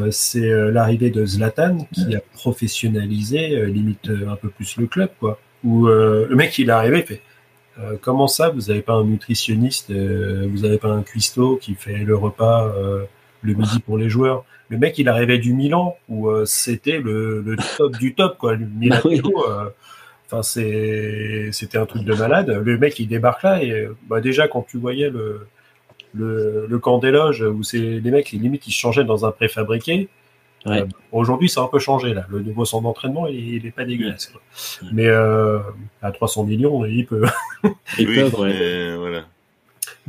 c'est 0.10 0.72
l'arrivée 0.72 1.12
de 1.12 1.24
Zlatan 1.24 1.88
qui 1.94 2.16
a 2.16 2.22
professionnalisé 2.34 3.66
limite 3.68 4.10
un 4.10 4.36
peu 4.36 4.50
plus 4.50 4.78
le 4.78 4.88
club, 4.88 5.10
quoi. 5.20 5.40
Où 5.64 5.86
le 5.88 6.36
mec 6.36 6.58
il 6.58 6.70
est 6.70 6.72
arrivé, 6.72 7.00
il 7.00 7.06
fait 7.06 7.22
comment 8.02 8.28
ça, 8.28 8.50
vous 8.50 8.62
n'avez 8.62 8.82
pas 8.82 8.94
un 8.94 9.04
nutritionniste, 9.04 9.92
vous 9.92 10.62
n'avez 10.62 10.80
pas 10.80 10.90
un 10.90 11.04
cuistot 11.04 11.58
qui 11.58 11.76
fait 11.76 11.98
le 11.98 12.16
repas 12.16 12.74
le 13.42 13.54
midi 13.54 13.80
pour 13.80 13.98
les 13.98 14.10
joueurs 14.10 14.46
le 14.70 14.78
mec, 14.78 14.98
il 15.00 15.10
arrivait 15.10 15.40
du 15.40 15.54
Milan 15.54 15.98
où 16.08 16.30
euh, 16.30 16.46
c'était 16.46 17.00
le, 17.00 17.56
top 17.78 17.98
du 17.98 18.14
top, 18.14 18.38
quoi. 18.38 18.54
Le 18.54 18.66
Milan, 18.66 19.00
bah 19.04 19.10
euh, 19.50 19.70
enfin, 20.28 20.44
c'est, 20.44 21.50
c'était 21.52 21.80
un 21.80 21.88
truc 21.88 22.04
de 22.04 22.14
malade. 22.14 22.50
Le 22.50 22.78
mec, 22.78 23.00
il 23.00 23.08
débarque 23.08 23.44
là 23.44 23.64
et 23.64 23.90
bah, 24.08 24.22
déjà, 24.22 24.48
quand 24.48 24.62
tu 24.62 24.78
voyais 24.78 25.10
le, 25.10 25.48
le, 26.14 26.80
camp 26.80 27.00
des 27.00 27.12
loges 27.12 27.42
où 27.42 27.64
c'est 27.64 27.80
les 27.80 28.12
mecs, 28.12 28.32
les 28.32 28.38
limites, 28.38 28.68
ils 28.68 28.72
changeaient 28.72 29.04
dans 29.04 29.26
un 29.26 29.32
préfabriqué. 29.32 30.08
Euh, 30.68 30.86
aujourd'hui, 31.12 31.50
ça 31.50 31.62
a 31.62 31.64
un 31.64 31.68
peu 31.68 31.80
changé 31.80 32.14
là. 32.14 32.26
Le 32.30 32.42
nouveau 32.42 32.66
centre 32.66 32.84
d'entraînement, 32.84 33.26
il, 33.28 33.64
n'est 33.64 33.72
pas 33.72 33.86
dégueulasse. 33.86 34.32
Mais 34.94 35.08
à 35.10 36.12
300 36.14 36.44
millions, 36.44 36.86
il 36.86 37.08
peut. 37.08 37.26
il 37.98 38.06
peut, 38.06 38.24
voilà. 38.98 39.26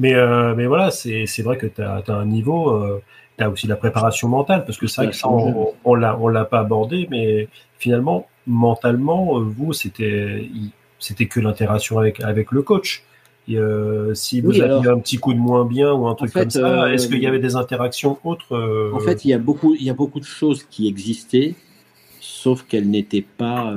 Mais, 0.01 0.15
mais 0.57 0.67
voilà, 0.67 0.91
c'est, 0.91 1.43
vrai 1.43 1.57
que 1.57 1.67
tu 1.67 1.83
as, 1.83 2.03
un 2.09 2.25
niveau 2.27 3.01
aussi 3.49 3.67
la 3.67 3.77
préparation 3.77 4.29
mentale, 4.29 4.65
parce 4.65 4.79
que 4.79 4.87
ça, 4.87 5.05
on, 5.25 5.73
on 5.85 5.95
l'a, 5.95 6.19
on 6.19 6.29
l'a 6.29 6.45
pas 6.45 6.61
abordé, 6.61 7.07
mais 7.11 7.49
finalement, 7.79 8.27
mentalement, 8.47 9.39
euh, 9.39 9.43
vous, 9.43 9.73
c'était, 9.73 10.49
que 11.29 11.41
l'interaction 11.41 11.99
avec, 11.99 12.21
avec 12.21 12.53
le 12.53 12.63
coach. 12.63 13.05
Et, 13.49 13.57
euh, 13.57 14.15
si 14.15 14.41
vous 14.41 14.61
aviez 14.61 14.89
un 14.89 14.99
petit 14.99 15.17
coup 15.17 15.33
de 15.33 15.39
moins 15.39 15.65
bien 15.65 15.93
ou 15.93 16.07
un 16.07 16.15
truc 16.15 16.33
comme 16.33 16.51
ça, 16.51 16.85
euh, 16.85 16.93
est-ce 16.93 17.09
qu'il 17.09 17.21
y 17.21 17.27
avait 17.27 17.39
des 17.39 17.57
interactions 17.57 18.19
autres 18.25 18.93
En 18.93 19.01
fait, 19.01 19.25
il 19.25 19.31
y 19.31 19.35
a 19.35 19.39
beaucoup, 19.39 19.75
il 19.75 19.83
y 19.83 19.91
a 19.91 19.95
beaucoup 19.95 20.21
de 20.21 20.25
choses 20.25 20.65
qui 20.65 20.89
existaient, 20.89 21.55
sauf 22.21 22.65
qu'elles 22.65 22.89
n'étaient 22.89 23.25
pas 23.37 23.75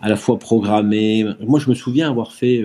à 0.00 0.08
la 0.08 0.16
fois 0.16 0.38
programmées. 0.38 1.26
Moi, 1.40 1.60
je 1.60 1.68
me 1.68 1.74
souviens 1.74 2.08
avoir 2.08 2.32
fait 2.32 2.62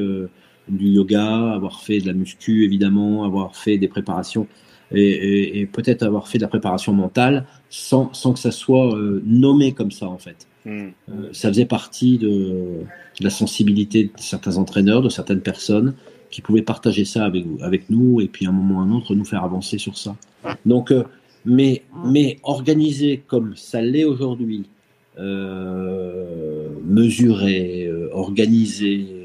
du 0.72 0.88
yoga, 0.88 1.51
avoir 1.53 1.82
fait 1.82 1.99
de 1.99 2.07
la 2.07 2.13
muscu, 2.13 2.63
évidemment, 2.63 3.24
avoir 3.24 3.55
fait 3.55 3.78
des 3.78 3.88
préparations 3.88 4.47
et, 4.93 5.67
peut-être 5.72 6.03
avoir 6.03 6.28
fait 6.28 6.38
de 6.38 6.43
la 6.43 6.47
préparation 6.47 6.93
mentale 6.93 7.45
sans, 7.69 8.13
sans 8.13 8.34
que 8.34 8.39
ça 8.39 8.51
soit 8.51 8.93
euh, 8.95 9.22
nommé 9.26 9.72
comme 9.74 9.91
ça 9.91 10.07
en 10.07 10.17
fait. 10.17 10.47
Hmm. 10.65 10.89
Euh, 11.09 11.30
ça 11.32 11.49
faisait 11.49 11.65
partie 11.65 12.17
de, 12.17 12.82
la 13.19 13.30
sensibilité 13.30 14.05
de 14.05 14.11
certains 14.17 14.57
entraîneurs, 14.57 15.01
de 15.01 15.09
certaines 15.09 15.41
personnes 15.41 15.93
qui 16.30 16.41
pouvaient 16.41 16.61
partager 16.61 17.05
ça 17.05 17.26
avec, 17.26 17.45
avec 17.61 17.89
nous 17.89 18.22
et 18.22 18.28
puis 18.28 18.45
à 18.45 18.49
un 18.49 18.53
moment 18.53 18.80
ou 18.80 18.80
à 18.80 18.84
un 18.84 18.91
autre 18.91 19.15
nous 19.15 19.26
faire 19.26 19.43
avancer 19.43 19.78
sur 19.78 19.97
ça. 19.97 20.15
Donc, 20.65 20.91
euh, 20.91 21.03
mais, 21.45 21.84
mais 22.05 22.38
organisé 22.43 23.24
comme 23.28 23.55
ça 23.55 23.82
l'est 23.82 24.05
aujourd'hui, 24.05 24.65
mesuré, 26.88 27.91
organisé, 28.11 29.20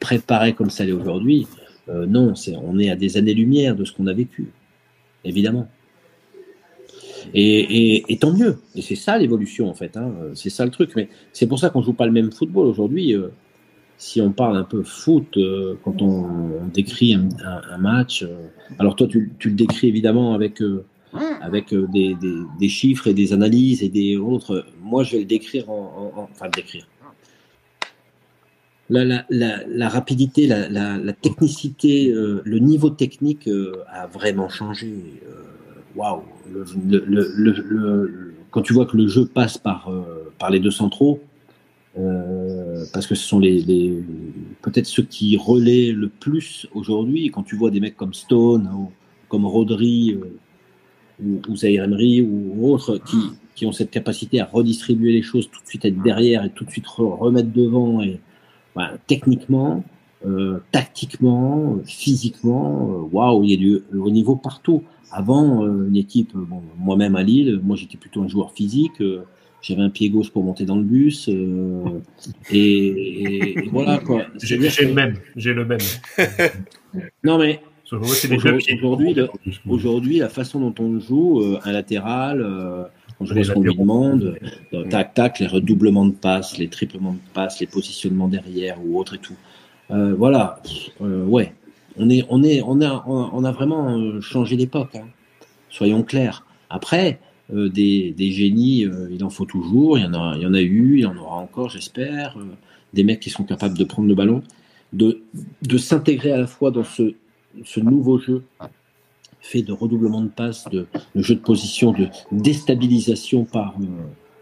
préparé 0.00 0.54
comme 0.54 0.70
ça 0.70 0.84
l'est 0.84 0.92
aujourd'hui, 0.92 1.46
non, 1.88 2.34
c'est, 2.36 2.54
on 2.56 2.78
est 2.78 2.88
à 2.88 2.96
des 2.96 3.16
années-lumière 3.16 3.74
de 3.74 3.84
ce 3.84 3.92
qu'on 3.92 4.06
a 4.06 4.12
vécu 4.12 4.52
évidemment. 5.24 5.68
Et, 7.34 8.16
tant 8.20 8.32
mieux. 8.32 8.58
Et 8.74 8.82
c'est 8.82 8.96
ça 8.96 9.18
l'évolution 9.18 9.68
en 9.68 9.74
fait. 9.74 9.96
Hein. 9.96 10.12
C'est 10.34 10.50
ça 10.50 10.64
le 10.64 10.70
truc. 10.70 10.92
Mais 10.96 11.08
c'est 11.32 11.46
pour 11.46 11.58
ça 11.58 11.70
qu'on 11.70 11.82
joue 11.82 11.92
pas 11.92 12.06
le 12.06 12.12
même 12.12 12.32
football 12.32 12.66
aujourd'hui. 12.66 13.14
Euh, 13.14 13.28
si 13.98 14.20
on 14.20 14.32
parle 14.32 14.56
un 14.56 14.64
peu 14.64 14.82
foot, 14.82 15.36
euh, 15.36 15.76
quand 15.84 16.00
on, 16.00 16.66
décrit 16.72 17.14
un, 17.14 17.78
match, 17.78 18.22
euh, 18.22 18.48
alors 18.78 18.96
toi 18.96 19.06
tu, 19.06 19.30
le 19.44 19.50
décris 19.50 19.88
évidemment 19.88 20.32
avec 20.32 20.62
des, 21.74 22.68
chiffres 22.68 23.08
et 23.08 23.14
des 23.14 23.32
analyses 23.34 23.82
et 23.82 23.90
des 23.90 24.16
autres. 24.16 24.64
Moi 24.82 25.04
je 25.04 25.12
vais 25.12 25.18
le 25.18 25.24
décrire 25.26 25.68
en, 25.68 26.28
enfin 26.32 26.46
le 26.46 26.52
décrire. 26.52 26.86
La, 28.90 29.88
rapidité, 29.88 30.46
la, 30.46 31.12
technicité, 31.12 32.12
le 32.12 32.58
niveau 32.58 32.90
technique 32.90 33.48
a 33.88 34.06
vraiment 34.08 34.48
changé 34.48 34.92
waouh, 35.94 36.22
quand 38.50 38.62
tu 38.62 38.72
vois 38.72 38.86
que 38.86 38.96
le 38.96 39.08
jeu 39.08 39.26
passe 39.26 39.58
par, 39.58 39.88
euh, 39.88 40.32
par 40.38 40.50
les 40.50 40.60
deux 40.60 40.70
centraux, 40.70 41.20
Euh, 41.98 42.84
parce 42.92 43.08
que 43.08 43.16
ce 43.16 43.26
sont 43.26 43.40
les, 43.40 43.64
peut-être 44.62 44.86
ceux 44.86 45.02
qui 45.02 45.36
relaient 45.36 45.90
le 45.90 46.08
plus 46.08 46.68
aujourd'hui. 46.72 47.32
Quand 47.32 47.42
tu 47.42 47.56
vois 47.56 47.72
des 47.72 47.80
mecs 47.80 47.96
comme 47.96 48.14
Stone 48.14 48.70
ou 48.72 48.92
comme 49.28 49.44
Rodri 49.44 50.14
euh, 50.14 50.38
ou, 51.20 51.40
ou 51.48 51.54
ou 52.56 52.72
autres 52.72 52.98
qui, 52.98 53.18
qui 53.56 53.66
ont 53.66 53.72
cette 53.72 53.90
capacité 53.90 54.40
à 54.40 54.44
redistribuer 54.44 55.12
les 55.12 55.22
choses 55.22 55.50
tout 55.50 55.60
de 55.60 55.66
suite, 55.66 55.84
être 55.84 56.00
derrière 56.00 56.44
et 56.44 56.50
tout 56.50 56.64
de 56.64 56.70
suite 56.70 56.86
remettre 56.86 57.50
devant. 57.50 58.02
Et 58.02 58.20
techniquement, 59.06 59.84
euh, 60.26 60.60
tactiquement, 60.72 61.78
physiquement, 61.84 63.08
waouh, 63.12 63.44
il 63.44 63.50
y 63.50 63.54
a 63.54 63.56
du 63.56 63.82
haut 63.96 64.10
niveau 64.10 64.36
partout. 64.36 64.82
Avant, 65.12 65.66
une 65.66 65.96
équipe, 65.96 66.32
bon, 66.34 66.62
moi-même 66.78 67.16
à 67.16 67.22
Lille, 67.22 67.60
moi 67.62 67.76
j'étais 67.76 67.96
plutôt 67.96 68.22
un 68.22 68.28
joueur 68.28 68.52
physique. 68.52 69.02
J'avais 69.62 69.82
un 69.82 69.90
pied 69.90 70.08
gauche 70.08 70.30
pour 70.30 70.42
monter 70.42 70.64
dans 70.64 70.76
le 70.76 70.82
bus. 70.82 71.28
Euh, 71.28 72.00
et, 72.52 73.68
voilà 73.72 73.98
quoi. 73.98 74.22
J'ai 74.42 74.56
le 74.56 74.94
même. 74.94 75.16
J'ai 75.36 75.52
le 75.52 75.64
même. 75.64 75.80
non 77.24 77.38
mais 77.38 77.60
aujourd'hui, 78.32 79.16
aujourd'hui, 79.68 80.18
la 80.18 80.28
façon 80.28 80.60
dont 80.60 80.74
on 80.82 80.98
joue, 81.00 81.40
euh, 81.40 81.58
un 81.64 81.72
latéral, 81.72 82.88
euh, 83.20 83.24
on 83.24 83.26
joue 83.26 83.44
ce 83.44 83.52
qu'on 83.52 83.60
lui 83.60 83.76
demande, 83.76 84.38
tac 84.90 85.14
tac, 85.14 85.38
les 85.38 85.46
redoublements 85.46 86.06
de 86.06 86.12
passes, 86.12 86.58
les 86.58 86.68
triplements 86.68 87.12
de 87.12 87.32
passes, 87.34 87.60
les 87.60 87.66
positionnements 87.66 88.28
derrière 88.28 88.78
ou 88.84 88.98
autre 88.98 89.14
et 89.14 89.18
tout. 89.18 89.36
voilà, 89.88 90.60
ouais, 91.00 91.54
on 91.96 92.08
est, 92.08 92.24
on 92.28 92.42
est, 92.42 92.62
on 92.62 92.80
a, 92.80 93.04
on 93.06 93.44
a 93.44 93.52
vraiment 93.52 94.20
changé 94.20 94.56
d'époque. 94.56 94.94
Hein. 94.96 95.08
Soyons 95.68 96.02
clairs. 96.02 96.44
Après, 96.68 97.20
euh, 97.52 97.68
des, 97.68 98.14
génies, 98.30 98.84
euh, 98.84 99.08
il 99.10 99.24
en 99.24 99.30
faut 99.30 99.44
toujours. 99.44 99.98
Il 99.98 100.04
y 100.04 100.06
en 100.06 100.14
a, 100.14 100.36
il 100.36 100.42
y 100.42 100.46
en 100.46 100.54
a 100.54 100.60
eu, 100.60 100.98
il 100.98 101.00
y 101.00 101.06
en 101.06 101.16
aura 101.16 101.36
encore, 101.36 101.70
j'espère. 101.70 102.36
Euh, 102.38 102.44
des 102.92 103.04
mecs 103.04 103.20
qui 103.20 103.30
sont 103.30 103.44
capables 103.44 103.76
de 103.76 103.84
prendre 103.84 104.08
le 104.08 104.14
ballon, 104.14 104.42
de, 104.92 105.22
de 105.62 105.78
s'intégrer 105.78 106.32
à 106.32 106.38
la 106.38 106.46
fois 106.46 106.70
dans 106.70 106.84
ce, 106.84 107.14
ce 107.64 107.80
nouveau 107.80 108.18
jeu 108.18 108.42
fait 109.40 109.62
de 109.62 109.72
redoublement 109.72 110.22
de 110.22 110.28
passes, 110.28 110.68
de, 110.70 110.86
jeu 111.14 111.34
de 111.34 111.40
position, 111.40 111.92
de 111.92 112.08
déstabilisation 112.32 113.44
par, 113.44 113.74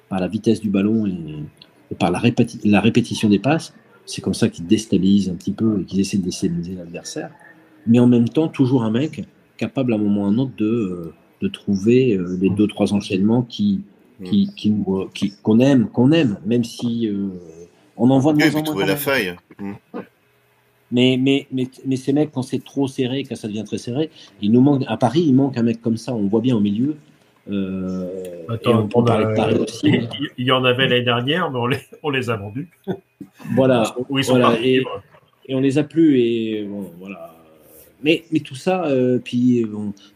par 0.08 0.20
la 0.20 0.28
vitesse 0.28 0.60
du 0.60 0.70
ballon 0.70 1.06
et, 1.06 1.94
par 1.94 2.10
la, 2.10 2.20
la 2.64 2.80
répétition 2.80 3.28
des 3.28 3.38
passes. 3.38 3.74
C'est 4.06 4.22
comme 4.22 4.34
ça 4.34 4.48
qu'ils 4.48 4.66
déstabilisent 4.66 5.28
un 5.28 5.34
petit 5.34 5.52
peu 5.52 5.80
et 5.80 5.84
qu'ils 5.84 6.00
essaient 6.00 6.16
de 6.16 6.24
déstabiliser 6.24 6.74
l'adversaire. 6.74 7.30
Mais 7.86 7.98
en 7.98 8.06
même 8.06 8.28
temps, 8.28 8.48
toujours 8.48 8.82
un 8.82 8.90
mec 8.90 9.24
capable 9.56 9.92
à 9.92 9.96
un 9.96 9.98
moment 9.98 10.22
ou 10.22 10.24
à 10.24 10.28
un 10.28 10.38
autre 10.38 10.52
de, 10.56 11.12
de 11.42 11.48
trouver 11.48 12.14
euh, 12.14 12.38
les 12.40 12.50
deux 12.50 12.66
trois 12.66 12.94
enchaînements 12.94 13.42
qui 13.42 13.82
qui 14.24 14.50
euh, 14.88 15.04
qui 15.14 15.34
qu'on 15.42 15.60
aime 15.60 15.88
qu'on 15.88 16.10
aime 16.10 16.38
même 16.44 16.64
si 16.64 17.06
euh, 17.06 17.28
on 17.96 18.10
en 18.10 18.18
voit 18.18 18.32
de 18.32 18.38
moins 18.38 18.54
en 18.54 18.74
moins. 18.74 18.86
la 18.86 18.96
faille. 18.96 19.36
Mm. 19.58 19.72
Mais, 20.90 21.18
mais, 21.20 21.46
mais, 21.52 21.68
mais, 21.84 21.96
ces 21.96 22.12
mecs, 22.12 22.32
quand 22.32 22.42
c'est 22.42 22.64
trop 22.64 22.88
serré, 22.88 23.24
quand 23.24 23.36
ça 23.36 23.48
devient 23.48 23.64
très 23.64 23.78
serré, 23.78 24.10
il 24.40 24.52
nous 24.52 24.60
manque, 24.60 24.84
à 24.86 24.96
Paris, 24.96 25.22
il 25.26 25.34
manque 25.34 25.58
un 25.58 25.62
mec 25.62 25.82
comme 25.82 25.96
ça, 25.96 26.14
on 26.14 26.26
voit 26.26 26.40
bien 26.40 26.56
au 26.56 26.60
milieu. 26.60 26.96
Attends, 28.48 28.88
on, 28.94 29.04
Il 30.36 30.44
y 30.44 30.50
en 30.50 30.64
avait 30.64 30.88
l'année 30.88 31.04
dernière, 31.04 31.50
mais 31.50 31.58
on 31.58 31.66
les, 31.66 31.78
on 32.02 32.10
les 32.10 32.30
a 32.30 32.36
vendus. 32.36 32.68
Voilà. 33.54 33.94
voilà 34.08 34.58
et, 34.62 34.82
et, 35.46 35.54
on 35.54 35.60
les 35.60 35.78
a 35.78 35.84
plus, 35.84 36.20
et 36.20 36.64
bon, 36.64 36.90
voilà. 36.98 37.34
Mais, 38.02 38.24
mais 38.30 38.40
tout 38.40 38.54
ça, 38.54 38.84
euh, 38.86 39.18
puis 39.18 39.66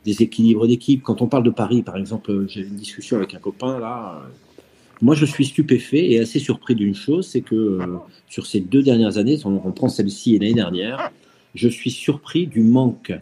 des 0.05 0.23
équilibres 0.23 0.67
d'équipe. 0.67 1.03
Quand 1.03 1.21
on 1.21 1.27
parle 1.27 1.43
de 1.43 1.51
Paris, 1.51 1.83
par 1.83 1.97
exemple, 1.97 2.31
euh, 2.31 2.47
j'ai 2.49 2.61
une 2.61 2.77
discussion 2.77 3.17
avec 3.17 3.35
un 3.35 3.39
copain 3.39 3.79
là. 3.81 4.23
Moi, 5.03 5.15
je 5.15 5.27
suis 5.27 5.45
stupéfait 5.45 6.13
et 6.13 6.21
assez 6.21 6.39
surpris 6.39 6.75
d'une 6.75 6.95
chose, 6.95 7.27
c'est 7.27 7.43
que 7.43 7.55
euh, 7.55 7.99
sur 8.29 8.47
ces 8.47 8.61
deux 8.61 8.83
dernières 8.83 9.19
années, 9.19 9.39
on, 9.45 9.61
on 9.65 9.73
prend 9.73 9.89
celle-ci 9.89 10.37
et 10.37 10.39
l'année 10.39 10.55
dernière, 10.55 11.11
je 11.55 11.69
suis 11.69 11.91
surpris 11.91 12.47
du 12.47 12.63
manque 12.63 13.13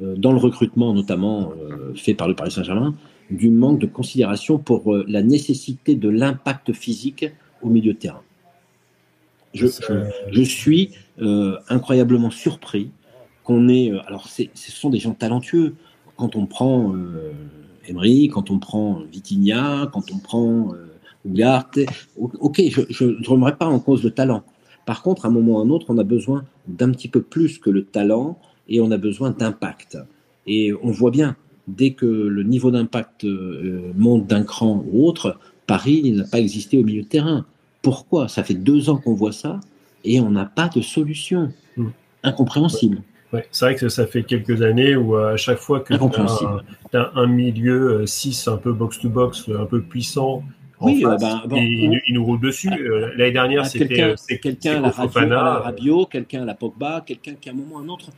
dans 0.00 0.32
le 0.32 0.38
recrutement, 0.38 0.94
notamment 0.94 1.52
fait 1.94 2.14
par 2.14 2.26
le 2.26 2.34
Paris 2.34 2.50
Saint-Germain, 2.50 2.94
du 3.30 3.50
manque 3.50 3.78
de 3.78 3.86
considération 3.86 4.58
pour 4.58 4.96
la 5.06 5.22
nécessité 5.22 5.94
de 5.94 6.08
l'impact 6.08 6.72
physique 6.72 7.26
au 7.60 7.68
milieu 7.68 7.92
de 7.92 7.98
terrain. 7.98 8.22
Je, 9.52 9.66
je, 9.66 9.94
je 10.30 10.42
suis 10.42 10.90
incroyablement 11.68 12.30
surpris 12.30 12.90
qu'on. 13.44 13.68
Euh, 13.68 14.00
alors, 14.06 14.28
ce 14.28 14.46
sont 14.54 14.90
des 14.90 14.98
gens 14.98 15.14
talentueux. 15.14 15.74
Quand 16.16 16.36
on 16.36 16.46
prend 16.46 16.94
euh, 16.94 17.32
Emery, 17.88 18.28
quand 18.28 18.50
on 18.50 18.58
prend 18.58 19.02
Vitinha, 19.10 19.88
quand 19.92 20.10
on 20.12 20.18
prend 20.18 20.74
euh, 20.74 20.91
Ugarte, 21.24 21.80
ok, 22.16 22.62
je 22.90 23.04
ne 23.04 23.28
remets 23.28 23.52
pas 23.52 23.66
en 23.66 23.78
cause 23.78 24.02
le 24.02 24.10
talent. 24.10 24.42
Par 24.86 25.02
contre, 25.02 25.24
à 25.24 25.28
un 25.28 25.30
moment 25.30 25.54
ou 25.54 25.58
à 25.60 25.62
un 25.62 25.70
autre, 25.70 25.86
on 25.88 25.98
a 25.98 26.04
besoin 26.04 26.44
d'un 26.66 26.90
petit 26.90 27.08
peu 27.08 27.22
plus 27.22 27.58
que 27.58 27.70
le 27.70 27.84
talent 27.84 28.38
et 28.68 28.80
on 28.80 28.90
a 28.90 28.96
besoin 28.96 29.30
d'impact. 29.30 29.98
Et 30.46 30.72
on 30.82 30.90
voit 30.90 31.12
bien, 31.12 31.36
dès 31.68 31.92
que 31.92 32.06
le 32.06 32.42
niveau 32.42 32.70
d'impact 32.70 33.24
monte 33.96 34.26
d'un 34.26 34.42
cran 34.42 34.84
ou 34.90 35.06
autre, 35.06 35.38
Paris 35.66 36.10
n'a 36.12 36.24
pas 36.24 36.40
existé 36.40 36.78
au 36.78 36.84
milieu 36.84 37.02
de 37.02 37.08
terrain. 37.08 37.46
Pourquoi? 37.82 38.28
Ça 38.28 38.42
fait 38.42 38.54
deux 38.54 38.90
ans 38.90 38.96
qu'on 38.96 39.14
voit 39.14 39.32
ça 39.32 39.60
et 40.04 40.20
on 40.20 40.30
n'a 40.30 40.44
pas 40.44 40.68
de 40.68 40.80
solution. 40.80 41.52
Hmm. 41.76 41.88
Incompréhensible. 42.24 43.02
Ouais, 43.32 43.46
c'est 43.50 43.64
vrai 43.64 43.74
que 43.76 43.88
ça 43.88 44.06
fait 44.06 44.24
quelques 44.24 44.60
années 44.62 44.94
où 44.94 45.16
à 45.16 45.36
chaque 45.36 45.58
fois 45.58 45.80
que 45.80 45.94
tu 45.94 46.96
as, 46.96 47.12
un 47.14 47.26
milieu 47.26 48.06
6 48.06 48.46
euh, 48.46 48.52
un 48.52 48.56
peu 48.58 48.72
box-to-box, 48.72 49.48
un 49.58 49.64
peu 49.64 49.80
puissant, 49.80 50.44
oui, 50.82 51.04
euh, 51.04 51.16
ben, 51.16 51.42
il, 51.56 52.14
nous 52.14 52.24
roule 52.24 52.40
dessus. 52.40 52.68
Euh, 52.68 53.12
l'année 53.16 53.32
dernière, 53.32 53.66
c'était 53.66 54.14
quelqu'un 54.38 54.82
à 54.82 55.24
la 55.26 55.58
Rabiot, 55.58 56.06
quelqu'un 56.06 56.42
à 56.42 56.44
la 56.44 56.54
Pogba, 56.54 57.02
quelqu'un 57.06 57.34
qui 57.40 57.48
à 57.48 57.52
un 57.52 57.54
moment 57.54 57.76
ou 57.76 57.78
à 57.78 57.82
un 57.82 57.88
autre, 57.88 58.10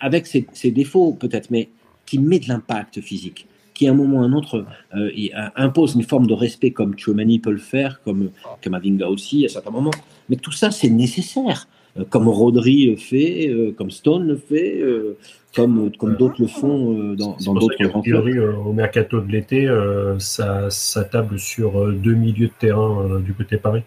avec 0.00 0.26
ses, 0.26 0.46
ses 0.52 0.70
défauts 0.70 1.12
peut-être, 1.12 1.50
mais 1.50 1.68
qui 2.04 2.18
met 2.18 2.38
de 2.38 2.48
l'impact 2.48 3.00
physique, 3.00 3.46
qui 3.74 3.88
à 3.88 3.92
un 3.92 3.94
moment 3.94 4.18
ou 4.18 4.22
à 4.22 4.24
un 4.24 4.32
autre 4.32 4.66
impose 5.56 5.94
une 5.94 6.02
forme 6.02 6.26
de 6.26 6.34
respect 6.34 6.70
comme 6.70 6.98
Chouamani 6.98 7.38
peut 7.38 7.52
le 7.52 7.58
faire, 7.58 8.00
comme 8.02 8.30
Kamavinga 8.60 9.08
aussi 9.08 9.44
à 9.44 9.48
certains 9.48 9.70
moments. 9.70 9.92
Mais 10.28 10.36
tout 10.36 10.52
ça, 10.52 10.70
c'est 10.70 10.90
nécessaire. 10.90 11.68
Euh, 11.98 12.04
comme 12.08 12.28
Rodri 12.28 12.90
le 12.90 12.96
fait, 12.96 13.48
euh, 13.48 13.72
comme 13.72 13.90
Stone 13.90 14.26
le 14.26 14.36
fait, 14.36 14.80
euh, 14.80 15.16
comme, 15.54 15.90
comme 15.96 16.16
d'autres 16.16 16.40
le 16.40 16.48
font 16.48 17.14
dans, 17.14 17.36
d'autres 17.54 17.82
grands 17.84 18.02
clubs. 18.02 18.56
Au 18.66 18.72
mercato 18.72 19.20
de 19.20 19.32
l'été, 19.32 19.68
ça, 20.18 20.68
ça, 20.70 21.04
table 21.04 21.38
sur 21.38 21.90
deux 21.92 22.14
milieux 22.14 22.48
de 22.48 22.52
terrain 22.58 23.20
du 23.20 23.32
côté 23.32 23.56
Paris. 23.56 23.82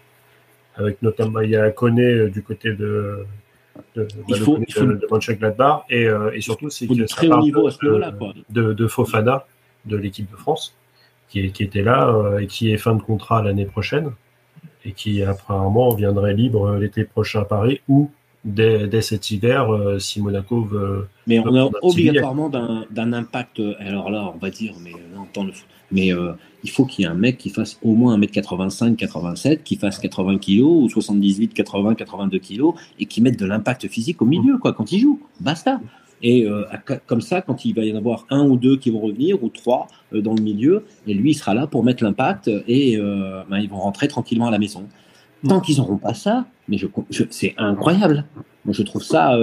Avec 0.76 1.00
notamment, 1.02 1.40
il 1.40 1.50
y 1.50 1.56
a 1.56 1.70
Koné 1.70 2.28
du 2.30 2.42
côté 2.42 2.72
de, 2.72 3.24
de, 3.94 4.08
il 4.28 4.36
faut, 4.36 4.58
de, 4.58 4.64
de 4.64 5.94
et, 5.94 6.36
et 6.36 6.40
surtout 6.40 6.70
c'est 6.70 6.88
que 6.88 7.02
très 7.04 7.28
haut 7.28 7.40
niveau 7.40 7.68
à 7.68 7.70
ce 7.70 7.84
niveau-là 7.84 8.12
de, 8.50 8.72
de, 8.72 8.86
Fofana 8.88 9.46
de 9.84 9.96
l'équipe 9.96 10.28
de 10.30 10.36
France 10.36 10.74
qui, 11.28 11.52
qui 11.52 11.62
était 11.62 11.82
là 11.82 12.36
et 12.40 12.46
qui 12.48 12.72
est 12.72 12.78
fin 12.78 12.96
de 12.96 13.02
contrat 13.02 13.42
l'année 13.42 13.66
prochaine 13.66 14.10
et 14.84 14.92
qui 14.92 15.22
apparemment 15.22 15.94
viendrait 15.94 16.34
libre 16.34 16.76
l'été 16.76 17.04
prochain 17.04 17.40
à 17.40 17.44
Paris 17.44 17.80
ou 17.88 18.10
dès, 18.44 18.86
dès 18.86 19.02
cet 19.02 19.30
hiver 19.30 19.72
euh, 19.72 19.98
si 19.98 20.20
Monaco 20.20 20.62
veut. 20.62 21.08
Mais 21.26 21.38
on 21.38 21.54
a 21.54 21.70
obligatoirement 21.82 22.48
d'un 22.48 23.12
impact. 23.12 23.60
Alors 23.78 24.10
là, 24.10 24.32
on 24.34 24.38
va 24.38 24.50
dire, 24.50 24.74
mais 24.82 24.92
on 25.36 25.44
le 25.44 25.52
Mais 25.92 26.12
euh, 26.12 26.32
il 26.64 26.70
faut 26.70 26.84
qu'il 26.84 27.04
y 27.04 27.08
ait 27.08 27.10
un 27.10 27.14
mec 27.14 27.38
qui 27.38 27.50
fasse 27.50 27.78
au 27.82 27.94
moins 27.94 28.18
1m85, 28.18 28.96
87, 28.96 29.64
qui 29.64 29.76
fasse 29.76 29.98
80 29.98 30.38
kg 30.38 30.60
ou 30.60 30.88
78, 30.88 31.54
80, 31.54 31.94
82 31.94 32.38
kg 32.38 32.62
et 32.98 33.06
qui 33.06 33.22
mette 33.22 33.38
de 33.38 33.46
l'impact 33.46 33.88
physique 33.88 34.20
au 34.22 34.26
milieu, 34.26 34.58
quoi, 34.58 34.72
quand 34.72 34.90
il 34.92 35.00
joue. 35.00 35.20
Basta. 35.40 35.80
Et 36.22 36.46
euh, 36.46 36.64
comme 37.06 37.20
ça, 37.20 37.40
quand 37.40 37.64
il 37.64 37.74
va 37.74 37.82
y 37.82 37.92
en 37.92 37.96
avoir 37.96 38.26
un 38.30 38.44
ou 38.44 38.56
deux 38.56 38.76
qui 38.76 38.90
vont 38.90 39.00
revenir, 39.00 39.42
ou 39.42 39.48
trois 39.48 39.88
euh, 40.12 40.20
dans 40.20 40.34
le 40.34 40.42
milieu, 40.42 40.84
et 41.06 41.14
lui, 41.14 41.30
il 41.30 41.34
sera 41.34 41.54
là 41.54 41.66
pour 41.66 41.82
mettre 41.82 42.04
l'impact, 42.04 42.50
et 42.68 42.98
euh, 42.98 43.42
ben, 43.48 43.58
ils 43.58 43.70
vont 43.70 43.78
rentrer 43.78 44.08
tranquillement 44.08 44.46
à 44.46 44.50
la 44.50 44.58
maison. 44.58 44.86
Tant 45.48 45.60
qu'ils 45.60 45.78
n'auront 45.78 45.96
pas 45.96 46.12
ça, 46.12 46.44
mais 46.68 46.76
c'est 47.30 47.54
incroyable. 47.56 48.26
Moi, 48.66 48.74
je 48.74 48.82
trouve 48.82 49.02
ça 49.02 49.38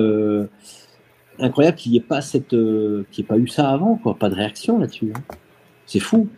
incroyable 1.40 1.76
qu'il 1.76 1.92
n'y 1.92 1.98
ait 1.98 2.02
pas 2.02 2.22
cette, 2.22 2.54
ait 2.54 3.24
pas 3.24 3.38
eu 3.38 3.48
ça 3.48 3.72
avant, 3.72 3.96
quoi. 3.96 4.16
Pas 4.16 4.30
de 4.30 4.36
réaction 4.36 4.78
là-dessus. 4.78 5.12
Hein. 5.16 5.36
C'est 5.88 6.00
fou. 6.00 6.30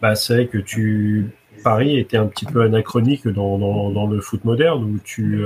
Bah, 0.00 0.14
c'est 0.14 0.34
vrai 0.34 0.46
que 0.46 0.58
tu 0.58 1.32
Paris 1.64 1.98
était 1.98 2.16
un 2.16 2.26
petit 2.26 2.44
peu 2.44 2.62
anachronique 2.62 3.26
dans, 3.26 3.58
dans 3.58 4.06
le 4.06 4.20
foot 4.20 4.44
moderne 4.44 4.84
où 4.84 4.98
tu 5.02 5.42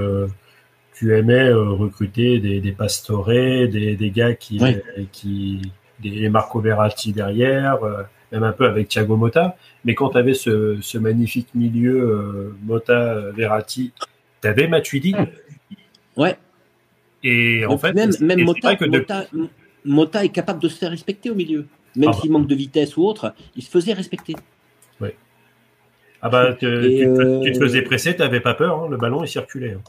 tu 0.98 1.16
aimais 1.16 1.48
euh, 1.48 1.70
recruter 1.70 2.40
des, 2.40 2.60
des 2.60 2.76
des, 3.68 3.96
des, 3.96 4.10
gars 4.10 4.34
qui, 4.34 4.60
euh, 4.60 5.04
qui 5.12 5.62
des 6.00 6.28
Marco 6.28 6.60
Verratti 6.60 7.12
derrière, 7.12 7.84
euh, 7.84 8.02
même 8.32 8.42
un 8.42 8.50
peu 8.50 8.66
avec 8.66 8.88
Thiago 8.88 9.16
Motta. 9.16 9.56
Mais 9.84 9.94
quand 9.94 10.10
tu 10.10 10.18
avais 10.18 10.34
ce, 10.34 10.78
ce, 10.80 10.98
magnifique 10.98 11.54
milieu 11.54 12.52
Motta 12.64 13.30
Verratti, 13.30 13.92
tu 14.42 14.48
avais 14.48 14.66
Matuidi. 14.66 15.14
Ouais. 16.16 16.36
Et 17.22 17.64
en 17.64 17.78
fait, 17.78 17.92
même, 17.92 18.10
même 18.20 18.42
Motta, 18.42 18.76
Motta, 19.84 20.24
est 20.24 20.30
capable 20.30 20.60
de 20.60 20.68
se 20.68 20.78
faire 20.78 20.90
respecter 20.90 21.30
au 21.30 21.36
milieu. 21.36 21.66
Même 21.94 22.10
ah. 22.12 22.18
s'il 22.20 22.32
manque 22.32 22.48
de 22.48 22.56
vitesse 22.56 22.96
ou 22.96 23.04
autre, 23.04 23.32
il 23.54 23.62
se 23.62 23.70
faisait 23.70 23.92
respecter. 23.92 24.34
Ouais. 25.00 25.14
Ah 26.22 26.28
bah, 26.28 26.54
tu, 26.54 26.66
te, 26.66 27.58
faisais 27.58 27.82
presser, 27.82 28.16
tu 28.16 28.22
n'avais 28.22 28.40
pas 28.40 28.54
peur, 28.54 28.82
hein, 28.82 28.88
le 28.90 28.96
ballon 28.96 29.22
il 29.22 29.28
circulait. 29.28 29.74
Hein. 29.74 29.82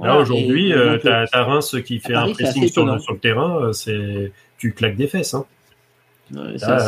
Là 0.00 0.18
aujourd'hui, 0.18 0.72
tu 1.00 1.08
as, 1.08 1.26
Reims 1.32 1.76
qui 1.84 1.98
fait 1.98 2.14
un 2.14 2.32
pressing 2.32 2.68
sur, 2.68 2.86
le 2.86 3.18
terrain, 3.18 3.72
c'est 3.72 4.32
tu 4.58 4.72
claques 4.72 4.96
des 4.96 5.06
fesses. 5.06 5.34
Hein. 5.34 5.44
à 6.62 6.78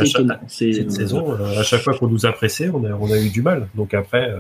Cette 0.49 0.93
saison, 0.93 1.35
à 1.35 1.62
chaque 1.62 1.81
fois 1.81 1.97
qu'on 1.97 2.09
nous 2.09 2.27
a 2.27 2.32
pressé, 2.32 2.70
on 2.70 2.85
a, 2.85 2.93
on 2.93 3.11
a 3.11 3.19
eu 3.19 3.31
du 3.31 3.43
mal. 3.43 3.69
Donc 3.74 3.95
après, 3.95 4.32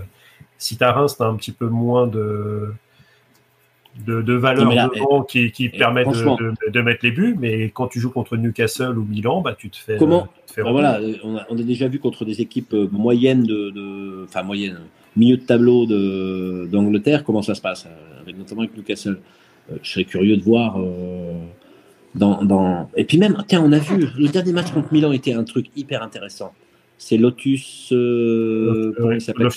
si 0.58 0.76
ta 0.76 0.92
Reims, 0.92 1.16
tu 1.16 1.22
as 1.22 1.26
un 1.26 1.36
petit 1.36 1.52
peu 1.52 1.66
moins 1.66 2.06
de, 2.06 2.72
de, 4.06 4.22
de 4.22 4.34
valeurs 4.34 4.90
qui, 5.28 5.50
qui 5.50 5.68
permettent 5.68 6.08
de, 6.08 6.70
de, 6.70 6.80
mettre 6.80 7.00
les 7.02 7.10
buts, 7.10 7.36
mais 7.38 7.70
quand 7.70 7.88
tu 7.88 8.00
joues 8.00 8.10
contre 8.10 8.36
Newcastle 8.36 8.96
ou 8.98 9.04
Milan, 9.04 9.40
bah, 9.40 9.54
tu 9.58 9.70
te 9.70 9.76
fais. 9.76 9.96
Comment 9.96 10.28
bah, 10.56 10.70
voilà, 10.70 11.00
on 11.24 11.36
a, 11.36 11.46
on 11.48 11.58
a, 11.58 11.62
déjà 11.62 11.88
vu 11.88 11.98
contre 11.98 12.24
des 12.24 12.40
équipes 12.40 12.74
euh, 12.74 12.88
moyennes, 12.90 13.44
de, 13.44 14.24
enfin 14.24 14.42
moyennes, 14.42 14.80
milieu 15.16 15.36
de 15.36 15.42
tableau 15.42 15.86
d'Angleterre, 16.66 17.24
comment 17.24 17.42
ça 17.42 17.54
se 17.54 17.60
passe, 17.60 17.86
euh, 17.86 18.20
avec, 18.20 18.36
notamment 18.38 18.62
avec 18.62 18.76
Newcastle. 18.76 19.18
Euh, 19.70 19.76
je 19.82 19.90
serais 19.90 20.04
curieux 20.04 20.36
de 20.36 20.42
voir. 20.42 20.78
dans, 22.14 22.44
dans... 22.44 22.90
Et 22.96 23.04
puis 23.04 23.18
même, 23.18 23.42
tiens, 23.46 23.62
on 23.64 23.72
a 23.72 23.78
vu, 23.78 24.06
le 24.18 24.28
dernier 24.28 24.52
match 24.52 24.70
contre 24.72 24.92
Milan 24.92 25.12
était 25.12 25.32
un 25.32 25.44
truc 25.44 25.66
hyper 25.76 26.02
intéressant. 26.02 26.52
C'est 26.98 27.16
Lotus. 27.16 27.86
comment 27.90 29.12
il 29.12 29.20
s'appelle 29.20 29.48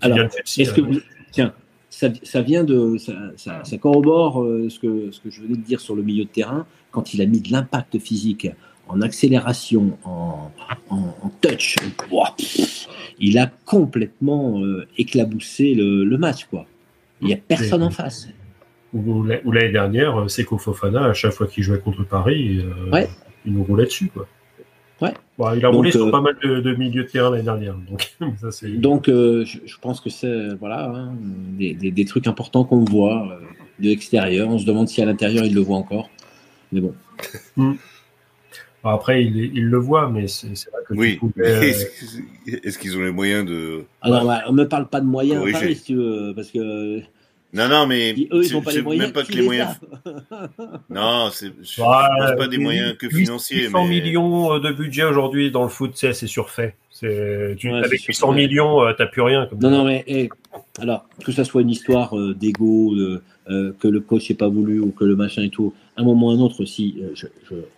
alors, 0.00 0.18
est-ce 0.56 0.72
que 0.72 0.80
vous, 0.80 1.00
tiens, 1.32 1.52
ça, 1.90 2.42
vient 2.42 2.64
de, 2.64 2.96
ça, 3.36 3.62
corrobore 3.78 4.42
euh, 4.42 4.68
ce, 4.68 4.78
que, 4.78 5.10
ce 5.10 5.20
que 5.20 5.30
je 5.30 5.42
venais 5.42 5.56
de 5.56 5.62
dire 5.62 5.80
sur 5.80 5.96
le 5.96 6.02
milieu 6.02 6.24
de 6.24 6.30
terrain 6.30 6.66
quand 6.90 7.14
il 7.14 7.22
a 7.22 7.26
mis 7.26 7.40
de 7.40 7.50
l'impact 7.52 7.98
physique 7.98 8.48
en 8.90 9.00
accélération, 9.00 9.96
en, 10.04 10.50
touch. 11.40 11.76
il 13.18 13.38
a 13.38 13.50
complètement 13.64 14.60
euh, 14.60 14.86
éclaboussé 14.98 15.74
le, 15.74 16.16
match, 16.16 16.44
quoi. 16.44 16.66
Il 17.20 17.28
n'y 17.28 17.34
a 17.34 17.36
personne 17.36 17.82
en 17.82 17.90
face. 17.90 18.28
Ou, 18.92 19.22
l'année 19.22 19.72
dernière, 19.72 20.24
c'est 20.28 20.44
Fofana, 20.44 21.04
à 21.04 21.14
chaque 21.14 21.32
fois 21.32 21.46
qu'il 21.46 21.62
jouait 21.62 21.78
contre 21.78 22.04
Paris, 22.04 22.60
euh, 22.60 23.06
il 23.46 23.52
nous 23.52 23.64
roulait 23.64 23.84
dessus, 23.84 24.08
quoi. 24.08 24.26
Ouais. 25.00 25.14
il 25.56 25.64
a 25.64 25.68
roulé 25.68 25.90
sur 25.90 26.06
euh, 26.06 26.10
pas 26.10 26.20
mal 26.20 26.36
de, 26.42 26.60
de 26.60 26.74
milieux 26.74 27.04
de 27.04 27.08
terrain 27.08 27.30
l'année 27.30 27.42
dernière. 27.42 27.74
Donc, 27.74 28.14
ça, 28.50 28.66
donc 28.68 29.08
euh, 29.08 29.44
je, 29.44 29.78
pense 29.80 30.00
que 30.00 30.10
c'est 30.10 30.48
voilà, 30.58 30.90
hein, 30.94 31.14
des, 31.58 31.74
des, 31.74 32.04
trucs 32.04 32.26
importants 32.26 32.64
qu'on 32.64 32.84
voit 32.84 33.26
euh, 33.30 33.38
de 33.78 33.88
l'extérieur. 33.88 34.48
On 34.48 34.58
se 34.58 34.66
demande 34.66 34.88
si 34.88 35.00
à 35.00 35.06
l'intérieur 35.06 35.44
il 35.44 35.54
le 35.54 35.60
voit 35.62 35.78
encore. 35.78 36.10
Mais 36.72 36.80
bon. 36.80 36.94
Après, 38.82 39.24
il, 39.24 39.36
il, 39.36 39.66
le 39.66 39.78
voit, 39.78 40.08
mais 40.08 40.26
c'est 40.26 40.48
vrai 40.48 40.82
que. 40.86 40.94
Oui. 40.94 41.20
Est-ce 42.46 42.78
qu'ils 42.78 42.96
ont 42.96 43.02
les 43.02 43.10
moyens 43.10 43.46
de. 43.46 43.84
Alors, 44.00 44.30
on 44.48 44.52
me 44.52 44.64
parle 44.64 44.88
pas 44.88 45.00
de 45.00 45.06
moyens, 45.06 45.44
Paris, 45.52 45.76
si 45.76 45.82
tu 45.84 45.94
veux, 45.96 46.32
parce 46.34 46.50
que 46.50 47.02
non, 47.52 47.68
non, 47.68 47.86
mais 47.86 48.12
eux, 48.32 48.44
ils 48.44 48.52
n'ont 48.52 48.62
pas 48.62 48.72
les 48.72 48.82
moyens. 48.82 49.06
Même 49.06 49.12
pas 49.12 49.24
que 49.24 49.32
les 49.32 49.42
moyens. 49.42 49.70
non, 50.88 51.30
c'est 51.32 51.48
ouais, 51.48 52.36
pas 52.36 52.46
des 52.46 52.58
moyens 52.58 52.96
que 52.96 53.08
financiers. 53.08 53.64
800 53.64 53.86
millions 53.86 54.54
euh, 54.54 54.60
de 54.60 54.70
budget 54.70 55.02
aujourd'hui 55.02 55.50
dans 55.50 55.64
le 55.64 55.68
foot, 55.68 55.92
c'est 55.94 56.14
surfait. 56.26 56.76
C'est 56.90 57.56
avec 57.64 58.02
800 58.02 58.32
millions, 58.32 58.82
euh, 58.82 58.92
t'as 58.92 59.06
plus 59.06 59.22
rien. 59.22 59.46
Comme 59.46 59.58
non, 59.58 59.70
non, 59.70 59.84
mais 59.84 60.28
alors 60.80 61.06
que 61.24 61.32
ça 61.32 61.44
soit 61.44 61.62
une 61.62 61.70
histoire 61.70 62.16
euh, 62.16 62.34
d'ego, 62.34 62.94
que 63.48 63.88
le 63.88 64.00
coach 64.00 64.30
n'ait 64.30 64.36
pas 64.36 64.48
voulu 64.48 64.78
ou 64.78 64.92
que 64.92 65.04
le 65.04 65.16
machin 65.16 65.42
et 65.42 65.50
tout, 65.50 65.74
un 66.00 66.04
moment 66.04 66.28
ou 66.28 66.30
un 66.30 66.40
autre, 66.40 66.64
si 66.64 67.02
je, 67.14 67.26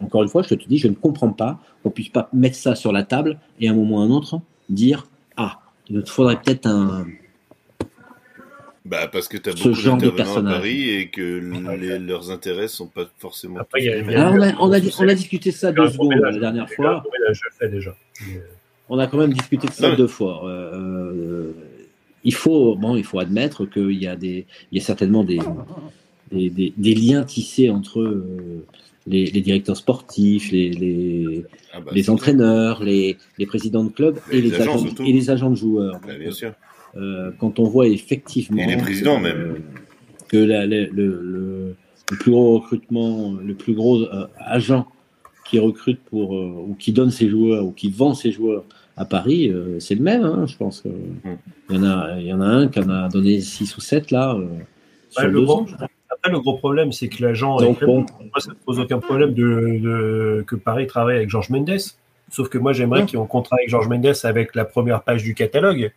encore 0.00 0.22
une 0.22 0.28
fois, 0.28 0.42
je 0.42 0.54
te 0.54 0.68
dis, 0.68 0.78
je 0.78 0.88
ne 0.88 0.94
comprends 0.94 1.32
pas 1.32 1.58
qu'on 1.82 1.90
puisse 1.90 2.08
pas 2.08 2.28
mettre 2.32 2.56
ça 2.56 2.74
sur 2.74 2.92
la 2.92 3.02
table 3.02 3.38
et 3.60 3.68
à 3.68 3.72
un 3.72 3.74
moment 3.74 3.98
ou 3.98 4.00
un 4.00 4.10
autre 4.10 4.40
dire 4.68 5.06
ah, 5.36 5.60
il 5.88 6.02
faudrait 6.06 6.40
peut-être 6.40 6.66
un 6.66 7.06
bah 8.84 9.06
parce 9.06 9.28
que 9.28 9.36
tu 9.36 9.48
as 9.48 9.52
beaucoup 9.52 9.96
d'intervenants 9.96 10.50
à 10.50 10.54
Paris 10.54 10.90
et 10.90 11.08
que 11.08 11.40
les, 11.80 12.00
leurs 12.00 12.32
intérêts 12.32 12.66
sont 12.66 12.88
pas 12.88 13.08
forcément. 13.18 13.60
Après, 13.60 13.86
Alors, 13.88 14.32
on, 14.32 14.40
a, 14.42 14.52
on, 14.54 14.72
a, 14.72 14.80
on, 14.98 15.08
a, 15.08 15.14
discuté 15.14 15.52
ça 15.52 15.70
deux 15.70 15.88
secondes 15.88 16.14
la 16.14 16.36
dernière 16.36 16.68
fois. 16.68 17.04
Je 17.32 17.66
déjà. 17.66 17.94
On 18.88 18.98
a 18.98 19.06
quand 19.06 19.18
même 19.18 19.32
discuté 19.32 19.68
de 19.68 19.72
ça 19.72 19.94
deux 19.94 20.08
fois. 20.08 20.48
Euh, 20.48 20.74
euh, 20.74 21.52
il 22.24 22.34
faut 22.34 22.74
bon, 22.74 22.96
il 22.96 23.04
faut 23.04 23.20
admettre 23.20 23.66
qu'il 23.66 23.92
y 23.92 24.08
a 24.08 24.16
des, 24.16 24.46
il 24.72 24.78
y 24.78 24.80
a 24.80 24.84
certainement 24.84 25.22
des, 25.22 25.38
des, 26.32 26.50
des, 26.50 26.72
des 26.76 26.94
liens 26.94 27.24
tissés 27.24 27.70
entre 27.70 28.00
euh, 28.00 28.64
les, 29.06 29.26
les, 29.26 29.40
directeurs 29.40 29.76
sportifs, 29.76 30.50
les, 30.52 30.70
les, 30.70 31.44
ah 31.72 31.80
bah, 31.80 31.92
les 31.94 32.10
entraîneurs, 32.10 32.82
les, 32.82 33.16
les 33.38 33.46
présidents 33.46 33.84
de 33.84 33.90
clubs 33.90 34.18
et 34.30 34.40
les, 34.40 34.54
agents, 34.54 34.84
et 35.04 35.12
les 35.12 35.30
agents 35.30 35.50
de 35.50 35.56
joueurs. 35.56 36.00
Bah, 36.06 36.14
bien 36.18 36.30
sûr. 36.30 36.52
Euh, 36.96 37.30
quand 37.38 37.58
on 37.58 37.64
voit 37.64 37.86
effectivement. 37.86 38.64
les 38.66 38.76
présidents 38.76 39.18
même. 39.18 39.36
Euh, 39.36 39.54
que 40.28 40.36
le, 40.38 40.66
le, 40.66 40.86
le, 40.90 42.16
plus 42.16 42.30
gros 42.30 42.58
recrutement, 42.58 43.34
le 43.34 43.54
plus 43.54 43.74
gros 43.74 44.02
euh, 44.02 44.26
agent 44.38 44.86
qui 45.44 45.58
recrute 45.58 46.00
pour 46.00 46.32
ou 46.32 46.74
qui 46.78 46.92
donne 46.92 47.10
ses 47.10 47.28
joueurs 47.28 47.64
ou 47.66 47.72
qui 47.72 47.90
vend 47.90 48.14
ses 48.14 48.32
joueurs 48.32 48.64
à 48.96 49.04
Paris, 49.04 49.52
c'est 49.78 49.94
le 49.94 50.02
même, 50.02 50.24
hein, 50.24 50.46
je 50.46 50.56
pense. 50.56 50.84
Mm. 50.84 50.90
Il, 51.70 51.76
y 51.76 51.78
en 51.78 51.84
a, 51.84 52.18
il 52.18 52.26
y 52.26 52.32
en 52.32 52.40
a 52.40 52.46
un 52.46 52.68
qui 52.68 52.78
en 52.78 52.88
a 52.88 53.08
donné 53.08 53.40
6 53.40 53.76
ou 53.76 53.80
7 53.80 54.10
là. 54.10 54.38
sur 55.10 55.26
le, 55.26 55.42
gros, 55.42 55.66
après, 56.22 56.32
le 56.32 56.40
gros 56.40 56.56
problème, 56.56 56.92
c'est 56.92 57.08
que 57.08 57.22
l'agent. 57.22 57.58
Moi, 57.60 58.06
ça 58.38 58.50
ne 58.50 58.54
pose 58.64 58.78
aucun 58.78 58.98
problème 58.98 59.34
de, 59.34 59.78
de, 59.80 60.44
que 60.46 60.54
Paris 60.56 60.86
travaille 60.86 61.16
avec 61.16 61.30
Georges 61.30 61.50
Mendes. 61.50 61.78
Sauf 62.30 62.48
que 62.48 62.58
moi, 62.58 62.72
j'aimerais 62.72 63.04
qu'ils 63.06 63.18
ont 63.18 63.26
contrat 63.26 63.56
avec 63.56 63.68
Georges 63.68 63.88
Mendes 63.88 64.14
avec 64.22 64.54
la 64.54 64.64
première 64.64 65.02
page 65.02 65.22
du 65.22 65.34
catalogue 65.34 65.92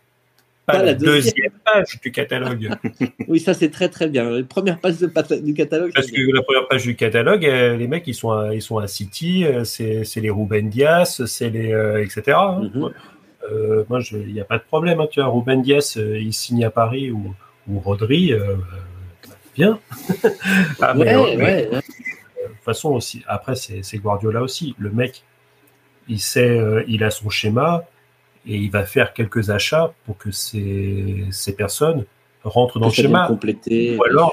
pas, 0.66 0.82
la, 0.82 0.94
deuxième. 0.94 1.52
page 1.64 2.00
du 2.02 2.10
catalogue. 2.10 2.70
oui, 3.28 3.38
ça 3.38 3.54
c'est 3.54 3.70
très 3.70 3.88
très 3.88 4.08
bien. 4.08 4.28
La 4.28 4.42
première 4.42 4.80
page 4.80 4.96
du 4.98 5.54
catalogue. 5.54 5.92
Parce 5.94 6.10
que 6.10 6.20
la 6.34 6.42
première 6.42 6.66
page 6.66 6.82
du 6.82 6.96
catalogue, 6.96 7.46
euh, 7.46 7.76
les 7.76 7.86
mecs 7.86 8.06
ils 8.06 8.14
sont 8.14 8.32
à, 8.32 8.54
ils 8.54 8.62
sont 8.62 8.78
à 8.78 8.88
City, 8.88 9.44
euh, 9.44 9.64
c'est 9.64 10.04
les 10.16 10.30
Ruben 10.30 10.68
Dias, 10.68 11.22
c'est 11.26 11.50
les 11.50 11.72
euh, 11.72 12.02
etc. 12.02 12.36
Hein. 12.36 12.70
Mhm. 12.74 12.90
moi, 13.88 14.00
il 14.12 14.32
n'y 14.32 14.40
a 14.40 14.44
pas 14.44 14.58
de 14.58 14.64
problème. 14.64 15.00
Hein, 15.00 15.06
tu 15.10 15.20
vois, 15.20 15.30
Ruben 15.30 15.62
Dias, 15.62 15.96
il 15.96 16.32
signe 16.32 16.64
à 16.64 16.70
Paris 16.70 17.12
ou, 17.12 17.34
ou 17.68 17.78
Rodri, 17.78 18.32
bien. 19.56 19.80
ah, 20.80 20.94
mais, 20.94 21.16
ouais, 21.16 21.66
de 21.66 21.76
toute 21.76 22.64
façon 22.64 22.90
aussi, 22.90 23.22
après 23.26 23.54
c'est 23.56 23.98
Guardiola 23.98 24.42
aussi. 24.42 24.74
Le 24.78 24.90
mec, 24.90 25.22
il 26.08 26.20
sait, 26.20 26.84
il 26.86 27.02
a 27.04 27.10
son 27.10 27.30
schéma 27.30 27.84
et 28.46 28.56
il 28.56 28.70
va 28.70 28.84
faire 28.84 29.12
quelques 29.12 29.50
achats 29.50 29.92
pour 30.04 30.18
que 30.18 30.30
ces, 30.30 31.24
ces 31.30 31.54
personnes 31.54 32.04
rentrent 32.44 32.78
dans 32.78 32.86
le 32.86 32.92
schéma. 32.92 33.26
Compléter, 33.26 33.96
ou 33.96 34.04
alors 34.04 34.32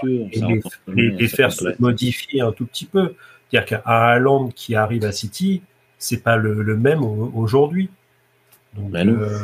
les, 0.87 1.27
faire 1.27 1.51
se 1.51 1.65
modifier 1.79 2.41
un 2.41 2.51
tout 2.51 2.65
petit 2.65 2.85
peu. 2.85 3.15
C'est-à-dire 3.49 3.65
qu'un 3.65 3.81
Haaland 3.85 4.49
qui 4.49 4.75
arrive 4.75 5.05
à 5.05 5.11
City, 5.11 5.61
c'est 5.97 6.23
pas 6.23 6.37
le, 6.37 6.61
le 6.61 6.77
même 6.77 7.03
aujourd'hui. 7.03 7.89
Ben 8.75 9.05
non. 9.05 9.21
Euh, 9.21 9.37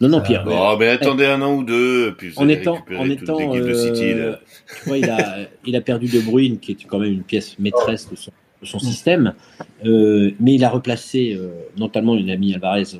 non, 0.00 0.08
non, 0.08 0.20
Pierre. 0.20 0.44
Oh, 0.46 0.76
mais 0.78 0.88
attendez 0.88 1.26
un 1.26 1.42
an 1.42 1.54
ou 1.54 1.64
deux, 1.64 2.14
puis 2.16 2.32
en 2.36 2.48
étant, 2.48 2.78
en 2.96 3.08
étant, 3.10 3.54
de 3.54 3.74
City, 3.74 4.12
euh, 4.12 4.36
tu 4.82 4.88
vois, 4.88 4.98
il 4.98 5.10
a, 5.10 5.38
il 5.66 5.74
a 5.74 5.80
perdu 5.80 6.06
De 6.06 6.20
Bruyne, 6.20 6.58
qui 6.58 6.72
est 6.72 6.84
quand 6.86 6.98
même 6.98 7.12
une 7.12 7.24
pièce 7.24 7.58
maîtresse 7.58 8.08
de 8.08 8.16
son, 8.16 8.30
de 8.62 8.66
son 8.66 8.78
système, 8.78 9.34
euh, 9.84 10.30
mais 10.38 10.54
il 10.54 10.64
a 10.64 10.70
replacé, 10.70 11.34
euh, 11.34 11.48
notamment, 11.76 12.16
il 12.16 12.30
a 12.30 12.36
mis 12.36 12.54
Alvarez 12.54 12.98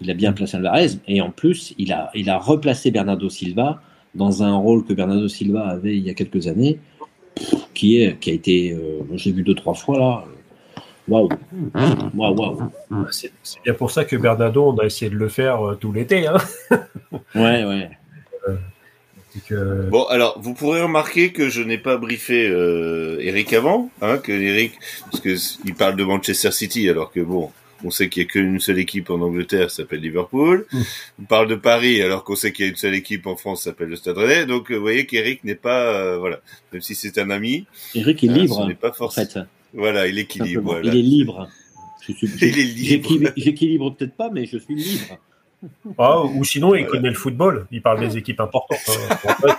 il 0.00 0.10
a 0.10 0.14
bien 0.14 0.32
placé 0.32 0.56
Alvarez 0.56 0.92
et 1.06 1.20
en 1.20 1.30
plus, 1.30 1.74
il 1.78 1.92
a, 1.92 2.10
il 2.14 2.30
a 2.30 2.38
replacé 2.38 2.90
Bernardo 2.90 3.28
Silva 3.28 3.82
dans 4.14 4.42
un 4.42 4.56
rôle 4.56 4.84
que 4.84 4.92
Bernardo 4.92 5.28
Silva 5.28 5.68
avait 5.68 5.96
il 5.96 6.04
y 6.04 6.10
a 6.10 6.14
quelques 6.14 6.48
années, 6.48 6.78
qui, 7.74 7.98
est, 7.98 8.18
qui 8.18 8.30
a 8.30 8.32
été, 8.32 8.72
euh, 8.72 9.00
j'ai 9.14 9.32
vu 9.32 9.42
deux, 9.42 9.54
trois 9.54 9.74
fois 9.74 9.98
là. 9.98 10.24
Waouh! 11.08 11.28
Waouh, 12.14 12.34
waouh! 12.34 12.70
C'est 13.10 13.32
bien 13.64 13.74
pour 13.74 13.90
ça 13.90 14.04
que 14.04 14.16
Bernardo, 14.16 14.70
on 14.70 14.78
a 14.78 14.84
essayé 14.84 15.10
de 15.10 15.16
le 15.16 15.28
faire 15.28 15.66
euh, 15.66 15.74
tout 15.74 15.92
l'été. 15.92 16.26
Hein 16.26 16.36
ouais, 17.34 17.64
ouais. 17.64 17.90
Euh, 19.52 19.88
bon, 19.88 20.04
alors, 20.04 20.40
vous 20.40 20.54
pourrez 20.54 20.82
remarquer 20.82 21.32
que 21.32 21.48
je 21.48 21.62
n'ai 21.62 21.78
pas 21.78 21.96
briefé 21.96 22.46
Eric 23.20 23.52
avant, 23.52 23.90
hein, 24.02 24.18
que 24.18 24.32
Eric, 24.32 24.72
parce 25.10 25.20
que 25.20 25.36
il 25.64 25.74
parle 25.74 25.96
de 25.96 26.04
Manchester 26.04 26.50
City, 26.50 26.88
alors 26.88 27.12
que 27.12 27.20
bon, 27.20 27.50
on 27.84 27.90
sait 27.90 28.08
qu'il 28.08 28.22
y 28.22 28.26
a 28.26 28.28
qu'une 28.28 28.60
seule 28.60 28.78
équipe 28.78 29.10
en 29.10 29.20
Angleterre, 29.20 29.68
qui 29.68 29.74
s'appelle 29.76 30.00
Liverpool. 30.00 30.66
Mmh. 30.72 30.80
On 31.20 31.24
parle 31.24 31.48
de 31.48 31.54
Paris, 31.54 32.02
alors 32.02 32.24
qu'on 32.24 32.36
sait 32.36 32.52
qu'il 32.52 32.64
y 32.64 32.68
a 32.68 32.70
une 32.70 32.76
seule 32.76 32.94
équipe 32.94 33.26
en 33.26 33.36
France, 33.36 33.60
qui 33.60 33.64
s'appelle 33.64 33.88
le 33.88 33.96
Stade 33.96 34.18
Rennais. 34.18 34.46
Donc, 34.46 34.70
vous 34.70 34.80
voyez 34.80 35.06
qu'Eric 35.06 35.44
n'est 35.44 35.54
pas, 35.54 35.94
euh, 35.94 36.18
voilà, 36.18 36.40
même 36.72 36.82
si 36.82 36.94
c'est 36.94 37.18
un 37.18 37.30
ami. 37.30 37.66
Eric 37.94 38.24
est 38.24 38.28
hein, 38.28 38.34
libre. 38.34 38.66
n'est 38.66 38.74
pas 38.74 38.92
forcément. 38.92 39.46
Voilà, 39.74 40.06
il 40.06 40.18
équilibre. 40.18 40.80
Il 40.82 40.96
est 40.96 41.02
libre. 41.02 41.48
Je 42.00 42.12
suis, 42.12 42.26
il 42.40 42.58
est 42.58 43.08
libre. 43.08 43.30
J'équilibre 43.36 43.94
peut-être 43.94 44.16
pas, 44.16 44.30
mais 44.30 44.46
je 44.46 44.58
suis 44.58 44.74
libre. 44.74 45.18
Ah, 45.98 46.22
ou 46.22 46.42
sinon, 46.44 46.74
il 46.74 46.86
connaît 46.86 47.10
le 47.10 47.14
football. 47.14 47.66
Il 47.70 47.82
parle 47.82 48.00
des 48.00 48.16
équipes 48.16 48.40
importantes. 48.40 48.78
Hein. 48.88 49.56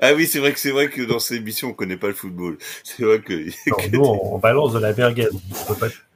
ah 0.00 0.14
oui, 0.14 0.26
c'est 0.26 0.38
vrai 0.38 0.52
que 0.52 0.58
c'est 0.58 0.70
vrai 0.70 0.88
que 0.88 1.02
dans 1.02 1.18
ces 1.18 1.36
émissions, 1.36 1.68
on 1.68 1.72
connaît 1.72 1.98
pas 1.98 2.06
le 2.06 2.14
football. 2.14 2.56
C'est 2.82 3.02
vrai 3.02 3.20
que. 3.20 3.34
nous, 3.92 4.00
on, 4.00 4.38
balance 4.38 4.72
de 4.72 4.78
la 4.78 4.94
merguez. 4.94 5.28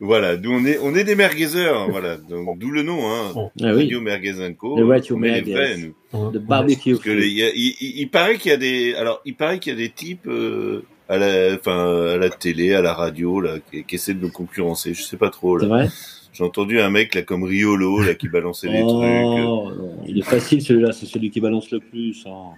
Voilà, 0.01 0.37
nous 0.37 0.53
on 0.53 0.65
est 0.65 0.79
on 0.79 0.95
est 0.95 1.05
des 1.05 1.17
merguezeurs. 1.17 1.83
Hein, 1.83 1.89
voilà, 1.91 2.17
d'où 2.17 2.71
le 2.71 2.83
nom. 2.83 3.11
Hein. 3.11 3.33
Oh. 3.35 3.51
Ah, 3.61 3.73
oui. 3.75 3.83
Radio 3.83 4.01
Merguez 4.01 4.55
Co. 4.57 4.87
Radio 4.87 5.17
Merguez. 5.17 5.93
De 6.15 6.39
barbecue. 6.39 6.93
Parce 6.93 7.05
que 7.05 7.11
il, 7.11 7.75
il, 7.81 8.09
paraît 8.09 8.39
qu'il 8.39 8.51
y 8.51 8.55
a 8.55 8.57
des 8.57 8.95
alors 8.95 9.21
il 9.27 9.37
paraît 9.37 9.59
qu'il 9.59 9.73
y 9.73 9.77
a 9.77 9.79
des 9.79 9.91
types. 9.91 10.27
Euh, 10.27 10.85
à 11.09 11.17
la, 11.17 11.55
enfin, 11.55 12.15
à 12.15 12.17
la 12.17 12.31
télé, 12.31 12.75
à 12.75 12.83
la 12.83 12.95
radio, 12.95 13.41
là, 13.41 13.57
qui, 13.71 13.85
qui 13.85 13.95
essaient 13.95 14.15
de 14.15 14.21
nous 14.21 14.31
concurrencer. 14.31 14.95
Je 14.95 15.03
sais 15.03 15.17
pas 15.17 15.31
trop, 15.31 15.57
là. 15.57 15.63
C'est 15.63 15.69
vrai? 15.69 15.89
J'ai 16.39 16.45
entendu 16.45 16.81
un 16.81 16.89
mec 16.89 17.17
là 17.17 17.23
comme 17.23 17.43
Riolo 17.43 18.01
là 18.01 18.15
qui 18.15 18.29
balançait 18.29 18.69
des 18.69 18.81
oh, 18.85 19.73
trucs. 19.73 20.09
il 20.09 20.19
est 20.19 20.23
facile 20.23 20.63
celui-là, 20.63 20.93
c'est 20.93 21.07
celui 21.07 21.31
qui 21.31 21.41
balance 21.41 21.71
le 21.73 21.81
plus. 21.81 22.25
Hein. 22.29 22.55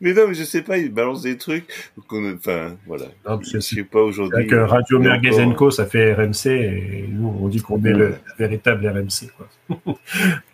Mais 0.00 0.12
non, 0.12 0.28
mais 0.28 0.34
je 0.34 0.44
sais 0.44 0.60
pas, 0.60 0.76
il 0.76 0.92
balance 0.92 1.22
des 1.22 1.38
trucs. 1.38 1.64
Enfin, 2.10 2.76
voilà. 2.86 3.06
je 3.40 3.60
sais 3.60 3.84
pas 3.84 4.02
aujourd'hui. 4.02 4.36
Avec 4.36 4.52
Radio 4.52 4.98
Merguezenko, 4.98 5.70
ça 5.70 5.86
fait 5.86 6.12
RMC 6.12 6.46
et 6.46 7.04
nous, 7.08 7.34
on 7.40 7.48
dit 7.48 7.60
qu'on 7.60 7.82
est 7.84 7.92
le 7.92 8.16
véritable 8.38 8.86
RMC. 8.86 9.30
Quoi. 9.36 9.98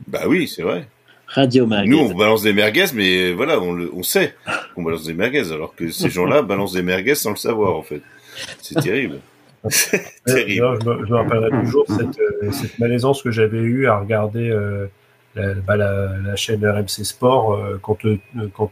bah 0.06 0.22
oui, 0.28 0.46
c'est 0.46 0.62
vrai. 0.62 0.86
Radio 1.26 1.66
Merguez. 1.66 1.90
Nous, 1.90 1.98
on 1.98 2.14
balance 2.14 2.42
des 2.42 2.52
merguez, 2.52 2.86
mais 2.94 3.32
voilà, 3.32 3.60
on, 3.60 3.72
le, 3.72 3.90
on 3.94 4.02
sait 4.02 4.34
qu'on 4.74 4.82
balance 4.82 5.04
des 5.04 5.14
merguez, 5.14 5.52
alors 5.52 5.74
que 5.74 5.90
ces 5.90 6.10
gens-là 6.10 6.42
balancent 6.42 6.74
des 6.74 6.82
merguez 6.82 7.14
sans 7.14 7.30
le 7.30 7.36
savoir, 7.36 7.76
en 7.76 7.82
fait. 7.82 8.02
C'est 8.60 8.80
terrible. 8.80 9.20
Terrible. 10.26 10.78
je, 10.82 10.88
me, 10.88 11.14
rappellerai 11.14 11.50
toujours 11.64 11.86
cette, 11.88 12.18
euh, 12.18 12.52
cette 12.52 12.78
malaisance 12.78 13.22
que 13.22 13.30
j'avais 13.30 13.58
eue 13.58 13.86
à 13.86 13.98
regarder 13.98 14.50
euh, 14.50 14.86
la, 15.34 15.54
bah, 15.54 15.76
la, 15.76 16.18
la, 16.18 16.36
chaîne 16.36 16.66
RMC 16.66 17.04
Sport 17.04 17.54
euh, 17.54 17.78
quand, 17.82 18.04
euh, 18.04 18.18
quand 18.52 18.70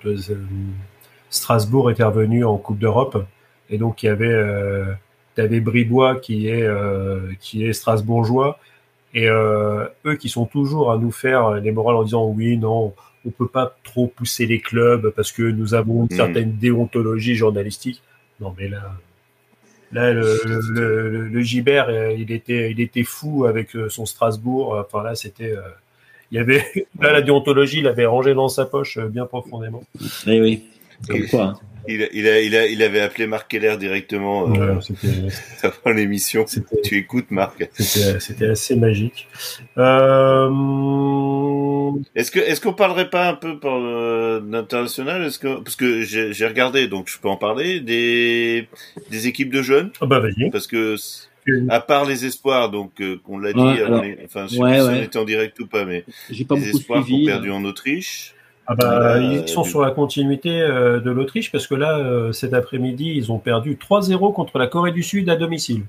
Strasbourg 1.30 1.90
était 1.90 2.04
revenu 2.04 2.44
en 2.44 2.58
Coupe 2.58 2.78
d'Europe. 2.78 3.24
Et 3.70 3.78
donc, 3.78 4.02
il 4.02 4.06
y 4.06 4.08
avait, 4.10 4.34
avais 5.38 5.60
Bribois 5.60 6.16
qui 6.16 6.48
est, 6.48 6.68
qui 7.40 7.64
est 7.64 7.72
strasbourgeois. 7.72 8.58
Et 9.14 9.26
eux 9.26 10.16
qui 10.18 10.28
sont 10.30 10.46
toujours 10.46 10.90
à 10.90 10.96
nous 10.96 11.12
faire 11.12 11.52
les 11.54 11.70
morales 11.70 11.96
en 11.96 12.02
disant 12.02 12.26
oui, 12.28 12.56
non, 12.56 12.94
on 13.26 13.30
peut 13.30 13.48
pas 13.48 13.76
trop 13.84 14.06
pousser 14.06 14.46
les 14.46 14.60
clubs 14.60 15.10
parce 15.10 15.32
que 15.32 15.42
nous 15.42 15.74
avons 15.74 16.06
une 16.06 16.14
hmm. 16.14 16.16
certaine 16.16 16.56
déontologie 16.56 17.34
journalistique. 17.34 18.02
Non, 18.40 18.54
mais 18.58 18.68
là, 18.68 18.92
Là, 19.92 20.10
le, 20.10 20.40
le, 20.46 21.28
le, 21.28 21.42
Gibert, 21.42 21.88
euh, 21.90 22.12
il 22.12 22.32
était, 22.32 22.70
il 22.70 22.80
était 22.80 23.04
fou 23.04 23.44
avec 23.44 23.76
euh, 23.76 23.90
son 23.90 24.06
Strasbourg. 24.06 24.74
Enfin 24.74 25.02
là, 25.04 25.14
c'était, 25.14 25.52
euh, 25.52 25.60
il 26.30 26.36
y 26.36 26.38
avait, 26.38 26.64
là, 27.00 27.12
la 27.12 27.20
déontologie, 27.20 27.80
il 27.80 27.86
avait 27.86 28.06
rangé 28.06 28.32
dans 28.32 28.48
sa 28.48 28.64
poche 28.64 28.98
bien 28.98 29.26
profondément. 29.26 29.84
Eh 30.26 30.40
oui, 30.40 30.64
oui. 31.10 31.28
quoi. 31.28 31.42
Hein. 31.42 31.60
Il, 31.88 32.08
il, 32.12 32.28
a, 32.28 32.40
il, 32.40 32.56
a, 32.56 32.66
il 32.66 32.82
avait 32.82 33.00
appelé 33.00 33.26
Marc 33.26 33.50
Keller 33.50 33.76
directement 33.76 34.54
euh, 34.54 34.76
avant 35.62 35.96
l'émission. 35.96 36.44
Tu 36.84 36.96
écoutes, 36.96 37.30
Marc. 37.30 37.68
C'était 37.74 38.46
assez 38.46 38.76
magique. 38.76 39.26
Euh... 39.78 40.48
Est-ce 42.14 42.30
que 42.30 42.38
est-ce 42.38 42.60
qu'on 42.60 42.72
parlerait 42.72 43.10
pas 43.10 43.28
un 43.28 43.34
peu 43.34 43.58
pour 43.58 43.78
l'international? 43.78 45.24
Est-ce 45.24 45.38
que 45.38 45.60
parce 45.60 45.76
que 45.76 46.02
j'ai 46.02 46.46
regardé, 46.46 46.88
donc 46.88 47.08
je 47.08 47.18
peux 47.18 47.28
en 47.28 47.36
parler 47.36 47.80
des 47.80 48.68
des 49.10 49.26
équipes 49.26 49.52
de 49.52 49.62
jeunes. 49.62 49.90
Ah 50.00 50.06
bah 50.06 50.20
vas-y. 50.20 50.50
Parce 50.50 50.66
que 50.66 50.96
à 51.68 51.80
part 51.80 52.04
les 52.04 52.24
espoirs, 52.24 52.70
donc 52.70 53.00
euh, 53.00 53.18
qu'on 53.24 53.38
l'a 53.38 53.52
dit, 53.52 53.60
enfin, 54.24 54.46
je 54.46 54.54
sais 54.54 54.60
pas 54.60 54.74
si 54.74 54.80
on 54.80 55.02
était 55.02 55.18
en 55.18 55.24
direct 55.24 55.58
ou 55.60 55.66
pas, 55.66 55.84
mais 55.84 56.04
pas 56.48 56.54
les 56.54 56.70
espoirs 56.70 57.04
qu'on 57.04 57.24
perdu 57.24 57.50
en 57.50 57.64
Autriche. 57.64 58.34
Ah 58.66 58.74
bah, 58.74 59.18
ils 59.18 59.48
sont 59.48 59.64
sur 59.64 59.82
la 59.82 59.90
continuité 59.90 60.60
euh, 60.60 61.00
de 61.00 61.10
l'Autriche 61.10 61.50
parce 61.50 61.66
que 61.66 61.74
là, 61.74 61.98
euh, 61.98 62.32
cet 62.32 62.54
après-midi, 62.54 63.12
ils 63.16 63.32
ont 63.32 63.38
perdu 63.38 63.76
3-0 63.76 64.32
contre 64.32 64.58
la 64.58 64.68
Corée 64.68 64.92
du 64.92 65.02
Sud 65.02 65.28
à 65.28 65.36
domicile. 65.36 65.84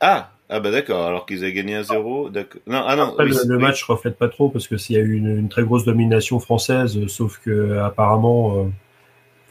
Ah, 0.00 0.30
ah 0.48 0.60
bah 0.60 0.70
d'accord, 0.70 1.06
alors 1.06 1.24
qu'ils 1.24 1.44
avaient 1.44 1.52
gagné 1.52 1.80
1-0. 1.80 2.32
Non, 2.66 2.82
ah 2.84 2.96
non. 2.96 3.14
le, 3.18 3.58
match 3.58 3.88
ne 3.88 3.94
reflète 3.94 4.18
pas 4.18 4.28
trop 4.28 4.48
parce 4.48 4.66
que 4.66 4.76
s'il 4.76 4.96
y 4.96 4.98
a 4.98 5.02
eu 5.02 5.14
une, 5.14 5.48
très 5.48 5.62
grosse 5.62 5.84
domination 5.84 6.40
française, 6.40 7.06
sauf 7.06 7.38
que 7.38 7.78
apparemment, 7.78 8.68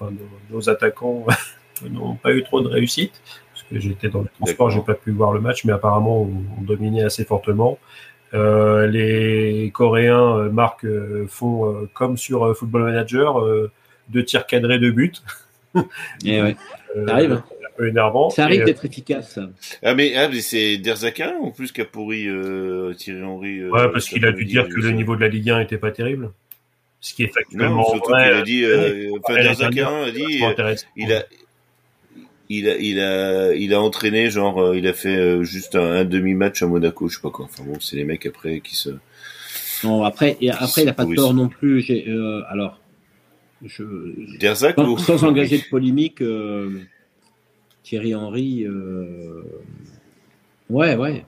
euh, 0.02 0.10
nos, 0.52 0.70
attaquants 0.70 1.26
n'ont 1.90 2.16
pas 2.16 2.34
eu 2.34 2.44
trop 2.44 2.62
de 2.62 2.68
réussite. 2.68 3.14
Parce 3.54 3.66
que 3.70 3.80
j'étais 3.80 4.10
dans 4.10 4.22
le 4.22 4.28
transport, 4.38 4.70
j'ai 4.70 4.82
pas 4.82 4.96
pu 4.96 5.12
voir 5.12 5.32
le 5.32 5.40
match, 5.40 5.64
mais 5.64 5.72
apparemment, 5.72 6.24
on, 6.24 6.44
on 6.60 6.62
dominait 6.62 7.04
assez 7.04 7.24
fortement. 7.24 7.80
Euh, 8.34 8.88
les 8.88 9.70
Coréens 9.74 10.38
euh, 10.38 10.50
marquent, 10.50 10.86
euh, 10.86 11.28
font 11.28 11.88
comme 11.94 12.18
sur 12.18 12.56
Football 12.58 12.84
Manager, 12.84 13.44
deux 14.10 14.24
tirs 14.24 14.46
cadrés 14.46 14.80
de 14.80 14.90
but. 14.90 15.24
Et 15.76 15.82
eh 16.26 16.42
ouais. 16.42 16.56
ça 17.08 17.14
arrive. 17.14 17.32
Un 17.34 17.78
peu 17.78 17.88
énervant. 17.88 18.30
Ça 18.30 18.44
arrive 18.44 18.66
d'être 18.66 18.86
efficace. 18.86 19.40
Ah 19.82 19.96
mais, 19.96 20.16
ah, 20.16 20.28
mais 20.30 20.42
c'est 20.42 20.78
Derzaka 20.78 21.34
en 21.42 21.50
plus 21.50 21.72
qui 21.72 21.82
a 21.82 21.86
pourri 21.86 22.28
Thierry 22.98 23.24
Henry. 23.24 23.66
ouais, 23.68 23.92
parce 23.92 24.08
qu'il 24.08 24.26
a 24.26 24.32
dû 24.32 24.46
dire 24.46 24.68
que 24.68 24.76
le 24.76 24.92
niveau 24.92 25.16
de 25.16 25.22
la 25.22 25.28
Ligue 25.28 25.50
1 25.50 25.62
était 25.62 25.78
pas 25.78 25.92
terrible. 25.92 26.32
Ce 27.02 27.14
qui 27.14 27.24
est 27.24 27.34
factuellement 27.34 27.86
non, 27.94 28.00
vrai. 28.00 28.30
Il 28.30 28.34
a 28.34 28.42
dit, 28.44 28.66
enfin, 29.20 29.42
Derzaka 29.42 30.04
a 30.04 30.12
dit, 30.12 30.42
il 30.96 31.14
a, 31.14 31.24
il 32.58 32.70
a, 32.70 32.78
il 32.78 33.00
a, 33.00 33.56
il 33.56 33.74
a 33.74 33.82
entraîné, 33.82 34.30
genre, 34.30 34.62
euh, 34.62 34.78
il 34.78 34.88
a 34.88 34.94
fait 34.94 35.16
euh, 35.16 35.44
juste 35.44 35.76
un, 35.76 36.06
demi-match 36.06 36.62
à 36.62 36.68
Monaco, 36.68 37.08
je 37.08 37.16
sais 37.16 37.22
pas 37.22 37.30
quoi. 37.30 37.46
Enfin 37.46 37.64
bon, 37.66 37.80
c'est 37.80 37.96
les 37.96 38.06
mecs 38.06 38.26
après 38.26 38.60
qui 38.60 38.76
se. 38.76 38.90
Non, 39.84 40.04
après, 40.04 40.38
et 40.40 40.50
après, 40.52 40.84
il 40.84 40.90
a 40.90 40.94
pas 40.94 41.06
tort 41.06 41.34
non 41.34 41.50
plus. 41.50 41.86
Euh, 41.90 42.42
alors, 42.50 42.80
je, 43.66 43.84
sans, 44.56 44.98
sans 44.98 45.24
engager 45.24 45.58
de 45.58 45.64
polémique, 45.70 46.24
Thierry 47.84 48.16
Henry, 48.16 48.66
ouais, 50.70 50.96
ouais. 50.96 51.26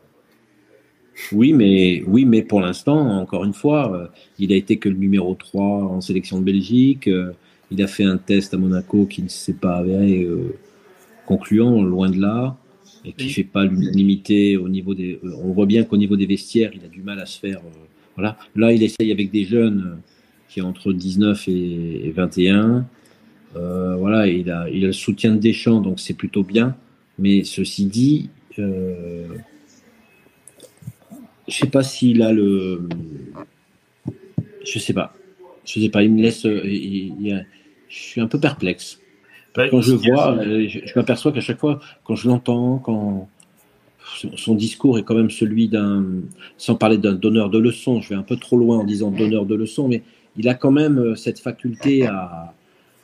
Oui, 1.31 1.53
mais 1.53 2.03
oui, 2.07 2.25
mais 2.25 2.41
pour 2.41 2.59
l'instant, 2.59 2.97
encore 3.19 3.45
une 3.45 3.53
fois, 3.53 4.11
il 4.37 4.51
a 4.51 4.55
été 4.55 4.77
que 4.77 4.89
le 4.89 4.95
numéro 4.95 5.33
3 5.33 5.63
en 5.63 6.01
sélection 6.01 6.39
de 6.39 6.43
Belgique. 6.43 7.09
il 7.71 7.81
a 7.81 7.87
fait 7.87 8.03
un 8.03 8.17
test 8.17 8.53
à 8.53 8.57
Monaco 8.57 9.05
qui 9.05 9.21
ne 9.21 9.29
s'est 9.29 9.53
pas 9.53 9.77
avéré 9.77 10.27
concluant, 11.25 11.81
loin 11.81 12.09
de 12.09 12.19
là, 12.19 12.57
et 13.03 13.13
qui 13.13 13.27
ne 13.27 13.31
fait 13.31 13.43
pas 13.43 13.65
l'unanimité 13.65 14.57
au 14.57 14.69
niveau 14.69 14.93
des. 14.93 15.19
On 15.23 15.51
voit 15.51 15.65
bien 15.65 15.83
qu'au 15.83 15.97
niveau 15.97 16.15
des 16.15 16.25
vestiaires, 16.25 16.71
il 16.73 16.83
a 16.83 16.87
du 16.87 17.01
mal 17.01 17.19
à 17.19 17.25
se 17.25 17.39
faire. 17.39 17.59
Euh, 17.59 17.85
voilà. 18.15 18.37
Là, 18.55 18.71
il 18.71 18.81
essaye 18.81 19.11
avec 19.11 19.31
des 19.31 19.45
jeunes 19.45 19.83
euh, 19.85 20.01
qui 20.49 20.61
ont 20.61 20.67
entre 20.67 20.93
19 20.93 21.47
et, 21.47 22.11
21. 22.15 22.85
Euh, 23.55 23.95
voilà, 23.97 24.27
il 24.27 24.49
a, 24.49 24.69
il 24.69 24.83
a 24.83 24.87
le 24.87 24.93
soutien 24.93 25.35
de 25.35 25.39
Deschamps, 25.39 25.81
donc 25.81 25.99
c'est 25.99 26.13
plutôt 26.13 26.43
bien. 26.43 26.75
Mais 27.19 27.43
ceci 27.43 27.85
dit, 27.85 28.29
euh, 28.59 29.27
je 31.47 31.53
sais 31.53 31.67
pas 31.67 31.83
s'il 31.83 32.21
a 32.21 32.33
le. 32.33 32.87
Je 34.65 34.79
sais 34.79 34.93
pas. 34.93 35.13
Je 35.65 35.79
sais 35.79 35.89
pas. 35.89 36.03
Il 36.03 36.13
me 36.13 36.21
laisse. 36.21 36.43
je 36.43 37.43
suis 37.87 38.21
un 38.21 38.27
peu 38.27 38.39
perplexe 38.39 38.99
quand 39.55 39.81
je 39.81 39.93
vois, 39.93 40.37
euh, 40.37 40.67
je, 40.67 40.91
m'aperçois 40.95 41.31
qu'à 41.31 41.41
chaque 41.41 41.59
fois, 41.59 41.79
quand 42.03 42.15
je 42.15 42.27
l'entends, 42.27 42.77
quand 42.77 43.27
son 44.35 44.55
discours 44.55 44.97
est 44.99 45.03
quand 45.03 45.15
même 45.15 45.29
celui 45.29 45.67
d'un, 45.67 46.05
sans 46.57 46.75
parler 46.75 46.97
d'un 46.97 47.13
donneur 47.13 47.49
de 47.49 47.57
leçons, 47.57 48.01
je 48.01 48.09
vais 48.09 48.15
un 48.15 48.23
peu 48.23 48.35
trop 48.35 48.57
loin 48.57 48.79
en 48.79 48.83
disant 48.83 49.11
donneur 49.11 49.45
de 49.45 49.55
leçons, 49.55 49.87
mais 49.87 50.03
il 50.37 50.47
a 50.47 50.53
quand 50.53 50.71
même 50.71 50.99
euh, 50.99 51.15
cette 51.15 51.39
faculté 51.39 52.05
à, 52.05 52.53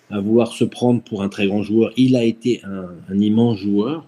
à 0.10 0.20
vouloir 0.20 0.52
se 0.52 0.64
prendre 0.64 1.02
pour 1.02 1.24
un 1.24 1.30
très 1.30 1.48
grand 1.48 1.64
joueur. 1.64 1.92
Il 1.98 2.16
a 2.16 2.24
été 2.24 2.62
un, 2.64 3.20
immense 3.20 3.58
joueur, 3.58 4.06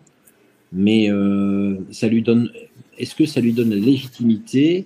mais 0.71 1.09
euh, 1.09 1.77
ça 1.91 2.07
lui 2.07 2.21
donne, 2.21 2.51
est-ce 2.97 3.15
que 3.15 3.25
ça 3.25 3.39
lui 3.41 3.53
donne 3.53 3.69
la 3.69 3.77
légitimité 3.77 4.85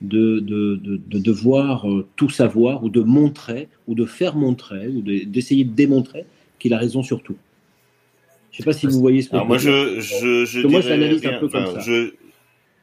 de, 0.00 0.40
de, 0.40 0.76
de, 0.76 1.00
de 1.06 1.18
devoir 1.18 1.86
tout 2.16 2.28
savoir 2.28 2.82
ou 2.82 2.88
de 2.90 3.00
montrer 3.00 3.68
ou 3.86 3.94
de 3.94 4.04
faire 4.04 4.36
montrer 4.36 4.88
ou 4.88 5.00
d'essayer 5.00 5.64
de 5.64 5.72
démontrer 5.72 6.26
qu'il 6.64 6.72
a 6.72 6.78
raison 6.78 7.02
sur 7.02 7.22
tout. 7.22 7.36
Je 8.50 8.56
sais 8.56 8.64
pas 8.64 8.72
si 8.72 8.86
vous 8.86 8.98
voyez 9.00 9.20
ce 9.20 9.28
que 9.28 9.34
Alors 9.34 9.46
moi, 9.46 9.58
je, 9.58 10.00
je, 10.00 10.46
je 10.46 10.66
moi, 10.66 10.80
je 10.80 10.88
l'analyse 10.88 11.26
un 11.26 11.38
peu 11.38 11.48
comme 11.48 11.66
ça. 11.66 11.80
Je, 11.80 12.14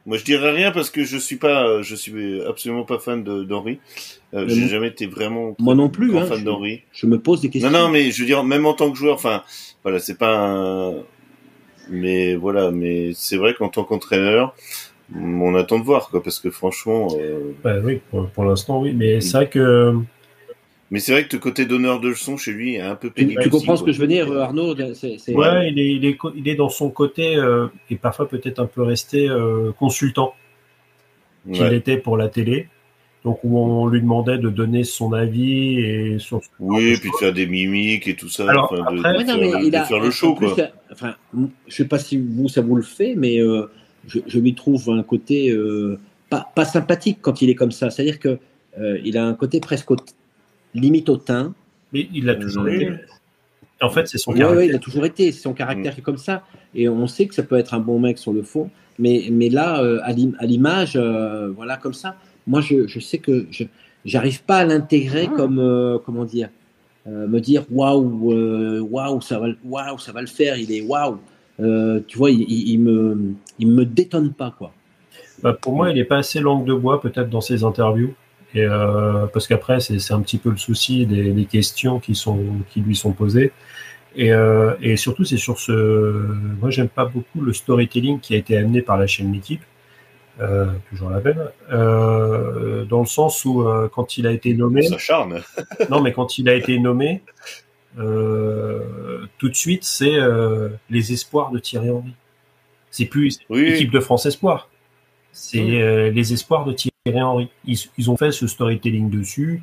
moi, 0.06 0.18
je 0.18 0.24
dirais 0.24 0.52
rien 0.52 0.70
parce 0.70 0.88
que 0.88 1.02
je 1.02 1.16
suis 1.16 1.34
pas, 1.34 1.82
je 1.82 1.96
suis 1.96 2.40
absolument 2.42 2.84
pas 2.84 3.00
fan 3.00 3.24
d'Henri. 3.24 3.80
Euh, 4.34 4.44
J'ai 4.46 4.68
jamais 4.68 4.86
été 4.86 5.06
vraiment 5.06 5.56
moi 5.58 5.74
non 5.74 5.88
plus 5.88 6.16
hein, 6.16 6.26
fan 6.26 6.44
d'Henri. 6.44 6.82
Je 6.92 7.08
me 7.08 7.18
pose 7.18 7.40
des 7.40 7.50
questions. 7.50 7.72
Non, 7.72 7.80
non, 7.80 7.88
mais 7.88 8.12
je 8.12 8.20
veux 8.20 8.26
dire, 8.26 8.44
même 8.44 8.66
en 8.66 8.74
tant 8.74 8.88
que 8.92 8.96
joueur, 8.96 9.16
enfin, 9.16 9.42
voilà, 9.82 9.98
c'est 9.98 10.16
pas 10.16 10.36
un... 10.36 10.94
Mais 11.90 12.36
voilà, 12.36 12.70
mais 12.70 13.10
c'est 13.14 13.36
vrai 13.36 13.54
qu'en 13.54 13.68
tant 13.68 13.82
qu'entraîneur, 13.82 14.54
on 15.12 15.56
attend 15.56 15.80
de 15.80 15.84
voir, 15.84 16.10
quoi, 16.10 16.22
parce 16.22 16.38
que 16.38 16.50
franchement. 16.50 17.08
Euh... 17.18 17.50
Bah, 17.64 17.78
oui, 17.82 18.00
pour, 18.12 18.28
pour 18.28 18.44
l'instant, 18.44 18.80
oui, 18.80 18.92
mais 18.94 19.20
c'est 19.20 19.36
vrai 19.36 19.48
que 19.48 19.96
mais 20.92 21.00
c'est 21.00 21.10
vrai 21.12 21.26
que 21.26 21.34
le 21.34 21.40
côté 21.40 21.64
donneur 21.64 21.98
de 22.00 22.10
leçons 22.10 22.36
chez 22.36 22.52
lui 22.52 22.76
est 22.76 22.80
un 22.80 22.94
peu 22.94 23.10
pénible. 23.10 23.42
Tu, 23.42 23.48
comprends 23.50 23.76
ce 23.76 23.82
que 23.82 23.90
je 23.90 23.98
veux 23.98 24.06
dire, 24.06 24.30
Arnaud 24.30 24.76
c'est, 24.94 25.16
Ouais, 25.34 25.70
il 25.72 25.78
est, 25.80 25.90
il, 25.94 26.04
est, 26.04 26.18
il 26.36 26.46
est 26.48 26.54
dans 26.54 26.68
son 26.68 26.90
côté, 26.90 27.34
euh, 27.36 27.66
et 27.90 27.96
parfois 27.96 28.28
peut-être 28.28 28.60
un 28.60 28.66
peu 28.66 28.82
resté 28.82 29.28
euh, 29.28 29.72
consultant, 29.72 30.34
qu'il 31.52 31.72
était 31.72 31.96
pour 31.96 32.16
la 32.16 32.28
télé. 32.28 32.68
donc 33.24 33.38
où 33.42 33.58
on 33.58 33.86
lui 33.88 34.00
demandait 34.00 34.38
de 34.38 34.48
donner 34.50 34.84
son 34.84 35.12
avis 35.12 35.78
et 35.80 36.18
sur. 36.18 36.40
Oui, 36.60 36.96
puis 36.98 37.10
de 37.10 37.16
faire 37.16 37.32
des 37.32 37.46
mimiques 37.46 38.06
et 38.08 38.14
tout 38.14 38.28
ça, 38.28 38.48
Alors, 38.48 38.64
enfin, 38.72 38.76
de, 38.92 38.98
après- 39.00 39.12
de 39.12 39.18
Ouais, 39.18 39.24
non, 39.52 39.60
il 39.64 39.70
de 39.70 39.76
a- 39.76 39.84
faire 39.84 39.98
le 40.00 40.10
show, 40.10 40.34
plus, 40.34 40.48
quoi. 40.52 40.68
Enfin, 40.92 41.14
je 41.68 41.74
sais 41.74 41.86
pas 41.88 41.98
si 41.98 42.18
vous 42.18 42.48
ça 42.48 42.60
vous 42.60 42.76
le 42.76 42.82
fait, 42.82 43.14
mais 43.16 43.38
euh, 43.40 43.66
je, 44.06 44.18
je 44.26 44.38
lui 44.38 44.54
trouve 44.54 44.90
un 44.90 45.02
côté 45.02 45.50
euh, 45.50 45.98
pas, 46.30 46.50
pas 46.54 46.64
sympathique 46.64 47.18
quand 47.22 47.40
il 47.42 47.48
est 47.50 47.54
comme 47.54 47.72
ça. 47.72 47.90
C'est-à-dire 47.90 48.18
que 48.18 48.38
euh, 48.80 48.98
il 49.04 49.16
a 49.16 49.24
un 49.24 49.34
côté 49.34 49.58
presque 49.60 49.90
au- 50.74 50.78
limite 50.78 51.08
hautain. 51.08 51.54
Mais 51.92 52.08
il 52.12 52.24
l'a 52.24 52.34
toujours 52.34 52.64
Euh, 52.64 52.68
été. 52.74 52.90
En 53.80 53.90
fait, 53.90 54.06
c'est 54.08 54.18
son 54.18 54.32
Ouais, 54.32 54.38
caractère. 54.38 54.58
ouais, 54.58 54.66
il 54.68 54.74
a 54.74 54.78
toujours 54.78 55.04
été. 55.04 55.32
C'est 55.32 55.40
son 55.42 55.52
caractère 55.54 55.92
qui 55.94 56.00
est 56.00 56.04
comme 56.04 56.16
ça. 56.16 56.42
Et 56.74 56.88
on 56.88 57.06
sait 57.06 57.26
que 57.26 57.34
ça 57.34 57.42
peut 57.42 57.56
être 57.56 57.74
un 57.74 57.80
bon 57.80 57.98
mec 57.98 58.16
sur 58.18 58.32
le 58.32 58.42
fond. 58.42 58.70
Mais, 58.98 59.24
mais 59.30 59.48
là, 59.48 59.82
euh, 59.82 59.98
à 60.04 60.12
l'im- 60.12 60.34
à 60.38 60.46
l'image, 60.46 60.92
euh, 60.96 61.50
voilà, 61.50 61.76
comme 61.76 61.94
ça, 61.94 62.14
moi, 62.46 62.60
je, 62.60 62.86
je 62.86 63.00
sais 63.00 63.18
que 63.18 63.46
je 63.50 63.64
j'arrive 64.04 64.42
pas 64.44 64.58
à 64.58 64.64
l'intégrer 64.64 65.28
comme, 65.28 65.58
euh, 65.58 65.98
comment 66.04 66.24
dire, 66.24 66.48
euh, 67.06 67.26
me 67.26 67.40
dire 67.40 67.64
waouh, 67.70 68.80
waouh, 68.90 69.20
ça 69.20 69.38
va, 69.38 69.48
le- 69.48 69.58
waouh, 69.64 69.98
ça 69.98 70.12
va 70.12 70.20
le 70.20 70.26
faire. 70.26 70.56
Il 70.56 70.70
est 70.72 70.80
waouh. 70.82 71.18
Euh, 71.60 72.00
tu 72.06 72.18
vois, 72.18 72.30
il, 72.30 72.42
il, 72.42 72.68
il 72.70 72.78
me, 72.80 73.34
il 73.58 73.68
me 73.68 73.84
détonne 73.84 74.32
pas, 74.32 74.54
quoi. 74.56 74.72
Bah, 75.42 75.56
pour 75.60 75.74
moi, 75.74 75.90
il 75.90 75.96
n'est 75.96 76.04
pas 76.04 76.18
assez 76.18 76.40
langue 76.40 76.64
de 76.64 76.74
bois, 76.74 77.00
peut-être, 77.00 77.28
dans 77.30 77.40
ses 77.40 77.64
interviews. 77.64 78.14
Et 78.54 78.64
euh, 78.64 79.26
parce 79.26 79.46
qu'après, 79.46 79.80
c'est 79.80 80.12
un 80.12 80.20
petit 80.20 80.38
peu 80.38 80.50
le 80.50 80.56
souci 80.58 81.06
des, 81.06 81.32
des 81.32 81.44
questions 81.46 81.98
qui, 82.00 82.14
sont, 82.14 82.38
qui 82.70 82.80
lui 82.80 82.94
sont 82.94 83.12
posées. 83.12 83.52
Et, 84.14 84.32
euh, 84.32 84.74
et 84.82 84.96
surtout, 84.96 85.24
c'est 85.24 85.38
sur 85.38 85.58
ce. 85.58 85.72
Moi, 86.60 86.70
j'aime 86.70 86.88
pas 86.88 87.06
beaucoup 87.06 87.40
le 87.40 87.52
storytelling 87.52 88.20
qui 88.20 88.34
a 88.34 88.36
été 88.36 88.58
amené 88.58 88.82
par 88.82 88.98
la 88.98 89.06
chaîne 89.06 89.32
L'équipe, 89.32 89.62
euh, 90.40 90.66
toujours 90.90 91.08
la 91.08 91.20
même, 91.20 91.48
euh, 91.70 92.84
dans 92.84 93.00
le 93.00 93.06
sens 93.06 93.44
où, 93.46 93.64
quand 93.94 94.18
il 94.18 94.26
a 94.26 94.32
été 94.32 94.52
nommé. 94.54 94.82
Ça 94.82 94.98
charme. 94.98 95.40
Non, 95.90 96.02
mais 96.02 96.12
quand 96.12 96.36
il 96.38 96.48
a 96.50 96.54
été 96.54 96.78
nommé, 96.78 97.22
tout 97.96 99.48
de 99.48 99.54
suite, 99.54 99.84
c'est 99.84 100.18
les 100.90 101.12
espoirs 101.12 101.50
de 101.50 101.58
Thierry 101.58 101.90
Henry. 101.90 102.12
C'est 102.90 103.06
plus 103.06 103.38
Oui. 103.48 103.70
l'équipe 103.70 103.90
de 103.90 104.00
France 104.00 104.26
Espoir. 104.26 104.68
C'est 105.32 106.10
les 106.10 106.32
espoirs 106.34 106.66
de 106.66 106.72
Thierry 106.74 106.91
Henry. 107.10 107.48
Ils, 107.66 107.78
ils 107.98 108.10
ont 108.10 108.16
fait 108.16 108.30
ce 108.32 108.46
storytelling 108.46 109.10
dessus. 109.10 109.62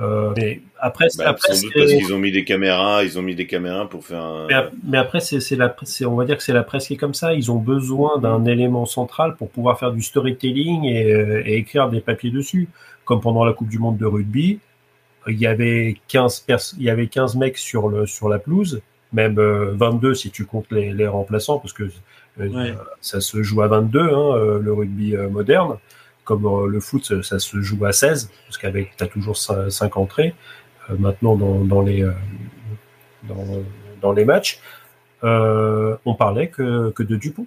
Euh, 0.00 0.32
mais 0.36 0.60
après, 0.78 1.08
c'est- 1.10 1.18
Bah, 1.24 1.30
après, 1.30 1.52
sans 1.52 1.62
doute 1.62 1.72
c'est- 1.74 1.80
parce 1.80 1.92
qu'ils 1.92 2.14
ont 2.14 2.18
mis 2.18 2.30
des 2.30 2.44
caméras, 2.44 3.02
ils 3.02 3.18
ont 3.18 3.22
mis 3.22 3.34
des 3.34 3.48
caméras 3.48 3.88
pour 3.88 4.04
faire 4.06 4.22
un. 4.22 4.46
mais, 4.46 4.54
ap- 4.54 4.72
mais 4.86 4.96
après, 4.98 5.18
c'est, 5.18 5.56
la, 5.56 5.74
on 6.06 6.14
va 6.14 6.24
dire 6.24 6.36
que 6.36 6.42
c'est 6.44 6.52
la 6.52 6.62
presse 6.62 6.86
qui 6.86 6.94
est 6.94 6.98
comme 6.98 7.14
ça. 7.14 7.34
Ils 7.34 7.50
ont 7.50 7.56
besoin 7.58 8.18
d'un 8.18 8.44
élément 8.44 8.86
central 8.86 9.34
pour 9.34 9.50
pouvoir 9.50 9.76
faire 9.80 9.90
du 9.90 10.02
storytelling 10.02 10.84
et, 10.84 11.12
euh, 11.12 11.42
et 11.44 11.56
écrire 11.56 11.88
des 11.88 12.00
papiers 12.00 12.30
dessus. 12.30 12.68
Comme 13.04 13.20
pendant 13.20 13.44
la 13.44 13.52
Coupe 13.54 13.68
du 13.70 13.80
Monde 13.80 13.96
de 13.96 14.06
rugby, 14.06 14.60
il 15.26 15.36
y 15.38 15.46
avait 15.48 15.96
15 16.06 16.40
pers- 16.40 16.74
il 16.78 16.84
y 16.84 16.90
avait 16.90 17.08
15 17.08 17.34
mecs 17.34 17.58
sur 17.58 17.88
le, 17.88 18.06
sur 18.06 18.28
la 18.28 18.38
pelouse, 18.38 18.80
même 19.12 19.36
euh, 19.40 19.72
22 19.74 20.14
si 20.14 20.30
tu 20.30 20.44
comptes 20.44 20.70
les, 20.70 20.92
les 20.92 21.08
remplaçants, 21.08 21.58
parce 21.58 21.72
que 21.72 21.84
euh, 22.40 22.48
Ouais. 22.50 22.72
ça 23.00 23.20
se 23.20 23.42
joue 23.42 23.62
à 23.62 23.66
22, 23.66 23.98
hein, 24.00 24.58
le 24.62 24.72
rugby 24.72 25.16
euh, 25.16 25.28
moderne. 25.28 25.78
Comme 26.28 26.44
euh, 26.44 26.66
le 26.66 26.78
foot, 26.80 27.22
ça, 27.22 27.38
se 27.38 27.60
joue 27.62 27.82
à 27.86 27.92
16, 27.92 28.30
parce 28.46 28.58
qu'avec, 28.58 28.94
t'as 28.98 29.06
toujours 29.06 29.36
5, 29.38 29.96
entrées. 29.96 30.34
Euh, 30.90 30.96
maintenant, 30.98 31.36
dans, 31.36 31.64
dans 31.64 31.80
les, 31.80 32.02
euh, 32.02 32.12
dans, 33.22 33.44
dans 34.02 34.12
les 34.12 34.26
matchs, 34.26 34.60
on 35.22 36.14
parlait 36.18 36.48
que, 36.48 36.90
que 36.90 37.02
de 37.02 37.16
Dupont. 37.16 37.46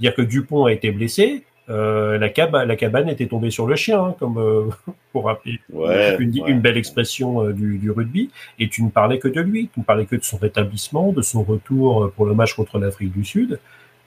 Dire 0.00 0.14
que 0.14 0.22
Dupont 0.22 0.64
a 0.66 0.72
été 0.72 0.90
blessé, 0.90 1.44
euh, 1.70 2.18
la, 2.18 2.28
caba- 2.28 2.64
la 2.66 2.76
cabane 2.76 3.08
était 3.08 3.26
tombée 3.26 3.50
sur 3.50 3.66
le 3.66 3.76
chien, 3.76 4.02
hein, 4.02 4.14
comme 4.18 4.38
euh, 4.38 4.68
pour 5.12 5.26
rappeler 5.26 5.60
Ouais, 5.72 6.16
une, 6.18 6.30
ouais. 6.40 6.50
une 6.50 6.60
belle 6.60 6.76
expression 6.76 7.44
euh, 7.44 7.52
du, 7.52 7.78
du 7.78 7.90
rugby. 7.90 8.30
Et 8.58 8.68
tu 8.68 8.82
ne 8.82 8.90
parlais 8.90 9.18
que 9.18 9.28
de 9.28 9.40
lui, 9.40 9.70
tu 9.72 9.80
ne 9.80 9.84
parlais 9.84 10.06
que 10.06 10.16
de 10.16 10.24
son 10.24 10.36
rétablissement, 10.36 11.12
de 11.12 11.22
son 11.22 11.42
retour 11.42 12.12
pour 12.16 12.26
le 12.26 12.34
match 12.34 12.54
contre 12.54 12.78
l'Afrique 12.78 13.12
du 13.12 13.24
Sud. 13.24 13.60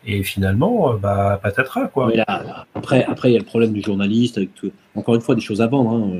Et 0.05 0.23
finalement, 0.23 0.93
euh, 0.93 0.97
bah, 0.97 1.39
patatras, 1.41 1.87
quoi. 1.87 2.07
Mais 2.07 2.17
là, 2.17 2.65
après, 2.75 3.03
après, 3.05 3.29
il 3.29 3.33
y 3.33 3.35
a 3.35 3.39
le 3.39 3.45
problème 3.45 3.71
du 3.73 3.81
journaliste 3.81 4.37
avec 4.37 4.53
tout- 4.53 4.71
encore 4.95 5.15
une 5.15 5.21
fois 5.21 5.35
des 5.35 5.41
choses 5.41 5.61
à 5.61 5.67
vendre. 5.67 5.91
hein, 5.91 6.11
euh. 6.15 6.19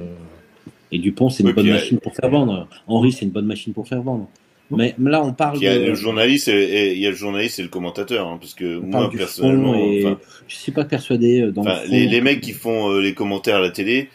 Et 0.91 0.99
Dupont, 0.99 1.29
c'est 1.29 1.41
une 1.43 1.49
Oui, 1.49 1.53
bonne 1.55 1.69
euh, 1.69 1.73
machine 1.73 1.99
pour 1.99 2.13
faire 2.15 2.29
vendre. 2.29 2.67
Henri, 2.87 3.11
c'est 3.11 3.25
une 3.25 3.31
bonne 3.31 3.45
machine 3.47 3.73
pour 3.73 3.87
faire 3.87 4.01
vendre. 4.01 4.27
Mais 4.71 4.95
là, 4.99 5.23
on 5.23 5.33
parle 5.33 5.57
Il 5.57 5.63
y 5.63 5.67
a 5.67 5.77
de. 5.77 5.85
le 5.85 5.93
journaliste 5.95 6.47
et, 6.47 6.53
et 6.63 6.93
il 6.93 6.99
y 6.99 7.05
a 7.05 7.09
le 7.09 7.15
journaliste 7.15 7.59
et 7.59 7.63
le 7.63 7.67
commentateur, 7.67 8.27
hein, 8.27 8.37
parce 8.39 8.53
que 8.55 8.79
on 8.79 8.85
moi 8.87 9.11
personnellement, 9.15 9.75
et 9.75 10.03
enfin, 10.05 10.17
je 10.47 10.55
suis 10.55 10.71
pas 10.71 10.85
persuadé 10.85 11.51
dans 11.51 11.61
enfin, 11.61 11.73
le 11.81 11.87
fond. 11.87 11.91
les, 11.91 12.07
les 12.07 12.21
mecs 12.21 12.41
qui 12.41 12.53
font 12.53 12.89
euh, 12.91 12.99
les 13.01 13.13
commentaires 13.13 13.57
à 13.57 13.59
la 13.59 13.69
télé, 13.69 14.09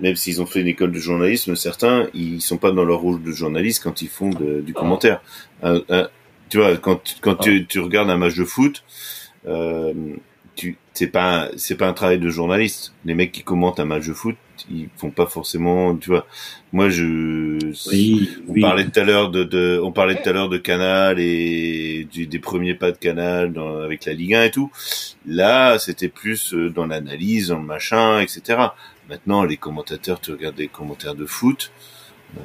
même 0.00 0.14
s'ils 0.14 0.40
ont 0.42 0.46
fait 0.46 0.60
une 0.60 0.68
école 0.68 0.92
de 0.92 0.98
journalisme, 0.98 1.56
certains, 1.56 2.06
ils 2.14 2.40
sont 2.40 2.58
pas 2.58 2.70
dans 2.70 2.84
leur 2.84 3.00
rôle 3.00 3.22
de 3.22 3.32
journaliste 3.32 3.82
quand 3.82 4.02
ils 4.02 4.08
font 4.08 4.30
de- 4.30 4.60
du 4.60 4.72
commentaire. 4.74 5.20
Un- 5.62 5.82
un- 5.88 6.08
tu 6.48 6.58
vois, 6.58 6.76
quand, 6.76 7.00
quand 7.20 7.36
tu, 7.36 7.66
tu 7.66 7.80
regardes 7.80 8.10
un 8.10 8.16
match 8.16 8.34
de 8.36 8.44
foot, 8.44 8.84
euh, 9.46 9.92
tu 10.56 10.76
c'est 10.92 11.08
pas 11.08 11.48
c'est 11.56 11.74
pas 11.76 11.88
un 11.88 11.92
travail 11.92 12.18
de 12.18 12.28
journaliste. 12.28 12.92
Les 13.04 13.14
mecs 13.14 13.32
qui 13.32 13.42
commentent 13.42 13.80
un 13.80 13.84
match 13.84 14.06
de 14.06 14.12
foot, 14.12 14.36
ils 14.70 14.88
font 14.96 15.10
pas 15.10 15.26
forcément, 15.26 15.96
tu 15.96 16.10
vois. 16.10 16.26
Moi, 16.72 16.88
je 16.90 17.58
Oui, 17.90 18.30
on 18.48 18.52
oui. 18.52 18.60
parlait 18.60 18.84
tout 18.84 19.00
à 19.00 19.04
l'heure 19.04 19.30
de, 19.30 19.42
de, 19.42 19.80
on 19.82 19.90
parlait 19.90 20.14
tout 20.22 20.28
à 20.28 20.32
l'heure 20.32 20.48
de 20.48 20.58
Canal 20.58 21.18
et 21.18 22.06
du, 22.12 22.26
des 22.28 22.38
premiers 22.38 22.74
pas 22.74 22.92
de 22.92 22.96
Canal 22.96 23.52
dans- 23.52 23.78
avec 23.80 24.04
la 24.04 24.12
Ligue 24.12 24.34
1 24.34 24.44
et 24.44 24.50
tout. 24.52 24.70
Là, 25.26 25.78
c'était 25.80 26.08
plus 26.08 26.54
euh, 26.54 26.70
dans 26.70 26.86
l'analyse, 26.86 27.48
dans 27.48 27.58
le 27.58 27.64
machin, 27.64 28.20
etc. 28.20 28.68
Maintenant, 29.08 29.42
les 29.42 29.56
commentateurs, 29.56 30.20
tu 30.20 30.30
regardes 30.30 30.54
des 30.56 30.68
commentaires 30.68 31.16
de 31.16 31.26
foot, 31.26 31.72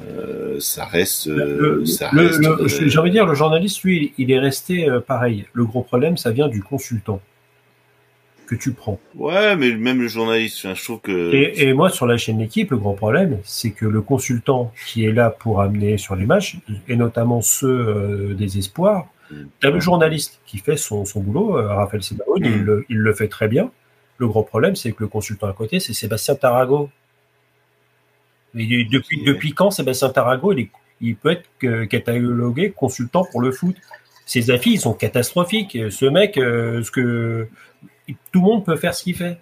euh, 0.08 0.56
ça 0.60 0.84
reste, 0.84 1.28
euh, 1.28 1.78
Le- 1.80 1.86
ça 1.86 2.10
le- 2.12 2.26
reste. 2.26 2.38
le- 2.40 2.62
euh, 2.64 2.68
J'ai 2.68 2.98
envie 2.98 3.10
de 3.10 3.14
dire, 3.14 3.26
le 3.26 3.34
journaliste, 3.34 3.82
lui, 3.82 4.12
il 4.18 4.30
est 4.30 4.38
resté 4.38 4.88
pareil. 5.06 5.46
Le 5.52 5.64
gros 5.64 5.82
problème, 5.82 6.16
ça 6.16 6.30
vient 6.30 6.48
du 6.48 6.62
consultant 6.62 7.20
que 8.46 8.54
tu 8.56 8.72
prends. 8.72 8.98
Ouais, 9.14 9.54
mais 9.56 9.76
même 9.76 10.00
le 10.00 10.08
journaliste, 10.08 10.74
je 10.74 10.82
trouve 10.84 11.00
que. 11.00 11.32
Et, 11.32 11.68
et 11.68 11.72
moi, 11.72 11.88
sur 11.88 12.06
la 12.06 12.16
chaîne 12.16 12.38
L'équipe, 12.40 12.70
le 12.72 12.78
grand 12.78 12.94
problème, 12.94 13.38
c'est 13.44 13.70
que 13.70 13.86
le 13.86 14.00
consultant 14.00 14.72
qui 14.88 15.04
est 15.04 15.12
là 15.12 15.30
pour 15.30 15.60
amener 15.60 15.98
sur 15.98 16.16
les 16.16 16.26
matchs, 16.26 16.58
et 16.88 16.96
notamment 16.96 17.42
ceux 17.42 17.68
euh, 17.68 18.34
des 18.34 18.58
espoirs, 18.58 19.06
t'as 19.60 19.70
le 19.70 19.78
journaliste 19.78 20.40
qui 20.46 20.58
fait 20.58 20.76
son, 20.76 21.04
son 21.04 21.20
boulot, 21.20 21.56
euh, 21.58 21.68
Raphaël 21.74 22.02
Sebaoun, 22.02 22.40
Mm. 22.42 22.82
il 22.88 22.96
le 22.98 23.14
fait 23.14 23.28
très 23.28 23.46
bien. 23.46 23.70
Le 24.18 24.26
gros 24.26 24.42
problème, 24.42 24.74
c'est 24.74 24.90
que 24.92 25.02
le 25.04 25.06
consultant 25.08 25.46
à 25.46 25.52
côté, 25.52 25.78
c'est 25.80 25.92
Sébastien 25.94 26.34
Tarago. 26.34 26.90
Depuis, 28.54 29.52
quand 29.52 29.70
Sébastien 29.70 30.08
Tarago, 30.10 30.52
il, 30.52 30.60
est- 30.60 30.70
il 31.00 31.16
peut 31.16 31.30
être 31.30 31.44
que- 31.58 31.84
catalogué 31.84 32.70
consultant 32.72 33.24
pour 33.30 33.40
le 33.40 33.52
foot? 33.52 33.76
Ses 34.26 34.50
affiches 34.50 34.74
ils 34.74 34.80
sont 34.80 34.92
catastrophiques. 34.94 35.76
Ce 35.90 36.04
mec, 36.06 36.36
euh, 36.38 36.82
ce 36.82 36.90
que 36.90 37.48
tout 38.32 38.40
le 38.40 38.40
monde 38.40 38.64
peut 38.64 38.76
faire 38.76 38.94
ce 38.94 39.02
qu'il 39.04 39.14
fait. 39.16 39.38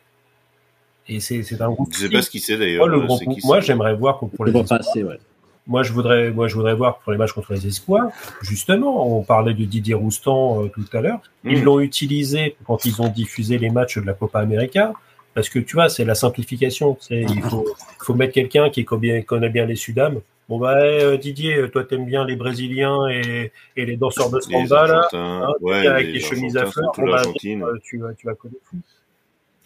Et 1.09 1.21
c'est 1.21 1.43
un 1.61 1.71
gros 1.71 1.87
Je 1.91 1.99
sais 1.99 2.09
pas 2.11 2.21
ce 2.23 2.29
qu'il 2.31 2.41
sait 2.41 2.57
d'ailleurs. 2.59 2.87
Moi, 2.87 3.19
moi, 3.45 3.61
j'aimerais 3.61 3.95
voir 3.95 4.19
pour 4.19 4.45
les 4.45 4.53
ouais. 4.53 5.19
moi, 5.67 5.83
je 5.83 5.93
voudrais, 5.93 6.31
moi, 6.31 6.49
je 6.49 6.55
voudrais 6.55 6.75
voir 6.75 6.99
pour 6.99 7.13
les 7.13 7.19
matchs 7.19 7.33
contre 7.33 7.53
les 7.55 7.67
espoirs. 7.67 8.09
Justement, 8.43 9.17
on 9.19 9.23
parlait 9.23 9.55
de 9.55 9.65
Didier 9.65 9.95
Roustan 9.95 10.65
euh, 10.65 10.69
tout 10.69 10.85
à 10.97 11.01
l'heure. 11.01 11.21
Ils 11.45 11.61
Mm. 11.61 11.65
l'ont 11.65 11.81
utilisé 11.81 12.57
quand 12.67 12.85
ils 12.85 13.01
ont 13.01 13.09
diffusé 13.09 13.57
les 13.59 13.71
matchs 13.71 13.97
de 13.99 14.05
la 14.05 14.13
Copa 14.13 14.41
América. 14.41 14.93
Parce 15.35 15.49
que 15.49 15.59
tu 15.59 15.75
vois, 15.75 15.89
c'est 15.89 16.05
la 16.05 16.15
simplification. 16.15 16.97
C'est, 17.01 17.21
il 17.23 17.43
faut, 17.43 17.67
faut 18.01 18.15
mettre 18.15 18.33
quelqu'un 18.35 18.71
qui 18.71 18.85
connaît, 18.85 19.23
connaît 19.23 19.51
bien 19.51 19.67
les 19.67 19.77
Sudam. 19.77 20.21
Bon, 20.49 20.59
bah, 20.59 20.77
euh, 20.79 21.17
Didier, 21.19 21.71
toi, 21.71 21.85
t'aimes 21.85 22.07
bien 22.07 22.25
les 22.25 22.35
Brésiliens 22.35 23.07
et, 23.09 23.53
et 23.77 23.85
les 23.85 23.97
danseurs 23.97 24.31
de 24.31 24.41
samba, 24.41 24.87
là. 24.87 24.95
Argentins, 25.05 25.43
hein, 25.47 25.53
ouais, 25.61 25.87
avec 25.87 26.07
les 26.07 26.13
les 26.15 26.21
chemises 26.21 26.57
à 26.57 26.65
fleurs. 26.73 26.93
Bon, 26.97 27.11
bah, 27.11 27.23
euh, 27.67 27.79
tu, 27.85 27.99
vas- 27.99 28.15
tu 28.15 28.27
vas 28.27 28.35
connaître. 28.35 28.61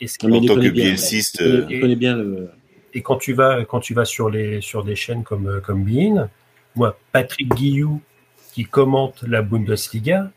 Et, 0.00 0.06
ce 0.08 0.18
qui- 0.18 0.26
En 0.26 0.40
tant 0.40 0.54
connaît 0.54 0.68
que 0.68 0.74
bielciste, 0.74 1.38
Il 1.44 1.80
connaît- 1.80 1.92
euh, 1.92 1.96
bien 1.96 2.16
le. 2.16 2.50
Et 2.94 3.00
quand 3.00 3.16
tu 3.16 3.32
vas, 3.32 3.64
quand 3.64 3.80
tu 3.80 3.94
vas 3.94 4.04
sur 4.04 4.28
les, 4.28 4.60
sur 4.60 4.84
des 4.84 4.96
chaînes 4.96 5.22
comme, 5.22 5.46
euh, 5.46 5.60
comme 5.60 5.84
Bein, 5.84 6.28
moi, 6.74 6.98
Patrick 7.12 7.54
Guillou, 7.54 8.00
qui 8.52 8.64
commente 8.64 9.22
la 9.22 9.40
Bundesliga, 9.40 10.30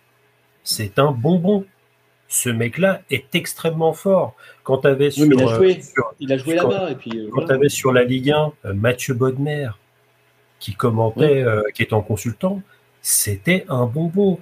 c'est 0.64 1.00
un 1.00 1.12
bonbon. 1.12 1.66
Ce 2.28 2.50
mec-là 2.50 3.02
est 3.12 3.36
extrêmement 3.36 3.94
fort. 3.94 4.36
Quand 4.64 4.80
tu 4.80 4.88
avais 4.88 5.12
sur, 5.12 5.24
Oui, 5.24 5.30
mais 5.30 5.36
il 5.44 5.48
a 5.48 5.52
euh, 5.52 5.56
joué. 5.58 5.82
sur- 5.82 6.14
Il 6.20 6.34
a 6.34 6.38
joué 6.38 6.56
là-bas 6.56 6.92
et 6.92 6.96
puis. 6.96 7.12
euh, 7.16 7.30
quand 7.32 7.42
voilà. 7.42 7.54
avais 7.56 7.70
sur 7.70 7.92
la 7.94 8.04
Ligue 8.04 8.32
1 8.32 8.52
euh, 8.66 8.74
Mathieu 8.74 9.14
Bodmer, 9.14 9.70
qui 10.60 10.74
commentait, 10.74 11.44
euh, 11.44 11.62
qui 11.74 11.84
était 11.84 11.94
en 11.94 12.02
consultant, 12.02 12.62
c'était 13.02 13.66
un 13.70 13.86
bonbon. 13.86 14.40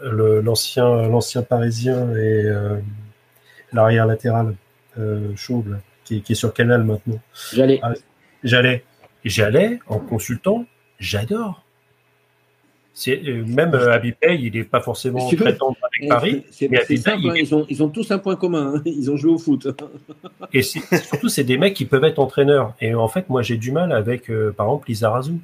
Le- 0.00 0.40
l'ancien, 0.40 1.08
l'ancien 1.08 1.42
parisien 1.42 2.14
et 2.16 2.44
l'arrière 3.72 4.06
latéral, 4.06 4.54
Chauve, 5.36 5.70
là, 5.70 5.76
qui, 6.04 6.18
est- 6.18 6.20
qui 6.20 6.32
est 6.32 6.36
sur 6.36 6.52
Canal 6.54 6.84
maintenant. 6.84 7.18
J'allais. 7.52 7.80
Ah, 7.82 7.92
J'allais, 8.42 8.84
j'allais 9.24 9.78
en 9.86 9.98
consultant, 9.98 10.66
j'adore. 10.98 11.63
C'est 12.96 13.20
même 13.48 13.74
Abipay, 13.74 14.38
il 14.40 14.52
n'est 14.52 14.62
pas 14.62 14.80
forcément 14.80 15.28
très 15.28 15.56
tendre 15.56 15.76
avec 15.82 16.08
Paris. 16.08 16.44
Simple, 16.52 16.76
hein, 17.28 17.34
ils, 17.34 17.52
ont, 17.52 17.66
ils, 17.68 17.82
ont, 17.82 17.88
tous 17.88 18.08
un 18.12 18.18
point 18.18 18.36
commun. 18.36 18.74
Hein. 18.76 18.82
Ils 18.84 19.10
ont 19.10 19.16
joué 19.16 19.32
au 19.32 19.38
foot. 19.38 19.66
et 20.52 20.62
surtout, 20.62 21.28
c'est 21.28 21.42
des 21.42 21.58
mecs 21.58 21.74
qui 21.74 21.86
peuvent 21.86 22.04
être 22.04 22.20
entraîneurs. 22.20 22.72
Et 22.80 22.94
en 22.94 23.08
fait, 23.08 23.28
moi, 23.28 23.42
j'ai 23.42 23.56
du 23.56 23.72
mal 23.72 23.90
avec, 23.90 24.30
par 24.56 24.66
exemple, 24.66 24.88
Lizarazu. 24.88 25.34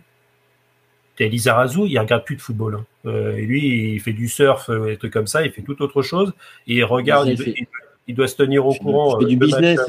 Lizarazu, 1.18 1.80
il 1.86 1.98
regarde 1.98 2.24
plus 2.24 2.36
de 2.36 2.40
football. 2.40 2.84
Hein. 3.04 3.10
et 3.36 3.42
lui, 3.42 3.94
il 3.94 4.00
fait 4.00 4.12
du 4.12 4.28
surf, 4.28 4.70
des 4.70 4.96
trucs 4.96 5.12
comme 5.12 5.26
ça. 5.26 5.44
Il 5.44 5.50
fait 5.50 5.62
tout 5.62 5.82
autre 5.82 6.02
chose. 6.02 6.32
Et 6.68 6.76
il 6.76 6.84
regarde. 6.84 7.28
Il, 7.28 7.66
il 8.06 8.14
doit 8.14 8.28
se 8.28 8.36
tenir 8.36 8.64
au 8.64 8.74
courant. 8.74 9.18
du 9.18 9.36
business. 9.36 9.80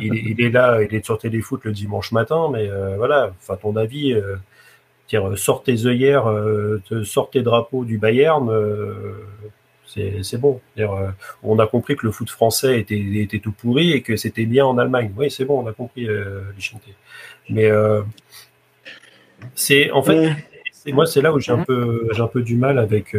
il, 0.00 0.40
est 0.40 0.50
là, 0.50 0.80
il 0.80 0.94
est 0.94 1.04
sur 1.04 1.18
Téléfoot 1.18 1.64
le 1.64 1.72
dimanche 1.72 2.12
matin, 2.12 2.48
mais 2.52 2.70
voilà. 2.96 3.32
Enfin, 3.40 3.56
ton 3.56 3.74
avis 3.74 4.14
dire 5.12 5.38
sort 5.38 5.62
tes 5.62 5.86
œillères, 5.86 6.28
euh, 6.28 6.80
sort 7.04 7.30
tes 7.30 7.42
drapeaux 7.42 7.84
du 7.84 7.98
Bayern, 7.98 8.48
euh, 8.50 10.22
c'est 10.22 10.38
bon. 10.38 10.60
Euh, 10.78 11.10
on 11.42 11.58
a 11.58 11.66
compris 11.66 11.96
que 11.96 12.06
le 12.06 12.12
foot 12.12 12.30
français 12.30 12.80
était, 12.80 12.98
était 12.98 13.38
tout 13.40 13.52
pourri 13.52 13.92
et 13.92 14.02
que 14.02 14.16
c'était 14.16 14.46
bien 14.46 14.64
en 14.64 14.78
Allemagne. 14.78 15.12
Oui, 15.16 15.30
c'est 15.30 15.44
bon, 15.44 15.62
on 15.62 15.66
a 15.66 15.72
compris, 15.72 16.08
euh, 16.08 16.40
Mais 17.50 17.70
c'est 19.54 19.90
en 19.90 20.02
fait, 20.02 20.34
moi, 20.86 21.06
c'est 21.06 21.20
là 21.20 21.32
où 21.32 21.38
j'ai 21.40 21.52
un 21.52 21.64
peu, 21.64 22.08
j'ai 22.12 22.22
un 22.22 22.26
peu 22.28 22.42
du 22.42 22.56
mal 22.56 22.78
avec 22.78 23.16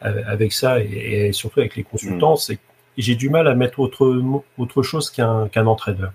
avec 0.00 0.52
ça 0.52 0.80
et, 0.80 1.32
surtout 1.32 1.60
avec 1.60 1.76
les 1.76 1.82
consultants, 1.82 2.36
c'est 2.36 2.58
j'ai 2.96 3.16
du 3.16 3.28
mal 3.28 3.48
à 3.48 3.54
mettre 3.54 3.80
autre 3.80 4.22
autre 4.58 4.82
chose 4.82 5.10
qu'un 5.10 5.48
qu'un 5.48 5.66
entraîneur 5.66 6.12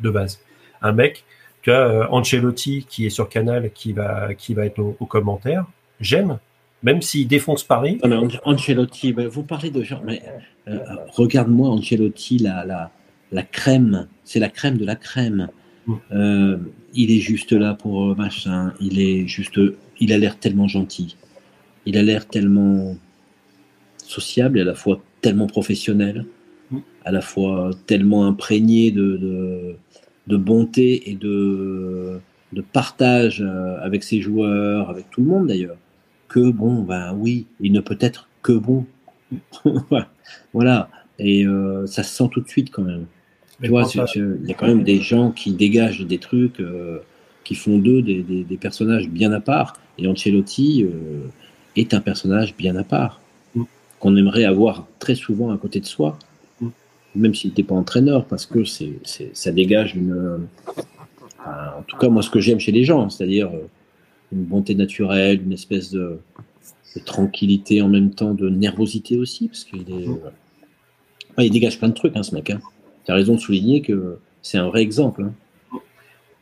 de 0.00 0.10
base. 0.10 0.40
Un 0.82 0.92
mec 0.92 1.24
tu 1.62 1.70
as 1.70 1.88
euh, 1.88 2.06
Ancelotti 2.10 2.84
qui 2.88 3.06
est 3.06 3.10
sur 3.10 3.28
Canal 3.28 3.70
qui 3.72 3.92
va, 3.92 4.34
qui 4.34 4.52
va 4.54 4.66
être 4.66 4.80
au, 4.80 5.06
commentaire. 5.06 5.64
J'aime, 6.00 6.38
même 6.82 7.00
s'il 7.00 7.28
défonce 7.28 7.64
Paris. 7.64 8.00
Ancelotti, 8.44 9.12
vous 9.12 9.44
parlez 9.44 9.70
de 9.70 9.82
genre, 9.82 10.02
mais 10.04 10.22
euh, 10.68 10.78
regarde-moi 11.14 11.70
Ancelotti, 11.70 12.38
la, 12.38 12.64
la, 12.64 12.90
la 13.30 13.42
crème, 13.42 14.08
c'est 14.24 14.40
la 14.40 14.48
crème 14.48 14.76
de 14.76 14.84
la 14.84 14.96
crème. 14.96 15.48
Mm. 15.86 15.94
Euh, 16.12 16.58
il 16.94 17.10
est 17.10 17.20
juste 17.20 17.52
là 17.52 17.74
pour 17.74 18.14
machin, 18.16 18.74
il 18.80 19.00
est 19.00 19.26
juste, 19.26 19.58
il 20.00 20.12
a 20.12 20.18
l'air 20.18 20.38
tellement 20.38 20.68
gentil, 20.68 21.16
il 21.86 21.96
a 21.96 22.02
l'air 22.02 22.26
tellement 22.26 22.96
sociable 23.98 24.58
et 24.58 24.62
à 24.62 24.64
la 24.64 24.74
fois 24.74 25.00
tellement 25.20 25.46
professionnel, 25.46 26.26
mm. 26.70 26.78
à 27.04 27.12
la 27.12 27.20
fois 27.20 27.70
tellement 27.86 28.26
imprégné 28.26 28.90
de 28.90 29.16
de 29.16 29.76
bonté 30.28 31.10
et 31.10 31.14
de, 31.14 32.20
de 32.52 32.60
partage 32.60 33.40
euh, 33.40 33.78
avec 33.82 34.02
ses 34.02 34.20
joueurs, 34.20 34.90
avec 34.90 35.10
tout 35.10 35.20
le 35.22 35.26
monde 35.26 35.46
d'ailleurs, 35.48 35.76
que 36.28 36.50
bon, 36.50 36.82
ben 36.82 37.14
oui, 37.14 37.46
il 37.60 37.72
ne 37.72 37.80
peut 37.80 37.98
être 38.00 38.28
que 38.42 38.52
bon. 38.52 38.86
voilà. 40.52 40.88
Et 41.18 41.46
euh, 41.46 41.86
ça 41.86 42.02
se 42.02 42.14
sent 42.14 42.28
tout 42.32 42.40
de 42.40 42.48
suite 42.48 42.70
quand 42.70 42.82
même. 42.82 43.06
tu 43.62 43.68
vois, 43.68 43.86
il 44.14 44.46
y 44.46 44.50
a 44.50 44.54
quand 44.54 44.66
même 44.66 44.82
des 44.82 45.00
gens 45.00 45.30
qui 45.30 45.52
dégagent 45.52 46.06
des 46.06 46.18
trucs, 46.18 46.60
euh, 46.60 46.98
qui 47.44 47.54
font 47.54 47.78
d'eux 47.78 48.02
des, 48.02 48.22
des, 48.22 48.56
personnages 48.56 49.08
bien 49.08 49.32
à 49.32 49.40
part. 49.40 49.74
Et 49.98 50.06
Ancelotti 50.06 50.86
est 51.76 51.94
un 51.94 52.00
personnage 52.00 52.56
bien 52.56 52.76
à 52.76 52.84
part, 52.84 53.20
mm. 53.54 53.62
qu'on 54.00 54.16
aimerait 54.16 54.44
avoir 54.44 54.86
très 54.98 55.14
souvent 55.14 55.50
à 55.50 55.58
côté 55.58 55.80
de 55.80 55.86
soi 55.86 56.18
même 57.14 57.34
s'il 57.34 57.50
n'était 57.50 57.62
pas 57.62 57.74
entraîneur, 57.74 58.26
parce 58.26 58.46
que 58.46 58.64
c'est, 58.64 58.92
ça 59.32 59.52
dégage 59.52 59.94
une. 59.94 60.46
en 61.38 61.82
tout 61.86 61.96
cas, 61.96 62.08
moi, 62.08 62.22
ce 62.22 62.30
que 62.30 62.40
j'aime 62.40 62.58
chez 62.58 62.72
les 62.72 62.84
gens, 62.84 63.08
c'est-à-dire 63.10 63.48
euh, 63.48 63.68
une 64.32 64.44
bonté 64.44 64.74
naturelle, 64.74 65.42
une 65.44 65.52
espèce 65.52 65.90
de, 65.90 66.18
tranquillité 67.04 67.80
en 67.82 67.88
même 67.88 68.14
temps, 68.14 68.34
de 68.34 68.48
nervosité 68.48 69.16
aussi, 69.16 69.48
parce 69.48 69.64
qu'il 69.64 69.80
est. 69.80 70.06
il 71.38 71.50
dégage 71.50 71.78
plein 71.78 71.88
de 71.88 71.94
trucs, 71.94 72.16
hein, 72.16 72.22
ce 72.22 72.34
mec. 72.34 72.50
Hein. 72.50 72.60
Tu 73.04 73.12
as 73.12 73.14
raison 73.14 73.34
de 73.34 73.40
souligner 73.40 73.82
que 73.82 74.18
c'est 74.42 74.58
un 74.58 74.68
vrai 74.68 74.82
exemple. 74.82 75.22
Hein. 75.22 75.32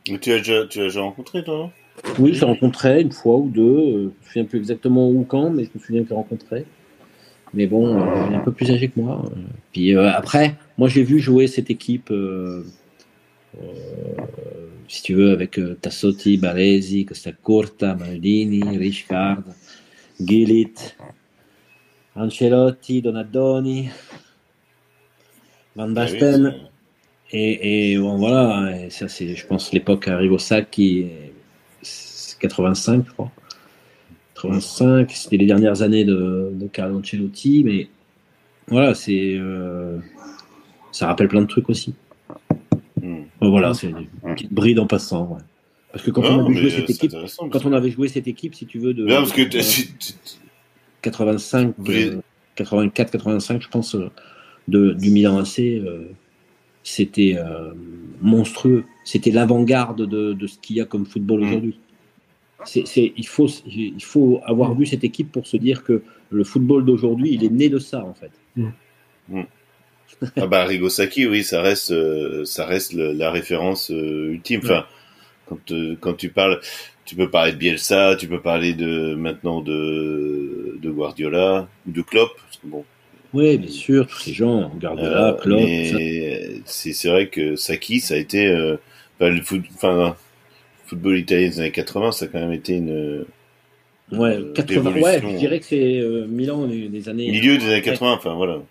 Tu 0.05 0.31
as 0.31 0.37
déjà, 0.37 0.65
tu 0.65 0.79
as 0.79 0.83
déjà 0.83 1.01
rencontré, 1.01 1.43
toi 1.43 1.71
Oui, 2.17 2.33
je 2.33 2.41
l'ai 2.41 2.45
rencontré 2.45 3.01
une 3.01 3.11
fois 3.11 3.37
ou 3.37 3.49
deux. 3.49 3.61
Euh, 3.61 3.91
je 3.91 3.97
ne 3.97 4.03
me 4.05 4.11
souviens 4.25 4.45
plus 4.45 4.57
exactement 4.57 5.09
où, 5.09 5.23
quand, 5.23 5.49
mais 5.49 5.65
je 5.65 5.69
me 5.75 5.79
souviens 5.79 6.01
que 6.01 6.07
je 6.07 6.13
l'ai 6.13 6.15
rencontré. 6.15 6.65
Mais 7.53 7.67
bon, 7.67 7.99
euh, 7.99 8.27
il 8.27 8.33
est 8.33 8.37
un 8.37 8.39
peu 8.39 8.51
plus 8.51 8.71
âgé 8.71 8.87
que 8.87 8.99
moi. 8.99 9.29
Puis 9.73 9.95
euh, 9.95 10.11
après, 10.11 10.55
moi 10.77 10.87
j'ai 10.87 11.03
vu 11.03 11.19
jouer 11.19 11.47
cette 11.47 11.69
équipe, 11.69 12.09
euh, 12.11 12.63
si 14.87 15.03
tu 15.03 15.13
veux, 15.13 15.31
avec 15.31 15.59
Tassotti, 15.81 16.37
Baresi, 16.37 17.05
Costa 17.05 17.31
Corta, 17.31 17.95
Maldini, 17.95 18.77
Richard, 18.77 19.43
Gillit, 20.19 20.73
Ancelotti, 22.15 23.01
Donadoni, 23.01 23.89
Van 25.75 25.89
ah 25.89 25.93
Basten. 25.93 26.55
Et, 27.33 27.93
et 27.93 27.97
bon, 27.97 28.17
voilà, 28.17 28.89
ça 28.89 29.07
c'est, 29.07 29.35
je 29.35 29.47
pense, 29.47 29.71
l'époque 29.73 30.07
Arrigo 30.07 30.37
Sacchi, 30.37 31.07
85, 32.39 33.05
je 33.07 33.11
crois. 33.11 33.31
85, 34.41 35.11
c'était 35.11 35.37
les 35.37 35.45
dernières 35.45 35.81
années 35.81 36.05
de, 36.05 36.51
Carlo 36.71 36.99
Ancelotti, 36.99 37.63
mais 37.63 37.87
voilà, 38.67 38.95
c'est 38.95 39.35
euh, 39.35 39.97
ça 40.91 41.07
rappelle 41.07 41.27
plein 41.27 41.41
de 41.41 41.47
trucs 41.47 41.69
aussi. 41.69 41.93
Hmm. 43.01 43.23
Voilà, 43.39 43.73
c'est 43.73 43.87
une 43.87 44.07
petite 44.35 44.53
bride 44.53 44.79
en 44.79 44.87
passant. 44.87 45.37
Parce 45.91 46.03
que 46.03 46.11
quand 46.11 46.23
on 46.23 46.45
avait 46.45 46.55
joué 46.55 46.69
cette 46.69 46.89
équipe, 46.89 47.11
quand 47.51 47.65
on 47.65 47.73
avait 47.73 47.91
joué 47.91 48.07
cette 48.07 48.27
équipe, 48.27 48.55
si 48.55 48.65
tu 48.65 48.79
veux, 48.79 48.93
de, 48.93 49.05
85, 51.01 51.73
84, 52.55 53.11
85, 53.11 53.61
je 53.61 53.67
pense, 53.67 53.95
euh, 53.95 54.09
de, 54.67 54.91
du 54.93 55.09
Milan 55.09 55.39
AC, 55.39 55.59
euh, 55.59 56.05
c'était 56.83 57.37
monstrueux. 58.21 58.85
C'était 59.03 59.31
l'avant-garde 59.31 60.07
de, 60.07 60.33
de, 60.33 60.47
ce 60.47 60.57
qu'il 60.59 60.77
y 60.77 60.81
a 60.81 60.85
comme 60.85 61.05
football 61.05 61.41
hmm. 61.41 61.47
aujourd'hui 61.47 61.79
c'est, 62.65 63.13
il, 63.17 63.27
faut, 63.27 63.47
il 63.65 64.03
faut 64.03 64.41
avoir 64.45 64.75
vu 64.75 64.85
cette 64.85 65.03
équipe 65.03 65.31
pour 65.31 65.47
se 65.47 65.57
dire 65.57 65.83
que 65.83 66.03
le 66.29 66.43
football 66.43 66.85
d'aujourd'hui, 66.85 67.33
il 67.33 67.43
est 67.43 67.49
né 67.49 67.69
de 67.69 67.79
ça, 67.79 68.03
en 68.03 68.13
fait. 68.13 68.31
Mm. 68.55 68.69
Mm. 69.29 69.43
ah 70.37 70.47
bah 70.47 70.65
Rigosaki, 70.65 71.25
oui, 71.27 71.43
ça 71.43 71.61
reste, 71.61 71.91
euh, 71.91 72.45
ça 72.45 72.65
reste 72.65 72.93
la 72.93 73.31
référence 73.31 73.91
euh, 73.91 74.31
ultime. 74.31 74.61
Enfin, 74.63 74.85
quand, 75.47 75.71
euh, 75.71 75.95
quand 75.99 76.13
tu 76.13 76.29
parles, 76.29 76.59
tu 77.05 77.15
peux 77.15 77.29
parler 77.29 77.53
de 77.53 77.57
Bielsa, 77.57 78.15
tu 78.15 78.27
peux 78.27 78.41
parler 78.41 78.73
de 78.73 79.15
maintenant 79.15 79.61
de, 79.61 80.77
de 80.81 80.91
Guardiola 80.91 81.67
ou 81.87 81.91
de 81.91 82.01
Klopp. 82.01 82.31
bon, 82.63 82.85
oui, 83.33 83.57
bien 83.57 83.71
sûr, 83.71 84.07
tous 84.07 84.19
ces 84.19 84.33
gens, 84.33 84.71
Guardiola, 84.79 85.37
Klopp. 85.41 85.61
C'est, 86.65 86.93
c'est 86.93 87.09
vrai 87.09 87.29
que 87.29 87.55
Saki, 87.55 88.01
ça 88.01 88.15
a 88.15 88.17
été, 88.17 88.45
le 89.19 89.41
foot, 89.41 89.61
enfin 89.75 90.15
football 90.91 91.17
italien 91.19 91.47
des 91.47 91.59
années 91.59 91.71
80, 91.71 92.11
ça 92.11 92.25
a 92.25 92.27
quand 92.27 92.39
même 92.39 92.51
été 92.51 92.75
une. 92.75 93.25
Ouais, 94.11 94.43
80, 94.55 94.99
ouais 94.99 95.21
je 95.21 95.37
dirais 95.37 95.59
que 95.59 95.65
c'est 95.65 95.99
euh, 95.99 96.27
Milan 96.27 96.67
des 96.67 97.07
années. 97.07 97.31
Milieu 97.31 97.57
des 97.57 97.65
années 97.67 97.81
80, 97.81 98.11
enfin 98.11 98.33
voilà. 98.33 98.61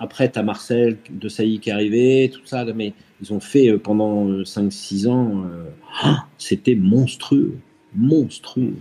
Après, 0.00 0.30
tu 0.30 0.38
as 0.40 0.42
Marcel 0.42 0.96
de 1.08 1.28
Sailly 1.28 1.60
qui 1.60 1.70
est 1.70 1.72
arrivé, 1.72 2.30
tout 2.32 2.40
ça, 2.44 2.64
mais 2.74 2.94
ils 3.22 3.32
ont 3.32 3.38
fait 3.38 3.68
euh, 3.68 3.78
pendant 3.78 4.26
5-6 4.42 5.06
euh, 5.06 5.10
ans. 5.10 5.44
Ah, 6.02 6.26
c'était 6.36 6.74
monstrueux. 6.74 7.54
Monstrueux. 7.94 8.74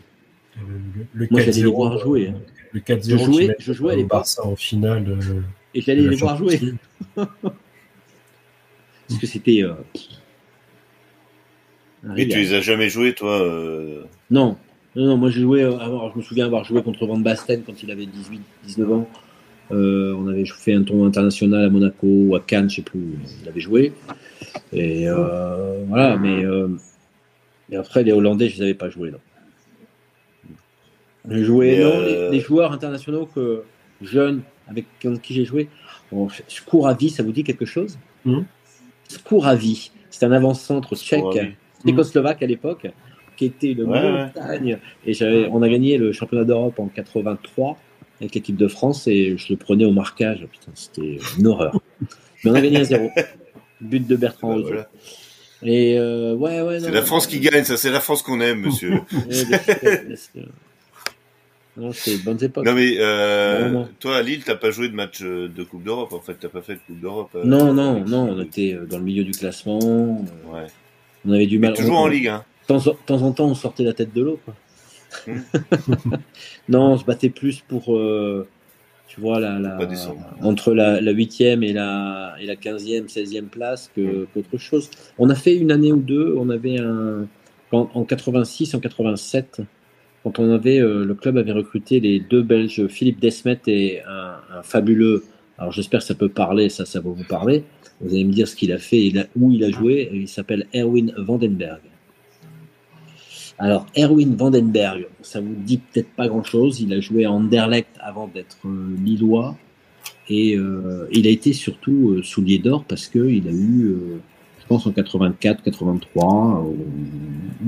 Le, 1.14 1.28
Moi, 1.30 1.42
j'allais 1.42 1.62
les 1.62 1.66
voir 1.66 2.00
jouer. 2.00 2.30
Hein. 2.30 2.42
Le 2.72 2.80
4-0, 2.80 3.04
je 3.04 3.18
jouais, 3.18 3.56
je 3.60 3.74
jouais 3.74 3.94
à 3.94 3.96
l'époque. 3.96 4.26
en 4.44 4.56
finale. 4.56 5.20
Et 5.76 5.82
j'allais 5.82 6.02
les 6.02 6.16
voir 6.16 6.36
jouer. 6.36 6.60
Parce 7.16 7.30
que 9.22 9.28
c'était. 9.28 9.64
Et 12.16 12.28
tu 12.28 12.38
les 12.38 12.54
as 12.54 12.62
jamais 12.62 12.90
joués, 12.90 13.14
toi 13.14 13.42
euh 13.42 14.04
non. 14.30 14.58
non. 14.96 15.18
moi 15.18 15.30
j'ai 15.30 15.42
joué, 15.42 15.64
euh, 15.64 15.72
je 16.14 16.18
me 16.18 16.24
souviens 16.24 16.46
avoir 16.46 16.64
joué 16.64 16.84
contre 16.84 17.06
Van 17.06 17.18
Basten 17.18 17.64
quand 17.66 17.82
il 17.82 17.92
avait 17.92 18.06
18, 18.06 18.42
19 18.66 18.92
ans. 18.92 19.10
Euh, 19.72 20.16
on 20.18 20.28
avait 20.28 20.46
fait 20.46 20.74
un 20.74 20.84
tournoi 20.84 21.08
international 21.08 21.66
à 21.66 21.70
Monaco 21.70 22.08
ou 22.08 22.36
à 22.36 22.40
Cannes, 22.40 22.70
je 22.70 22.78
sais 22.78 22.82
plus 22.82 23.00
où 23.00 23.16
il 23.42 23.50
avait 23.50 23.60
joué. 23.60 23.94
Et 24.72 25.08
voilà, 25.88 26.18
mais 26.18 26.46
après 27.76 28.04
les 28.04 28.12
Hollandais, 28.12 28.50
je 28.50 28.58
les 28.58 28.64
avais 28.64 28.74
pas 28.74 28.90
joués. 28.90 29.12
Non. 29.12 29.20
J'ai 31.30 31.44
joué, 31.44 31.80
non, 31.80 32.30
les, 32.32 32.40
joueurs 32.40 32.72
internationaux 32.72 33.26
que 33.26 33.64
jeunes 34.02 34.42
avec 34.70 34.86
qui 35.22 35.34
j'ai 35.34 35.46
joué. 35.46 35.68
Bon, 36.12 36.30
Skouravi, 36.48 37.10
ça 37.10 37.24
vous 37.24 37.34
dit 37.34 37.44
quelque 37.44 37.66
chose? 37.66 37.98
Mmh. 38.24 38.42
Skouravi, 39.10 39.92
c'est 40.10 40.26
un 40.26 40.32
avant-centre 40.32 40.96
tchèque 40.96 41.58
tchécoslovaque 41.86 42.44
à 42.44 42.46
l'époque, 42.46 42.88
qui 43.36 43.46
était 43.46 43.72
une 43.72 43.84
montagne. 43.84 44.80
Et 45.06 45.14
on 45.52 45.62
a 45.62 45.70
gagné 45.70 45.98
le 45.98 46.12
championnat 46.12 46.44
d'Europe 46.44 46.80
en 46.80 46.88
83 46.88 47.78
avec 48.20 48.34
l'équipe 48.36 48.56
de 48.56 48.68
France 48.68 49.08
et 49.08 49.38
je 49.38 49.54
le 49.54 49.58
prenais 49.58 49.86
au 49.86 49.92
marquage. 49.92 50.48
Putain, 50.52 50.72
c'était 50.74 51.20
une 51.38 51.48
horreur. 51.48 51.80
Mais 52.44 52.52
on 52.52 52.56
a 52.56 52.62
gagné 52.62 52.78
à 52.78 52.84
zéro. 52.84 53.10
But 53.80 54.08
de 54.08 54.16
Bertrand 54.16 54.58
Et 55.62 55.98
euh, 55.98 56.34
ouais, 56.36 56.62
ouais. 56.62 56.80
C'est 56.80 56.92
la 56.92 57.04
France 57.04 57.28
qui 57.28 57.40
gagne, 57.40 57.64
ça. 57.64 57.78
C'est 57.78 57.92
la 57.92 58.00
France 58.00 58.24
qu'on 58.24 58.42
aime, 58.42 58.62
monsieur. 58.62 59.02
Non, 61.78 61.92
c'est 61.94 62.24
bonnes 62.24 62.44
époques. 62.44 62.66
Non, 62.66 62.74
mais 62.74 62.96
euh, 62.98 63.84
toi, 64.00 64.18
à 64.18 64.22
Lille, 64.24 64.44
t'as 64.44 64.56
pas 64.56 64.72
joué 64.72 64.90
de 64.90 64.96
match 64.96 65.22
euh, 65.22 65.48
de 65.48 65.64
Coupe 65.64 65.84
d'Europe, 65.84 66.12
en 66.12 66.20
fait. 66.20 66.36
T'as 66.40 66.50
pas 66.50 66.62
fait 66.62 66.74
de 66.74 66.80
Coupe 66.88 67.00
d'Europe. 67.00 67.30
Euh, 67.36 67.44
non, 67.46 67.72
non, 67.72 68.04
non. 68.04 68.30
On 68.32 68.42
était 68.42 68.76
dans 68.90 68.98
le 68.98 69.04
milieu 69.04 69.24
du 69.24 69.32
classement. 69.32 69.78
Ouais. 70.52 70.66
On 71.26 71.32
avait 71.32 71.48
du 71.48 71.60
mal. 71.60 71.74
toujours 71.74 71.98
en 71.98 72.08
Ligue, 72.08 72.28
hein. 72.28 72.44
De 72.70 72.78
temps, 73.06 73.22
en 73.22 73.32
temps, 73.32 73.48
on 73.48 73.56
sortait 73.56 73.84
la 73.84 73.94
tête 73.94 74.14
de 74.14 74.22
l'eau, 74.22 74.40
quoi. 74.44 74.56
Hmm. 75.26 75.40
non, 76.70 76.92
on 76.92 76.98
se 76.98 77.06
battait 77.06 77.30
plus 77.30 77.62
pour. 77.62 77.86
tu 79.08 79.22
vois, 79.22 79.40
la, 79.40 79.58
la 79.58 79.80
entre 80.42 80.74
la, 80.74 81.00
la 81.00 81.14
8e 81.14 81.64
et 81.64 81.72
la, 81.72 82.36
et 82.42 82.46
la 82.46 82.56
15e, 82.56 83.08
16e 83.08 83.46
place 83.46 83.90
hmm. 83.96 84.26
qu'autre 84.34 84.58
chose. 84.58 84.90
On 85.18 85.30
a 85.30 85.36
fait 85.36 85.56
une 85.56 85.72
année 85.72 85.92
ou 85.94 86.02
deux, 86.02 86.36
on 86.38 86.50
avait 86.50 86.80
un. 86.80 87.28
En, 87.72 87.90
en 87.94 88.04
86, 88.06 88.76
en 88.76 88.80
87, 88.80 89.62
quand 90.28 90.40
on 90.40 90.52
avait, 90.52 90.80
euh, 90.80 91.06
le 91.06 91.16
club 91.16 91.38
avait 91.38 91.54
recruté 91.54 92.02
les 92.02 92.20
deux 92.20 92.42
Belges, 92.42 92.88
Philippe 92.88 93.20
Desmet 93.20 93.62
et 93.68 94.02
un, 94.06 94.62
fabuleux, 94.62 95.24
alors 95.58 95.72
j'espère 95.72 96.02
que 96.02 96.06
ça 96.06 96.16
peut 96.16 96.30
parler, 96.30 96.70
ça, 96.70 96.86
ça 96.86 97.00
va 97.00 97.10
vous 97.10 97.24
parler. 97.24 97.64
Vous 98.02 98.14
allez 98.14 98.24
me 98.24 98.32
dire 98.32 98.48
ce 98.48 98.56
qu'il 98.56 98.72
a 98.72 98.78
fait 98.78 99.12
où 99.36 99.52
il 99.52 99.64
a 99.64 99.72
joué. 99.72 100.10
Il 100.14 100.28
s'appelle 100.28 100.68
Erwin 100.76 101.14
Vandenberg. 101.18 101.82
Alors, 103.58 103.88
Erwin 103.98 104.36
Vandenberg, 104.36 105.08
ça 105.24 105.42
vous 105.42 105.56
dit 105.56 105.80
peut-être 105.80 106.12
pas 106.12 106.28
grand-chose. 106.28 106.80
Il 106.80 106.94
a 106.94 107.00
joué 107.00 107.26
à 107.26 107.32
Anderlecht 107.32 107.90
avant 108.00 108.28
d'être 108.28 108.58
euh, 108.66 108.96
lillois. 109.04 109.58
Et 110.30 110.56
euh, 110.56 111.08
il 111.12 111.26
a 111.26 111.32
été 111.32 111.54
surtout 111.54 112.22
soulier 112.22 112.60
d'or 112.60 112.84
parce 112.84 113.08
qu'il 113.08 113.48
a 113.48 113.52
eu, 113.52 113.96
je 114.60 114.66
pense 114.68 114.86
en 114.86 114.92
84, 114.92 115.64
83, 115.64 116.66
ou, 116.66 116.78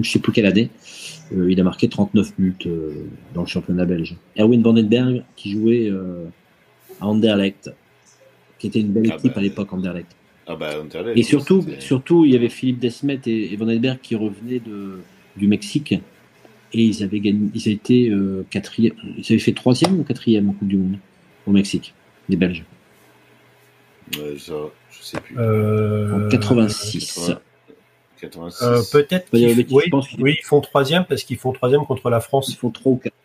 je 0.01 0.11
sais 0.11 0.19
plus 0.19 0.31
quelle 0.31 0.45
année, 0.45 0.69
euh, 1.33 1.51
il 1.51 1.59
a 1.59 1.63
marqué 1.63 1.87
39 1.87 2.33
buts 2.37 2.55
euh, 2.65 3.05
dans 3.33 3.41
le 3.41 3.47
championnat 3.47 3.85
belge. 3.85 4.15
Erwin 4.37 4.61
Vandenberg, 4.61 5.23
qui 5.35 5.51
jouait 5.51 5.89
euh, 5.89 6.25
à 6.99 7.07
Anderlecht, 7.07 7.71
qui 8.57 8.67
était 8.67 8.79
une 8.79 8.91
belle 8.91 9.09
ah 9.11 9.15
équipe 9.15 9.31
à 9.31 9.35
bah, 9.35 9.41
l'époque, 9.41 9.73
Anderlecht. 9.73 10.15
Ah 10.47 10.55
bah, 10.55 10.79
Anderlecht. 10.79 11.17
Et 11.17 11.23
surtout, 11.23 11.65
surtout, 11.79 12.25
il 12.25 12.33
y 12.33 12.35
avait 12.35 12.49
Philippe 12.49 12.79
Desmet 12.79 13.19
et, 13.25 13.55
Vandenberg 13.55 13.99
qui 14.01 14.15
revenaient 14.15 14.59
de, 14.59 14.99
du 15.37 15.47
Mexique. 15.47 15.93
Et 16.71 16.83
ils 16.83 17.03
avaient 17.03 17.19
gagné, 17.19 17.49
ils 17.55 17.61
avaient 17.61 17.71
été 17.73 18.11
quatrième, 18.51 18.93
ils 19.17 19.25
avaient 19.27 19.39
fait 19.39 19.53
troisième 19.53 19.99
ou 19.99 20.03
quatrième 20.03 20.49
en 20.49 20.53
Coupe 20.53 20.67
du 20.67 20.77
Monde 20.77 20.97
au 21.47 21.51
Mexique, 21.51 21.95
les 22.27 22.35
Belges. 22.35 22.63
Ouais, 24.15 24.37
ça, 24.37 24.53
je 24.91 25.03
sais 25.03 25.19
plus. 25.19 25.35
en 25.35 26.29
86. 26.29 27.31
Euh, 28.23 28.81
peut-être. 28.91 29.27
oui, 29.33 30.37
ils 30.39 30.45
font 30.45 30.61
troisième 30.61 31.05
parce 31.05 31.23
qu'ils 31.23 31.37
font 31.37 31.51
troisième 31.51 31.85
contre 31.85 32.09
la 32.09 32.19
France. 32.19 32.49
Ils 32.49 32.55
font 32.55 32.69
trois 32.69 32.93
ou 32.93 32.97
quatre. 32.97 33.15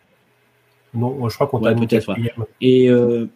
Non, 0.93 1.27
je 1.27 1.35
crois 1.35 1.47
qu'on 1.47 1.61
ouais, 1.61 1.75
peut-être. 1.75 2.15
Et, 2.61 2.89
euh, 2.89 3.27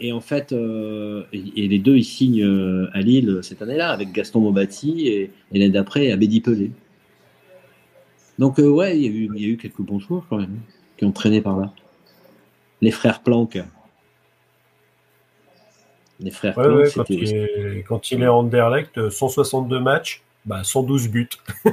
et 0.00 0.12
en 0.12 0.20
fait, 0.20 0.52
euh, 0.52 1.24
et, 1.32 1.68
les 1.68 1.78
deux 1.78 1.96
ils 1.96 2.04
signent 2.04 2.88
à 2.92 3.00
Lille 3.00 3.40
cette 3.42 3.62
année-là 3.62 3.90
avec 3.90 4.12
Gaston 4.12 4.40
Mobati 4.40 5.08
et, 5.08 5.30
l'année 5.52 5.70
d'après 5.70 6.12
Abedi 6.12 6.40
Pelé. 6.40 6.70
Donc 8.38 8.58
ouais, 8.58 8.96
il 8.96 9.02
y, 9.02 9.06
a 9.06 9.10
eu, 9.10 9.30
il 9.34 9.40
y, 9.40 9.44
a 9.44 9.48
eu, 9.48 9.56
quelques 9.56 9.80
bons 9.80 9.98
joueurs 9.98 10.24
quand 10.30 10.38
même 10.38 10.58
hein, 10.58 10.72
qui 10.96 11.04
ont 11.04 11.12
traîné 11.12 11.40
par 11.40 11.58
là. 11.58 11.72
Les 12.80 12.92
frères 12.92 13.22
Planck. 13.22 13.58
Les 16.20 16.30
frères 16.30 16.54
Planck, 16.54 16.92
quand, 16.94 17.10
il 17.10 17.34
est, 17.34 17.84
quand 17.86 18.10
il 18.12 18.22
est 18.22 18.28
en 18.28 18.38
Anderlecht, 18.38 19.10
162 19.10 19.80
matchs, 19.80 20.22
bah, 20.44 20.64
112 20.64 21.08
buts. 21.08 21.28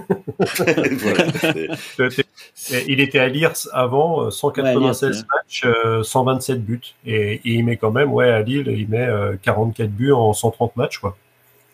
il 2.88 3.00
était 3.00 3.20
à 3.20 3.28
Lille 3.30 3.50
avant, 3.72 4.30
196 4.30 5.04
euh, 5.04 5.24
matchs, 5.36 5.66
127 6.04 6.56
euh, 6.56 6.60
buts. 6.60 6.82
Et, 7.06 7.42
il 7.46 7.64
met 7.64 7.78
quand 7.78 7.92
même, 7.92 8.12
ouais, 8.12 8.30
à 8.30 8.42
Lille, 8.42 8.68
il 8.68 8.90
met 8.90 9.08
44 9.42 9.86
euh, 9.86 9.90
buts 9.90 10.12
en 10.12 10.34
130 10.34 10.76
matchs, 10.76 10.98
quoi. 11.00 11.16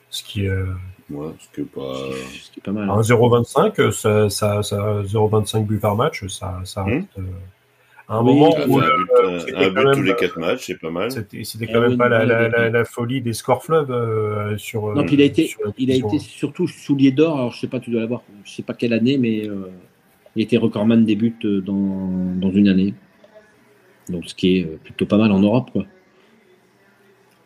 Ce 0.09 0.23
qui 0.23 0.45
est. 0.45 0.51
Ouais, 1.09 1.31
ce 1.39 1.47
qui 1.53 1.61
est 1.61 1.65
pas, 1.65 1.95
ce 2.43 2.51
qui 2.51 2.59
est 2.59 2.63
pas 2.63 2.71
mal. 2.71 2.87
0,25, 2.87 3.81
hein. 3.81 3.91
ça, 3.91 4.29
ça, 4.29 4.63
ça 4.63 5.01
0,25 5.01 5.65
buts 5.65 5.79
par 5.79 5.95
match, 5.95 6.25
ça, 6.27 6.61
ça 6.63 6.83
hmm. 6.83 7.05
Un 8.13 8.23
moment 8.23 8.53
où 8.67 8.79
un 8.79 8.97
but, 8.97 9.55
un 9.55 9.69
but 9.69 9.91
tous 9.93 10.01
les 10.01 10.15
quatre 10.15 10.37
matchs, 10.37 10.65
c'est 10.67 10.79
pas 10.79 10.91
mal. 10.91 11.11
C'était 11.11 11.67
quand 11.67 11.79
même 11.79 11.97
pas 11.97 12.09
la, 12.09 12.25
la, 12.25 12.69
la, 12.69 12.85
folie 12.85 13.21
des 13.21 13.31
scores 13.31 13.63
fleuves 13.63 13.89
euh, 13.89 14.57
sur. 14.57 14.93
Non, 14.93 15.05
puis 15.05 15.15
il 15.15 15.21
a 15.21 15.25
été, 15.25 15.49
il 15.77 15.91
a 15.91 15.95
été 15.95 16.19
surtout 16.19 16.67
soulier 16.67 17.11
d'or. 17.11 17.37
Alors 17.37 17.51
je 17.51 17.59
sais 17.61 17.67
pas, 17.67 17.79
tu 17.79 17.89
dois 17.89 18.01
l'avoir, 18.01 18.23
je 18.43 18.51
sais 18.51 18.63
pas 18.63 18.73
quelle 18.73 18.91
année, 18.91 19.17
mais 19.17 19.47
euh, 19.47 19.71
il 20.35 20.43
était 20.43 20.57
recordman 20.57 21.05
des 21.05 21.15
buts 21.15 21.33
euh, 21.45 21.61
dans, 21.61 22.09
dans 22.35 22.51
une 22.51 22.67
année. 22.67 22.93
Donc 24.09 24.25
ce 24.25 24.35
qui 24.35 24.57
est 24.57 24.65
plutôt 24.83 25.05
pas 25.05 25.17
mal 25.17 25.31
en 25.31 25.39
Europe, 25.39 25.71
quoi. 25.71 25.85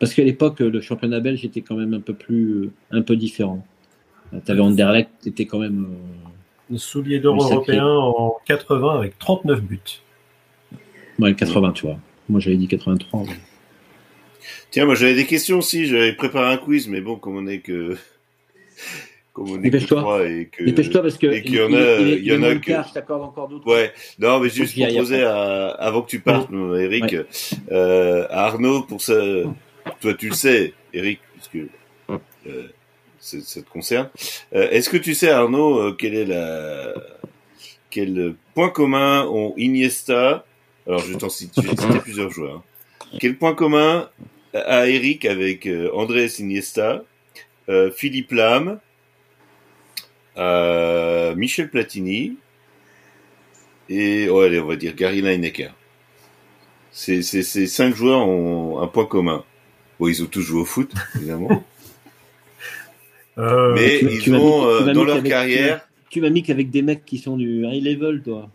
Parce 0.00 0.14
qu'à 0.14 0.24
l'époque, 0.24 0.60
le 0.60 0.80
championnat 0.80 1.20
belge 1.20 1.44
était 1.44 1.62
quand 1.62 1.76
même 1.76 1.94
un 1.94 2.00
peu 2.00 2.12
plus, 2.12 2.70
un 2.90 3.02
peu 3.02 3.16
différent. 3.16 3.64
Tu 4.44 4.50
avais 4.50 4.60
Anderlecht, 4.60 5.10
était 5.26 5.46
quand 5.46 5.60
même. 5.60 5.86
soulier 6.74 7.20
d'or 7.20 7.40
européen 7.40 7.86
en 7.86 8.36
80 8.46 8.96
avec 8.98 9.18
39 9.18 9.62
buts. 9.62 10.02
Ouais, 11.18 11.34
80, 11.34 11.72
tu 11.72 11.86
vois. 11.86 11.98
Moi, 12.28 12.40
j'avais 12.40 12.56
dit 12.56 12.68
83. 12.68 13.24
Tiens, 14.70 14.84
moi, 14.84 14.94
j'avais 14.94 15.14
des 15.14 15.26
questions 15.26 15.58
aussi. 15.58 15.86
J'avais 15.86 16.12
préparé 16.12 16.52
un 16.52 16.56
quiz, 16.56 16.88
mais 16.88 17.00
bon, 17.00 17.16
comme 17.16 17.36
on 17.36 17.46
est 17.46 17.60
que. 17.60 17.96
Comme 19.32 19.50
on 19.50 19.58
est 19.58 19.64
Dépêche-toi. 19.64 20.26
et 20.26 20.46
que. 20.50 20.64
Dépêche-toi 20.64 21.02
parce 21.02 21.18
que. 21.18 21.40
qu'il 21.40 21.56
y 21.56 21.60
en 21.60 21.72
a, 21.74 21.98
il, 22.00 22.24
y 22.24 22.34
en 22.34 22.42
a 22.42 22.54
que. 22.54 22.72
je 22.72 22.92
t'accorde 22.94 23.22
encore 23.22 23.48
d'autres. 23.48 23.66
Ouais. 23.66 23.92
Non, 24.18 24.40
mais 24.40 24.48
juste 24.48 24.74
pour 24.74 24.96
poser 24.96 25.24
à, 25.24 25.68
avant 25.68 26.00
que 26.00 26.08
tu 26.08 26.20
partes, 26.20 26.48
Eric, 26.50 27.14
euh, 27.70 28.26
à 28.30 28.46
Arnaud, 28.46 28.82
pour 28.84 29.02
ça. 29.02 29.14
Toi, 30.00 30.14
tu 30.14 30.30
le 30.30 30.34
sais, 30.34 30.72
Eric, 30.94 31.20
parce 31.34 31.48
que. 31.48 31.68
Euh, 32.46 32.68
ça 33.18 33.60
te 33.60 33.68
concerne. 33.68 34.08
Euh, 34.54 34.70
est-ce 34.70 34.88
que 34.88 34.96
tu 34.96 35.14
sais, 35.14 35.30
Arnaud, 35.30 35.80
euh, 35.80 35.96
quel 35.98 36.14
est 36.14 36.24
la. 36.24 36.94
Quel 37.90 38.34
point 38.54 38.68
commun 38.68 39.26
ont 39.26 39.54
Iniesta, 39.56 40.44
alors, 40.86 41.00
je 41.00 41.12
vais 41.12 41.18
t'en 41.18 41.28
citer, 41.28 41.62
plusieurs 42.02 42.30
joueurs. 42.30 42.62
Quel 43.18 43.36
point 43.36 43.54
commun 43.54 44.08
a 44.54 44.88
Eric 44.88 45.24
avec 45.24 45.66
euh, 45.66 45.90
André 45.92 46.28
Iniesta, 46.38 47.04
euh, 47.68 47.90
Philippe 47.90 48.30
Lam, 48.30 48.78
euh, 50.36 51.34
Michel 51.34 51.70
Platini 51.70 52.36
et 53.88 54.28
oh, 54.28 54.40
allez, 54.40 54.58
on 54.58 54.66
va 54.66 54.76
dire 54.76 54.94
Gary 54.94 55.22
Lineker. 55.22 55.72
Ces, 56.90 57.22
ces, 57.22 57.42
ces 57.42 57.66
cinq 57.66 57.94
joueurs 57.94 58.26
ont 58.26 58.80
un 58.80 58.86
point 58.88 59.06
commun. 59.06 59.44
Bon, 60.00 60.08
ils 60.08 60.22
ont 60.22 60.26
tous 60.26 60.40
joué 60.40 60.60
au 60.60 60.64
foot, 60.64 60.92
évidemment. 61.14 61.64
Mais 63.36 64.00
ils 64.00 64.34
ont, 64.34 64.92
dans 64.92 65.04
leur 65.04 65.22
carrière... 65.22 65.86
Tu 66.10 66.20
m'as 66.20 66.30
mis 66.30 66.42
qu'avec 66.42 66.70
des 66.70 66.82
mecs 66.82 67.04
qui 67.04 67.18
sont 67.18 67.36
du 67.36 67.64
high 67.66 67.84
level, 67.84 68.22
toi 68.22 68.48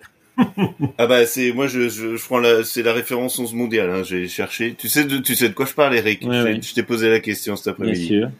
ah 0.97 1.07
bah 1.07 1.25
c'est 1.25 1.51
moi 1.51 1.67
je, 1.67 1.89
je, 1.89 2.15
je 2.15 2.25
prends 2.25 2.39
la 2.39 2.63
c'est 2.63 2.83
la 2.83 2.93
référence 2.93 3.37
11 3.39 3.53
mondiale 3.53 3.89
hein, 3.89 4.03
j'ai 4.03 4.27
cherché. 4.27 4.75
Tu 4.77 4.89
sais 4.89 5.03
de 5.05 5.17
tu 5.17 5.35
sais 5.35 5.49
de 5.49 5.53
quoi 5.53 5.65
je 5.65 5.73
parle 5.73 5.95
Eric? 5.95 6.23
Je 6.23 6.73
t'ai 6.73 6.83
posé 6.83 7.09
la 7.09 7.19
question 7.19 7.55
cet 7.55 7.67
après-midi. 7.67 8.09
Bien 8.09 8.19
sûr. 8.19 8.31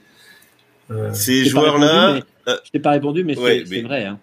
Euh, 0.92 1.14
ces 1.14 1.46
joueurs 1.46 1.78
là 1.78 2.20
euh, 2.48 2.58
je 2.66 2.72
t'ai 2.72 2.80
pas 2.80 2.92
répondu 2.92 3.24
mais 3.24 3.36
c'est 3.36 3.82
vrai 3.82 4.06
hein. 4.06 4.20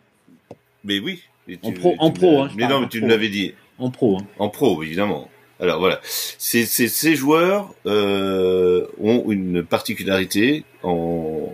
mais 0.85 0.99
oui. 0.99 1.23
En 1.63 1.73
pro 1.73 1.95
en 1.99 2.11
pro 2.11 2.43
hein, 2.43 2.51
mais 2.57 2.69
non 2.69 2.81
mais 2.81 2.89
tu 2.89 3.01
l'avais 3.01 3.31
dit. 3.31 3.55
En 3.79 3.91
pro 3.91 4.19
hein. 4.19 4.27
en 4.39 4.49
pro 4.49 4.83
évidemment. 4.83 5.31
Alors 5.61 5.81
voilà. 5.81 6.01
Ces 6.03 6.67
ces 6.67 7.17
joueurs 7.17 7.75
euh, 7.87 8.87
ont 9.01 9.31
une 9.31 9.65
particularité 9.65 10.65
en 10.83 11.53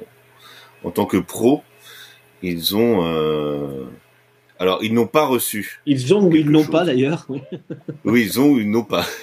en 0.82 0.90
tant 0.90 1.06
que 1.06 1.16
pro. 1.16 1.62
Ils 2.42 2.76
ont 2.76 3.06
euh, 3.06 3.84
alors, 4.58 4.82
ils 4.82 4.94
n'ont 4.94 5.06
pas 5.06 5.26
reçu. 5.26 5.80
Ils 5.86 6.14
ont 6.14 6.24
ou 6.24 6.36
ils 6.36 6.48
n'ont 6.48 6.64
pas 6.64 6.84
d'ailleurs. 6.84 7.26
oui, 8.04 8.22
ils 8.22 8.40
ont 8.40 8.52
ou 8.52 8.60
ils 8.60 8.70
n'ont 8.70 8.84
pas. 8.84 9.04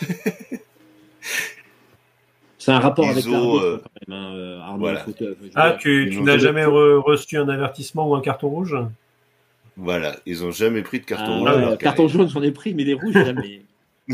C'est 2.60 2.72
un 2.72 2.80
rapport 2.80 3.10
avec 3.10 3.26
l'arbitre 3.26 3.64
euh, 3.64 3.82
quand 3.82 3.90
même, 4.08 4.20
hein, 4.20 4.36
euh, 4.36 4.60
Arnaud. 4.60 4.88
Euh, 4.88 5.36
ah, 5.56 5.76
tu, 5.80 6.22
n'as 6.22 6.38
jamais 6.38 6.66
reçu 6.66 7.38
un 7.38 7.50
avertissement 7.50 8.08
ou 8.08 8.14
un 8.14 8.22
carton 8.22 8.50
rouge? 8.50 8.76
Voilà, 9.78 10.18
ils 10.28 10.42
n'ont 10.42 10.52
jamais 10.52 10.84
pris 10.84 11.00
de 11.00 11.06
carton 11.06 11.44
ah, 11.48 11.54
rouge. 11.54 11.78
carton 11.80 12.08
jaune, 12.08 12.30
j'en 12.30 12.44
ai 12.44 12.52
pris, 12.52 12.76
mais 12.76 12.84
les 12.84 12.94
rouges, 12.94 13.14
jamais. 13.14 13.64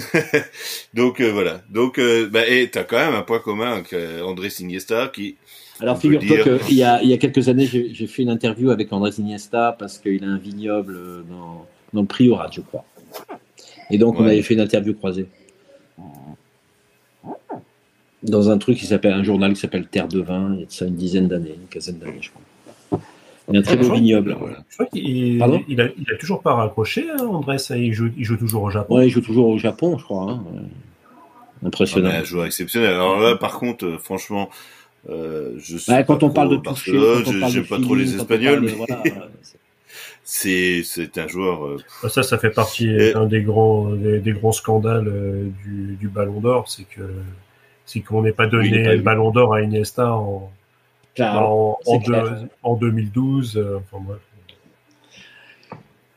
Donc 0.93 1.19
voilà. 1.19 1.59
Donc, 1.69 1.99
bah, 2.31 2.47
et 2.47 2.71
as 2.73 2.83
quand 2.85 2.97
même 2.97 3.15
un 3.15 3.23
point 3.23 3.39
commun 3.39 3.73
avec 3.73 3.93
André 4.23 4.49
Siniesta 4.49 5.09
qui 5.09 5.35
alors 5.81 5.97
figure-toi 5.99 6.59
qu'il 6.59 6.77
y 6.77 6.83
a, 6.83 7.01
il 7.03 7.09
y 7.09 7.13
a 7.13 7.17
quelques 7.17 7.49
années, 7.49 7.65
j'ai 7.67 8.07
fait 8.07 8.23
une 8.23 8.29
interview 8.29 8.71
avec 8.71 8.91
André 8.91 9.11
Iniesta 9.17 9.75
parce 9.77 9.97
qu'il 9.97 10.23
a 10.23 10.27
un 10.27 10.37
vignoble 10.37 10.97
dans, 11.29 11.65
dans 11.93 12.01
le 12.01 12.07
Priorat, 12.07 12.49
je 12.51 12.61
crois. 12.61 12.85
Et 13.89 13.97
donc 13.97 14.19
on 14.19 14.25
avait 14.25 14.41
fait 14.41 14.55
une 14.55 14.61
interview 14.61 14.93
croisée. 14.93 15.27
Dans 18.23 18.49
un 18.49 18.57
truc 18.57 18.77
qui 18.77 18.87
s'appelle, 18.87 19.13
un 19.13 19.23
journal 19.23 19.53
qui 19.53 19.59
s'appelle 19.59 19.87
Terre 19.87 20.07
de 20.07 20.19
Vin, 20.19 20.53
il 20.55 20.59
y 20.61 20.63
a 20.63 20.65
de 20.65 20.71
ça 20.71 20.85
une 20.85 20.95
dizaine 20.95 21.27
d'années, 21.27 21.55
une 21.55 21.67
quinzaine 21.67 21.99
d'années, 21.99 22.19
je 22.21 22.31
crois. 22.31 22.41
Il 23.49 23.53
y 23.53 23.57
a 23.57 23.59
un 23.61 23.63
très 23.63 23.77
beau 23.77 23.93
vignoble. 23.93 24.35
Je 24.69 24.73
crois 24.75 24.85
qu'il 24.87 25.07
il 25.07 25.41
a, 25.41 25.87
il 25.97 26.11
a, 26.11 26.17
toujours 26.17 26.41
pas 26.41 26.53
raccroché, 26.53 27.05
hein, 27.09 27.25
Andrés. 27.25 27.57
Il 27.69 27.93
joue, 27.93 28.09
il 28.17 28.25
joue 28.25 28.35
toujours 28.35 28.63
au 28.63 28.69
Japon. 28.69 28.97
Ouais, 28.97 29.07
il 29.07 29.09
joue 29.09 29.21
toujours 29.21 29.47
au 29.47 29.57
Japon, 29.57 29.97
je 29.97 30.03
crois. 30.03 30.31
Hein. 30.31 30.43
Impressionnant. 31.65 32.09
Ah, 32.11 32.19
un 32.19 32.23
joueur 32.23 32.45
exceptionnel. 32.45 32.91
Alors 32.91 33.19
là, 33.19 33.35
par 33.37 33.57
contre, 33.57 33.85
euh, 33.85 33.97
franchement, 33.97 34.49
euh, 35.09 35.53
je 35.57 35.77
suis 35.77 35.91
bah, 35.91 36.03
quand 36.03 36.23
on 36.23 36.29
parle 36.29 36.49
de 36.49 36.57
toucher, 36.57 36.99
j'aime 37.49 37.65
pas 37.65 37.79
trop 37.79 37.95
les 37.95 38.15
Espagnols, 38.15 38.61
mais 38.61 38.71
voilà, 38.73 39.03
c'est 40.23 40.81
c'est 40.83 41.17
un 41.17 41.27
joueur. 41.27 41.65
Euh, 41.65 42.09
ça, 42.09 42.23
ça 42.23 42.37
fait 42.37 42.49
partie 42.49 42.95
d'un 43.13 43.25
des 43.25 43.41
grands 43.41 43.89
des, 43.89 44.19
des 44.19 44.33
grands 44.33 44.51
scandales 44.51 45.07
euh, 45.07 45.49
du, 45.63 45.95
du 45.95 46.07
Ballon 46.09 46.39
d'Or, 46.41 46.69
c'est 46.69 46.83
que 46.83 47.03
c'est 47.85 48.01
qu'on 48.01 48.21
n'ait 48.21 48.33
pas 48.33 48.47
donné 48.47 48.95
le 48.95 49.01
Ballon 49.01 49.31
d'Or 49.31 49.53
à 49.53 49.61
Iniesta 49.61 50.13
en 50.13 50.51
en, 51.23 51.77
en, 52.63 52.75
2012. 52.75 53.57
Euh, 53.57 53.77
enfin, 53.77 54.03
bref. 54.05 54.19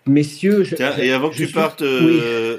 Messieurs, 0.07 0.65
je, 0.65 0.77
Tiens, 0.77 0.97
et 0.99 1.13
avant 1.13 1.31
que 1.31 1.37
tu 1.37 1.47
partes, 1.49 1.83
euh, 1.83 2.59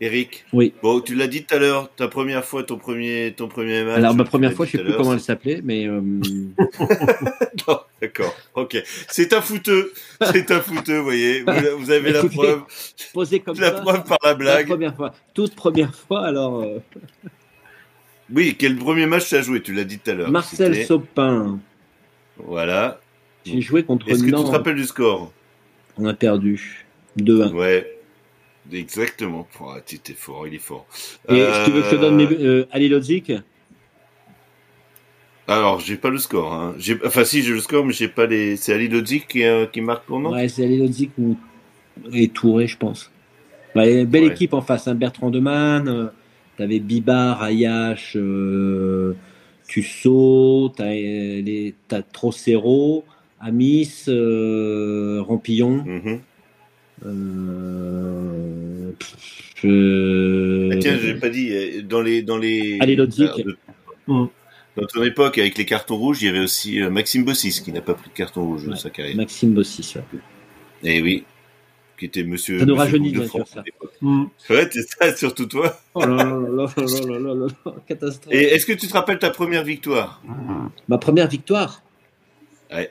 Eric. 0.00 0.44
Oui. 0.52 0.72
Bon, 0.82 1.00
tu 1.00 1.14
l'as 1.14 1.26
dit 1.26 1.44
tout 1.44 1.54
à 1.54 1.58
l'heure, 1.58 1.90
ta 1.94 2.08
première 2.08 2.44
fois, 2.44 2.62
ton 2.62 2.78
premier, 2.78 3.34
ton 3.36 3.48
premier 3.48 3.84
match. 3.84 3.98
Alors 3.98 4.14
ma 4.14 4.24
première 4.24 4.52
fois, 4.52 4.66
je 4.66 4.72
sais 4.72 4.78
plus 4.78 4.94
comment 4.94 5.14
elle 5.14 5.20
s'appelait, 5.20 5.60
mais. 5.62 5.86
Euh... 5.86 6.00
non, 7.68 7.80
d'accord. 8.00 8.34
Ok. 8.54 8.82
C'est 9.08 9.32
un 9.32 9.40
fouteux. 9.40 9.92
C'est 10.32 10.50
un 10.50 10.60
fouteux, 10.60 10.98
vous 10.98 11.04
voyez. 11.04 11.44
Vous, 11.78 11.90
avez 11.90 12.12
la 12.12 12.24
preuve. 12.24 12.62
Posé 13.12 13.40
comme 13.40 13.58
la 13.58 13.72
preuve 13.72 14.04
par 14.04 14.18
la 14.24 14.34
blague. 14.34 14.68
La 14.68 14.74
première 14.74 14.96
fois. 14.96 15.14
Toute 15.34 15.54
première 15.54 15.94
fois, 15.94 16.26
alors. 16.26 16.62
Euh... 16.62 16.78
Oui, 18.32 18.56
quel 18.58 18.76
premier 18.76 19.06
match 19.06 19.28
tu 19.28 19.34
as 19.34 19.42
joué 19.42 19.60
Tu 19.62 19.74
l'as 19.74 19.84
dit 19.84 19.98
tout 19.98 20.10
à 20.10 20.14
l'heure. 20.14 20.30
Marcel 20.30 20.84
Sopin. 20.86 21.58
Voilà. 22.38 23.00
J'ai 23.44 23.60
joué 23.60 23.84
contre 23.84 24.08
Est-ce 24.08 24.24
que 24.24 24.30
tu 24.30 24.32
te 24.32 24.50
rappelles 24.50 24.76
du 24.76 24.84
score? 24.84 25.32
On 25.98 26.06
a 26.06 26.14
perdu 26.14 26.86
2-1. 27.18 27.52
Ouais. 27.52 27.93
Exactement. 28.72 29.46
Oh, 29.60 29.74
tu 29.86 29.96
es 29.96 30.14
fort, 30.14 30.46
il 30.46 30.54
est 30.54 30.58
fort. 30.58 30.86
Et 31.28 31.40
euh... 31.40 31.64
tu 31.64 31.70
veux 31.70 31.82
que 31.82 31.86
je 31.86 31.90
te 31.96 32.00
donne 32.00 32.16
mes... 32.16 32.26
euh, 32.26 32.66
Ali 32.72 32.88
Lodzik 32.88 33.32
alors, 35.46 35.78
j'ai 35.80 35.96
pas 35.96 36.08
le 36.08 36.16
score. 36.16 36.54
Hein. 36.54 36.74
Enfin, 37.04 37.24
si, 37.24 37.42
j'ai 37.42 37.52
le 37.52 37.60
score, 37.60 37.84
mais 37.84 37.92
j'ai 37.92 38.08
pas 38.08 38.24
les. 38.24 38.56
C'est 38.56 38.72
Ali 38.72 38.88
Lodzik 38.88 39.28
qui, 39.28 39.44
euh, 39.44 39.66
qui 39.66 39.82
marque 39.82 40.06
pour 40.06 40.18
nous 40.18 40.30
Ouais, 40.30 40.48
c'est 40.48 40.64
Ali 40.64 40.78
Lodzik 40.78 41.10
ou... 41.18 41.36
et 42.14 42.28
Touré, 42.28 42.66
je 42.66 42.78
pense. 42.78 43.10
Bah, 43.74 43.82
belle 44.04 44.24
ouais. 44.24 44.30
équipe 44.30 44.54
en 44.54 44.62
face, 44.62 44.88
hein. 44.88 44.94
Bertrand 44.94 45.30
Deman, 45.30 45.88
euh, 45.88 46.06
t'avais 46.56 46.78
Bibar, 46.78 47.42
Ayash, 47.42 48.16
euh, 48.16 49.14
Tussaud, 49.66 50.72
t'as, 50.74 50.86
les, 50.86 51.74
Trocero, 52.12 53.04
Amis, 53.40 54.04
euh, 54.08 55.20
Rampillon. 55.20 55.84
Mm-hmm. 55.84 56.20
Euh, 57.06 58.92
je... 59.56 60.70
ah, 60.72 60.76
tiens, 60.80 60.98
j'ai 61.00 61.14
pas 61.14 61.28
dit 61.28 61.82
dans 61.82 62.00
les 62.00 62.22
dans 62.22 62.38
les. 62.38 62.78
Allez, 62.80 62.96
Lodzik. 62.96 63.30
Mm. 64.06 64.26
Dans 64.76 64.86
ton 64.86 65.04
époque, 65.04 65.38
avec 65.38 65.56
les 65.56 65.66
cartons 65.66 65.96
rouges, 65.96 66.22
il 66.22 66.26
y 66.26 66.28
avait 66.28 66.40
aussi 66.40 66.82
euh, 66.82 66.90
Maxime 66.90 67.24
Bossis 67.24 67.62
qui 67.62 67.70
n'a 67.72 67.80
pas 67.80 67.94
pris 67.94 68.08
de 68.10 68.14
carton 68.14 68.44
rouge 68.44 68.64
ouais, 68.64 68.72
de 68.72 68.76
sa 68.76 68.90
carrière. 68.90 69.16
Maxime 69.16 69.52
Bossis, 69.54 69.94
ouais. 69.96 70.18
Eh 70.82 71.00
oui, 71.00 71.24
qui 71.98 72.06
était 72.06 72.24
monsieur. 72.24 72.58
Ça 72.58 72.66
nous 72.66 72.74
rajeunit, 72.74 73.12
bien 73.12 73.28
sûr, 73.28 73.46
ça. 73.46 73.62
Mm. 74.00 74.24
Ouais, 74.50 74.68
c'est 74.72 74.82
ça, 74.82 75.14
surtout 75.16 75.46
toi. 75.46 75.78
Oh 75.94 76.00
là 76.00 76.08
là 76.08 76.24
là 76.24 76.66
là 76.76 77.18
là 77.18 77.34
là 77.34 77.46
là, 77.64 77.74
catastrophe. 77.86 78.34
Et 78.34 78.42
est-ce 78.54 78.66
que 78.66 78.72
tu 78.72 78.88
te 78.88 78.92
rappelles 78.92 79.20
ta 79.20 79.30
première 79.30 79.62
victoire? 79.62 80.20
Ma 80.88 80.98
première 80.98 81.28
victoire? 81.28 81.82
Ouais. 82.72 82.90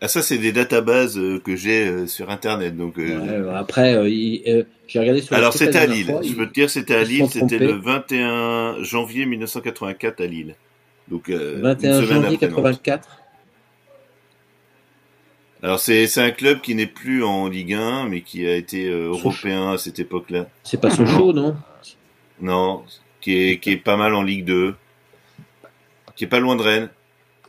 Ah, 0.00 0.06
ça, 0.06 0.22
c'est 0.22 0.38
des 0.38 0.52
databases 0.52 1.18
euh, 1.18 1.40
que 1.40 1.56
j'ai 1.56 1.88
euh, 1.88 2.06
sur 2.06 2.30
Internet. 2.30 2.76
Donc, 2.76 2.98
euh... 2.98 3.42
ouais, 3.44 3.56
après, 3.56 4.10
il, 4.10 4.66
j'ai 4.86 5.00
regardé 5.00 5.22
sur 5.22 5.34
Alors, 5.34 5.52
c'était 5.52 5.78
à 5.78 5.86
Lille. 5.86 6.06
Fois, 6.06 6.22
Je 6.22 6.34
peux 6.34 6.46
te 6.46 6.54
dire, 6.54 6.70
c'était 6.70 6.94
à 6.94 7.02
Lille. 7.02 7.26
C'était 7.28 7.58
le 7.58 7.72
21 7.72 8.82
janvier 8.82 9.26
1984 9.26 10.20
à 10.20 10.26
Lille. 10.26 10.54
Donc, 11.08 11.30
21 11.30 12.02
janvier 12.02 12.36
84. 12.36 13.08
Alors, 15.64 15.80
c'est 15.80 16.18
un 16.18 16.30
club 16.30 16.60
qui 16.60 16.76
n'est 16.76 16.86
plus 16.86 17.24
en 17.24 17.48
Ligue 17.48 17.74
1, 17.74 18.08
mais 18.08 18.20
qui 18.20 18.46
a 18.46 18.54
été 18.54 18.88
européen 18.88 19.72
à 19.72 19.78
cette 19.78 19.98
époque-là. 19.98 20.46
C'est 20.62 20.80
pas 20.80 20.90
Sochaux, 20.90 21.32
non 21.32 21.56
Non, 22.40 22.84
qui 23.20 23.36
est, 23.36 23.58
qui 23.58 23.72
est 23.72 23.76
pas 23.76 23.96
mal 23.96 24.14
en 24.14 24.22
Ligue 24.22 24.44
2. 24.44 24.76
Qui 26.14 26.24
est 26.24 26.28
pas 26.28 26.38
loin 26.38 26.54
de 26.54 26.62
Rennes 26.62 26.88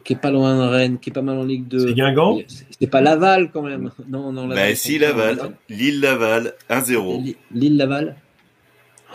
qui 0.09 0.13
est 0.13 0.15
pas 0.15 0.31
loin 0.31 0.57
de 0.57 0.67
Rennes, 0.71 0.97
qui 0.97 1.11
est 1.11 1.13
pas 1.13 1.21
mal 1.21 1.37
en 1.37 1.43
Ligue 1.43 1.67
2. 1.67 1.89
C'est 1.89 1.93
Guingamp 1.93 2.39
C'est 2.79 2.89
pas 2.89 2.99
Laval 2.99 3.51
quand 3.51 3.61
même. 3.61 3.91
Non, 4.09 4.31
non, 4.31 4.47
Laval. 4.47 4.69
Bah 4.69 4.75
si, 4.75 4.97
Laval. 4.97 5.51
Lille-Laval, 5.69 6.55
1-0. 6.67 7.35
Lille-Laval. 7.51 8.15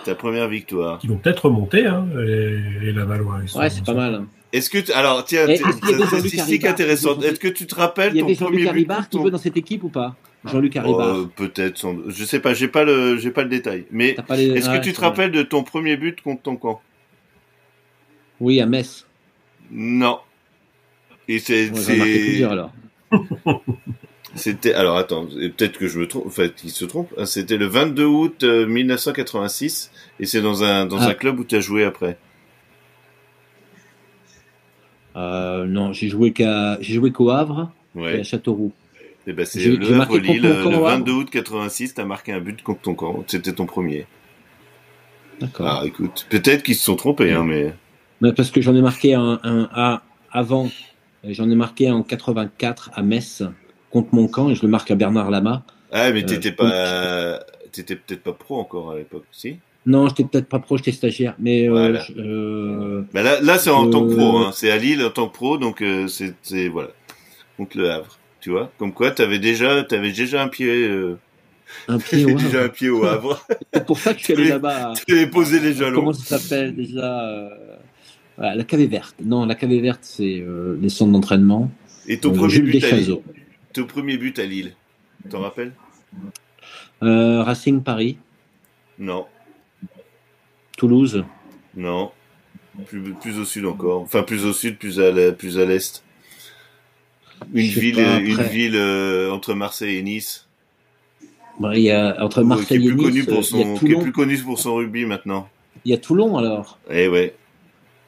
Ta 0.05 0.15
première 0.15 0.47
victoire. 0.47 1.01
Ils 1.03 1.11
vont 1.11 1.17
peut-être 1.17 1.47
remonter, 1.47 1.85
hein, 1.85 2.07
les, 2.15 2.61
les 2.79 2.93
Lavallois. 2.93 3.41
Ouais, 3.57 3.71
c'est 3.71 3.85
pas 3.85 3.95
mal. 3.95 4.23
Est-ce 4.53 4.71
que, 4.71 4.93
alors, 4.93 5.25
tiens, 5.25 5.49
statistique 5.57 6.65
intéressante. 6.65 7.25
Est-ce 7.25 7.41
que 7.41 7.49
tu 7.49 7.67
te 7.67 7.75
rappelles 7.75 8.13
ton 8.17 8.21
premier 8.21 8.29
but 8.29 8.31
Il 8.31 8.39
y 8.39 8.45
avait 8.45 8.55
Jean-Luc 8.55 8.69
Haribard 8.69 9.09
qui 9.09 9.19
veut 9.19 9.31
dans 9.33 9.39
cette 9.39 9.57
équipe 9.57 9.83
ou 9.83 9.89
pas? 9.89 10.15
Jean-Luc 10.45 10.77
Haribard. 10.77 11.17
Oh, 11.23 11.27
peut-être, 11.27 11.77
sans... 11.77 11.97
je 12.07 12.25
sais 12.25 12.39
pas, 12.39 12.55
j'ai 12.55 12.69
pas 12.69 12.85
le, 12.85 13.17
j'ai 13.17 13.33
pas 13.33 13.43
le 13.43 13.49
détail. 13.49 13.87
Mais 13.91 14.15
les... 14.31 14.51
est-ce 14.51 14.71
ouais, 14.71 14.79
que 14.79 14.85
tu 14.85 14.93
te 14.93 15.01
rappelles 15.01 15.33
de 15.33 15.43
ton 15.43 15.65
premier 15.65 15.97
but 15.97 16.21
contre 16.21 16.43
ton 16.43 16.55
camp? 16.55 16.81
Oui, 18.39 18.61
à 18.61 18.67
Metz. 18.67 19.09
Non. 19.73 20.21
Et 21.29 21.39
c'est. 21.39 21.73
C'était 24.35 24.75
alors 24.75 24.97
attends, 24.97 25.27
peut-être 25.27 25.79
que 25.79 25.87
je 25.87 25.99
me 25.99 26.09
trompe. 26.09 26.27
En 26.27 26.31
fait, 26.31 26.65
il 26.65 26.71
se 26.71 26.85
trompe. 26.85 27.09
Ah, 27.17 27.25
c'était 27.25 27.57
le 27.57 27.67
22 27.67 28.05
août 28.05 28.43
1986 28.43 29.93
et 30.19 30.27
c'est 30.27 30.43
dans 30.43 30.65
un 30.65 30.87
dans 30.87 30.99
ah. 30.99 31.11
un 31.11 31.15
club 31.15 31.39
où 31.39 31.45
tu 31.45 31.55
as 31.55 31.61
joué 31.61 31.85
après. 31.85 32.19
Euh, 35.17 35.67
non, 35.67 35.93
j'ai 35.93 36.09
joué 36.09 36.33
qu'à 36.33 36.79
j'ai 36.81 36.95
joué 36.95 37.13
qu'au 37.13 37.31
Havre 37.31 37.71
ouais. 37.95 38.17
et 38.17 38.21
à 38.21 38.23
Châteauroux. 38.25 38.73
Et 39.27 39.33
ben 39.33 39.47
c'est 39.47 39.65
le 39.65 40.01
Havre 40.01 40.19
Lille 40.19 40.43
le 40.43 40.79
22 40.79 41.13
août 41.13 41.31
86, 41.31 41.95
tu 41.95 42.01
as 42.01 42.05
marqué 42.05 42.33
un 42.33 42.41
but 42.41 42.61
contre 42.63 42.81
ton 42.81 42.95
camp. 42.95 43.25
C'était 43.29 43.53
ton 43.53 43.67
premier. 43.67 44.07
D'accord. 45.41 45.67
Ah 45.69 45.87
écoute, 45.87 46.27
peut-être 46.29 46.65
qu'ils 46.65 46.75
se 46.75 46.85
sont 46.85 46.97
trompés, 46.97 47.33
hein, 47.33 47.45
mais. 47.45 47.73
mais 48.21 48.33
parce 48.33 48.51
que 48.51 48.61
j'en 48.61 48.75
ai 48.75 48.83
marqué 48.83 49.15
un, 49.15 49.39
un, 49.45 49.69
un 49.75 50.01
avant 50.31 50.69
J'en 51.29 51.51
ai 51.51 51.55
marqué 51.55 51.91
en 51.91 52.03
84 52.03 52.91
à 52.95 53.03
Metz 53.03 53.43
contre 53.91 54.15
mon 54.15 54.29
camp 54.29 54.51
et 54.51 54.55
je 54.55 54.63
le 54.63 54.69
marque 54.69 54.91
à 54.91 54.95
Bernard 54.95 55.31
Lama. 55.31 55.63
Ah, 55.93 56.11
mais 56.13 56.25
t'étais 56.25 56.55
euh, 56.61 57.39
pas, 57.39 57.45
t'étais 57.71 57.97
peut-être 57.97 58.23
pas 58.23 58.33
pro 58.33 58.59
encore 58.59 58.93
à 58.93 58.97
l'époque, 58.97 59.25
si? 59.31 59.59
Non, 59.87 60.09
j'étais 60.09 60.25
peut-être 60.25 60.49
pas 60.49 60.59
pro, 60.59 60.77
j'étais 60.79 60.93
stagiaire. 60.93 61.35
Mais 61.39 61.69
voilà. 61.69 62.01
euh, 62.17 62.21
euh, 62.21 63.03
bah 63.13 63.23
là, 63.23 63.41
là 63.41 63.59
c'est 63.59 63.71
en 63.71 63.91
tant 63.91 64.07
que 64.07 64.15
pro, 64.15 64.39
hein. 64.39 64.51
c'est 64.53 64.71
à 64.71 64.79
Lille 64.79 65.05
en 65.05 65.11
tant 65.11 65.29
que 65.29 65.35
pro, 65.35 65.59
donc 65.59 65.83
euh, 65.83 66.07
c'est 66.09 66.69
voilà 66.69 66.89
contre 67.57 67.77
le 67.77 67.91
Havre, 67.91 68.19
tu 68.41 68.51
vois. 68.51 68.73
Comme 68.79 68.93
quoi, 68.93 69.11
t'avais 69.11 69.39
déjà, 69.39 69.85
t'avais 69.85 70.13
déjà 70.13 70.43
un 70.43 70.49
pied. 70.49 70.89
Euh... 70.89 71.19
Un 71.89 71.99
pied 71.99 72.25
au 72.25 72.31
Havre. 72.31 72.43
déjà 72.43 72.63
un 72.63 72.69
pied 72.69 72.89
au 72.89 73.05
Havre. 73.05 73.47
c'est 73.75 73.87
pour 73.87 73.99
ça 73.99 74.15
que 74.15 74.21
je 74.21 74.25
suis 74.25 74.33
allé 74.33 74.49
là-bas. 74.49 74.95
Tu 75.07 75.15
avais 75.15 75.27
posé 75.27 75.61
les 75.61 75.75
jalons. 75.75 76.01
Comment 76.01 76.13
ça 76.13 76.39
s'appelle 76.39 76.75
déjà 76.75 77.51
la 78.39 78.65
cave 78.65 78.83
verte. 78.83 79.17
Non, 79.23 79.47
la 79.47 79.55
cave 79.55 79.73
verte, 79.75 80.01
c'est 80.03 80.41
euh, 80.41 80.77
les 80.81 80.89
centres 80.89 81.13
d'entraînement. 81.13 81.71
Et 82.07 82.19
ton, 82.19 82.33
euh, 82.33 82.37
premier 82.37 82.61
but 82.61 82.85
à 82.85 82.97
Lille, 82.97 83.19
ton 83.73 83.87
premier 83.87 84.17
but 84.17 84.39
à 84.39 84.45
Lille, 84.45 84.75
t'en 85.31 85.41
rappelles? 85.41 85.73
Euh, 87.03 87.43
Racing 87.43 87.83
Paris. 87.83 88.19
Non. 88.99 89.27
Toulouse. 90.77 91.25
Non. 91.77 92.11
Plus, 92.87 93.01
plus 93.15 93.39
au 93.39 93.45
sud 93.45 93.67
encore. 93.67 94.03
Enfin, 94.03 94.23
plus 94.23 94.45
au 94.45 94.53
sud, 94.53 94.79
plus 94.79 95.01
à 95.01 95.11
l'est. 95.13 95.33
Plus 95.33 95.59
à 95.59 95.65
l'est. 95.65 96.03
Une 97.53 97.67
ville, 97.67 97.97
pas, 97.97 98.21
une 98.21 98.43
ville 98.43 98.81
entre 99.31 99.55
Marseille 99.55 99.97
et 99.97 100.03
Nice. 100.03 100.49
Il 101.61 101.79
y 101.81 101.91
a 101.91 102.23
entre 102.25 102.43
Marseille 102.43 102.81
qui 102.81 102.89
est 102.89 102.93
plus 102.93 103.09
et 103.09 103.11
Nice. 103.13 103.25
Connu 103.27 103.35
pour 103.37 103.45
son, 103.45 103.75
qui 103.77 103.93
est 103.93 104.01
plus 104.01 104.13
connu 104.13 104.39
pour 104.39 104.59
son 104.59 104.75
rugby 104.75 105.05
maintenant. 105.05 105.49
Il 105.85 105.91
y 105.91 105.95
a 105.95 105.99
Toulon 105.99 106.37
alors. 106.37 106.79
Eh 106.91 107.09
ouais. 107.09 107.35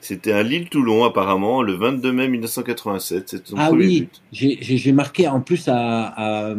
C'était 0.06 0.30
à 0.30 0.44
Lille-Toulon, 0.44 1.02
apparemment, 1.02 1.62
le 1.62 1.72
22 1.72 2.12
mai 2.12 2.28
1987. 2.28 3.28
C'est 3.28 3.42
ah 3.56 3.72
oui, 3.72 4.06
j'ai 4.30 4.92
marqué 4.92 5.26
en 5.26 5.40
plus 5.40 5.66
à, 5.66 6.50
à 6.50 6.54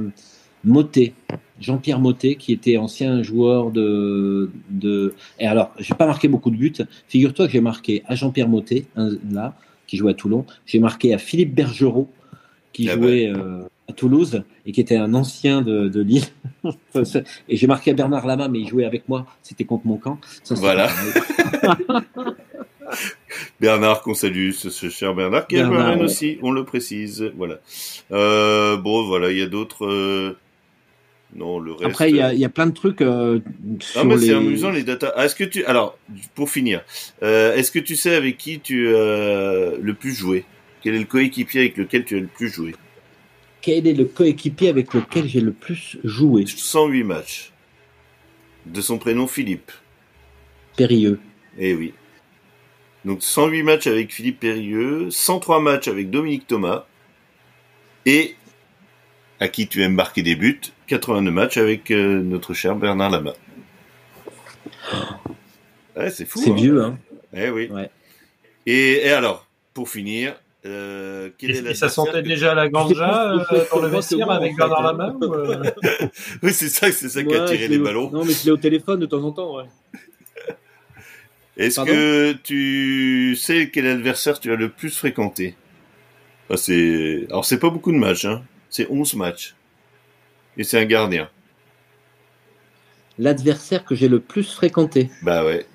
Motet, 0.65 1.13
Jean-Pierre 1.61 2.01
Motet, 2.01 2.35
qui 2.35 2.51
était 2.51 2.75
ancien 2.75 3.23
joueur 3.23 3.71
de. 3.71 4.51
de... 4.69 5.13
Et 5.39 5.47
alors, 5.47 5.71
j'ai 5.79 5.93
pas 5.93 6.05
marqué 6.05 6.27
beaucoup 6.27 6.51
de 6.51 6.57
buts. 6.57 6.73
Figure-toi 7.07 7.47
que 7.47 7.53
j'ai 7.53 7.61
marqué 7.61 8.03
à 8.05 8.15
Jean-Pierre 8.15 8.49
Motet, 8.49 8.83
là, 9.31 9.55
qui 9.87 9.95
jouait 9.95 10.11
à 10.11 10.15
Toulon. 10.15 10.45
J'ai 10.65 10.79
marqué 10.79 11.13
à 11.13 11.17
Philippe 11.17 11.55
Bergerot, 11.55 12.09
qui 12.73 12.89
ah 12.89 12.95
jouait 12.95 13.31
ben. 13.31 13.39
euh, 13.39 13.63
à 13.87 13.93
Toulouse 13.93 14.43
et 14.65 14.73
qui 14.73 14.81
était 14.81 14.97
un 14.97 15.13
ancien 15.13 15.61
de, 15.61 15.87
de 15.87 16.01
Lille. 16.01 16.25
et 17.47 17.55
j'ai 17.55 17.67
marqué 17.67 17.91
à 17.91 17.93
Bernard 17.93 18.27
Lama, 18.27 18.49
mais 18.49 18.59
il 18.59 18.67
jouait 18.67 18.83
avec 18.83 19.07
moi. 19.07 19.25
C'était 19.41 19.63
contre 19.63 19.87
mon 19.87 19.95
camp. 19.95 20.19
Ça, 20.43 20.55
voilà. 20.55 20.89
Bernard 23.59 24.01
qu'on 24.01 24.13
salue, 24.13 24.51
ce, 24.51 24.89
cher 24.89 25.13
Bernard, 25.13 25.47
qui 25.47 25.55
est 25.55 25.63
Bernard, 25.63 25.99
aussi, 25.99 26.37
on 26.41 26.51
le 26.51 26.63
précise. 26.63 27.31
Voilà. 27.35 27.59
Euh, 28.11 28.77
bon, 28.77 29.05
voilà, 29.05 29.31
il 29.31 29.37
y 29.37 29.41
a 29.41 29.47
d'autres. 29.47 29.85
Euh, 29.85 30.37
non, 31.35 31.59
le 31.59 31.73
reste. 31.73 31.85
Après, 31.85 32.09
il 32.09 32.15
y 32.15 32.21
a, 32.21 32.33
y 32.33 32.45
a, 32.45 32.49
plein 32.49 32.67
de 32.67 32.71
trucs. 32.71 33.01
Euh, 33.01 33.39
ah, 33.95 34.03
mais 34.03 34.17
c'est 34.17 34.33
amusant 34.33 34.71
les 34.71 34.83
datas. 34.83 35.11
Ah, 35.15 35.25
est-ce 35.25 35.35
que 35.35 35.43
tu, 35.43 35.65
alors, 35.65 35.97
pour 36.35 36.49
finir, 36.49 36.81
euh, 37.21 37.55
est-ce 37.55 37.71
que 37.71 37.79
tu 37.79 37.95
sais 37.95 38.15
avec 38.15 38.37
qui 38.37 38.59
tu 38.59 38.87
as 38.95 39.71
le 39.79 39.93
plus 39.93 40.13
joué 40.13 40.45
Quel 40.81 40.95
est 40.95 40.99
le 40.99 41.05
coéquipier 41.05 41.61
avec 41.61 41.77
lequel 41.77 42.05
tu 42.05 42.15
as 42.17 42.21
le 42.21 42.27
plus 42.27 42.49
joué? 42.49 42.75
Quel 43.61 43.85
est 43.87 43.93
le 43.93 44.05
coéquipier 44.05 44.69
avec 44.69 44.93
lequel 44.93 45.27
j'ai 45.27 45.41
le 45.41 45.51
plus 45.51 45.97
joué? 46.03 46.45
108 46.47 47.03
matchs. 47.03 47.51
De 48.65 48.81
son 48.81 48.97
prénom 48.97 49.27
Philippe. 49.27 49.71
Périlleux. 50.75 51.19
Eh 51.57 51.73
oui. 51.73 51.93
Donc 53.07 53.23
108 53.23 53.63
matchs 53.63 53.87
avec 53.87 54.13
Philippe 54.13 54.41
Périlleux, 54.41 55.09
103 55.09 55.61
matchs 55.61 55.87
avec 55.87 56.09
Dominique 56.09 56.45
Thomas, 56.45 56.85
et 58.05 58.35
à 59.39 59.47
qui 59.47 59.69
tu 59.69 59.81
aimes 59.81 59.93
marquer 59.93 60.23
des 60.23 60.35
buts, 60.35 60.59
82 60.87 61.31
matchs 61.31 61.55
avec 61.55 61.89
euh, 61.89 62.21
notre 62.21 62.53
cher 62.53 62.75
Bernard 62.75 63.09
Lama. 63.11 63.31
Ouais, 65.95 66.09
c'est 66.09 66.25
fou. 66.25 66.41
C'est 66.43 66.51
hein. 66.51 66.55
vieux, 66.55 66.83
hein. 66.83 66.97
Eh 67.33 67.49
oui. 67.49 67.69
Et, 68.65 69.09
alors, 69.09 69.47
pour 69.73 69.87
finir, 69.87 70.35
euh, 70.65 71.29
et, 71.39 71.73
ça 71.75 71.87
sentait 71.87 72.23
déjà 72.23 72.53
la 72.53 72.67
ganja 72.67 73.31
euh, 73.31 73.65
dans 73.71 73.79
le 73.79 73.87
vestiaire 73.87 74.29
avec 74.29 74.57
Bernard 74.57 74.83
Lama 74.83 75.15
Oui, 76.43 76.51
c'est 76.51 76.67
ça, 76.67 76.91
c'est 76.91 77.07
ça 77.07 77.23
qui 77.23 77.33
a 77.33 77.45
tiré 77.45 77.69
les 77.69 77.79
ballons. 77.79 78.11
Non, 78.11 78.25
mais 78.25 78.33
je 78.33 78.43
l'ai 78.43 78.51
au 78.51 78.57
téléphone 78.57 78.99
de 78.99 79.05
temps 79.05 79.23
en 79.23 79.31
temps, 79.31 79.55
ouais. 79.55 79.63
Est-ce 81.57 81.81
que 81.81 82.33
tu 82.33 83.35
sais 83.35 83.69
quel 83.71 83.87
adversaire 83.87 84.39
tu 84.39 84.51
as 84.51 84.55
le 84.55 84.69
plus 84.69 84.95
fréquenté? 84.95 85.55
Ah, 86.49 86.57
c'est 86.57 87.25
Alors, 87.29 87.45
c'est 87.45 87.59
pas 87.59 87.69
beaucoup 87.69 87.91
de 87.91 87.97
matchs, 87.97 88.25
hein. 88.25 88.43
c'est 88.69 88.87
11 88.89 89.15
matchs. 89.15 89.55
Et 90.57 90.63
c'est 90.63 90.79
un 90.79 90.85
gardien. 90.85 91.29
L'adversaire 93.19 93.83
que 93.83 93.95
j'ai 93.95 94.07
le 94.07 94.19
plus 94.19 94.53
fréquenté 94.53 95.09
Bah 95.23 95.43
ouais. 95.43 95.65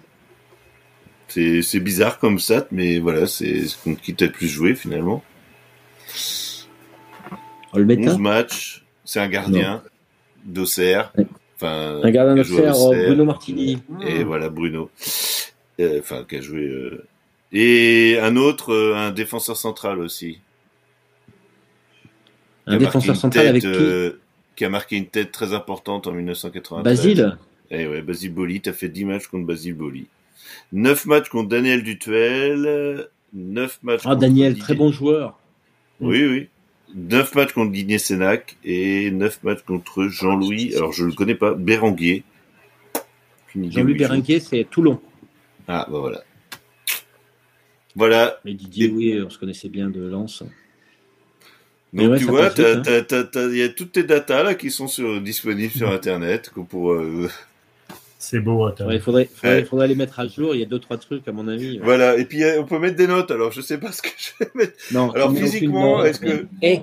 C'est 1.28 1.80
bizarre 1.80 2.18
comme 2.18 2.38
ça, 2.38 2.66
mais 2.70 2.98
voilà, 2.98 3.26
c'est 3.26 3.64
contre 3.82 4.00
qui 4.02 4.14
t'as 4.14 4.26
le 4.26 4.32
plus 4.32 4.48
joué 4.48 4.74
finalement. 4.74 5.24
11 7.74 8.18
matchs, 8.18 8.84
c'est 9.04 9.18
un 9.18 9.28
gardien 9.28 9.82
d'Auxerre. 10.44 11.12
Enfin, 11.56 12.00
un 12.02 12.10
gardien 12.10 12.34
d'Auxerre, 12.36 12.74
Bruno 12.74 13.24
Martini. 13.24 13.82
Et 14.06 14.24
voilà, 14.24 14.50
Bruno. 14.50 14.90
Euh, 15.81 16.01
enfin 16.01 16.24
qui 16.28 16.36
a 16.36 16.40
joué 16.40 16.66
euh, 16.66 17.07
et 17.51 18.19
un 18.20 18.36
autre 18.36 18.73
euh, 18.73 18.94
un 18.94 19.11
défenseur 19.11 19.57
central 19.57 20.01
aussi. 20.01 20.39
Un 22.66 22.77
défenseur 22.77 23.16
central 23.16 23.47
avec 23.47 23.62
qui 23.62 23.69
qui 24.55 24.66
a 24.66 24.69
marqué 24.69 24.97
une 24.97 25.07
tête 25.07 25.32
très 25.32 25.55
importante 25.55 26.07
en 26.07 26.12
1993 26.12 26.85
Basile 26.85 27.39
eh 27.70 27.86
ouais 27.86 28.03
Basile 28.03 28.35
Boli 28.35 28.61
t'as 28.61 28.74
fait 28.74 28.90
10 28.90 29.07
matchs 29.07 29.27
contre 29.28 29.47
Basile 29.47 29.74
Boli. 29.74 30.07
9 30.73 31.07
matchs 31.07 31.31
contre 31.31 31.49
Daniel 31.49 31.82
Dutuel 31.82 33.09
9 33.32 33.78
matchs 33.82 34.03
ah 34.05 34.15
Daniel 34.15 34.59
très 34.59 34.74
bon 34.74 34.93
joueur. 34.93 35.39
Oui 36.01 36.27
oui. 36.27 36.49
9 36.94 37.35
matchs 37.35 37.53
contre 37.55 37.73
Guigné 37.73 37.97
Sénac 37.97 38.59
et 38.62 39.11
9 39.11 39.43
matchs 39.43 39.62
contre 39.62 40.07
Jean-Louis 40.09 40.74
alors 40.77 40.93
je 40.93 41.07
le 41.07 41.12
connais 41.12 41.35
pas 41.35 41.55
Béranguier. 41.55 42.24
Jean-Louis 43.57 43.94
Béranguier 43.94 44.39
c'est 44.39 44.66
Toulon 44.70 45.01
ah, 45.68 45.86
bah 45.90 45.98
voilà. 45.98 46.22
Voilà. 47.94 48.40
Mais 48.44 48.55
Didier, 48.55 48.89
oui, 48.89 49.22
on 49.24 49.30
se 49.30 49.39
connaissait 49.39 49.68
bien 49.68 49.89
de 49.89 50.01
Lens. 50.01 50.43
Donc 51.93 52.16
tu 52.16 52.24
vois, 52.24 52.47
hein. 52.47 52.52
il 52.56 53.56
y 53.56 53.62
a 53.62 53.68
toutes 53.68 53.93
tes 53.93 54.05
datas 54.05 54.43
là 54.43 54.55
qui 54.55 54.70
sont 54.70 54.89
sur, 54.89 55.20
disponibles 55.20 55.72
sur 55.72 55.90
Internet 55.93 56.51
pour. 56.70 56.93
Euh, 56.93 57.28
C'est 58.18 58.40
beau, 58.40 58.64
Internet. 58.64 58.97
il 58.97 59.02
faudrait, 59.02 59.28
faudrait, 59.32 59.64
faudrait, 59.64 59.89
les 59.89 59.94
mettre 59.94 60.18
à 60.18 60.26
jour. 60.26 60.55
Il 60.55 60.60
y 60.60 60.62
a 60.62 60.66
deux 60.66 60.78
trois 60.78 60.97
trucs 60.97 61.28
à 61.28 61.32
mon 61.32 61.48
avis. 61.48 61.78
Voilà. 61.80 62.16
Et 62.16 62.24
puis 62.24 62.43
on 62.59 62.64
peut 62.64 62.78
mettre 62.78 62.97
des 62.97 63.06
notes. 63.06 63.30
Alors 63.30 63.52
je 63.52 63.60
sais 63.60 63.78
pas 63.78 63.93
ce 63.93 64.01
que 64.01 64.09
je 64.16 64.30
vais 64.43 64.51
mettre. 64.55 64.72
Non. 64.93 65.10
Alors 65.10 65.36
physiquement, 65.36 66.02
est-ce 66.02 66.20
que. 66.20 66.47
Et, 66.62 66.80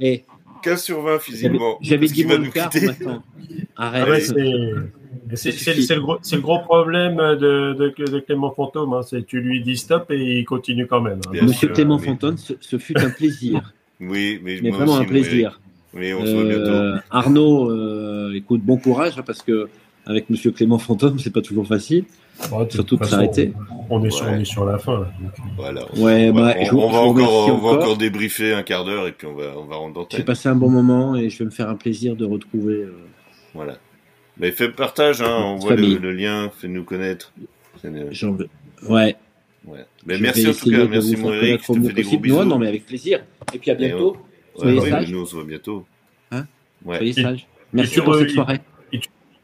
et 0.00 0.24
15 0.62 0.82
sur 0.82 1.02
20 1.02 1.18
physiquement. 1.18 1.78
J'avais 1.80 2.06
dit 2.06 2.24
mon 2.24 2.42
quart 2.50 2.70
Arrête. 3.76 4.24
c'est 4.24 4.34
le, 4.34 6.00
gros, 6.00 6.18
le 6.32 6.40
gros 6.40 6.58
problème 6.60 7.16
de, 7.16 7.74
de, 7.74 8.20
Clément 8.20 8.50
Fantôme. 8.50 8.92
Hein. 8.92 9.02
C'est 9.02 9.24
tu 9.26 9.40
lui 9.40 9.62
dis 9.62 9.76
stop 9.76 10.10
et 10.10 10.38
il 10.38 10.44
continue 10.44 10.86
quand 10.86 11.00
même. 11.00 11.20
Hein. 11.28 11.38
Monsieur 11.42 11.68
Clément 11.68 11.98
Fantôme, 11.98 12.36
ce, 12.38 12.78
fut 12.78 12.98
un 12.98 13.10
plaisir. 13.10 13.72
oui, 14.00 14.40
mais, 14.42 14.58
vraiment 14.70 14.96
un 14.96 15.04
plaisir. 15.04 15.60
Oui, 15.94 16.12
on 16.12 16.24
se 16.24 16.32
voit 16.32 16.44
bientôt. 16.44 16.70
Euh, 16.70 16.98
Arnaud, 17.10 17.70
euh, 17.70 18.32
écoute, 18.34 18.62
bon 18.62 18.76
courage 18.76 19.18
hein, 19.18 19.22
parce 19.24 19.42
que 19.42 19.68
avec 20.06 20.30
Monsieur 20.30 20.50
Clément 20.50 20.78
Fantôme, 20.78 21.18
c'est 21.18 21.32
pas 21.32 21.42
toujours 21.42 21.66
facile. 21.66 22.04
Surtout 22.70 22.96
de 22.96 23.04
s'arrêter. 23.04 23.52
On, 23.90 24.04
est 24.04 24.10
sur, 24.10 24.26
on 24.26 24.38
est 24.38 24.44
sur 24.44 24.64
la 24.64 24.78
fin. 24.78 25.00
Là, 25.00 25.10
Voilà. 25.56 25.94
Ouais, 25.96 26.30
bah, 26.32 26.54
on, 26.72 26.90
va, 26.90 26.98
encore, 26.98 27.48
on 27.48 27.58
va 27.58 27.70
encore 27.78 27.96
débriefer 27.96 28.52
un 28.52 28.62
quart 28.62 28.84
d'heure 28.84 29.06
et 29.06 29.12
puis 29.12 29.26
on 29.26 29.34
va, 29.34 29.54
on 29.56 29.64
va 29.64 29.76
rendre 29.76 30.06
J'ai 30.10 30.22
passé 30.22 30.48
un 30.48 30.54
bon 30.54 30.70
moment 30.70 31.16
et 31.16 31.30
je 31.30 31.38
vais 31.38 31.44
me 31.46 31.50
faire 31.50 31.68
un 31.68 31.74
plaisir 31.74 32.16
de 32.16 32.24
retrouver. 32.24 32.74
Euh, 32.74 32.92
voilà. 33.54 33.78
Mais 34.38 34.52
fais 34.52 34.68
partage, 34.68 35.20
hein, 35.20 35.36
on 35.36 35.56
voit 35.56 35.74
le, 35.74 36.12
lien, 36.12 36.50
fais-nous 36.56 36.84
connaître. 36.84 37.32
J'en 38.10 38.32
veux. 38.32 38.48
Ouais. 38.88 39.16
ouais. 39.66 39.84
Mais 40.06 40.18
merci 40.18 40.46
en 40.48 40.52
tout 40.52 40.70
cas, 40.70 40.86
merci 40.86 41.16
mon 41.16 41.32
Eric, 41.32 41.62
je 41.66 41.72
te 41.72 41.86
fais 41.86 41.92
des 41.92 42.02
gros 42.02 42.18
bisous. 42.18 42.44
Non, 42.44 42.58
mais 42.58 42.68
avec 42.68 42.86
plaisir. 42.86 43.24
Et 43.52 43.58
puis 43.58 43.70
à 43.70 43.74
bientôt. 43.74 44.16
Soyez 44.56 44.80
ouais, 44.80 44.90
sages. 44.90 45.12
Nous, 45.12 45.20
on 45.20 45.24
se 45.24 45.34
voit 45.34 45.44
bientôt. 45.44 45.86
Hein 46.30 46.46
ouais. 46.84 46.96
Soyez 46.96 47.12
sages. 47.12 47.46
Merci 47.72 48.00
pour 48.00 48.14
cette 48.16 48.30
soirée. 48.30 48.60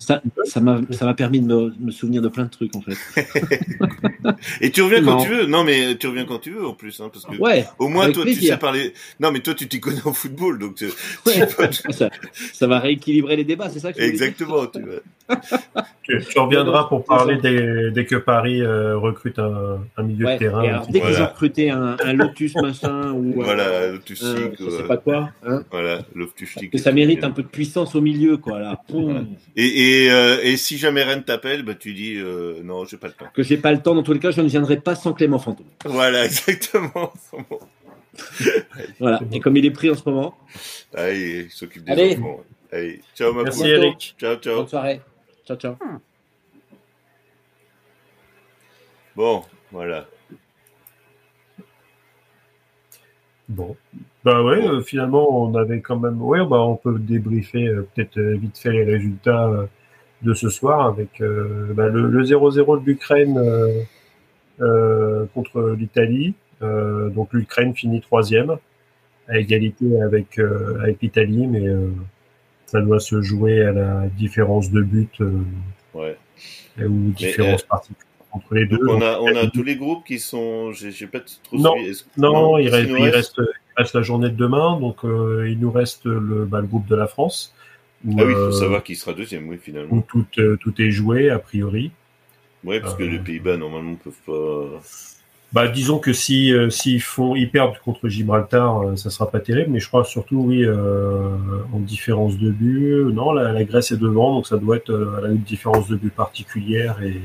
Ça, 0.04 0.60
m'a, 0.60 0.80
ça 0.90 1.12
permis 1.14 1.40
de 1.40 1.46
me, 1.46 1.72
me, 1.80 1.90
souvenir 1.90 2.20
de 2.20 2.28
plein 2.28 2.44
de 2.44 2.50
trucs 2.50 2.74
en 2.76 2.82
fait. 2.82 2.96
et 4.60 4.70
tu 4.70 4.82
reviens 4.82 5.02
quand 5.02 5.22
tu 5.22 5.30
veux. 5.30 5.46
Non, 5.46 5.64
mais 5.64 5.96
tu 5.96 6.06
reviens 6.06 6.24
quand 6.24 6.38
tu 6.38 6.50
veux 6.50 6.66
en 6.66 6.74
plus, 6.74 7.00
hein, 7.00 7.10
parce 7.12 7.24
que 7.24 7.36
ouais, 7.36 7.66
au 7.78 7.88
moins 7.88 8.10
toi 8.12 8.24
tu 8.24 8.34
sais 8.34 8.56
parler. 8.56 8.92
Non, 9.20 9.32
mais 9.32 9.40
toi 9.40 9.54
tu 9.54 9.68
t'y 9.68 9.80
connais 9.80 10.04
en 10.04 10.12
football, 10.12 10.58
donc 10.58 10.74
tu, 10.74 10.86
ouais. 11.26 11.48
ça, 11.90 12.10
ça, 12.52 12.66
va 12.66 12.80
rééquilibrer 12.80 13.36
les 13.36 13.44
débats, 13.44 13.70
c'est 13.70 13.80
ça 13.80 13.92
que 13.92 14.00
Exactement. 14.00 14.66
Tu, 14.66 14.80
tu, 16.02 16.20
tu, 16.28 16.38
reviendras 16.38 16.84
pour 16.84 17.04
parler 17.04 17.36
dès, 17.36 17.90
dès 17.90 18.04
que 18.04 18.16
Paris 18.16 18.60
euh, 18.60 18.98
recrute 18.98 19.38
un, 19.38 19.80
un, 19.96 20.02
milieu 20.02 20.26
de 20.26 20.38
terrain. 20.38 20.62
Alors, 20.62 20.86
dès 20.86 21.00
qu'ils 21.00 21.22
ont 21.22 21.26
recruté 21.26 21.70
un, 21.70 21.96
un, 22.04 22.12
Lotus 22.12 22.54
machin 22.56 23.12
ou 23.12 23.32
voilà 23.36 23.92
Lotus 23.92 24.22
un, 24.22 24.50
je 24.58 24.68
sais 24.70 24.82
pas 24.82 24.98
quoi. 24.98 25.30
Hein 25.46 25.64
voilà 25.70 26.00
Lotus 26.14 26.56
Que 26.70 26.78
ça 26.78 26.92
mérite 26.92 27.24
un 27.24 27.30
peu 27.30 27.42
de 27.42 27.48
puissance 27.48 27.94
au 27.94 28.02
milieu, 28.02 28.36
quoi 28.36 28.58
là. 28.58 28.82
Voilà. 28.90 29.22
Et, 29.56 29.64
et 29.64 29.84
et, 29.94 30.10
euh, 30.10 30.40
et 30.42 30.56
si 30.56 30.78
jamais 30.78 31.02
Rennes 31.02 31.24
t'appelle, 31.24 31.62
bah, 31.62 31.74
tu 31.74 31.94
dis 31.94 32.16
euh, 32.16 32.62
non, 32.62 32.84
j'ai 32.84 32.96
pas 32.96 33.08
le 33.08 33.12
temps. 33.12 33.26
Que 33.34 33.42
j'ai 33.42 33.56
pas 33.56 33.72
le 33.72 33.80
temps, 33.80 33.94
dans 33.94 34.02
tous 34.02 34.12
les 34.12 34.18
cas, 34.18 34.30
je 34.30 34.40
ne 34.40 34.48
viendrai 34.48 34.78
pas 34.78 34.94
sans 34.94 35.12
Clément 35.12 35.38
Fantôme. 35.38 35.66
Voilà, 35.84 36.24
exactement. 36.26 37.12
voilà, 39.00 39.20
et 39.32 39.40
comme 39.40 39.56
il 39.56 39.66
est 39.66 39.70
pris 39.70 39.90
en 39.90 39.94
ce 39.94 40.08
moment. 40.08 40.34
Ah, 40.96 41.10
il 41.10 41.50
s'occupe 41.50 41.84
des 41.84 41.92
Allez. 41.92 42.16
enfants. 42.16 42.40
Allez, 42.72 43.00
ciao 43.14 43.32
ma 43.32 43.44
Merci 43.44 43.68
Eric. 43.68 44.14
Ciao, 44.18 44.36
ciao. 44.36 44.56
Bonne 44.56 44.68
soirée. 44.68 45.00
Ciao, 45.46 45.56
ciao. 45.56 45.76
Bon, 49.16 49.44
voilà. 49.70 50.06
Bon. 53.48 53.76
Bah 54.24 54.42
ouais, 54.42 54.66
euh, 54.66 54.80
finalement, 54.80 55.42
on 55.42 55.54
avait 55.54 55.80
quand 55.80 55.98
même. 55.98 56.20
Ouais, 56.22 56.38
bah 56.46 56.62
on 56.62 56.76
peut 56.76 56.98
débriefer 56.98 57.68
euh, 57.68 57.86
peut-être 57.94 58.18
euh, 58.18 58.36
vite 58.36 58.58
fait 58.58 58.72
les 58.72 58.84
résultats 58.84 59.50
de 60.22 60.34
ce 60.34 60.48
soir 60.48 60.86
avec 60.86 61.20
bah, 61.20 61.88
le 61.88 62.22
0-0 62.24 62.80
de 62.80 62.86
l'Ukraine 62.86 63.38
contre 65.34 65.76
l'Italie. 65.78 66.34
donc 66.62 67.32
l'Ukraine 67.34 67.74
finit 67.74 68.00
troisième 68.00 68.56
à 69.28 69.38
égalité 69.38 70.00
avec 70.00 70.38
avec 70.38 71.02
l'Italie, 71.02 71.46
mais 71.46 71.68
ça 72.66 72.80
doit 72.80 73.00
se 73.00 73.22
jouer 73.22 73.62
à 73.62 73.72
la 73.72 74.06
différence 74.08 74.70
de 74.70 74.82
but 74.82 75.22
ouais. 75.94 76.16
ou 76.78 77.10
différence 77.10 77.62
particulière 77.62 78.04
entre 78.34 78.54
les 78.54 78.66
deux. 78.66 78.78
on 78.88 79.00
a, 79.00 79.18
on 79.20 79.34
a 79.36 79.46
tous 79.46 79.62
les 79.62 79.76
groupes 79.76 80.04
qui 80.04 80.18
sont. 80.18 80.72
J'ai 80.72 81.06
pas 81.06 81.20
trop 81.20 81.56
non, 81.56 81.74
non, 82.16 82.58
il, 82.58 82.68
reste, 82.68 82.90
il, 82.90 83.08
reste, 83.08 83.40
reste, 83.76 83.94
la 83.94 84.02
journée 84.02 84.28
de 84.28 84.36
demain, 84.36 84.78
donc 84.78 85.04
euh, 85.04 85.48
il 85.48 85.58
nous 85.60 85.70
reste 85.70 86.04
le, 86.06 86.44
bah, 86.44 86.60
le 86.60 86.66
groupe 86.66 86.86
de 86.86 86.96
la 86.96 87.06
France. 87.06 87.54
Où, 88.04 88.16
ah 88.18 88.24
oui, 88.24 88.32
il 88.32 88.34
faut 88.34 88.40
euh, 88.40 88.52
savoir 88.52 88.82
qui 88.82 88.96
sera 88.96 89.14
deuxième, 89.14 89.48
oui, 89.48 89.58
finalement. 89.60 89.94
Où 89.94 90.02
tout, 90.02 90.26
euh, 90.38 90.56
tout 90.60 90.80
est 90.82 90.90
joué, 90.90 91.30
a 91.30 91.38
priori. 91.38 91.92
Oui, 92.64 92.80
parce 92.80 92.94
que 92.94 93.02
les 93.02 93.18
Pays-Bas, 93.18 93.56
normalement, 93.56 93.92
ne 93.92 93.96
peuvent 93.96 94.12
pas. 94.26 94.80
Bah, 95.54 95.68
disons 95.68 95.98
que 95.98 96.12
si 96.12 96.52
s'ils 96.68 97.00
font 97.00 97.36
ils 97.36 97.48
perdent 97.48 97.78
contre 97.78 98.08
Gibraltar, 98.08 98.98
ça 98.98 99.08
sera 99.08 99.30
pas 99.30 99.38
terrible, 99.40 99.70
mais 99.70 99.78
je 99.80 99.86
crois 99.86 100.04
surtout 100.04 100.38
oui 100.48 100.66
en 100.68 101.78
différence 101.78 102.36
de 102.36 102.50
but. 102.50 103.12
Non, 103.12 103.32
la, 103.32 103.52
la, 103.52 103.64
Grèce 103.64 103.92
est 103.92 103.96
devant, 103.96 104.34
donc 104.34 104.48
ça 104.48 104.58
doit 104.58 104.76
être 104.76 105.20
à 105.24 105.28
une 105.28 105.38
différence 105.38 105.86
de 105.88 105.94
but 105.94 106.12
particulière 106.12 107.00
et 107.02 107.20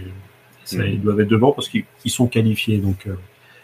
ça, 0.77 0.85
ils 0.85 1.01
doivent 1.01 1.19
être 1.19 1.29
devant 1.29 1.51
parce 1.51 1.67
qu'ils 1.67 1.85
sont 2.05 2.27
qualifiés. 2.27 2.77
Donc, 2.77 3.07
euh, 3.07 3.15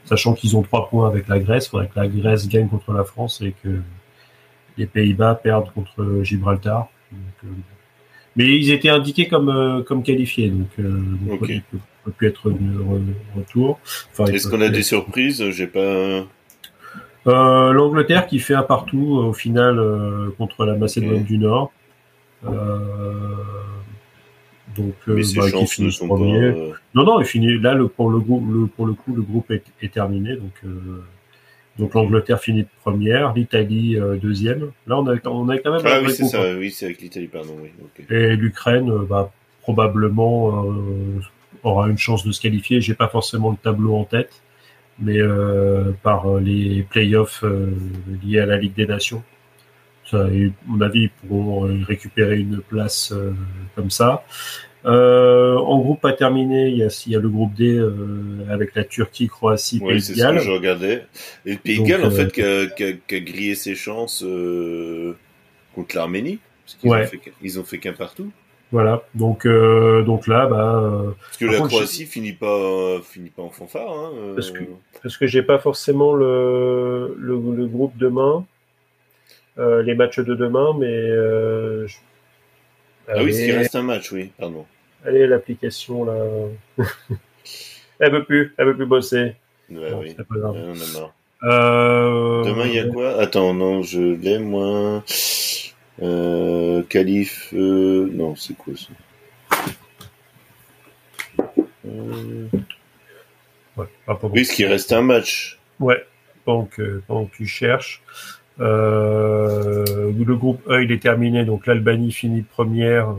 sachant 0.05 0.33
qu'ils 0.33 0.57
ont 0.57 0.63
trois 0.63 0.89
points 0.89 1.07
avec 1.07 1.27
la 1.27 1.39
Grèce. 1.39 1.67
Il 1.67 1.69
faudrait 1.69 1.87
que 1.87 1.99
la 1.99 2.07
Grèce 2.07 2.47
gagne 2.47 2.67
contre 2.67 2.93
la 2.93 3.03
France 3.03 3.41
et 3.41 3.53
que 3.63 3.81
les 4.77 4.87
Pays-Bas 4.87 5.35
perdent 5.35 5.71
contre 5.71 6.21
Gibraltar. 6.23 6.89
Mais 8.35 8.45
ils 8.45 8.71
étaient 8.71 8.89
indiqués 8.89 9.27
comme 9.27 9.83
comme 9.87 10.03
qualifiés, 10.03 10.49
donc, 10.49 10.67
donc 10.77 11.49
peut 12.05 12.11
pu 12.11 12.27
être 12.27 12.51
retour. 13.35 13.79
Est-ce 14.27 14.47
qu'on 14.47 14.61
a 14.61 14.69
des 14.69 14.83
surprises? 14.83 15.49
J'ai 15.49 15.67
pas. 15.67 16.25
Euh, 17.27 17.71
L'Angleterre 17.73 18.27
qui 18.27 18.37
fait 18.39 18.53
un 18.53 18.61
partout 18.61 19.17
euh, 19.17 19.29
au 19.29 19.33
final 19.33 19.79
euh, 19.79 20.29
contre 20.37 20.63
la 20.63 20.75
Macédoine 20.75 21.23
du 21.23 21.39
Nord. 21.39 21.71
donc, 22.43 22.53
Mais 25.07 25.23
bah, 25.35 25.49
chances 25.49 25.79
ne 25.79 25.89
sont 25.89 26.07
pas. 26.07 26.15
Non, 26.17 27.03
non, 27.03 27.19
il 27.19 27.25
finit. 27.25 27.57
Là, 27.57 27.73
le, 27.73 27.87
pour 27.87 28.11
le, 28.11 28.19
le, 28.19 28.67
pour 28.67 28.85
le 28.85 28.93
coup, 28.93 29.15
le 29.15 29.23
groupe 29.23 29.49
est, 29.49 29.63
est 29.81 29.91
terminé. 29.91 30.35
Donc, 30.35 30.53
donc 31.77 31.93
l'Angleterre 31.93 32.39
finit 32.39 32.65
première, 32.83 33.33
l'Italie 33.33 33.97
deuxième. 34.21 34.71
Là, 34.87 34.97
on 34.97 35.07
a, 35.07 35.15
on 35.25 35.49
a 35.49 35.57
quand 35.57 35.71
même. 35.71 35.81
Ah 35.85 35.99
oui, 36.01 36.11
c'est 36.11 36.25
ça. 36.25 36.41
Oui, 36.57 36.71
c'est 36.71 36.85
avec 36.85 37.01
l'Italie, 37.01 37.27
pardon. 37.27 37.55
Oui. 37.61 37.69
Et 38.09 38.35
l'Ukraine, 38.35 38.91
bah, 39.09 39.31
probablement 39.61 40.65
aura 41.65 41.89
une 41.89 41.97
chance 41.97 42.25
de 42.25 42.31
se 42.31 42.41
qualifier. 42.41 42.81
J'ai 42.81 42.93
pas 42.93 43.07
forcément 43.07 43.51
le 43.51 43.57
tableau 43.57 43.95
en 43.95 44.05
tête, 44.05 44.41
mais 44.99 45.19
euh, 45.19 45.91
par 46.03 46.35
les 46.39 46.83
playoffs 46.83 47.43
euh, 47.43 47.71
liés 48.23 48.39
à 48.39 48.45
la 48.45 48.57
Ligue 48.57 48.75
des 48.75 48.85
Nations, 48.85 49.23
ça, 50.09 50.25
à 50.25 50.29
mon 50.67 50.81
avis, 50.81 51.03
ils 51.03 51.27
pourront 51.27 51.61
récupérer 51.83 52.37
une 52.37 52.59
place 52.59 53.11
euh, 53.11 53.31
comme 53.75 53.89
ça. 53.89 54.23
En 54.85 55.79
groupe 55.79 56.01
pas 56.01 56.13
terminé, 56.13 56.67
il 56.69 56.77
y 56.77 56.83
a, 56.83 57.03
il 57.07 57.11
y 57.11 57.15
a 57.15 57.19
le 57.19 57.29
groupe 57.29 57.53
D 57.53 57.79
avec 58.49 58.75
la 58.75 58.83
Turquie, 58.83 59.27
Croatie, 59.27 59.79
oui, 59.81 60.01
c'est 60.01 60.15
ce 60.15 60.27
que 60.27 60.39
je 60.39 60.51
regardais. 60.51 61.05
Et 61.45 61.57
Pays 61.57 61.79
de 61.79 61.87
Galles, 61.87 62.05
en 62.05 62.11
fait, 62.11 62.31
qui 62.31 62.41
a, 62.41 62.67
qui, 62.67 63.15
a, 63.15 63.19
grillé 63.19 63.55
ses 63.55 63.75
chances 63.75 64.23
contre 65.73 65.95
l'Arménie. 65.95 66.39
Ils, 66.83 66.89
ont 66.89 67.05
fait, 67.05 67.21
ils 67.43 67.59
ont 67.59 67.63
fait 67.63 67.77
qu'un 67.77 67.93
partout. 67.93 68.31
Voilà, 68.71 69.03
donc 69.13 69.45
euh, 69.45 70.03
donc 70.03 70.27
là, 70.27 70.47
bah. 70.47 70.81
Euh, 70.83 71.11
parce 71.21 71.37
que 71.37 71.45
la 71.45 71.59
Croatie 71.59 72.05
finit 72.05 72.33
pas 72.33 72.99
finit 73.03 73.29
pas 73.29 73.43
en 73.43 73.49
fanfare. 73.49 73.89
Hein, 73.89 74.11
euh. 74.17 74.35
Parce 74.35 74.51
que 74.51 74.63
parce 75.03 75.17
que 75.17 75.27
j'ai 75.27 75.43
pas 75.43 75.59
forcément 75.59 76.13
le, 76.13 77.15
le, 77.17 77.67
groupe 77.67 77.95
demain, 77.95 78.45
les 79.57 79.95
matchs 79.95 80.19
de 80.19 80.33
demain, 80.35 80.75
mais. 80.77 81.09
ah 83.07 83.23
oui, 83.23 83.35
il 83.35 83.51
reste 83.51 83.75
un 83.75 83.83
match, 83.83 84.11
oui, 84.11 84.31
pardon. 84.37 84.65
Allez, 85.05 85.27
l'application 85.27 86.05
là, 86.05 86.15
elle 87.99 88.11
veut 88.11 88.23
plus, 88.23 88.53
elle 88.57 88.67
veut 88.67 88.75
plus 88.75 88.85
bosser. 88.85 89.35
Ouais, 89.69 89.93
oui. 89.99 90.13
Pas 90.15 90.23
grave. 90.31 90.55
marre. 90.93 91.13
Demain, 91.41 92.65
il 92.65 92.73
y 92.73 92.79
a 92.79 92.87
quoi? 92.87 93.19
Attends, 93.19 93.53
non, 93.53 93.81
je 93.81 94.01
l'ai 94.01 94.39
moi. 94.39 95.03
Euh, 96.01 96.83
Calife, 96.83 97.53
euh, 97.53 98.09
non, 98.11 98.35
c'est 98.35 98.55
quoi 98.55 98.73
ça? 98.75 98.91
Euh... 101.87 102.47
ouais, 103.77 104.43
ce 104.43 104.53
qui 104.53 104.65
reste 104.65 104.91
un 104.91 105.01
match. 105.01 105.59
Ouais, 105.79 106.03
donc 106.45 106.81
pendant 107.07 107.25
que 107.25 107.35
tu 107.35 107.45
cherches. 107.45 108.01
Euh, 108.59 110.11
le 110.11 110.35
groupe 110.35 110.61
E, 110.69 110.83
il 110.83 110.91
est 110.91 111.01
terminé, 111.01 111.45
donc 111.45 111.67
l'Albanie 111.67 112.11
finit 112.11 112.41
première. 112.41 113.15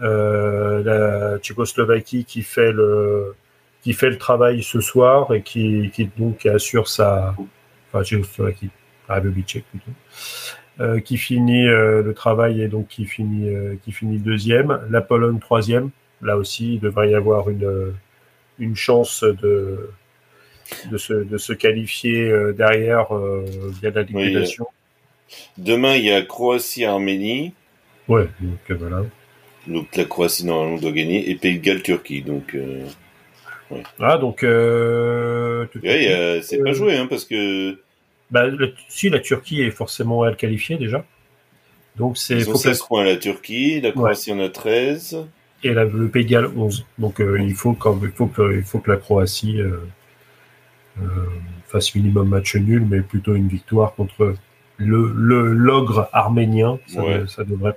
Euh, 0.00 0.82
la 0.82 1.38
Tchécoslovaquie 1.38 2.24
qui 2.24 2.42
fait 2.42 2.72
le 2.72 3.34
qui 3.82 3.92
fait 3.92 4.10
le 4.10 4.18
travail 4.18 4.62
ce 4.62 4.80
soir 4.80 5.32
et 5.32 5.42
qui, 5.42 5.90
qui 5.94 6.10
donc 6.16 6.46
assure 6.46 6.88
sa 6.88 7.34
enfin 7.92 8.02
Tchécoslovaquie, 8.02 8.70
République 9.08 9.46
tchèque 9.46 9.66
plutôt. 9.70 9.92
Euh, 10.80 10.98
qui 10.98 11.18
finit 11.18 11.68
euh, 11.68 12.02
le 12.02 12.14
travail 12.14 12.60
et 12.60 12.66
donc 12.66 12.88
qui 12.88 13.04
finit 13.04 13.48
euh, 13.48 13.76
qui 13.84 13.92
finit 13.92 14.18
deuxième. 14.18 14.80
La 14.90 15.00
Pologne 15.00 15.38
troisième. 15.38 15.90
Là 16.20 16.36
aussi, 16.36 16.74
il 16.74 16.80
devrait 16.80 17.10
y 17.10 17.14
avoir 17.14 17.48
une 17.48 17.94
une 18.58 18.74
chance 18.74 19.22
de 19.22 19.90
de 20.90 20.96
se, 20.96 21.12
de 21.12 21.38
se 21.38 21.52
qualifier 21.52 22.52
derrière 22.54 23.14
via 23.14 23.90
la 23.90 24.02
liquidation. 24.02 24.66
Demain, 25.58 25.94
il 25.94 26.06
y 26.06 26.10
a 26.10 26.22
Croatie-Arménie. 26.22 27.52
Ouais, 28.08 28.28
donc 28.40 28.78
voilà. 28.78 29.04
Donc 29.66 29.96
la 29.96 30.04
Croatie 30.04 30.44
normalement 30.44 30.78
doit 30.78 30.92
gagner 30.92 31.30
et 31.30 31.34
Pays 31.36 31.58
de 31.58 31.64
Galles 31.64 31.82
Turquie. 31.82 32.22
Donc 32.22 32.56
ouais. 33.70 33.82
ah 34.00 34.18
donc 34.18 34.42
euh, 34.42 35.66
c'est 36.42 36.62
pas 36.62 36.72
joué 36.72 36.96
hein, 36.96 37.06
parce 37.06 37.24
que 37.24 37.78
bah, 38.30 38.46
si 38.88 39.10
la 39.10 39.20
Turquie 39.20 39.62
est 39.62 39.70
forcément 39.70 40.26
elle 40.26 40.36
qualifiée 40.36 40.76
déjà. 40.76 41.04
Donc 41.96 42.18
c'est. 42.18 42.38
Ils 42.38 42.50
ont 42.50 42.56
16 42.56 42.82
points 42.82 43.04
la 43.04 43.16
Turquie, 43.16 43.80
la 43.80 43.92
Croatie 43.92 44.32
en 44.32 44.40
a 44.40 44.48
13. 44.48 45.26
Et 45.62 45.72
la, 45.72 45.84
le 45.84 46.08
Pays 46.08 46.24
de 46.24 46.30
Galles 46.30 46.50
11. 46.54 46.84
Donc 46.98 47.20
euh, 47.20 47.40
il 47.40 47.54
faut 47.54 47.72
quand 47.72 47.98
il 48.02 48.10
faut 48.10 48.26
que 48.26 48.56
il 48.56 48.62
faut 48.62 48.80
que 48.80 48.90
la 48.90 48.96
Croatie 48.96 49.60
euh, 49.60 49.78
euh, 51.00 51.04
fasse 51.66 51.94
minimum 51.94 52.28
match 52.28 52.56
nul, 52.56 52.84
mais 52.88 53.00
plutôt 53.00 53.34
une 53.34 53.48
victoire 53.48 53.94
contre 53.94 54.34
le 54.76 55.12
le 55.16 55.52
l'ogre 55.52 56.08
arménien. 56.12 56.78
Ça, 56.86 57.44
devrait 57.44 57.76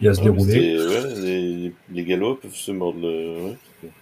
bien 0.00 0.14
se 0.14 0.22
dérouler. 0.22 0.78
les, 1.16 1.72
les 1.92 2.04
Gallois 2.04 2.38
peuvent 2.40 2.54
se 2.54 2.72
mordre 2.72 3.00
le. 3.00 3.54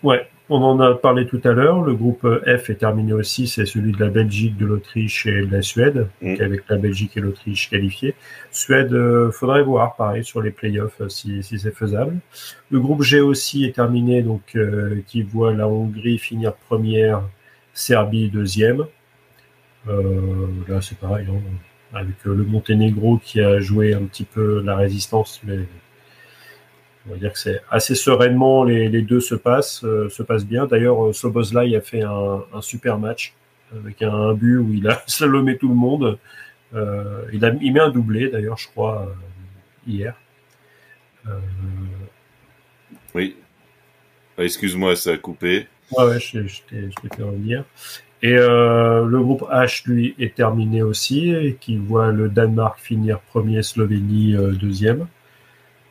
Ouais. 0.02 0.26
On 0.48 0.62
en 0.62 0.78
a 0.78 0.94
parlé 0.94 1.26
tout 1.26 1.40
à 1.42 1.52
l'heure. 1.52 1.82
Le 1.82 1.94
groupe 1.94 2.24
F 2.46 2.70
est 2.70 2.76
terminé 2.76 3.12
aussi. 3.12 3.48
C'est 3.48 3.66
celui 3.66 3.90
de 3.90 3.98
la 3.98 4.10
Belgique, 4.10 4.56
de 4.56 4.64
l'Autriche 4.64 5.26
et 5.26 5.44
de 5.44 5.50
la 5.50 5.60
Suède, 5.60 6.06
mm. 6.22 6.36
avec 6.40 6.62
la 6.68 6.76
Belgique 6.76 7.16
et 7.16 7.20
l'Autriche 7.20 7.68
qualifiées. 7.68 8.14
Suède, 8.52 8.92
euh, 8.92 9.32
faudrait 9.32 9.64
voir, 9.64 9.96
pareil, 9.96 10.24
sur 10.24 10.40
les 10.40 10.52
playoffs, 10.52 11.00
euh, 11.00 11.08
si, 11.08 11.42
si 11.42 11.58
c'est 11.58 11.74
faisable. 11.74 12.18
Le 12.70 12.78
groupe 12.78 13.02
G 13.02 13.18
aussi 13.18 13.64
est 13.64 13.74
terminé, 13.74 14.22
donc 14.22 14.54
euh, 14.54 15.00
qui 15.08 15.22
voit 15.22 15.52
la 15.52 15.66
Hongrie 15.66 16.18
finir 16.18 16.54
première, 16.54 17.22
Serbie 17.74 18.30
deuxième. 18.30 18.86
là, 19.86 20.80
c'est 20.80 20.98
pareil, 20.98 21.26
hein, 21.28 21.40
avec 21.92 22.24
le 22.24 22.44
Monténégro 22.44 23.18
qui 23.18 23.40
a 23.40 23.58
joué 23.58 23.94
un 23.94 24.04
petit 24.04 24.24
peu 24.24 24.62
la 24.62 24.76
résistance, 24.76 25.40
mais 25.44 25.58
on 27.06 27.12
va 27.12 27.18
dire 27.18 27.32
que 27.32 27.38
c'est 27.38 27.62
assez 27.70 27.94
sereinement 27.94 28.64
les, 28.64 28.88
les, 28.88 29.02
deux 29.02 29.20
se 29.20 29.34
passent, 29.34 29.84
euh, 29.84 30.08
se 30.08 30.22
passent 30.22 30.44
bien. 30.44 30.66
D'ailleurs, 30.66 31.06
euh, 31.06 31.12
Sobozlai 31.12 31.76
a 31.76 31.80
fait 31.80 32.02
un, 32.02 32.44
un, 32.52 32.60
super 32.60 32.98
match 32.98 33.34
avec 33.74 34.02
un, 34.02 34.34
but 34.34 34.58
où 34.58 34.72
il 34.72 34.88
a 34.88 35.02
salomé 35.06 35.56
tout 35.56 35.68
le 35.68 35.74
monde. 35.74 36.18
Euh, 36.74 37.24
il, 37.32 37.44
a, 37.44 37.52
il 37.60 37.72
met 37.72 37.80
un 37.80 37.90
doublé 37.90 38.28
d'ailleurs, 38.28 38.56
je 38.56 38.68
crois, 38.68 39.14
hier. 39.86 40.14
Oui. 43.14 43.36
Ah, 44.38 44.44
excuse-moi, 44.44 44.94
ça 44.96 45.12
a 45.12 45.16
coupé. 45.16 45.66
Ouais, 45.92 46.04
ouais, 46.04 46.20
je, 46.20 46.46
je 46.46 46.60
t'ai 46.68 46.90
fait 47.16 47.22
revenir. 47.22 47.64
Et 48.22 48.32
le 48.32 49.18
groupe 49.20 49.42
H, 49.50 49.88
lui, 49.88 50.14
est 50.18 50.34
terminé 50.34 50.82
aussi, 50.82 51.30
et 51.30 51.54
qui 51.54 51.76
voit 51.76 52.12
le 52.12 52.28
Danemark 52.28 52.78
finir 52.78 53.20
premier, 53.20 53.62
Slovénie 53.62 54.34
deuxième. 54.60 55.06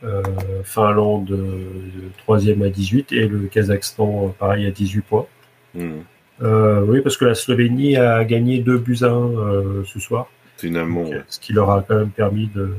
Euh, 0.04 0.22
Finlande 0.64 1.32
euh, 1.32 2.10
troisième 2.18 2.62
à 2.62 2.70
18 2.70 3.12
et 3.14 3.28
le 3.28 3.48
Kazakhstan 3.48 4.36
pareil 4.38 4.66
à 4.68 4.72
18 4.72 5.02
points. 5.02 5.26
Hmm. 5.74 6.02
Euh, 6.42 6.82
oui, 6.82 7.02
parce 7.02 7.16
que 7.18 7.26
la 7.26 7.34
Slovénie 7.34 7.96
a 7.96 8.24
gagné 8.26 8.60
2 8.60 8.78
buts 8.78 8.98
à 9.02 9.08
1 9.08 9.84
ce 9.86 10.00
soir. 10.00 10.28
Finalement. 10.58 11.06
ce 11.28 11.40
qui 11.40 11.54
leur 11.54 11.70
a 11.70 11.82
quand 11.82 11.96
même 11.96 12.12
permis 12.12 12.48
de, 12.48 12.76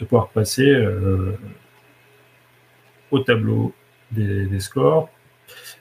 de 0.00 0.04
pouvoir 0.04 0.28
passer 0.28 0.74
au 3.10 3.18
tableau 3.20 3.72
des, 4.10 4.60
scores. 4.60 5.08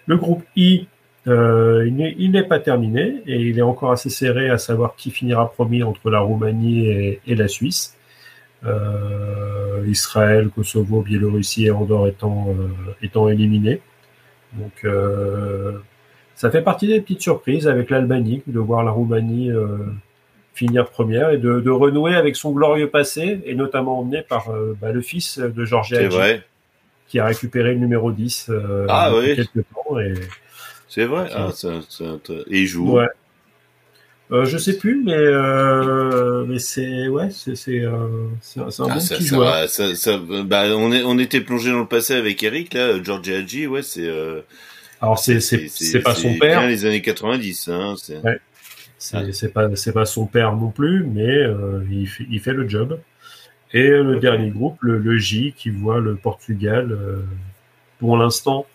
Le 0.06 0.18
groupe 0.18 0.44
I, 0.56 0.88
euh, 1.28 1.90
il 2.18 2.32
n'est 2.32 2.44
pas 2.44 2.60
terminé 2.60 3.22
et 3.26 3.40
il 3.42 3.58
est 3.58 3.64
encore 3.64 3.92
assez 3.92 4.10
serré 4.10 4.50
à 4.50 4.58
savoir 4.58 4.96
qui 4.96 5.12
finira 5.12 5.52
premier 5.52 5.84
entre 5.84 6.10
la 6.10 6.20
Roumanie 6.20 6.88
et, 6.88 7.22
et 7.26 7.36
la 7.36 7.48
Suisse. 7.48 7.96
Euh, 8.66 9.84
Israël, 9.88 10.50
Kosovo, 10.50 11.02
Biélorussie 11.02 11.66
et 11.66 11.72
Andorre 11.72 12.08
étant, 12.08 12.48
euh, 12.50 12.94
étant 13.02 13.28
éliminés. 13.28 13.82
Donc 14.54 14.86
euh, 14.86 15.74
ça 16.36 16.50
fait 16.50 16.62
partie 16.62 16.88
des 16.88 17.02
petites 17.02 17.22
surprises 17.22 17.68
avec 17.68 17.90
l'Albanie, 17.90 18.44
de 18.48 18.60
voir 18.60 18.84
la 18.84 18.92
Roumanie 18.92 19.52
finir 20.54 20.90
première 20.90 21.32
et 21.32 21.38
de, 21.38 21.60
de, 21.60 21.70
renouer 21.72 22.16
avec 22.16 22.36
son 22.36 22.52
glorieux 22.52 22.90
passé, 22.90 23.42
et 23.46 23.56
notamment 23.56 24.00
emmené 24.00 24.22
par 24.22 24.50
bah, 24.80 24.92
le 24.92 25.02
fils 25.02 25.40
de 25.40 25.66
Georges 25.66 25.96
qui 27.14 27.20
a 27.20 27.26
récupéré 27.26 27.74
le 27.74 27.80
numéro 27.80 28.12
10 28.12 28.48
euh, 28.50 28.88
ah, 28.90 29.12
oui. 29.16 29.36
quelques 29.36 29.66
temps. 29.70 30.00
Et... 30.00 30.14
C'est 30.88 31.06
vrai, 31.06 31.30
ah, 31.32 31.52
et 32.50 32.60
il 32.60 32.66
joue. 32.66 32.94
Ouais. 32.94 33.08
Euh, 34.32 34.46
je 34.46 34.58
sais 34.58 34.78
plus, 34.78 35.04
mais 35.04 35.14
euh, 35.14 36.46
mais 36.48 36.58
c'est 36.58 37.08
ouais, 37.08 37.30
c'est 37.30 37.56
c'est 37.56 37.82
euh, 37.82 38.08
c'est 38.42 38.62
un, 38.62 38.64
bon 38.64 38.88
ah, 38.90 39.00
ça, 39.00 39.16
petit 39.16 39.26
joueur. 39.26 39.70
Ça, 39.70 39.94
ça, 39.96 40.18
bah, 40.18 40.64
on 40.76 40.92
est 40.92 41.04
on 41.04 41.20
était 41.20 41.42
plongé 41.42 41.72
dans 41.72 41.82
le 41.82 41.88
passé 41.88 42.16
avec 42.16 42.42
Eric 42.42 42.74
là, 42.74 43.04
George 43.04 43.30
Hadji, 43.30 43.68
ouais, 43.68 43.84
c'est. 43.84 44.08
Euh, 44.08 44.42
Alors 45.02 45.20
c'est 45.20 45.42
c'est 45.42 46.00
pas 46.00 46.16
son 46.16 46.38
père. 46.40 46.62
Bien 46.62 46.70
les 46.70 46.86
années 46.86 47.02
90. 47.02 47.68
Hein, 47.68 47.96
ouais. 48.24 48.40
C'est 48.98 49.54
pas 49.54 49.76
c'est 49.76 49.92
pas 49.92 50.06
son 50.06 50.26
père 50.26 50.56
non 50.56 50.70
plus, 50.70 51.04
mais 51.04 51.28
euh, 51.28 51.84
il, 51.92 52.08
fait, 52.08 52.26
il 52.32 52.40
fait 52.40 52.54
le 52.54 52.68
job. 52.68 53.00
Et 53.74 53.90
le 53.90 54.20
dernier 54.20 54.50
groupe, 54.52 54.78
le, 54.82 55.18
J, 55.18 55.54
qui 55.58 55.70
voit 55.70 56.00
le 56.00 56.16
Portugal 56.16 56.92
euh, 56.92 57.24
pour 58.00 58.18
l'instant 58.18 58.68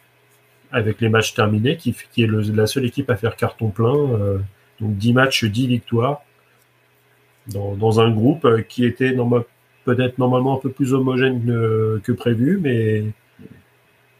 avec 0.73 1.01
les 1.01 1.09
matchs 1.09 1.35
terminés, 1.35 1.77
qui, 1.77 1.97
qui 2.13 2.25
est 2.25 2.27
la 2.27 2.67
seule 2.67 2.85
équipe 2.85 3.09
à 3.09 3.17
faire 3.17 3.37
carton 3.37 3.71
plein. 3.71 4.41
Euh, 4.81 4.85
donc 4.85 4.97
10 4.97 5.13
matchs, 5.13 5.45
10 5.45 5.67
victoires 5.67 6.23
dans, 7.47 8.01
un 8.01 8.11
groupe 8.11 8.47
qui 8.69 8.85
était 8.85 9.17
peut-être 9.85 10.19
normalement 10.19 10.57
un 10.57 10.61
peu 10.61 10.71
plus 10.71 10.93
homogène 10.93 11.43
que 12.03 12.13
prévu, 12.13 12.59
mais 12.61 13.05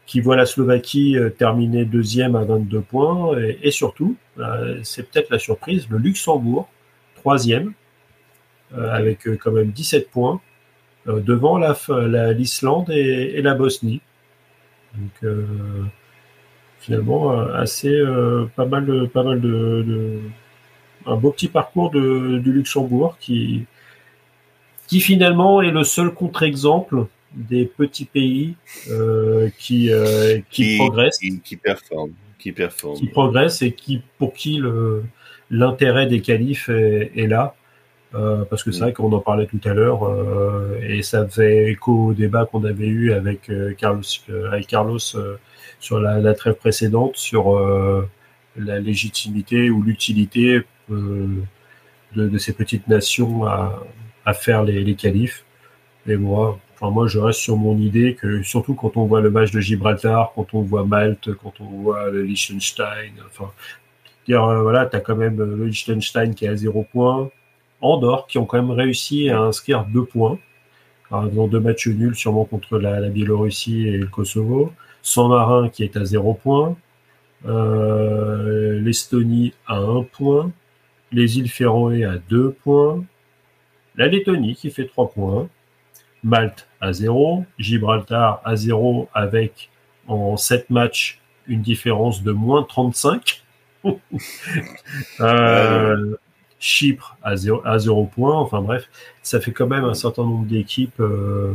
qui 0.09 0.21
voit 0.21 0.35
la 0.35 0.47
Slovaquie 0.47 1.15
euh, 1.19 1.29
terminer 1.29 1.85
deuxième 1.85 2.35
à 2.35 2.43
22 2.43 2.81
points, 2.81 3.37
et, 3.61 3.69
surtout, 3.69 4.15
euh, 4.39 4.79
c'est 4.81 5.07
peut-être 5.07 5.29
la 5.29 5.37
surprise, 5.37 5.87
le 5.87 5.99
Luxembourg, 5.99 6.67
troisième, 7.13 7.73
euh, 8.75 8.91
avec 8.91 9.27
quand 9.37 9.51
même 9.51 9.69
17 9.69 10.09
points, 10.09 10.41
devant 11.05 11.59
l'Islande 11.59 12.89
et, 12.89 13.39
la 13.43 13.53
Bosnie. 13.53 14.01
Donc 14.95 15.31
finalement, 16.79 17.39
assez 17.51 18.03
pas 18.55 18.65
mal 18.65 18.85
de, 18.85 20.19
un 21.09 21.15
beau 21.15 21.31
petit 21.31 21.47
parcours 21.47 21.89
du 21.91 22.51
Luxembourg 22.51 23.17
qui, 23.19 23.65
qui 24.87 24.99
finalement 24.99 25.61
est 25.61 25.71
le 25.71 25.83
seul 25.83 26.13
contre-exemple 26.13 27.05
des 27.33 27.65
petits 27.65 28.05
pays 28.05 28.55
euh, 28.89 29.49
qui, 29.59 29.91
euh, 29.91 30.39
qui, 30.49 30.77
progressent, 30.77 31.19
qui, 31.19 31.39
qui, 31.41 31.57
performent, 31.57 32.13
qui 32.39 32.51
performent, 32.51 32.97
qui 32.97 33.07
progressent 33.07 33.61
et 33.61 33.71
qui 33.71 34.01
pour 34.17 34.33
qui 34.33 34.61
l'intérêt 35.51 36.07
des 36.07 36.21
qualifs 36.21 36.69
est, 36.69 37.11
est 37.15 37.27
là. 37.27 37.55
Euh, 38.15 38.43
parce 38.45 38.63
que 38.63 38.71
c'est 38.71 38.79
vrai 38.79 38.93
qu'on 38.93 39.11
en 39.11 39.19
parlait 39.19 39.45
tout 39.45 39.61
à 39.65 39.73
l'heure 39.75 40.09
et 40.81 41.03
ça 41.03 41.27
fait 41.27 41.69
écho 41.69 42.07
au 42.07 42.13
débat 42.13 42.45
qu'on 42.45 42.63
avait 42.63 42.87
eu 42.87 43.13
avec 43.13 43.51
Carlos, 43.77 44.01
avec 44.51 44.65
Carlos 44.65 44.97
sur 45.79 45.99
la, 45.99 46.17
la, 46.17 46.33
trêve 46.33 46.55
précédente 46.55 47.17
sur 47.17 47.55
la 48.57 48.79
légitimité 48.79 49.69
ou 49.69 49.83
l'utilité 49.83 50.63
de, 50.89 52.27
de, 52.27 52.37
ces 52.37 52.53
petites 52.53 52.87
nations 52.87 53.45
à, 53.45 53.83
faire 54.33 54.63
les, 54.63 54.83
les 54.83 54.95
qualifs. 54.95 55.43
Et 56.07 56.15
moi, 56.15 56.59
moi, 56.81 57.07
je 57.07 57.19
reste 57.19 57.39
sur 57.39 57.57
mon 57.57 57.77
idée 57.77 58.15
que, 58.15 58.41
surtout 58.41 58.73
quand 58.73 58.95
on 58.95 59.05
voit 59.05 59.21
le 59.21 59.31
match 59.31 59.51
de 59.51 59.59
Gibraltar, 59.59 60.31
quand 60.33 60.53
on 60.53 60.61
voit 60.61 60.85
Malte, 60.85 61.33
quand 61.35 61.53
on 61.59 61.65
voit 61.65 62.09
le 62.09 62.23
Liechtenstein, 62.23 63.11
enfin, 63.27 63.51
dire, 64.27 64.43
euh, 64.43 64.61
voilà, 64.61 64.85
t'as 64.85 64.99
quand 65.01 65.15
même 65.15 65.37
le 65.37 65.65
Liechtenstein 65.65 66.33
qui 66.33 66.45
est 66.45 66.49
à 66.49 66.55
0 66.55 66.85
points, 66.91 67.29
Andorre 67.81 68.27
qui 68.27 68.37
ont 68.37 68.45
quand 68.45 68.61
même 68.61 68.71
réussi 68.71 69.29
à 69.29 69.39
inscrire 69.39 69.85
2 69.85 70.05
points, 70.05 70.37
dans 71.11 71.47
deux 71.47 71.59
matchs 71.59 71.87
nuls, 71.87 72.15
sûrement 72.15 72.45
contre 72.45 72.77
la, 72.77 73.09
Biélorussie 73.09 73.87
et 73.87 73.97
le 73.97 74.07
Kosovo, 74.07 74.71
San 75.01 75.29
Marin 75.29 75.69
qui 75.69 75.83
est 75.83 75.97
à 75.97 76.05
0 76.05 76.35
points, 76.35 76.77
euh, 77.47 78.79
l'Estonie 78.79 79.53
à 79.67 79.77
1 79.77 80.03
point, 80.03 80.51
les 81.11 81.37
îles 81.37 81.49
Féroé 81.49 82.03
à 82.03 82.17
2 82.29 82.51
points, 82.63 83.03
la 83.95 84.07
Lettonie 84.07 84.55
qui 84.55 84.69
fait 84.69 84.85
3 84.85 85.11
points, 85.11 85.49
Malte 86.23 86.67
à 86.81 86.93
0, 86.93 87.45
Gibraltar 87.57 88.41
à 88.43 88.55
0 88.55 89.09
avec 89.13 89.69
en 90.07 90.37
7 90.37 90.69
matchs 90.69 91.19
une 91.47 91.61
différence 91.61 92.23
de 92.23 92.31
moins 92.31 92.63
35. 92.63 93.43
euh, 95.21 96.15
Chypre 96.59 97.17
à 97.23 97.37
0, 97.37 97.61
à 97.63 97.79
0 97.79 98.05
points. 98.05 98.37
Enfin 98.37 98.61
bref, 98.61 98.89
ça 99.23 99.39
fait 99.39 99.51
quand 99.51 99.67
même 99.67 99.85
un 99.85 99.93
certain 99.93 100.23
nombre 100.23 100.45
d'équipes. 100.45 100.99
Euh, 100.99 101.53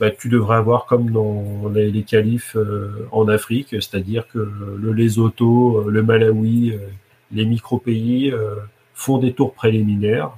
bah, 0.00 0.10
tu 0.10 0.28
devrais 0.28 0.56
avoir 0.56 0.86
comme 0.86 1.10
dans 1.10 1.68
les, 1.72 1.90
les 1.90 2.02
qualifs 2.02 2.56
euh, 2.56 3.08
en 3.12 3.28
Afrique, 3.28 3.68
c'est-à-dire 3.70 4.26
que 4.26 4.38
le 4.38 4.92
Lesotho, 4.92 5.78
euh, 5.86 5.90
le 5.90 6.02
Malawi, 6.02 6.76
les 7.30 7.44
micro-pays 7.46 8.32
font 8.94 9.18
des 9.18 9.32
tours 9.32 9.54
préliminaires 9.54 10.30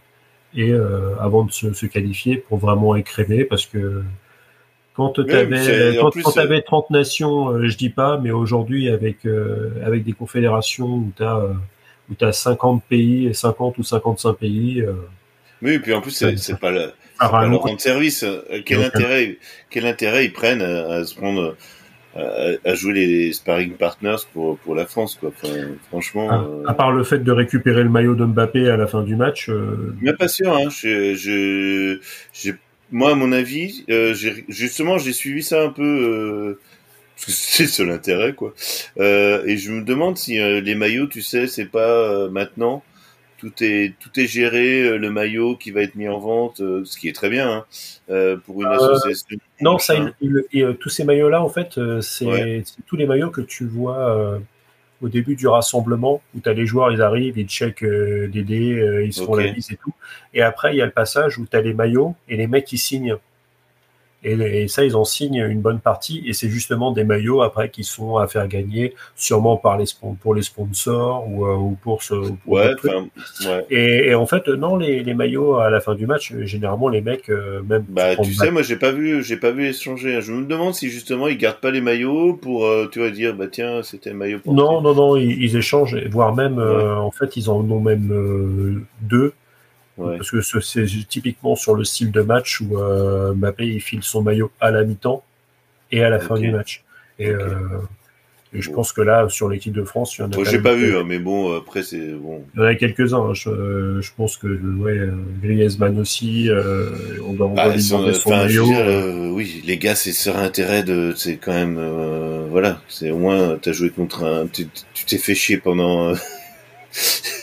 et 0.54 0.70
euh, 0.70 1.14
avant 1.20 1.44
de 1.44 1.52
se, 1.52 1.86
qualifier 1.86 2.36
pour 2.36 2.58
vraiment 2.58 2.96
écrémer 2.96 3.44
parce 3.44 3.66
que 3.66 4.02
quand 4.94 5.10
tu 5.10 5.30
avais, 5.30 5.98
quand, 6.00 6.38
avais 6.38 6.62
30 6.62 6.88
nations, 6.88 7.50
euh, 7.50 7.68
je 7.68 7.76
dis 7.76 7.90
pas, 7.90 8.18
mais 8.18 8.30
aujourd'hui 8.30 8.88
avec 8.88 9.26
euh, 9.26 9.70
avec 9.84 10.04
des 10.04 10.14
confédérations 10.14 10.86
où 10.86 11.12
tu 11.14 11.22
as 11.22 11.42
où 12.08 12.14
tu 12.14 12.24
as 12.24 12.32
50 12.32 12.82
pays, 12.84 13.34
50 13.34 13.76
ou 13.76 13.82
55 13.82 14.32
pays. 14.34 14.82
oui, 15.60 15.72
et 15.72 15.78
puis 15.78 15.92
en 15.92 16.00
plus 16.00 16.12
c'est 16.12 16.58
pas, 16.58 16.70
le, 16.70 16.92
pas 17.18 17.46
leur 17.46 17.60
rendre 17.60 17.80
service. 17.80 18.24
Quel 18.64 18.82
intérêt 18.82 19.36
quel 19.68 19.86
intérêt 19.86 20.24
ils 20.24 20.32
prennent 20.32 20.62
à 20.62 21.04
se 21.04 21.14
prendre 21.14 21.56
à, 22.64 22.74
jouer 22.74 22.92
les 22.94 23.32
sparring 23.32 23.72
partners 23.72 24.16
pour, 24.32 24.58
pour 24.58 24.74
la 24.74 24.86
France, 24.86 25.16
quoi. 25.20 25.32
franchement. 25.88 26.30
À, 26.30 26.42
euh, 26.42 26.62
à, 26.66 26.74
part 26.74 26.92
le 26.92 27.04
fait 27.04 27.18
de 27.18 27.32
récupérer 27.32 27.82
le 27.82 27.90
maillot 27.90 28.14
de 28.14 28.24
Mbappé 28.24 28.68
à 28.68 28.76
la 28.76 28.86
fin 28.86 29.02
du 29.02 29.16
match. 29.16 29.48
Euh... 29.48 29.94
Même 30.00 30.16
pas 30.16 30.28
sûr, 30.28 30.52
hein. 30.54 30.68
Je, 30.70 31.14
je, 31.14 32.52
moi, 32.90 33.12
à 33.12 33.14
mon 33.14 33.32
avis, 33.32 33.84
euh, 33.90 34.14
justement, 34.48 34.98
j'ai 34.98 35.12
suivi 35.12 35.42
ça 35.42 35.62
un 35.62 35.70
peu. 35.70 35.82
Euh, 35.82 36.60
parce 37.16 37.26
que 37.26 37.32
c'est 37.32 37.66
seul 37.66 37.90
intérêt, 37.90 38.34
quoi. 38.34 38.54
Euh, 38.98 39.44
et 39.46 39.56
je 39.56 39.72
me 39.72 39.82
demande 39.82 40.16
si 40.16 40.38
les 40.38 40.74
maillots, 40.74 41.06
tu 41.06 41.22
sais, 41.22 41.46
c'est 41.46 41.66
pas 41.66 42.28
maintenant 42.28 42.82
tout 43.38 43.52
est 43.62 43.94
tout 44.00 44.10
est 44.18 44.26
géré, 44.26 44.82
euh, 44.82 44.96
le 44.96 45.10
maillot 45.10 45.56
qui 45.56 45.70
va 45.70 45.82
être 45.82 45.94
mis 45.94 46.08
en 46.08 46.18
vente, 46.18 46.60
euh, 46.60 46.84
ce 46.84 46.98
qui 46.98 47.08
est 47.08 47.12
très 47.12 47.28
bien 47.28 47.50
hein, 47.50 47.64
euh, 48.10 48.36
pour 48.36 48.62
une 48.62 48.68
association. 48.68 49.38
non, 49.60 49.78
ça, 49.78 49.94
tous 50.80 50.88
ces 50.88 51.04
maillots-là, 51.04 51.42
en 51.42 51.48
fait, 51.48 51.78
c'est 52.00 52.64
tous 52.86 52.96
les 52.96 53.06
maillots 53.06 53.30
que 53.30 53.40
tu 53.40 53.66
vois 53.66 54.40
au 55.02 55.08
début 55.08 55.36
du 55.36 55.46
rassemblement 55.46 56.22
où 56.34 56.40
tu 56.40 56.48
as 56.48 56.54
les 56.54 56.66
joueurs, 56.66 56.90
ils 56.90 57.02
arrivent, 57.02 57.36
ils 57.36 57.48
checkent 57.48 57.84
des 57.84 58.42
dés, 58.42 59.02
ils 59.04 59.12
se 59.12 59.22
font 59.22 59.34
la 59.34 59.48
liste 59.48 59.72
et 59.72 59.76
tout. 59.76 59.94
Et 60.34 60.42
après, 60.42 60.74
il 60.74 60.78
y 60.78 60.82
a 60.82 60.86
le 60.86 60.92
passage 60.92 61.38
où 61.38 61.46
tu 61.46 61.56
as 61.56 61.60
les 61.60 61.74
maillots 61.74 62.14
et 62.28 62.36
les 62.36 62.46
mecs 62.46 62.64
qui 62.64 62.78
signent. 62.78 63.16
Et, 64.26 64.66
ça, 64.68 64.84
ils 64.84 64.96
en 64.96 65.04
signent 65.04 65.46
une 65.48 65.60
bonne 65.60 65.78
partie. 65.78 66.22
Et 66.26 66.32
c'est 66.32 66.48
justement 66.48 66.90
des 66.90 67.04
maillots 67.04 67.42
après 67.42 67.70
qui 67.70 67.84
sont 67.84 68.16
à 68.16 68.26
faire 68.26 68.48
gagner, 68.48 68.94
sûrement 69.14 69.56
par 69.56 69.78
les 69.78 69.86
pour 70.20 70.34
les 70.34 70.42
sponsors 70.42 71.28
ou, 71.28 71.46
euh, 71.46 71.74
pour 71.82 72.02
ce. 72.02 72.14
ouais, 72.46 72.74
Et, 73.70 74.14
en 74.14 74.26
fait, 74.26 74.48
non, 74.48 74.76
les, 74.76 75.02
les, 75.02 75.14
maillots 75.14 75.56
à 75.56 75.70
la 75.70 75.80
fin 75.80 75.94
du 75.94 76.06
match, 76.06 76.34
généralement 76.40 76.88
les 76.88 77.00
mecs 77.00 77.30
euh, 77.30 77.62
même. 77.62 77.84
Bah, 77.88 78.16
tu 78.16 78.34
sais, 78.34 78.50
moi 78.50 78.62
j'ai 78.62 78.76
pas 78.76 78.90
vu, 78.90 79.22
j'ai 79.22 79.36
pas 79.36 79.52
vu 79.52 79.68
échanger. 79.68 80.20
Je 80.20 80.32
me 80.32 80.44
demande 80.44 80.74
si 80.74 80.90
justement 80.90 81.28
ils 81.28 81.38
gardent 81.38 81.60
pas 81.60 81.70
les 81.70 81.80
maillots 81.80 82.34
pour, 82.34 82.66
euh, 82.66 82.88
tu 82.90 83.00
vas 83.00 83.10
dire, 83.10 83.34
bah 83.34 83.46
tiens, 83.50 83.82
c'était 83.82 84.10
un 84.10 84.14
maillot. 84.14 84.40
Pour 84.40 84.54
non, 84.54 84.80
non, 84.80 84.94
non, 84.94 85.16
ils, 85.16 85.56
échangent, 85.56 85.96
voire 86.10 86.34
même, 86.34 86.58
en 86.58 87.10
fait, 87.10 87.36
ils 87.36 87.48
en 87.48 87.58
ont 87.58 87.80
même 87.80 88.84
deux 89.02 89.32
parce 89.96 90.30
que 90.30 90.40
c'est 90.40 90.86
typiquement 91.08 91.56
sur 91.56 91.74
le 91.74 91.84
style 91.84 92.10
de 92.10 92.20
match 92.20 92.60
où 92.60 92.78
euh, 92.78 93.32
Mbappé 93.34 93.66
il 93.66 93.80
file 93.80 94.02
son 94.02 94.22
maillot 94.22 94.50
à 94.60 94.70
la 94.70 94.84
mi-temps 94.84 95.24
et 95.90 96.02
à 96.02 96.10
la 96.10 96.18
fin 96.18 96.38
du 96.38 96.50
match. 96.50 96.84
Et, 97.18 97.30
euh, 97.30 97.80
je 98.52 98.70
pense 98.70 98.92
que 98.92 99.02
là, 99.02 99.28
sur 99.28 99.48
l'équipe 99.48 99.72
de 99.72 99.84
France, 99.84 100.16
il 100.16 100.20
y 100.20 100.24
en 100.24 100.30
a. 100.30 100.36
Moi, 100.36 100.44
j'ai 100.44 100.60
pas 100.60 100.74
vu, 100.74 100.96
hein, 100.96 101.04
mais 101.06 101.18
bon, 101.18 101.56
après, 101.56 101.82
c'est 101.82 102.12
bon. 102.12 102.42
Il 102.54 102.60
y 102.60 102.62
en 102.62 102.66
a 102.66 102.74
quelques-uns. 102.74 103.30
Hein. 103.30 103.34
Je, 103.34 104.00
je, 104.00 104.10
pense 104.16 104.36
que 104.36 104.46
ouais, 104.46 105.08
Griezmann 105.42 105.98
aussi. 105.98 106.48
Euh, 106.48 106.90
on 107.26 107.32
doit, 107.32 107.52
on 107.54 107.70
lui 107.70 107.82
son 107.82 108.30
maillot. 108.30 108.72
Euh, 108.72 109.30
oui, 109.30 109.62
les 109.66 109.78
gars, 109.78 109.94
c'est 109.94 110.12
sur 110.12 110.36
intérêt 110.36 110.82
de, 110.82 111.12
c'est 111.16 111.36
quand 111.36 111.52
même, 111.52 111.76
euh, 111.78 112.46
voilà, 112.50 112.80
c'est 112.88 113.10
au 113.10 113.18
moins, 113.18 113.58
t'as 113.60 113.72
joué 113.72 113.90
contre 113.90 114.24
un, 114.24 114.46
tu 114.46 114.68
t'es 115.06 115.18
fait 115.18 115.34
chier 115.34 115.58
pendant. 115.58 116.14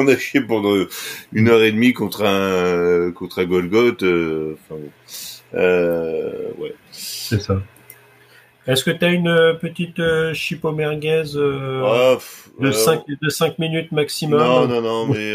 on 0.00 0.08
a 0.08 0.16
chié 0.16 0.40
pendant 0.40 0.74
une 1.32 1.48
heure 1.48 1.62
et 1.62 1.72
demie 1.72 1.92
contre 1.92 2.24
un 2.24 3.12
contre 3.12 3.40
un 3.40 3.44
Golgoth. 3.44 4.02
Euh, 4.02 4.54
enfin, 4.54 4.80
euh, 5.54 6.50
ouais. 6.58 6.74
C'est 6.90 7.40
ça. 7.40 7.62
Est-ce 8.66 8.84
que 8.84 8.90
tu 8.90 9.04
as 9.04 9.08
une 9.08 9.26
euh, 9.26 9.54
petite 9.54 9.98
euh, 9.98 10.34
chipo 10.34 10.70
merguez 10.70 11.24
ah, 11.34 12.18
de, 12.60 12.70
5, 12.70 13.02
de 13.20 13.28
5 13.28 13.58
minutes 13.58 13.90
maximum? 13.90 14.38
Non, 14.38 14.68
non, 14.68 14.82
non, 14.82 15.06
mais 15.06 15.34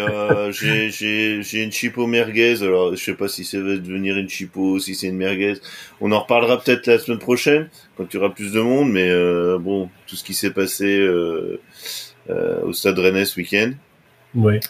j'ai 0.52 1.64
une 1.64 1.72
chipo 1.72 2.06
merguez. 2.08 2.62
Alors, 2.62 2.96
je 2.96 3.04
sais 3.04 3.16
pas 3.16 3.28
si 3.28 3.44
ça 3.44 3.60
va 3.60 3.76
devenir 3.76 4.18
une 4.18 4.30
chipo, 4.30 4.80
si 4.80 4.96
c'est 4.96 5.08
une 5.08 5.18
merguez. 5.18 5.56
On 6.02 6.12
en 6.12 6.22
reparlera 6.22 6.62
peut-être 6.62 6.88
la 6.88 7.00
semaine 7.00 7.20
prochaine, 7.20 7.70
quand 7.98 8.06
il 8.10 8.16
y 8.16 8.18
aura 8.20 8.34
plus 8.34 8.54
de 8.54 8.62
monde. 8.62 8.92
Mais 8.92 9.10
bon, 9.60 9.90
tout 10.08 10.16
ce 10.16 10.24
qui 10.24 10.36
s'est 10.36 10.54
passé 10.54 11.06
au 12.30 12.74
Stade 12.74 13.00
Rennais 13.00 13.26
ce 13.26 13.38
week-end. 13.38 13.72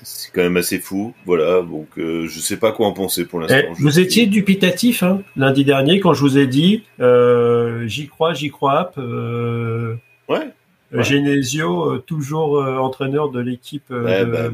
C'est 0.04 0.32
quand 0.32 0.42
même 0.42 0.58
assez 0.58 0.80
fou, 0.80 1.14
voilà. 1.26 1.62
Donc, 1.62 1.88
euh, 1.98 2.28
je 2.28 2.40
sais 2.40 2.58
pas 2.58 2.72
quoi 2.72 2.88
en 2.88 2.94
penser 2.94 3.26
pour 3.26 3.40
l'instant. 3.40 3.58
Eh, 3.58 3.74
vous 3.82 4.00
étiez 4.00 4.28
dubitatif 4.28 5.04
hein, 5.04 5.22
lundi 5.36 5.66
dernier 5.66 6.00
quand 6.00 6.14
je 6.14 6.22
vous 6.22 6.38
ai 6.38 6.48
dit, 6.48 6.84
euh, 7.00 7.88
j'y 7.88 8.08
crois, 8.08 8.34
j'y 8.34 8.50
crois. 8.50 8.92
Euh, 8.98 9.96
ouais. 10.30 10.52
Genesio, 10.92 11.98
toujours 12.00 12.64
entraîneur 12.64 13.30
de 13.30 13.42
l'équipe 13.42 13.92
bah, 13.92 14.50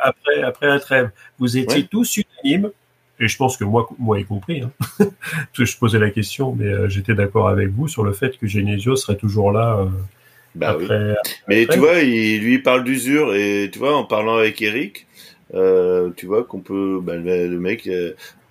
après, 0.00 0.42
après 0.42 0.66
la 0.66 0.80
trêve. 0.80 1.10
Vous 1.38 1.56
étiez 1.56 1.86
tous 1.86 2.16
unanimes, 2.16 2.70
et 3.20 3.28
je 3.28 3.36
pense 3.36 3.56
que 3.56 3.64
moi, 3.64 3.88
moi 3.98 4.18
y 4.18 4.24
compris, 4.24 4.62
hein, 4.62 4.72
parce 4.98 5.10
que 5.56 5.64
je 5.64 5.78
posais 5.78 6.00
la 6.00 6.10
question, 6.10 6.52
mais 6.52 6.90
j'étais 6.90 7.14
d'accord 7.14 7.48
avec 7.48 7.68
vous 7.68 7.86
sur 7.86 8.02
le 8.02 8.12
fait 8.12 8.38
que 8.38 8.48
Genesio 8.48 8.96
serait 8.96 9.16
toujours 9.16 9.52
là. 9.52 9.86
Bah 10.54 10.70
après, 10.70 11.14
Mais 11.46 11.66
tu 11.66 11.78
vois, 11.78 12.00
il, 12.00 12.40
lui 12.40 12.58
parle 12.58 12.82
d'usure 12.82 13.34
et 13.34 13.68
tu 13.72 13.78
vois, 13.78 13.96
en 13.96 14.04
parlant 14.04 14.36
avec 14.36 14.60
Eric, 14.62 15.06
tu 15.52 16.26
vois 16.26 16.44
qu'on 16.44 16.60
peut, 16.60 17.00
bah, 17.02 17.16
le, 17.16 17.58
mec, 17.58 17.88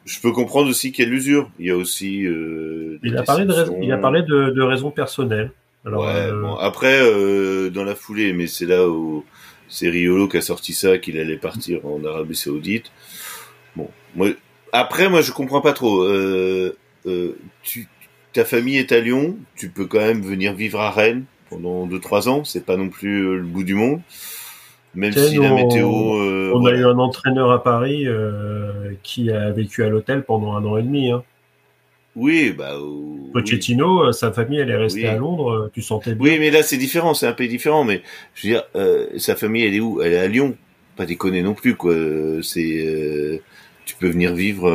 je 0.08 0.20
peux 0.22 0.32
comprendre 0.32 0.70
aussi 0.70 0.92
qu'il 0.92 1.06
y 1.06 1.08
a 1.08 1.12
l'usure. 1.12 1.50
Il 1.60 1.68
y 1.68 1.72
a 1.72 1.76
aussi. 1.76 2.26
Euh, 2.26 3.00
il, 3.04 3.18
a 3.18 3.24
parlé 3.24 3.46
de 3.46 3.52
raison, 3.52 3.78
il 3.82 3.92
a 3.92 3.98
parlé 3.98 4.22
de, 4.22 4.52
de 4.52 4.62
raisons 4.62 4.92
personnelles. 4.92 5.52
Alors, 5.86 6.06
ouais, 6.06 6.14
euh, 6.14 6.42
bon, 6.42 6.56
après, 6.56 7.00
euh, 7.02 7.70
dans 7.70 7.84
la 7.84 7.96
foulée, 7.96 8.34
mais 8.34 8.48
c'est 8.48 8.66
là 8.66 8.88
où 8.90 9.26
c'est 9.70 9.90
Riolo 9.90 10.28
qui 10.28 10.38
a 10.38 10.42
sorti 10.42 10.74
ça, 10.74 10.98
qu'il 10.98 11.20
allait 11.20 11.38
partir 11.38 11.86
en 11.86 12.04
Arabie 12.04 12.36
Saoudite. 12.36 12.92
Bon, 13.76 13.90
moi, 14.16 14.30
après, 14.72 15.10
moi, 15.10 15.22
je 15.22 15.32
comprends 15.32 15.62
pas 15.62 15.74
trop. 15.74 16.04
Euh, 16.04 16.78
euh, 17.06 17.38
tu, 17.64 17.88
ta 18.34 18.46
famille 18.46 18.78
est 18.78 18.92
à 18.92 19.00
Lyon, 19.00 19.38
tu 19.56 19.70
peux 19.70 19.86
quand 19.86 20.00
même 20.00 20.22
venir 20.22 20.54
vivre 20.54 20.80
à 20.80 20.92
Rennes 20.92 21.26
pendant 21.50 21.88
2-3 21.88 22.30
ans, 22.30 22.44
c'est 22.44 22.66
pas 22.66 22.78
non 22.78 22.90
plus 22.90 23.22
euh, 23.22 23.36
le 23.38 23.44
bout 23.44 23.64
du 23.64 23.76
monde. 23.76 24.02
Même 24.98 25.14
si 25.14 25.38
la 25.38 25.54
météo. 25.54 25.90
Euh, 26.20 26.52
on 26.56 26.66
a 26.66 26.72
eu 26.72 26.84
un 26.84 26.98
entraîneur 26.98 27.52
à 27.52 27.64
Paris 27.64 28.08
euh, 28.08 28.94
qui 29.04 29.32
a 29.32 29.52
vécu 29.52 29.84
à 29.84 29.90
l'hôtel 29.90 30.24
pendant 30.24 30.56
un 30.56 30.66
an 30.66 30.78
et 30.78 30.82
demi. 30.82 31.12
Hein. 31.12 31.24
Oui, 32.16 32.52
bah. 32.58 32.74
Pochettino, 33.32 34.06
euh, 34.06 34.12
sa 34.12 34.32
famille, 34.32 34.60
elle 34.60 34.72
est 34.72 34.76
restée 34.76 35.08
à 35.08 35.16
Londres. 35.16 35.70
Tu 35.72 35.84
sentais 35.84 36.16
bien. 36.16 36.26
Oui, 36.26 36.40
mais 36.40 36.50
là, 36.50 36.64
c'est 36.64 36.78
différent. 36.78 37.14
C'est 37.14 37.28
un 37.28 37.34
pays 37.34 37.48
différent. 37.48 37.84
Mais 37.84 38.02
je 38.34 38.48
veux 38.48 38.54
dire, 38.54 38.64
sa 39.20 39.36
famille, 39.36 39.66
elle 39.66 39.76
est 39.76 39.80
où? 39.80 40.02
Elle 40.02 40.14
est 40.14 40.20
à 40.20 40.28
Lyon. 40.28 40.56
Pas 40.96 41.06
déconner 41.06 41.44
non 41.44 41.54
plus, 41.54 41.76
quoi. 41.76 41.94
C'est. 42.42 43.42
Tu 43.88 43.96
peux 43.96 44.10
venir 44.10 44.36
vivre 44.36 44.70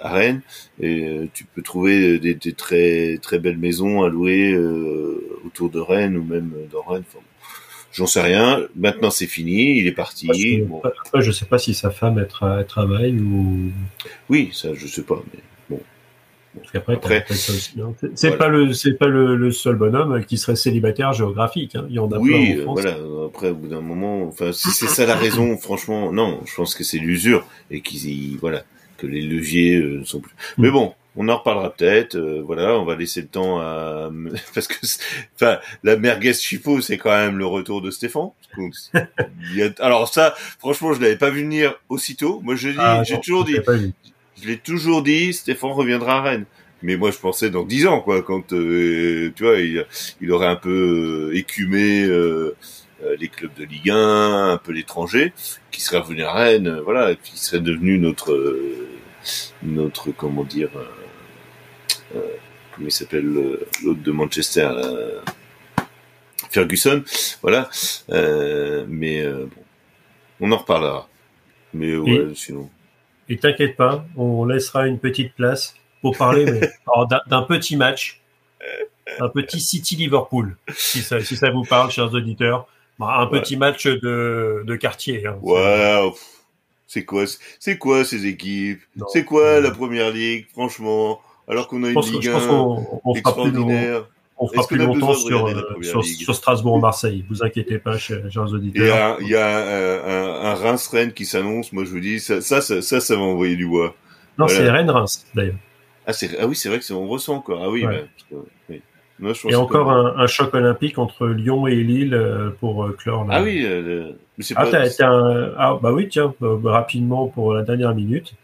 à 0.00 0.12
Rennes 0.12 0.40
et 0.80 1.28
tu 1.34 1.44
peux 1.44 1.62
trouver 1.62 2.18
des, 2.18 2.36
très 2.52 3.18
très 3.22 3.38
belles 3.38 3.58
maisons 3.58 4.02
à 4.02 4.08
louer 4.08 4.56
autour 5.44 5.70
de 5.70 5.78
Rennes 5.78 6.16
ou 6.16 6.24
même 6.24 6.50
dans 6.72 6.82
Rennes. 6.82 7.04
J'en 7.92 8.06
sais 8.06 8.22
rien. 8.22 8.66
Maintenant, 8.76 9.10
c'est 9.10 9.26
fini. 9.26 9.78
Il 9.78 9.86
est 9.86 9.92
parti. 9.92 10.62
Après, 10.84 11.22
je 11.22 11.32
sais 11.32 11.44
pas 11.44 11.58
si 11.58 11.74
sa 11.74 11.90
femme 11.90 12.18
elle, 12.18 12.66
travaille 12.66 13.18
ou. 13.18 13.72
Oui, 14.28 14.50
ça, 14.52 14.74
je 14.74 14.86
sais 14.86 15.02
pas. 15.02 15.22
Mais 15.32 15.40
bon. 16.54 16.62
Après, 16.74 16.94
après 16.94 17.24
c'est 18.14 18.36
pas 18.36 18.48
le 18.48 18.72
c'est 18.72 18.94
pas 18.94 19.06
le, 19.06 19.50
seul 19.50 19.76
bonhomme 19.76 20.24
qui 20.24 20.38
serait 20.38 20.56
célibataire 20.56 21.12
géographique. 21.12 21.76
Hein. 21.76 21.86
Il 21.88 21.96
y 21.96 21.98
en 21.98 22.10
a 22.10 22.18
oui, 22.18 22.54
plein 22.54 22.66
en 22.66 22.72
voilà. 22.72 22.96
Après, 23.26 23.50
au 23.50 23.54
bout 23.54 23.68
d'un 23.68 23.80
moment, 23.80 24.24
enfin, 24.26 24.52
si 24.52 24.70
c'est 24.70 24.88
ça 24.88 25.06
la 25.06 25.16
raison, 25.16 25.56
franchement, 25.58 26.12
non. 26.12 26.40
Je 26.46 26.54
pense 26.54 26.74
que 26.74 26.84
c'est 26.84 26.98
l'usure 26.98 27.46
et 27.70 27.80
qu'ils 27.80 28.38
voilà 28.38 28.64
que 28.98 29.06
les 29.06 29.22
leviers 29.22 29.76
euh, 29.76 29.98
ne 30.00 30.04
sont 30.04 30.20
plus. 30.20 30.32
Hmm. 30.58 30.62
Mais 30.62 30.70
bon, 30.70 30.94
on 31.16 31.28
en 31.28 31.38
reparlera 31.38 31.70
peut-être. 31.70 32.16
Euh, 32.16 32.42
voilà, 32.44 32.78
on 32.78 32.84
va 32.84 32.96
laisser 32.96 33.22
le 33.22 33.28
temps 33.28 33.60
à 33.60 34.10
parce 34.54 34.66
que 34.66 34.74
enfin 35.34 35.58
la 35.82 35.96
merguez 35.96 36.34
chipot 36.34 36.80
c'est 36.80 36.98
quand 36.98 37.10
même 37.10 37.38
le 37.38 37.46
retour 37.46 37.82
de 37.82 37.90
Stéphane. 37.90 38.30
Alors 39.78 40.08
ça, 40.08 40.34
franchement, 40.58 40.92
je 40.92 41.00
l'avais 41.00 41.16
pas 41.16 41.30
vu 41.30 41.42
venir 41.42 41.74
aussitôt. 41.88 42.40
Moi, 42.42 42.56
je 42.56 42.70
ah, 42.78 43.02
j'ai 43.04 43.20
toujours 43.20 43.44
dit, 43.44 43.56
je 44.40 44.48
l'ai 44.48 44.58
toujours 44.58 45.02
dit, 45.02 45.32
Stéphane 45.32 45.70
reviendra 45.72 46.18
à 46.18 46.22
Rennes. 46.22 46.46
Mais 46.82 46.96
moi, 46.96 47.10
je 47.10 47.18
pensais 47.18 47.50
dans 47.50 47.64
dix 47.64 47.86
ans, 47.86 48.00
quoi, 48.00 48.22
quand 48.22 48.52
euh, 48.52 49.32
tu 49.36 49.44
vois, 49.44 49.58
il, 49.58 50.32
aurait 50.32 50.46
un 50.46 50.56
peu 50.56 51.30
euh, 51.30 51.36
écumé 51.36 52.06
les 53.18 53.28
clubs 53.28 53.52
de 53.54 53.64
Ligue 53.64 53.90
1, 53.90 54.52
un 54.52 54.56
peu 54.56 54.72
l'étranger, 54.72 55.32
qui 55.70 55.80
serait 55.80 55.98
revenu 55.98 56.22
à 56.22 56.32
Rennes, 56.32 56.80
voilà, 56.84 57.14
qui 57.14 57.38
serait 57.38 57.60
devenu 57.60 57.98
notre 57.98 58.34
notre 59.62 60.12
comment 60.12 60.44
dire 60.44 60.70
euh, 62.14 62.20
comment 62.74 62.88
il 62.88 62.92
s'appelle 62.92 63.24
l'autre 63.84 64.02
de 64.02 64.12
Manchester 64.12 64.70
Ferguson 66.50 67.04
voilà 67.42 67.68
euh, 68.10 68.84
mais 68.88 69.22
euh, 69.22 69.46
bon 69.46 69.62
on 70.42 70.52
en 70.52 70.56
reparlera. 70.56 71.06
Mais 71.74 71.96
ouais 71.96 72.28
sinon 72.34 72.70
et 73.30 73.38
t'inquiète 73.38 73.76
pas 73.76 74.04
on 74.16 74.44
laissera 74.44 74.86
une 74.86 74.98
petite 74.98 75.34
place 75.34 75.74
pour 76.02 76.16
parler 76.16 76.44
d'un 77.28 77.42
petit 77.42 77.76
match. 77.76 78.20
Un 79.18 79.28
petit 79.28 79.60
City 79.60 79.96
Liverpool 79.96 80.56
si 80.76 81.00
ça, 81.00 81.20
si 81.20 81.36
ça 81.36 81.50
vous 81.50 81.64
parle 81.64 81.90
chers 81.90 82.12
auditeurs. 82.12 82.68
Bah, 82.98 83.16
un 83.18 83.26
petit 83.26 83.56
match 83.56 83.86
de, 83.86 84.62
de 84.66 84.76
quartier 84.76 85.26
hein, 85.26 85.38
ouais 85.40 86.10
c'est 86.90 87.04
quoi 87.04 87.24
c'est 87.60 87.78
quoi 87.78 88.04
ces 88.04 88.26
équipes? 88.26 88.82
C'est 89.12 89.24
quoi 89.24 89.60
la 89.60 89.70
première 89.70 90.10
ligue 90.10 90.46
franchement? 90.50 91.20
Alors 91.46 91.68
qu'on 91.68 91.84
a 91.84 91.90
une 91.90 92.00
Ligue 92.00 92.28
1 92.28 92.48
on, 92.48 93.14
extraordinaire. 93.14 94.08
On 94.40 94.48
fera 94.48 94.66
plus 94.66 94.78
longtemps 94.78 95.14
sur, 95.14 95.48
sur, 95.82 96.04
sur 96.04 96.34
Strasbourg-Marseille. 96.34 97.24
Vous 97.28 97.42
inquiétez 97.42 97.78
pas, 97.78 97.98
chers, 97.98 98.24
auditeurs. 98.36 99.18
Il 99.20 99.28
y 99.28 99.36
a, 99.36 99.46
un, 99.46 100.50
un, 100.50 100.54
Reims-Rennes 100.54 101.12
qui 101.12 101.26
s'annonce. 101.26 101.72
Moi, 101.72 101.84
je 101.84 101.90
vous 101.90 102.00
dis, 102.00 102.20
ça, 102.20 102.40
ça, 102.40 102.60
ça, 102.60 103.00
ça, 103.00 103.16
va 103.16 103.22
envoyer 103.22 103.56
du 103.56 103.66
bois. 103.66 103.94
Non, 104.38 104.48
c'est 104.48 104.68
Rennes-Reims, 104.68 105.26
d'ailleurs. 105.34 105.56
Ah, 106.06 106.12
ah, 106.40 106.46
oui, 106.46 106.56
c'est 106.56 106.68
vrai 106.68 106.78
que 106.78 106.84
c'est 106.84 106.94
on 106.94 107.06
ressent 107.06 107.36
encore. 107.36 107.62
Ah 107.62 107.70
oui, 107.70 107.84
et 109.48 109.54
encore 109.54 109.90
un, 109.90 110.26
choc 110.26 110.54
olympique 110.54 110.96
entre 110.96 111.26
Lyon 111.26 111.66
et 111.66 111.74
Lille 111.76 112.14
euh, 112.14 112.50
pour 112.58 112.84
euh, 112.84 112.96
clore. 112.98 113.26
Ah 113.28 113.42
oui, 113.42 113.62
euh, 113.66 114.12
mais 114.38 114.44
ah, 114.56 114.64
pas. 114.64 114.78
ah, 115.58 115.78
bah 115.80 115.92
oui, 115.92 116.08
tiens, 116.08 116.34
rapidement 116.40 117.28
pour 117.28 117.52
la 117.52 117.62
dernière 117.62 117.94
minute 117.94 118.34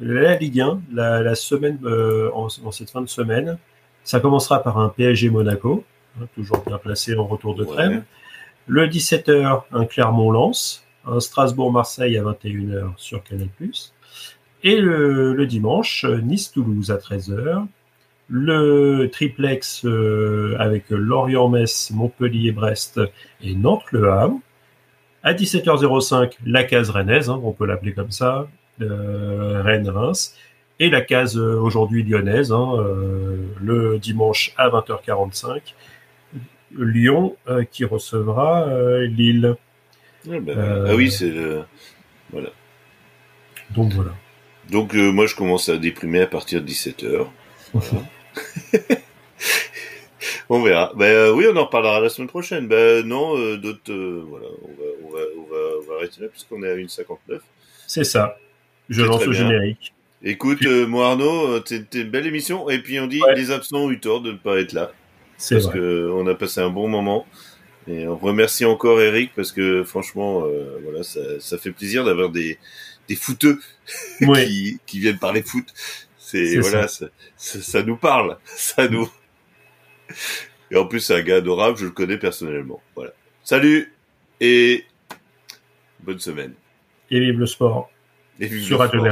la 0.00 0.36
Ligue 0.36 0.60
1, 0.60 0.80
la, 0.92 1.34
semaine, 1.34 1.78
euh, 1.84 2.30
en, 2.32 2.48
cette 2.48 2.90
fin 2.90 3.02
de 3.02 3.08
semaine, 3.08 3.58
ça 4.04 4.20
commencera 4.20 4.62
par 4.62 4.78
un 4.78 4.90
PSG 4.90 5.30
Monaco, 5.30 5.84
hein, 6.20 6.26
toujours 6.34 6.62
bien 6.66 6.78
placé 6.78 7.16
en 7.16 7.26
retour 7.26 7.54
de 7.54 7.64
trêve. 7.64 8.02
Le 8.66 8.86
17h, 8.86 9.62
un 9.72 9.84
Clermont-Lens, 9.86 10.84
un 11.06 11.20
Strasbourg-Marseille 11.20 12.16
à 12.16 12.22
21h 12.22 12.92
sur 12.96 13.22
Canal+. 13.24 13.48
Et 14.62 14.76
le, 14.76 15.46
dimanche, 15.46 16.04
Nice-Toulouse 16.04 16.90
à 16.90 16.96
13h. 16.96 17.66
Le 18.28 19.10
triplex 19.12 19.84
euh, 19.84 20.56
avec 20.58 20.88
Lorient-Metz, 20.88 21.90
Montpellier-Brest 21.90 23.00
et 23.42 23.54
Nantes-Le 23.54 24.10
Havre. 24.10 24.38
À 25.22 25.34
17h05, 25.34 26.32
la 26.46 26.64
case 26.64 26.88
rennaise, 26.88 27.28
hein, 27.28 27.40
on 27.44 27.52
peut 27.52 27.66
l'appeler 27.66 27.92
comme 27.92 28.10
ça, 28.10 28.46
Rennes-Reims, 28.80 30.34
et 30.80 30.90
la 30.90 31.00
case 31.00 31.36
euh, 31.36 31.58
aujourd'hui 31.58 32.02
lyonnaise, 32.02 32.52
hein, 32.52 32.74
euh, 32.78 33.36
le 33.60 33.98
dimanche 33.98 34.52
à 34.56 34.68
20h45, 34.68 35.60
Lyon 36.76 37.36
euh, 37.48 37.64
qui 37.64 37.84
recevra 37.84 38.66
Lille. 39.04 39.56
Ah, 40.28 40.40
ben, 40.40 40.86
ah 40.88 40.94
oui, 40.94 41.10
c'est 41.10 41.30
le... 41.30 41.62
Voilà. 42.32 42.48
Donc 43.70 43.92
voilà. 43.92 44.12
Donc 44.70 44.94
moi 44.94 45.26
je 45.26 45.34
commence 45.34 45.68
à 45.68 45.76
déprimer 45.76 46.22
à 46.22 46.26
partir 46.26 46.62
de 46.62 46.66
17h. 46.66 47.26
on 50.48 50.62
verra. 50.62 50.92
Ben, 50.96 51.30
oui, 51.32 51.44
on 51.52 51.56
en 51.56 51.66
reparlera 51.66 52.00
la 52.00 52.08
semaine 52.08 52.28
prochaine. 52.28 52.66
Ben 52.66 53.06
non, 53.06 53.36
d'autres, 53.56 53.92
voilà, 53.92 54.46
on 54.62 54.68
va, 54.68 54.84
on 55.04 55.10
va, 55.10 55.20
on 55.38 55.42
va, 55.42 55.58
on 55.78 55.82
va 55.88 55.94
arrêter 55.98 56.22
là 56.22 56.28
puisqu'on 56.28 56.62
est 56.62 56.70
à 56.70 56.76
1,59. 56.76 57.40
C'est 57.86 58.04
ça. 58.04 58.36
Je 58.88 59.02
lance 59.02 59.24
le 59.24 59.32
générique. 59.32 59.93
Écoute, 60.26 60.64
euh, 60.64 60.86
moi 60.86 61.10
Arnaud, 61.10 61.48
euh, 61.48 61.62
c'était 61.66 62.00
une 62.00 62.10
belle 62.10 62.26
émission. 62.26 62.70
Et 62.70 62.78
puis 62.78 62.98
on 62.98 63.06
dit 63.06 63.20
les 63.36 63.50
absents 63.50 63.84
ont 63.84 63.90
eu 63.90 64.00
tort 64.00 64.22
de 64.22 64.32
ne 64.32 64.36
pas 64.38 64.58
être 64.58 64.72
là. 64.72 64.90
C'est 65.36 65.56
Parce 65.56 65.66
qu'on 65.66 66.26
a 66.26 66.34
passé 66.34 66.60
un 66.60 66.70
bon 66.70 66.88
moment. 66.88 67.26
Et 67.86 68.08
on 68.08 68.16
remercie 68.16 68.64
encore 68.64 69.02
Eric 69.02 69.32
parce 69.36 69.52
que 69.52 69.84
franchement, 69.84 70.46
euh, 70.46 70.78
voilà, 70.82 71.02
ça, 71.02 71.20
ça, 71.40 71.58
fait 71.58 71.72
plaisir 71.72 72.06
d'avoir 72.06 72.30
des, 72.30 72.58
des 73.06 73.16
footeux 73.16 73.60
qui, 74.18 74.80
qui, 74.86 74.98
viennent 74.98 75.18
parler 75.18 75.42
foot. 75.42 75.66
C'est 76.16 76.56
voilà, 76.56 76.88
ça. 76.88 77.06
Ça, 77.36 77.60
ça. 77.60 77.82
nous 77.82 77.98
parle, 77.98 78.38
ça 78.46 78.88
nous. 78.88 79.10
Et 80.70 80.76
en 80.76 80.86
plus, 80.86 81.00
c'est 81.00 81.14
un 81.14 81.20
gars 81.20 81.36
adorable, 81.36 81.76
je 81.76 81.84
le 81.84 81.90
connais 81.90 82.16
personnellement. 82.16 82.80
Voilà. 82.94 83.12
Salut 83.42 83.92
et 84.40 84.84
bonne 86.00 86.18
semaine. 86.18 86.54
Et 87.10 87.20
vive 87.20 87.38
le 87.38 87.46
sport. 87.46 87.90
Et 88.40 88.48
sur 88.60 88.78
Radio 88.78 89.02